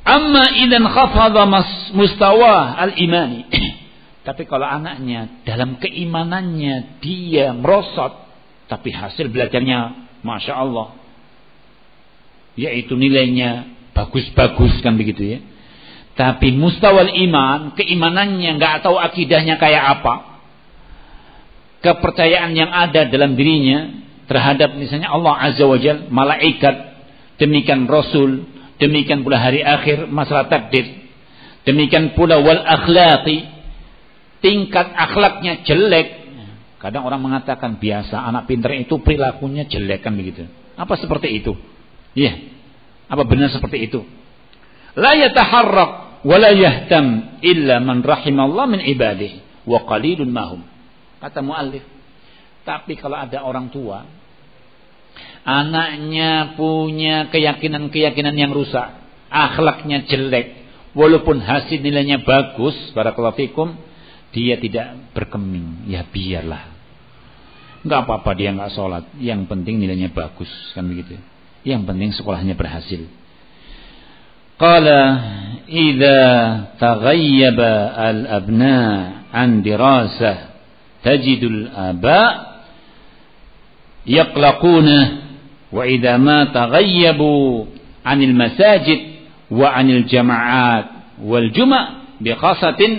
Amma 0.07 0.55
idan 0.55 0.88
khafadha 0.88 1.43
mustawa 1.91 2.80
al-imani. 2.80 3.43
Tapi 4.27 4.47
kalau 4.47 4.63
anaknya 4.63 5.43
dalam 5.43 5.84
keimanannya 5.84 7.03
dia 7.03 7.51
merosot, 7.51 8.30
tapi 8.69 8.93
hasil 8.93 9.27
belajarnya 9.34 10.07
Masya 10.21 10.53
Allah. 10.53 10.93
Yaitu 12.53 12.93
nilainya 12.93 13.73
bagus-bagus 13.97 14.80
kan 14.85 14.95
begitu 14.95 15.26
ya. 15.26 15.39
Tapi 16.19 16.51
mustawal 16.51 17.15
iman, 17.15 17.79
keimanannya 17.79 18.59
nggak 18.59 18.83
tahu 18.83 18.99
akidahnya 18.99 19.55
kayak 19.55 20.03
apa. 20.03 20.43
Kepercayaan 21.79 22.51
yang 22.59 22.67
ada 22.67 23.07
dalam 23.07 23.39
dirinya 23.39 24.03
terhadap 24.27 24.75
misalnya 24.75 25.15
Allah 25.15 25.31
Azza 25.47 25.63
wa 25.63 25.79
Jal, 25.79 26.11
malaikat, 26.11 26.75
demikian 27.39 27.87
Rasul, 27.87 28.51
demikian 28.83 29.23
pula 29.23 29.39
hari 29.39 29.63
akhir, 29.63 30.11
masalah 30.11 30.51
takdir. 30.51 30.91
Demikian 31.63 32.11
pula 32.19 32.43
wal 32.43 32.67
akhlaqi, 32.67 33.47
tingkat 34.43 34.91
akhlaknya 34.91 35.63
jelek. 35.63 36.19
Kadang 36.83 37.07
orang 37.07 37.23
mengatakan 37.23 37.79
biasa 37.79 38.27
anak 38.27 38.43
pintar 38.43 38.75
itu 38.75 38.99
perilakunya 38.99 39.71
jelek 39.71 40.03
kan 40.03 40.19
begitu. 40.19 40.51
Apa 40.75 40.99
seperti 40.99 41.31
itu? 41.31 41.55
Iya. 42.11 42.43
Apa 43.07 43.23
benar 43.23 43.55
seperti 43.55 43.87
itu? 43.87 44.03
La 44.99 45.15
yataharrak 45.15 46.09
wala 46.25 46.51
illa 47.39 47.75
man 47.79 48.03
rahimallah 48.03 48.65
min 48.67 48.81
ibadih 48.83 49.39
wa 49.63 49.83
qalilun 49.87 50.29
mahum 50.31 50.61
kata 51.23 51.39
muallif 51.39 51.85
tapi 52.67 52.99
kalau 52.99 53.15
ada 53.19 53.43
orang 53.43 53.71
tua 53.71 54.03
anaknya 55.47 56.59
punya 56.59 57.31
keyakinan-keyakinan 57.31 58.35
yang 58.35 58.51
rusak 58.51 58.99
akhlaknya 59.29 60.03
jelek 60.09 60.59
walaupun 60.97 61.39
hasil 61.39 61.79
nilainya 61.79 62.21
bagus 62.25 62.75
barakallahu 62.97 63.37
fikum 63.37 63.77
dia 64.29 64.61
tidak 64.61 64.93
berkeming 65.17 65.89
ya 65.89 66.05
biarlah. 66.05 66.69
Nggak 67.81 67.99
apa-apa 68.05 68.31
dia 68.35 68.53
nggak 68.53 68.71
sholat 68.75 69.05
yang 69.17 69.47
penting 69.49 69.79
nilainya 69.81 70.11
bagus 70.11 70.49
kan 70.75 70.85
begitu. 70.85 71.17
Yang 71.65 71.81
penting 71.89 72.09
sekolahnya 72.13 72.53
berhasil 72.53 73.07
قال 74.60 74.88
إذا 75.69 76.64
تغيب 76.80 77.60
الأبناء 77.99 79.11
عن 79.34 79.61
دراسة 79.61 80.38
تجد 81.03 81.44
الآباء 81.44 82.60
يقلقون 84.07 85.18
وإذا 85.72 86.18
ما 86.18 86.44
تغيبوا 86.44 87.65
عن 88.06 88.23
المساجد 88.23 88.99
وعن 89.52 89.90
الجماعات 89.90 90.86
والجمع 91.23 91.90
بخاصة 92.22 92.98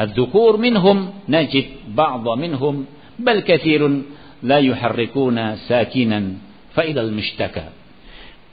الذكور 0.00 0.56
منهم 0.56 1.10
نجد 1.28 1.64
بعض 1.88 2.28
منهم 2.28 2.86
بل 3.18 3.40
كثير 3.40 4.02
لا 4.42 4.58
يحركون 4.58 5.56
ساكنا 5.56 6.32
فإلى 6.74 7.00
المشتكى. 7.00 7.64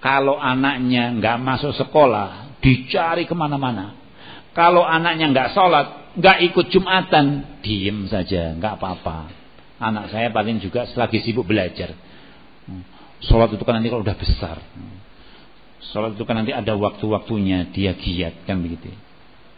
Kalau 0.05 0.37
anaknya 0.37 1.17
nggak 1.17 1.37
masuk 1.41 1.73
sekolah, 1.73 2.61
dicari 2.61 3.25
ke 3.25 3.33
mana-mana. 3.33 3.97
Kalau 4.53 4.85
anaknya 4.85 5.33
nggak 5.33 5.57
sholat, 5.57 6.13
nggak 6.13 6.37
ikut 6.53 6.69
jumatan, 6.69 7.57
diem 7.65 8.05
saja, 8.05 8.53
nggak 8.53 8.77
apa-apa. 8.77 9.33
Anak 9.81 10.13
saya 10.13 10.29
paling 10.29 10.61
juga 10.61 10.85
selagi 10.93 11.25
sibuk 11.25 11.49
belajar. 11.49 11.97
Sholat 13.25 13.57
itu 13.57 13.65
kan 13.65 13.81
nanti 13.81 13.89
kalau 13.89 14.05
udah 14.05 14.13
besar. 14.13 14.61
Sholat 15.89 16.13
itu 16.13 16.21
kan 16.21 16.37
nanti 16.37 16.53
ada 16.53 16.77
waktu-waktunya 16.77 17.73
dia 17.73 17.97
giat 17.97 18.45
kan 18.45 18.61
begitu. 18.61 18.93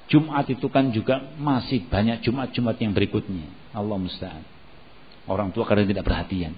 Jumat 0.08 0.48
itu 0.48 0.72
kan 0.72 0.96
juga 0.96 1.28
masih 1.36 1.92
banyak 1.92 2.24
Jumat-Jumat 2.24 2.80
yang 2.80 2.96
berikutnya. 2.96 3.52
Allah 3.76 4.00
musta'an. 4.00 4.48
Orang 5.28 5.52
tua 5.52 5.68
kadang 5.68 5.84
tidak 5.84 6.08
perhatian. 6.08 6.56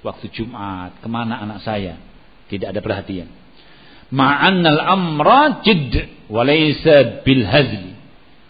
Waktu 0.00 0.32
Jumat, 0.32 0.96
ke 1.04 1.08
mana 1.12 1.36
anak 1.44 1.60
saya? 1.60 2.00
Tidak 2.46 2.70
ada 2.70 2.80
perhatian. 2.82 3.28
Ma'annal 4.14 4.78
amra 4.78 5.66
jidd 5.66 5.94
walaysa 6.30 7.26
bil 7.26 7.42
hazl. 7.42 7.94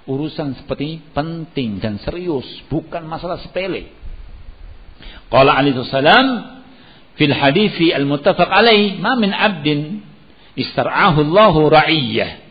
Urusan 0.06 0.54
seperti 0.54 0.82
ini 0.86 0.96
penting 1.10 1.82
dan 1.82 1.98
serius, 1.98 2.46
bukan 2.70 3.08
masalah 3.08 3.42
sepele. 3.42 3.90
Qala 5.32 5.58
alaihi 5.58 5.82
salam 5.90 6.60
fil 7.18 7.34
hadithi 7.34 7.90
al-muttafaq 7.90 8.46
alaih, 8.46 9.00
ma 9.02 9.18
min 9.18 9.34
'abdin 9.34 10.04
istar'ahu 10.54 11.26
Allahu 11.26 11.72
ra'iyyah. 11.72 12.46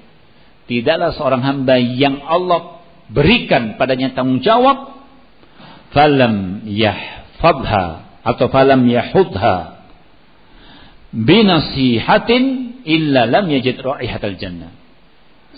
Tidaklah 0.66 1.14
seorang 1.16 1.46
hamba 1.46 1.78
yang 1.78 2.20
Allah 2.26 2.82
berikan 3.14 3.78
padanya 3.78 4.18
tanggung 4.18 4.42
jawab 4.42 4.98
falam 5.94 6.66
yahfadha 6.66 7.86
atau 8.26 8.50
falam 8.50 8.90
yahudha 8.90 9.75
binasihatin 11.16 12.44
illa 12.84 13.24
lam 13.24 13.48
yajid 13.48 13.80
raihatal 13.80 14.36
jannah. 14.36 14.76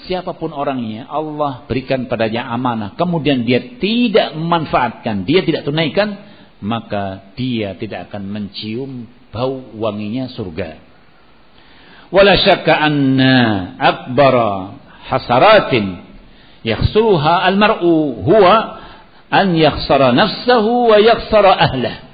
Siapa 0.06 0.38
pun 0.38 0.54
orangnya 0.54 1.10
Allah 1.10 1.66
berikan 1.66 2.06
padanya 2.06 2.48
amanah 2.54 2.94
kemudian 2.94 3.44
dia 3.44 3.60
tidak 3.82 4.38
memanfaatkan, 4.38 5.26
dia 5.26 5.42
tidak 5.42 5.66
tunaikan, 5.66 6.22
maka 6.62 7.34
dia 7.34 7.74
tidak 7.76 8.14
akan 8.14 8.30
mencium 8.30 9.10
bau 9.34 9.58
wanginya 9.76 10.30
surga. 10.32 10.80
Wala 12.14 12.40
syakka 12.40 12.72
anna 12.72 13.36
akbara 13.76 14.80
hasaratin 15.12 16.08
yakhsuruha 16.64 17.44
almar'u 17.52 18.24
huwa 18.24 18.80
an 19.28 19.52
yakhsara 19.60 20.16
nafsahu 20.16 20.88
wa 20.88 20.98
yakhsara 21.04 21.52
ahlah 21.52 22.07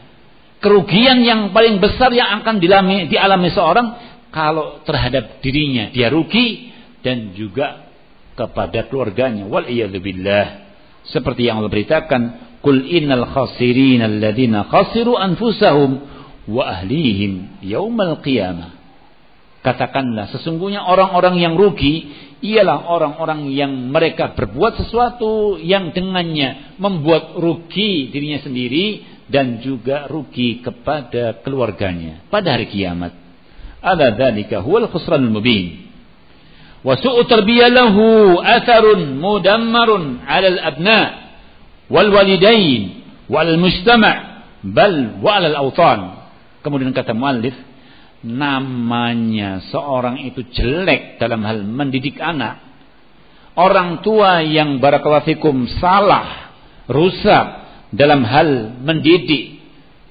kerugian 0.64 1.20
yang 1.20 1.52
paling 1.52 1.84
besar 1.84 2.16
yang 2.16 2.40
akan 2.40 2.64
dialami, 2.64 3.12
dialami 3.12 3.52
seorang 3.52 3.88
kalau 4.32 4.82
terhadap 4.88 5.44
dirinya 5.44 5.92
dia 5.92 6.08
rugi 6.08 6.72
dan 7.04 7.36
juga 7.36 7.92
kepada 8.34 8.88
keluarganya. 8.88 9.46
Wal 9.46 9.68
billah. 10.00 10.64
Seperti 11.04 11.52
yang 11.52 11.60
Allah 11.60 11.70
beritakan 11.70 12.22
kul 12.64 12.80
innal 12.88 13.28
khasirin 13.28 14.00
alladziina 14.00 14.72
khasiru 14.72 15.20
anfusahum 15.20 16.00
wa 16.48 16.64
ahlihim 16.80 17.60
yaumal 17.60 18.24
qiyamah. 18.24 18.80
Katakanlah 19.64 20.32
sesungguhnya 20.32 20.84
orang-orang 20.84 21.40
yang 21.40 21.56
rugi 21.56 22.12
ialah 22.44 22.84
orang-orang 22.92 23.48
yang 23.56 23.72
mereka 23.92 24.36
berbuat 24.36 24.76
sesuatu 24.76 25.56
yang 25.56 25.96
dengannya 25.96 26.76
membuat 26.76 27.40
rugi 27.40 28.12
dirinya 28.12 28.44
sendiri 28.44 29.13
dan 29.34 29.66
juga 29.66 30.06
rugi 30.06 30.62
kepada 30.62 31.42
keluarganya 31.42 32.22
pada 32.30 32.54
hari 32.54 32.70
kiamat. 32.70 33.18
Ada 33.82 34.14
dzalika 34.14 34.62
huwal 34.62 34.86
khusranul 34.94 35.34
mubin. 35.34 35.90
Wa 36.86 36.94
su'u 37.02 37.26
tarbiyah 37.26 37.74
lahu 37.74 38.38
atharun 38.38 39.18
mudammarun 39.18 40.22
'ala 40.22 40.48
al-abna 40.54 41.00
wal 41.90 42.14
walidain 42.14 43.02
wal 43.26 43.58
mujtama' 43.58 44.46
bal 44.62 45.18
wa 45.18 45.42
'ala 45.42 45.50
al-awtan. 45.50 46.30
Kemudian 46.62 46.94
kata 46.94 47.18
muallif 47.18 47.58
namanya 48.22 49.66
seorang 49.74 50.22
itu 50.24 50.46
jelek 50.54 51.18
dalam 51.18 51.42
hal 51.42 51.66
mendidik 51.66 52.22
anak. 52.22 52.62
Orang 53.58 54.06
tua 54.06 54.42
yang 54.42 54.82
barakallahu 54.82 55.70
salah, 55.78 56.56
rusak, 56.90 57.63
dalam 57.94 58.26
hal 58.26 58.82
mendidik 58.82 59.62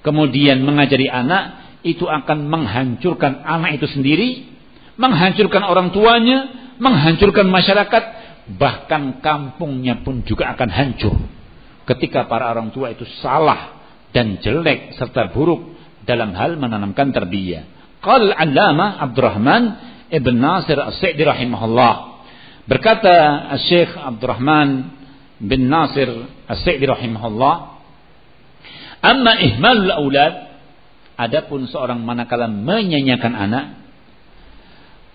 kemudian 0.06 0.62
mengajari 0.62 1.10
anak 1.10 1.78
itu 1.82 2.06
akan 2.06 2.46
menghancurkan 2.46 3.42
anak 3.42 3.82
itu 3.82 3.90
sendiri, 3.90 4.46
menghancurkan 4.94 5.66
orang 5.66 5.90
tuanya, 5.90 6.46
menghancurkan 6.78 7.50
masyarakat, 7.50 8.04
bahkan 8.54 9.18
kampungnya 9.18 10.02
pun 10.06 10.22
juga 10.22 10.54
akan 10.54 10.70
hancur 10.70 11.14
ketika 11.86 12.30
para 12.30 12.54
orang 12.54 12.70
tua 12.70 12.94
itu 12.94 13.02
salah 13.18 13.82
dan 14.14 14.38
jelek 14.38 14.94
serta 14.94 15.34
buruk 15.34 15.74
dalam 16.06 16.34
hal 16.34 16.54
menanamkan 16.58 17.10
tarbiyah. 17.10 17.66
Qal 18.02 18.34
Allama 18.34 18.98
Abdurrahman 18.98 19.62
Ibn 20.10 20.34
Nasir 20.34 20.78
As-Sa'di 20.78 21.22
rahimahullah. 21.22 21.94
Berkata 22.66 23.14
Syekh 23.66 23.94
Abdurrahman 23.98 25.01
bin 25.42 25.66
Nasir 25.66 26.06
As-Sa'di 26.46 26.86
rahimahullah, 26.86 27.54
"Amma 29.02 29.34
ihmalul 29.42 29.90
aulad, 29.90 30.34
adapun 31.18 31.66
seorang 31.66 31.98
manakala 32.06 32.46
menyanyiakan 32.46 33.32
anak, 33.34 33.64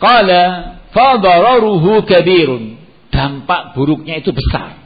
qala 0.03 0.43
fadararuhu 0.91 2.03
kabirun." 2.03 2.75
Dampak 3.07 3.73
buruknya 3.73 4.19
itu 4.19 4.35
besar. 4.35 4.77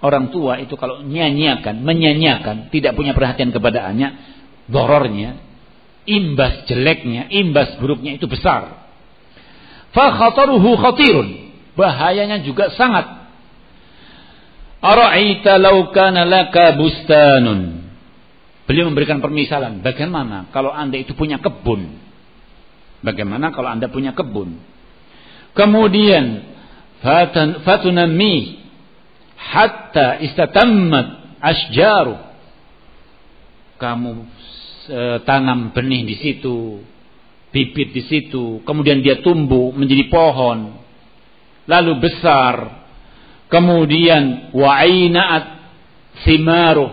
Orang 0.00 0.32
tua 0.32 0.58
itu 0.58 0.74
kalau 0.74 1.04
nyanyiakan, 1.04 1.84
menyanyiakan, 1.84 2.72
tidak 2.72 2.96
punya 2.96 3.12
perhatian 3.14 3.52
kepada 3.52 3.84
anaknya, 3.84 4.16
dorornya, 4.66 5.38
imbas 6.08 6.64
jeleknya, 6.66 7.28
imbas 7.28 7.76
buruknya 7.76 8.16
itu 8.16 8.24
besar. 8.24 8.88
Fa 9.92 10.06
khataruhu 10.16 10.74
khatirun 10.80 11.28
bahayanya 11.76 12.42
juga 12.42 12.72
sangat. 12.74 13.17
Ara'aita 14.78 15.58
law 15.58 15.90
kana 15.90 16.22
laka 16.22 16.78
bustanun. 16.78 17.90
Beliau 18.68 18.86
memberikan 18.92 19.18
permisalan, 19.18 19.80
bagaimana 19.80 20.52
kalau 20.52 20.70
Anda 20.70 21.00
itu 21.00 21.16
punya 21.16 21.40
kebun? 21.40 21.98
Bagaimana 23.00 23.50
kalau 23.50 23.72
Anda 23.72 23.88
punya 23.88 24.12
kebun? 24.12 24.60
Kemudian 25.56 26.44
fatan, 27.00 27.64
fatunami 27.64 28.60
hatta 29.34 30.20
istatammat 30.22 31.40
asjaru. 31.40 32.16
Kamu 33.80 34.12
e, 34.90 35.00
tanam 35.24 35.72
benih 35.72 36.04
di 36.06 36.16
situ, 36.18 36.82
bibit 37.50 37.96
di 37.96 38.02
situ, 38.04 38.60
kemudian 38.68 39.00
dia 39.00 39.24
tumbuh 39.24 39.72
menjadi 39.72 40.10
pohon, 40.12 40.76
lalu 41.64 41.92
besar 42.04 42.77
kemudian 43.48 44.52
wa'inaat 44.52 45.44
simaru 46.24 46.92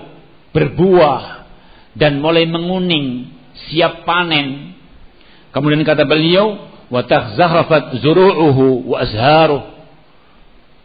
berbuah 0.56 1.48
dan 1.96 2.20
mulai 2.20 2.48
menguning 2.48 3.32
siap 3.68 4.04
panen. 4.04 4.76
Kemudian 5.52 5.84
kata 5.88 6.04
beliau 6.04 6.60
wa 6.92 7.02
tahzahrafat 7.04 8.00
zuru'uhu 8.04 8.88
wa 8.92 8.98
azharuh. 9.04 9.64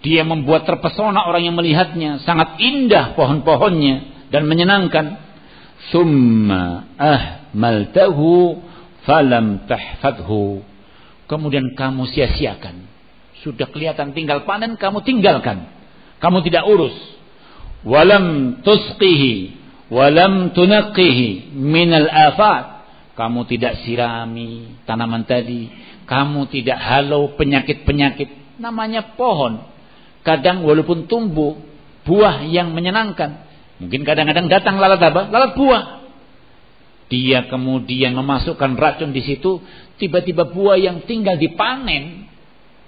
Dia 0.01 0.25
membuat 0.25 0.65
terpesona 0.65 1.29
orang 1.29 1.45
yang 1.45 1.57
melihatnya 1.59 2.25
sangat 2.25 2.57
indah 2.57 3.13
pohon-pohonnya 3.19 4.29
dan 4.33 4.49
menyenangkan. 4.49 5.29
Summa 5.91 6.93
ahmaltahu 6.97 8.61
falam 9.05 9.65
tahfadhu. 9.65 10.63
Kemudian 11.25 11.73
kamu 11.77 12.05
sia-siakan 12.11 12.91
sudah 13.41 13.73
kelihatan 13.73 14.13
tinggal 14.13 14.45
panen, 14.45 14.77
kamu 14.77 15.01
tinggalkan. 15.01 15.73
Kamu 16.21 16.45
tidak 16.45 16.69
urus. 16.69 16.93
Walam 17.89 18.61
tusqihi. 18.61 19.57
Walam 19.89 20.53
tunaqqihi 20.53 21.57
minal 21.57 22.07
afat. 22.07 22.85
Kamu 23.17 23.49
tidak 23.49 23.81
sirami 23.85 24.81
tanaman 24.85 25.25
tadi. 25.25 25.73
Kamu 26.05 26.53
tidak 26.53 26.77
halau 26.77 27.33
penyakit-penyakit. 27.41 28.61
Namanya 28.61 29.17
pohon. 29.17 29.65
Kadang 30.21 30.61
walaupun 30.69 31.09
tumbuh 31.09 31.57
buah 32.05 32.45
yang 32.45 32.77
menyenangkan. 32.77 33.49
Mungkin 33.81 34.05
kadang-kadang 34.05 34.53
datang 34.53 34.77
lalat 34.77 35.01
apa? 35.01 35.33
Lalat 35.33 35.53
buah. 35.57 35.85
Dia 37.09 37.49
kemudian 37.49 38.13
memasukkan 38.13 38.77
racun 38.77 39.17
di 39.17 39.25
situ. 39.25 39.65
Tiba-tiba 39.97 40.47
buah 40.53 40.77
yang 40.77 41.03
tinggal 41.09 41.41
dipanen 41.41 42.30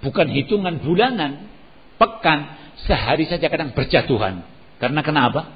bukan 0.02 0.26
hitungan 0.34 0.82
bulanan, 0.82 1.48
pekan, 1.96 2.58
sehari 2.84 3.30
saja 3.30 3.46
kadang 3.46 3.72
berjatuhan. 3.72 4.42
Karena 4.82 5.00
kenapa? 5.06 5.48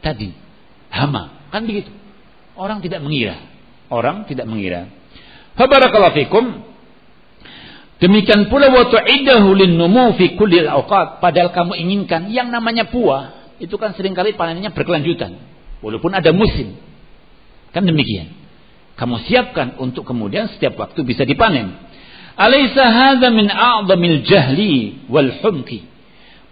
Tadi 0.00 0.32
hama, 0.88 1.52
kan 1.52 1.62
begitu. 1.68 1.92
Orang 2.56 2.80
tidak 2.80 3.04
mengira. 3.04 3.36
Orang 3.92 4.24
tidak 4.24 4.48
mengira. 4.48 4.88
Fabarakallahu 5.56 6.16
fikum. 6.16 6.44
Demikian 8.00 8.50
pula 8.50 8.66
wa 8.72 8.90
tu'idahu 8.90 9.54
lin-numu 9.54 10.18
fi 10.18 10.34
kulli 10.34 10.64
awqat. 10.66 11.22
Padahal 11.22 11.54
kamu 11.54 11.78
inginkan 11.78 12.34
yang 12.34 12.50
namanya 12.50 12.88
buah 12.90 13.54
itu 13.62 13.78
kan 13.78 13.94
sering 13.94 14.16
kali 14.16 14.34
panennya 14.34 14.74
berkelanjutan 14.74 15.38
walaupun 15.84 16.10
ada 16.10 16.34
musim. 16.34 16.74
Kan 17.70 17.86
demikian. 17.86 18.34
Kamu 18.98 19.22
siapkan 19.24 19.78
untuk 19.78 20.02
kemudian 20.02 20.50
setiap 20.50 20.76
waktu 20.76 21.00
bisa 21.06 21.22
dipanen. 21.22 21.78
Alaysa 22.32 22.84
hadza 22.88 23.28
min 23.28 23.48
a'dhamil 23.52 24.24
jahli 24.24 25.04
wal 25.12 25.32
humki? 25.44 25.84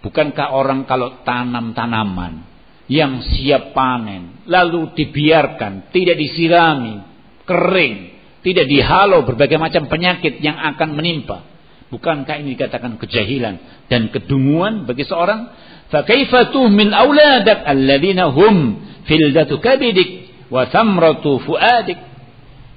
Bukankah 0.01 0.53
orang 0.53 0.85
kalau 0.89 1.21
tanam 1.25 1.73
tanaman 1.77 2.45
yang 2.89 3.21
siap 3.21 3.73
panen 3.73 4.45
lalu 4.49 4.93
dibiarkan, 4.97 5.93
tidak 5.93 6.17
disirami, 6.17 7.01
kering, 7.45 7.95
tidak 8.41 8.65
dihalau 8.65 9.21
berbagai 9.25 9.61
macam 9.61 9.85
penyakit 9.89 10.41
yang 10.41 10.57
akan 10.57 10.97
menimpa? 10.97 11.45
Bukankah 11.93 12.39
ini 12.39 12.55
dikatakan 12.55 12.95
kejahilan 12.97 13.85
dan 13.91 14.09
kedunguan 14.09 14.87
bagi 14.87 15.05
seorang? 15.05 15.53
Fa 15.91 16.07
kaifa 16.07 16.49
tuhmil 16.49 16.95
auladak 16.95 17.67
alladziina 17.67 18.31
hum 18.31 18.79
fildatu 19.05 19.59
kabidik 19.59 20.29
wa 20.49 20.65
thamratu 20.69 21.41
fuadik? 21.43 21.99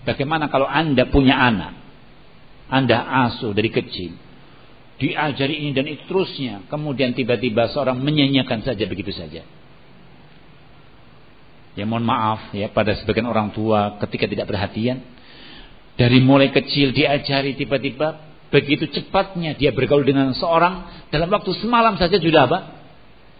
Bagaimana 0.04 0.52
kalau 0.52 0.68
Anda 0.68 1.08
punya 1.08 1.38
anak 1.40 1.83
anda 2.74 2.98
asuh 3.30 3.54
dari 3.54 3.70
kecil. 3.70 4.18
Diajari 4.98 5.62
ini 5.62 5.70
dan 5.70 5.86
itu 5.86 6.02
terusnya. 6.10 6.66
Kemudian 6.66 7.14
tiba-tiba 7.14 7.70
seorang 7.70 8.02
menyanyikan 8.02 8.66
saja 8.66 8.82
begitu 8.90 9.14
saja. 9.14 9.46
Ya 11.74 11.84
mohon 11.86 12.06
maaf 12.06 12.54
ya 12.54 12.70
pada 12.70 12.94
sebagian 12.98 13.26
orang 13.26 13.54
tua 13.54 13.98
ketika 14.02 14.26
tidak 14.26 14.50
perhatian. 14.50 15.02
Dari 15.94 16.18
mulai 16.18 16.50
kecil 16.50 16.90
diajari 16.90 17.54
tiba-tiba 17.54 18.34
begitu 18.50 18.90
cepatnya 18.90 19.54
dia 19.54 19.70
bergaul 19.70 20.02
dengan 20.02 20.34
seorang 20.34 21.06
dalam 21.10 21.30
waktu 21.30 21.54
semalam 21.62 21.94
saja 21.94 22.18
sudah 22.18 22.42
apa? 22.50 22.58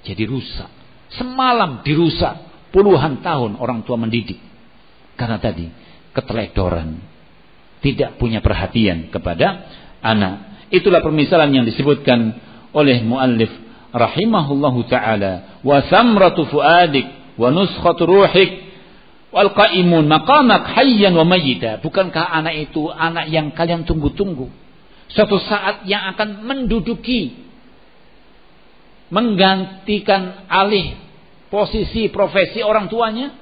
Jadi 0.07 0.23
rusak. 0.31 0.71
Semalam 1.19 1.83
dirusak. 1.83 2.55
Puluhan 2.75 3.23
tahun 3.23 3.55
orang 3.59 3.87
tua 3.87 3.95
mendidik. 3.95 4.43
Karena 5.15 5.39
tadi 5.39 5.71
keteledoran, 6.11 7.14
tidak 7.85 8.17
punya 8.17 8.41
perhatian 8.41 9.13
kepada 9.13 9.69
anak. 10.01 10.65
Itulah 10.73 11.05
permisalan 11.05 11.53
yang 11.53 11.69
disebutkan 11.69 12.33
oleh 12.73 13.05
muallif 13.05 13.53
rahimahullahu 13.93 14.89
taala 14.89 15.61
wa 15.61 15.85
samratu 15.87 16.49
fuadik 16.49 17.37
wa 17.37 17.53
nuskhatu 17.53 18.09
ruhik 18.09 18.51
wal 19.29 19.53
qaimun 19.53 20.09
maqamak 20.09 20.65
hayyan 20.73 21.13
wa 21.13 21.29
mayyita. 21.29 21.85
Bukankah 21.85 22.25
anak 22.25 22.73
itu 22.73 22.89
anak 22.89 23.29
yang 23.29 23.53
kalian 23.53 23.85
tunggu-tunggu? 23.85 24.49
Suatu 25.13 25.37
saat 25.45 25.85
yang 25.85 26.09
akan 26.17 26.49
menduduki 26.49 27.45
menggantikan 29.13 30.49
alih 30.49 30.97
posisi 31.53 32.09
profesi 32.09 32.65
orang 32.65 32.89
tuanya. 32.89 33.37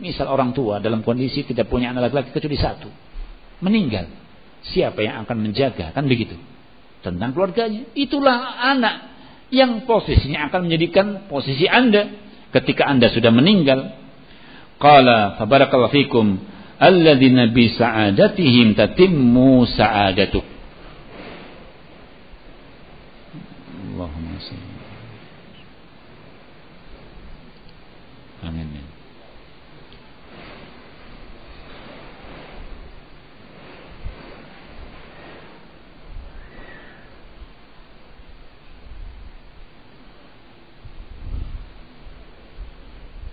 Misal 0.00 0.28
orang 0.28 0.52
tua 0.52 0.80
dalam 0.80 1.00
kondisi 1.00 1.44
tidak 1.44 1.68
punya 1.68 1.92
anak 1.92 2.08
laki-laki 2.12 2.32
kecuali 2.32 2.56
satu 2.60 3.09
meninggal. 3.60 4.08
Siapa 4.60 5.00
yang 5.00 5.24
akan 5.24 5.36
menjaga? 5.40 5.92
Kan 5.96 6.04
begitu. 6.08 6.36
Tentang 7.00 7.32
keluarganya. 7.32 7.88
Itulah 7.96 8.60
anak 8.60 9.08
yang 9.48 9.84
posisinya 9.88 10.52
akan 10.52 10.68
menjadikan 10.68 11.26
posisi 11.26 11.64
Anda 11.64 12.12
ketika 12.52 12.84
Anda 12.88 13.08
sudah 13.08 13.32
meninggal. 13.32 13.96
Qala 14.80 15.36
fabarakallahu 15.40 15.92
fikum 15.92 16.40
alladzina 16.80 17.52
bi 17.52 17.68
sa'adatihim 17.68 18.76
tatimmu 18.76 19.68
sa'adatuk. 19.68 20.44
Allahumma 23.92 24.40
salli. 24.40 24.68
Amin. 28.40 28.79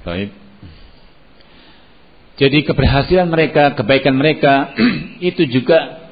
Baik. 0.07 0.31
Jadi 2.39 2.63
keberhasilan 2.63 3.27
mereka, 3.27 3.75
kebaikan 3.75 4.15
mereka 4.15 4.71
itu 5.35 5.43
juga 5.51 6.07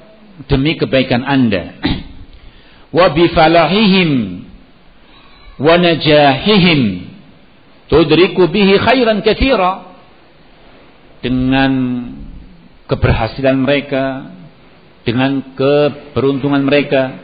demi 0.51 0.75
kebaikan 0.75 1.23
Anda. 1.23 1.79
wa 2.97 3.07
bifalahihim 3.15 4.11
wa 5.63 5.79
najahihim 5.79 7.07
tudriku 7.87 8.51
bihi 8.51 8.75
khairan 8.83 9.23
katsira 9.23 9.95
dengan 11.23 11.71
keberhasilan 12.91 13.55
mereka 13.55 14.35
dengan 15.07 15.55
keberuntungan 15.55 16.67
mereka 16.67 17.15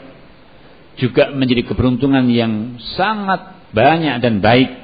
juga 0.96 1.36
menjadi 1.36 1.68
keberuntungan 1.68 2.32
yang 2.32 2.80
sangat 2.96 3.60
banyak 3.76 4.24
dan 4.24 4.40
baik 4.40 4.81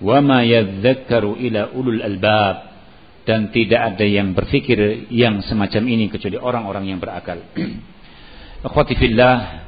wa 0.00 0.18
ma 0.24 0.40
yadzakkaru 0.42 1.36
ila 1.36 1.72
ulul 1.76 2.00
albab 2.00 2.70
dan 3.28 3.52
tidak 3.52 3.94
ada 3.94 4.06
yang 4.08 4.32
berfikir 4.32 5.06
yang 5.12 5.44
semacam 5.44 5.82
ini 5.86 6.08
kecuali 6.08 6.40
orang-orang 6.40 6.88
yang 6.88 6.98
berakal. 6.98 7.38
Akhwati 8.66 8.96
fillah 8.96 9.64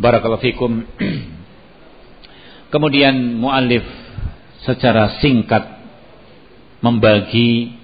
barakallahu 0.00 0.42
fikum. 0.42 0.72
Kemudian 2.72 3.36
muallif 3.36 3.84
secara 4.64 5.20
singkat 5.20 5.80
membagi 6.80 7.76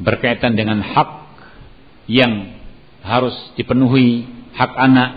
berkaitan 0.00 0.52
dengan 0.52 0.84
hak 0.84 1.10
yang 2.10 2.60
harus 3.00 3.34
dipenuhi, 3.56 4.24
hak 4.52 4.72
anak 4.76 5.10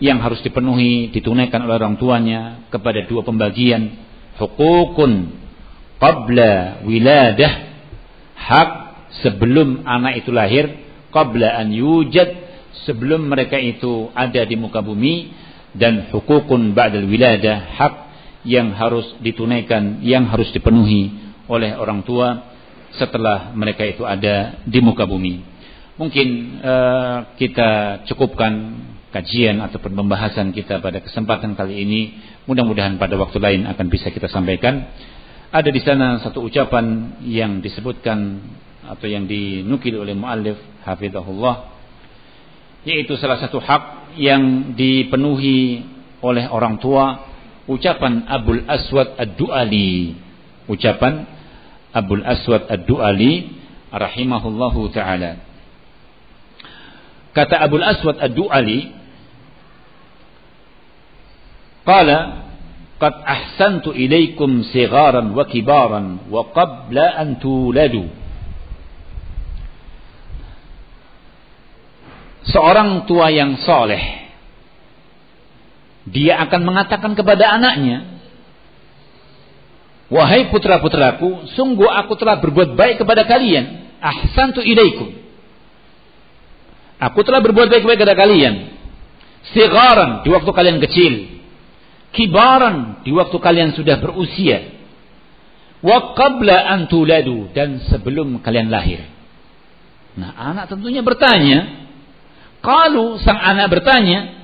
yang 0.00 0.20
harus 0.20 0.40
dipenuhi, 0.40 1.12
ditunaikan 1.12 1.64
oleh 1.64 1.76
orang 1.76 1.96
tuanya 2.00 2.64
kepada 2.72 3.04
dua 3.04 3.20
pembagian 3.24 4.09
hukukun 4.40 5.36
qabla 6.00 6.82
wiladah. 6.88 7.52
Hak 8.40 8.70
sebelum 9.20 9.84
anak 9.84 10.24
itu 10.24 10.32
lahir 10.32 10.80
qabla 11.12 11.60
an 11.60 11.68
yujad 11.70 12.30
sebelum 12.88 13.28
mereka 13.28 13.60
itu 13.60 14.08
ada 14.16 14.40
di 14.48 14.56
muka 14.56 14.80
bumi 14.80 15.34
dan 15.76 16.08
hukukun 16.08 16.72
ba'dal 16.72 17.04
wiladah 17.06 17.58
hak 17.76 17.94
yang 18.48 18.72
harus 18.72 19.04
ditunaikan 19.20 20.00
yang 20.00 20.24
harus 20.32 20.48
dipenuhi 20.56 21.12
oleh 21.50 21.76
orang 21.76 22.00
tua 22.06 22.48
setelah 22.96 23.52
mereka 23.52 23.84
itu 23.84 24.02
ada 24.02 24.64
di 24.64 24.80
muka 24.80 25.04
bumi. 25.04 25.44
Mungkin 26.00 26.28
uh, 26.64 27.36
kita 27.36 28.02
cukupkan 28.08 28.52
kajian 29.12 29.60
ataupun 29.60 29.92
pembahasan 29.92 30.54
kita 30.54 30.80
pada 30.80 31.02
kesempatan 31.04 31.58
kali 31.58 31.84
ini 31.84 32.00
mudah-mudahan 32.48 32.96
pada 32.96 33.18
waktu 33.20 33.38
lain 33.40 33.60
akan 33.68 33.86
bisa 33.92 34.08
kita 34.08 34.28
sampaikan. 34.30 34.88
Ada 35.50 35.68
di 35.74 35.82
sana 35.82 36.22
satu 36.22 36.46
ucapan 36.46 37.18
yang 37.26 37.58
disebutkan 37.58 38.40
atau 38.86 39.06
yang 39.10 39.26
dinukil 39.26 39.98
oleh 39.98 40.14
muallif 40.14 40.56
hafizahullah 40.86 41.70
yaitu 42.86 43.12
salah 43.20 43.36
satu 43.36 43.60
hak 43.60 44.16
yang 44.16 44.72
dipenuhi 44.72 45.84
oleh 46.24 46.48
orang 46.48 46.80
tua 46.80 47.28
ucapan 47.68 48.24
Abul 48.26 48.64
Aswad 48.64 49.14
Ad-Duali. 49.20 50.16
Ucapan 50.70 51.26
Abul 51.92 52.22
Aswad 52.24 52.70
Ad-Duali 52.70 53.50
rahimahullahu 53.90 54.90
taala. 54.94 55.42
Kata 57.30 57.62
Abul 57.62 57.84
Aswad 57.84 58.18
Ad-Duali 58.18 58.99
qala 61.90 62.18
qad 63.02 63.14
ahsantu 63.26 63.90
ilaikum 63.90 64.62
sigharan 64.70 65.34
wa 65.34 65.42
kibaran 65.50 66.30
wa 66.30 66.54
qabla 66.54 67.18
an 67.18 67.42
tuladu. 67.42 68.06
Seorang 72.46 73.10
tua 73.10 73.34
yang 73.34 73.58
soleh 73.66 74.30
dia 76.06 76.38
akan 76.46 76.60
mengatakan 76.62 77.12
kepada 77.18 77.58
anaknya 77.58 78.22
wahai 80.10 80.48
putra-putraku 80.48 81.50
sungguh 81.54 81.86
aku 81.86 82.14
telah 82.14 82.38
berbuat 82.38 82.78
baik 82.78 83.02
kepada 83.02 83.26
kalian. 83.26 83.90
Ahsantu 84.00 84.64
ilaikum 84.64 85.12
aku 87.00 87.20
telah 87.24 87.40
berbuat 87.40 87.68
baik 87.72 87.82
kepada 87.88 88.12
kalian 88.12 88.76
sigharan 89.56 90.20
di 90.24 90.28
waktu 90.28 90.50
kalian 90.52 90.78
kecil 90.84 91.39
kibaran 92.14 93.02
di 93.06 93.10
waktu 93.14 93.36
kalian 93.38 93.74
sudah 93.74 93.98
berusia. 94.02 94.78
Wa 95.80 96.12
qabla 96.12 96.76
an 96.76 96.92
tuladu 96.92 97.48
dan 97.56 97.80
sebelum 97.88 98.44
kalian 98.44 98.68
lahir. 98.68 99.00
Nah 100.18 100.36
anak 100.36 100.68
tentunya 100.68 101.00
bertanya 101.00 101.88
kalau 102.60 103.16
sang 103.24 103.40
anak 103.40 103.72
bertanya 103.72 104.36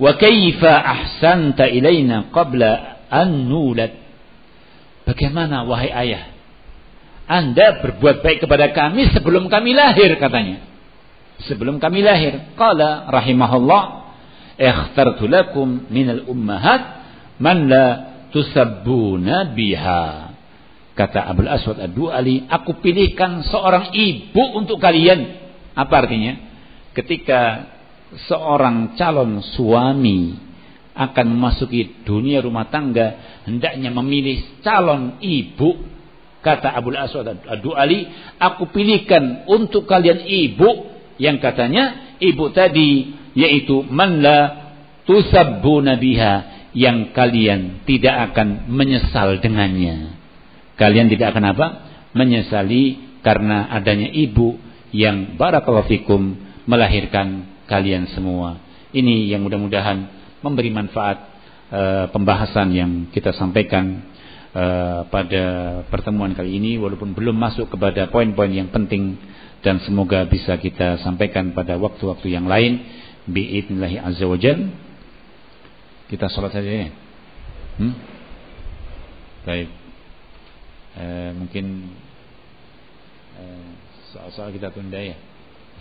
wa 0.00 0.16
kaifa 0.16 0.72
ahsanta 0.72 1.68
ilaina 1.68 2.32
qabla 2.32 3.04
an 3.12 3.50
nulad? 3.50 3.92
Bagaimana 5.04 5.68
wahai 5.68 5.92
ayah? 5.92 6.32
Anda 7.30 7.84
berbuat 7.84 8.24
baik 8.24 8.42
kepada 8.42 8.72
kami 8.72 9.12
sebelum 9.12 9.52
kami 9.52 9.76
lahir 9.76 10.16
katanya. 10.16 10.66
Sebelum 11.46 11.78
kami 11.78 12.02
lahir. 12.02 12.56
Qala 12.58 13.06
rahimahullah 13.06 13.82
ikhtartu 14.60 15.24
lakum 15.30 15.88
minal 15.88 16.26
ummahat 16.28 16.99
man 17.40 17.66
la 17.66 17.86
tusabbuna 18.30 19.50
biha. 19.56 20.30
Kata 20.94 21.32
Abdul 21.32 21.48
Aswad 21.48 21.80
Ad-Du'ali, 21.80 22.44
aku 22.44 22.78
pilihkan 22.84 23.40
seorang 23.48 23.96
ibu 23.96 24.60
untuk 24.60 24.76
kalian. 24.76 25.40
Apa 25.72 26.04
artinya? 26.04 26.36
Ketika 26.92 27.72
seorang 28.28 29.00
calon 29.00 29.40
suami 29.56 30.36
akan 30.92 31.26
memasuki 31.32 32.04
dunia 32.04 32.44
rumah 32.44 32.68
tangga, 32.68 33.40
hendaknya 33.48 33.88
memilih 33.88 34.60
calon 34.60 35.16
ibu. 35.24 35.88
Kata 36.44 36.72
Abdul 36.76 37.00
Aswad 37.00 37.32
Ad-Du'ali, 37.32 38.08
aku 38.36 38.68
pilihkan 38.68 39.48
untuk 39.48 39.88
kalian 39.88 40.24
ibu 40.24 40.88
yang 41.20 41.36
katanya 41.36 42.16
ibu 42.16 42.48
tadi 42.52 43.12
yaitu 43.36 43.84
man 43.84 44.24
la 44.24 44.38
tusabbuna 45.04 46.00
biha 46.00 46.59
yang 46.76 47.10
kalian 47.10 47.82
tidak 47.86 48.32
akan 48.32 48.70
menyesal 48.70 49.42
dengannya. 49.42 50.14
Kalian 50.78 51.10
tidak 51.10 51.34
akan 51.34 51.44
apa? 51.52 51.66
Menyesali 52.14 52.98
karena 53.20 53.68
adanya 53.68 54.08
ibu 54.08 54.56
yang 54.94 55.36
barakallahu 55.36 55.86
fikum 55.90 56.38
melahirkan 56.66 57.46
kalian 57.66 58.10
semua. 58.14 58.58
Ini 58.90 59.30
yang 59.30 59.46
mudah-mudahan 59.46 60.08
memberi 60.42 60.70
manfaat 60.72 61.18
e, 61.70 62.10
pembahasan 62.10 62.74
yang 62.74 62.90
kita 63.14 63.30
sampaikan 63.36 64.02
e, 64.50 64.64
pada 65.06 65.44
pertemuan 65.86 66.34
kali 66.34 66.58
ini 66.58 66.80
walaupun 66.80 67.14
belum 67.14 67.36
masuk 67.38 67.70
kepada 67.70 68.10
poin-poin 68.10 68.50
yang 68.50 68.72
penting 68.72 69.20
dan 69.60 69.78
semoga 69.84 70.24
bisa 70.26 70.56
kita 70.56 70.98
sampaikan 71.04 71.52
pada 71.52 71.76
waktu-waktu 71.76 72.32
yang 72.32 72.48
lain 72.48 72.82
biidnillahi 73.28 74.00
azza 74.00 74.26
wajalla 74.26 74.89
kita 76.10 76.26
sholat 76.26 76.50
saja 76.50 76.66
ya. 76.66 76.90
Hmm? 77.78 77.94
Baik. 79.46 79.70
Eh, 80.98 81.30
mungkin 81.38 81.86
eh, 83.38 83.68
soal-soal 84.10 84.50
kita 84.50 84.74
tunda 84.74 84.98
ya. 84.98 85.14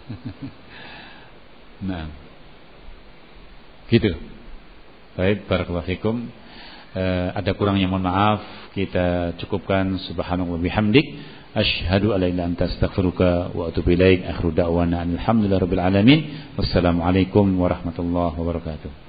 nah. 1.89 2.05
Gitu. 3.89 4.13
Baik, 5.17 5.49
barakallahu 5.49 5.89
fikum. 5.89 6.29
Eh, 6.93 7.29
ada 7.33 7.51
kurangnya 7.57 7.89
mohon 7.89 8.05
maaf. 8.05 8.71
Kita 8.77 9.33
cukupkan 9.41 9.97
subhanallah 10.05 10.61
bihamdik. 10.61 11.03
Ashhadu 11.57 12.13
an 12.13 12.21
la 12.21 12.29
ilaha 12.29 12.47
anta 12.53 12.69
astaghfiruka 12.69 13.57
wa 13.57 13.73
atubu 13.73 13.97
ilaik. 13.97 14.29
Akhiru 14.29 14.53
da'wana. 14.53 15.09
Wassalamualaikum 16.53 17.49
warahmatullahi 17.57 18.37
wabarakatuh. 18.37 19.08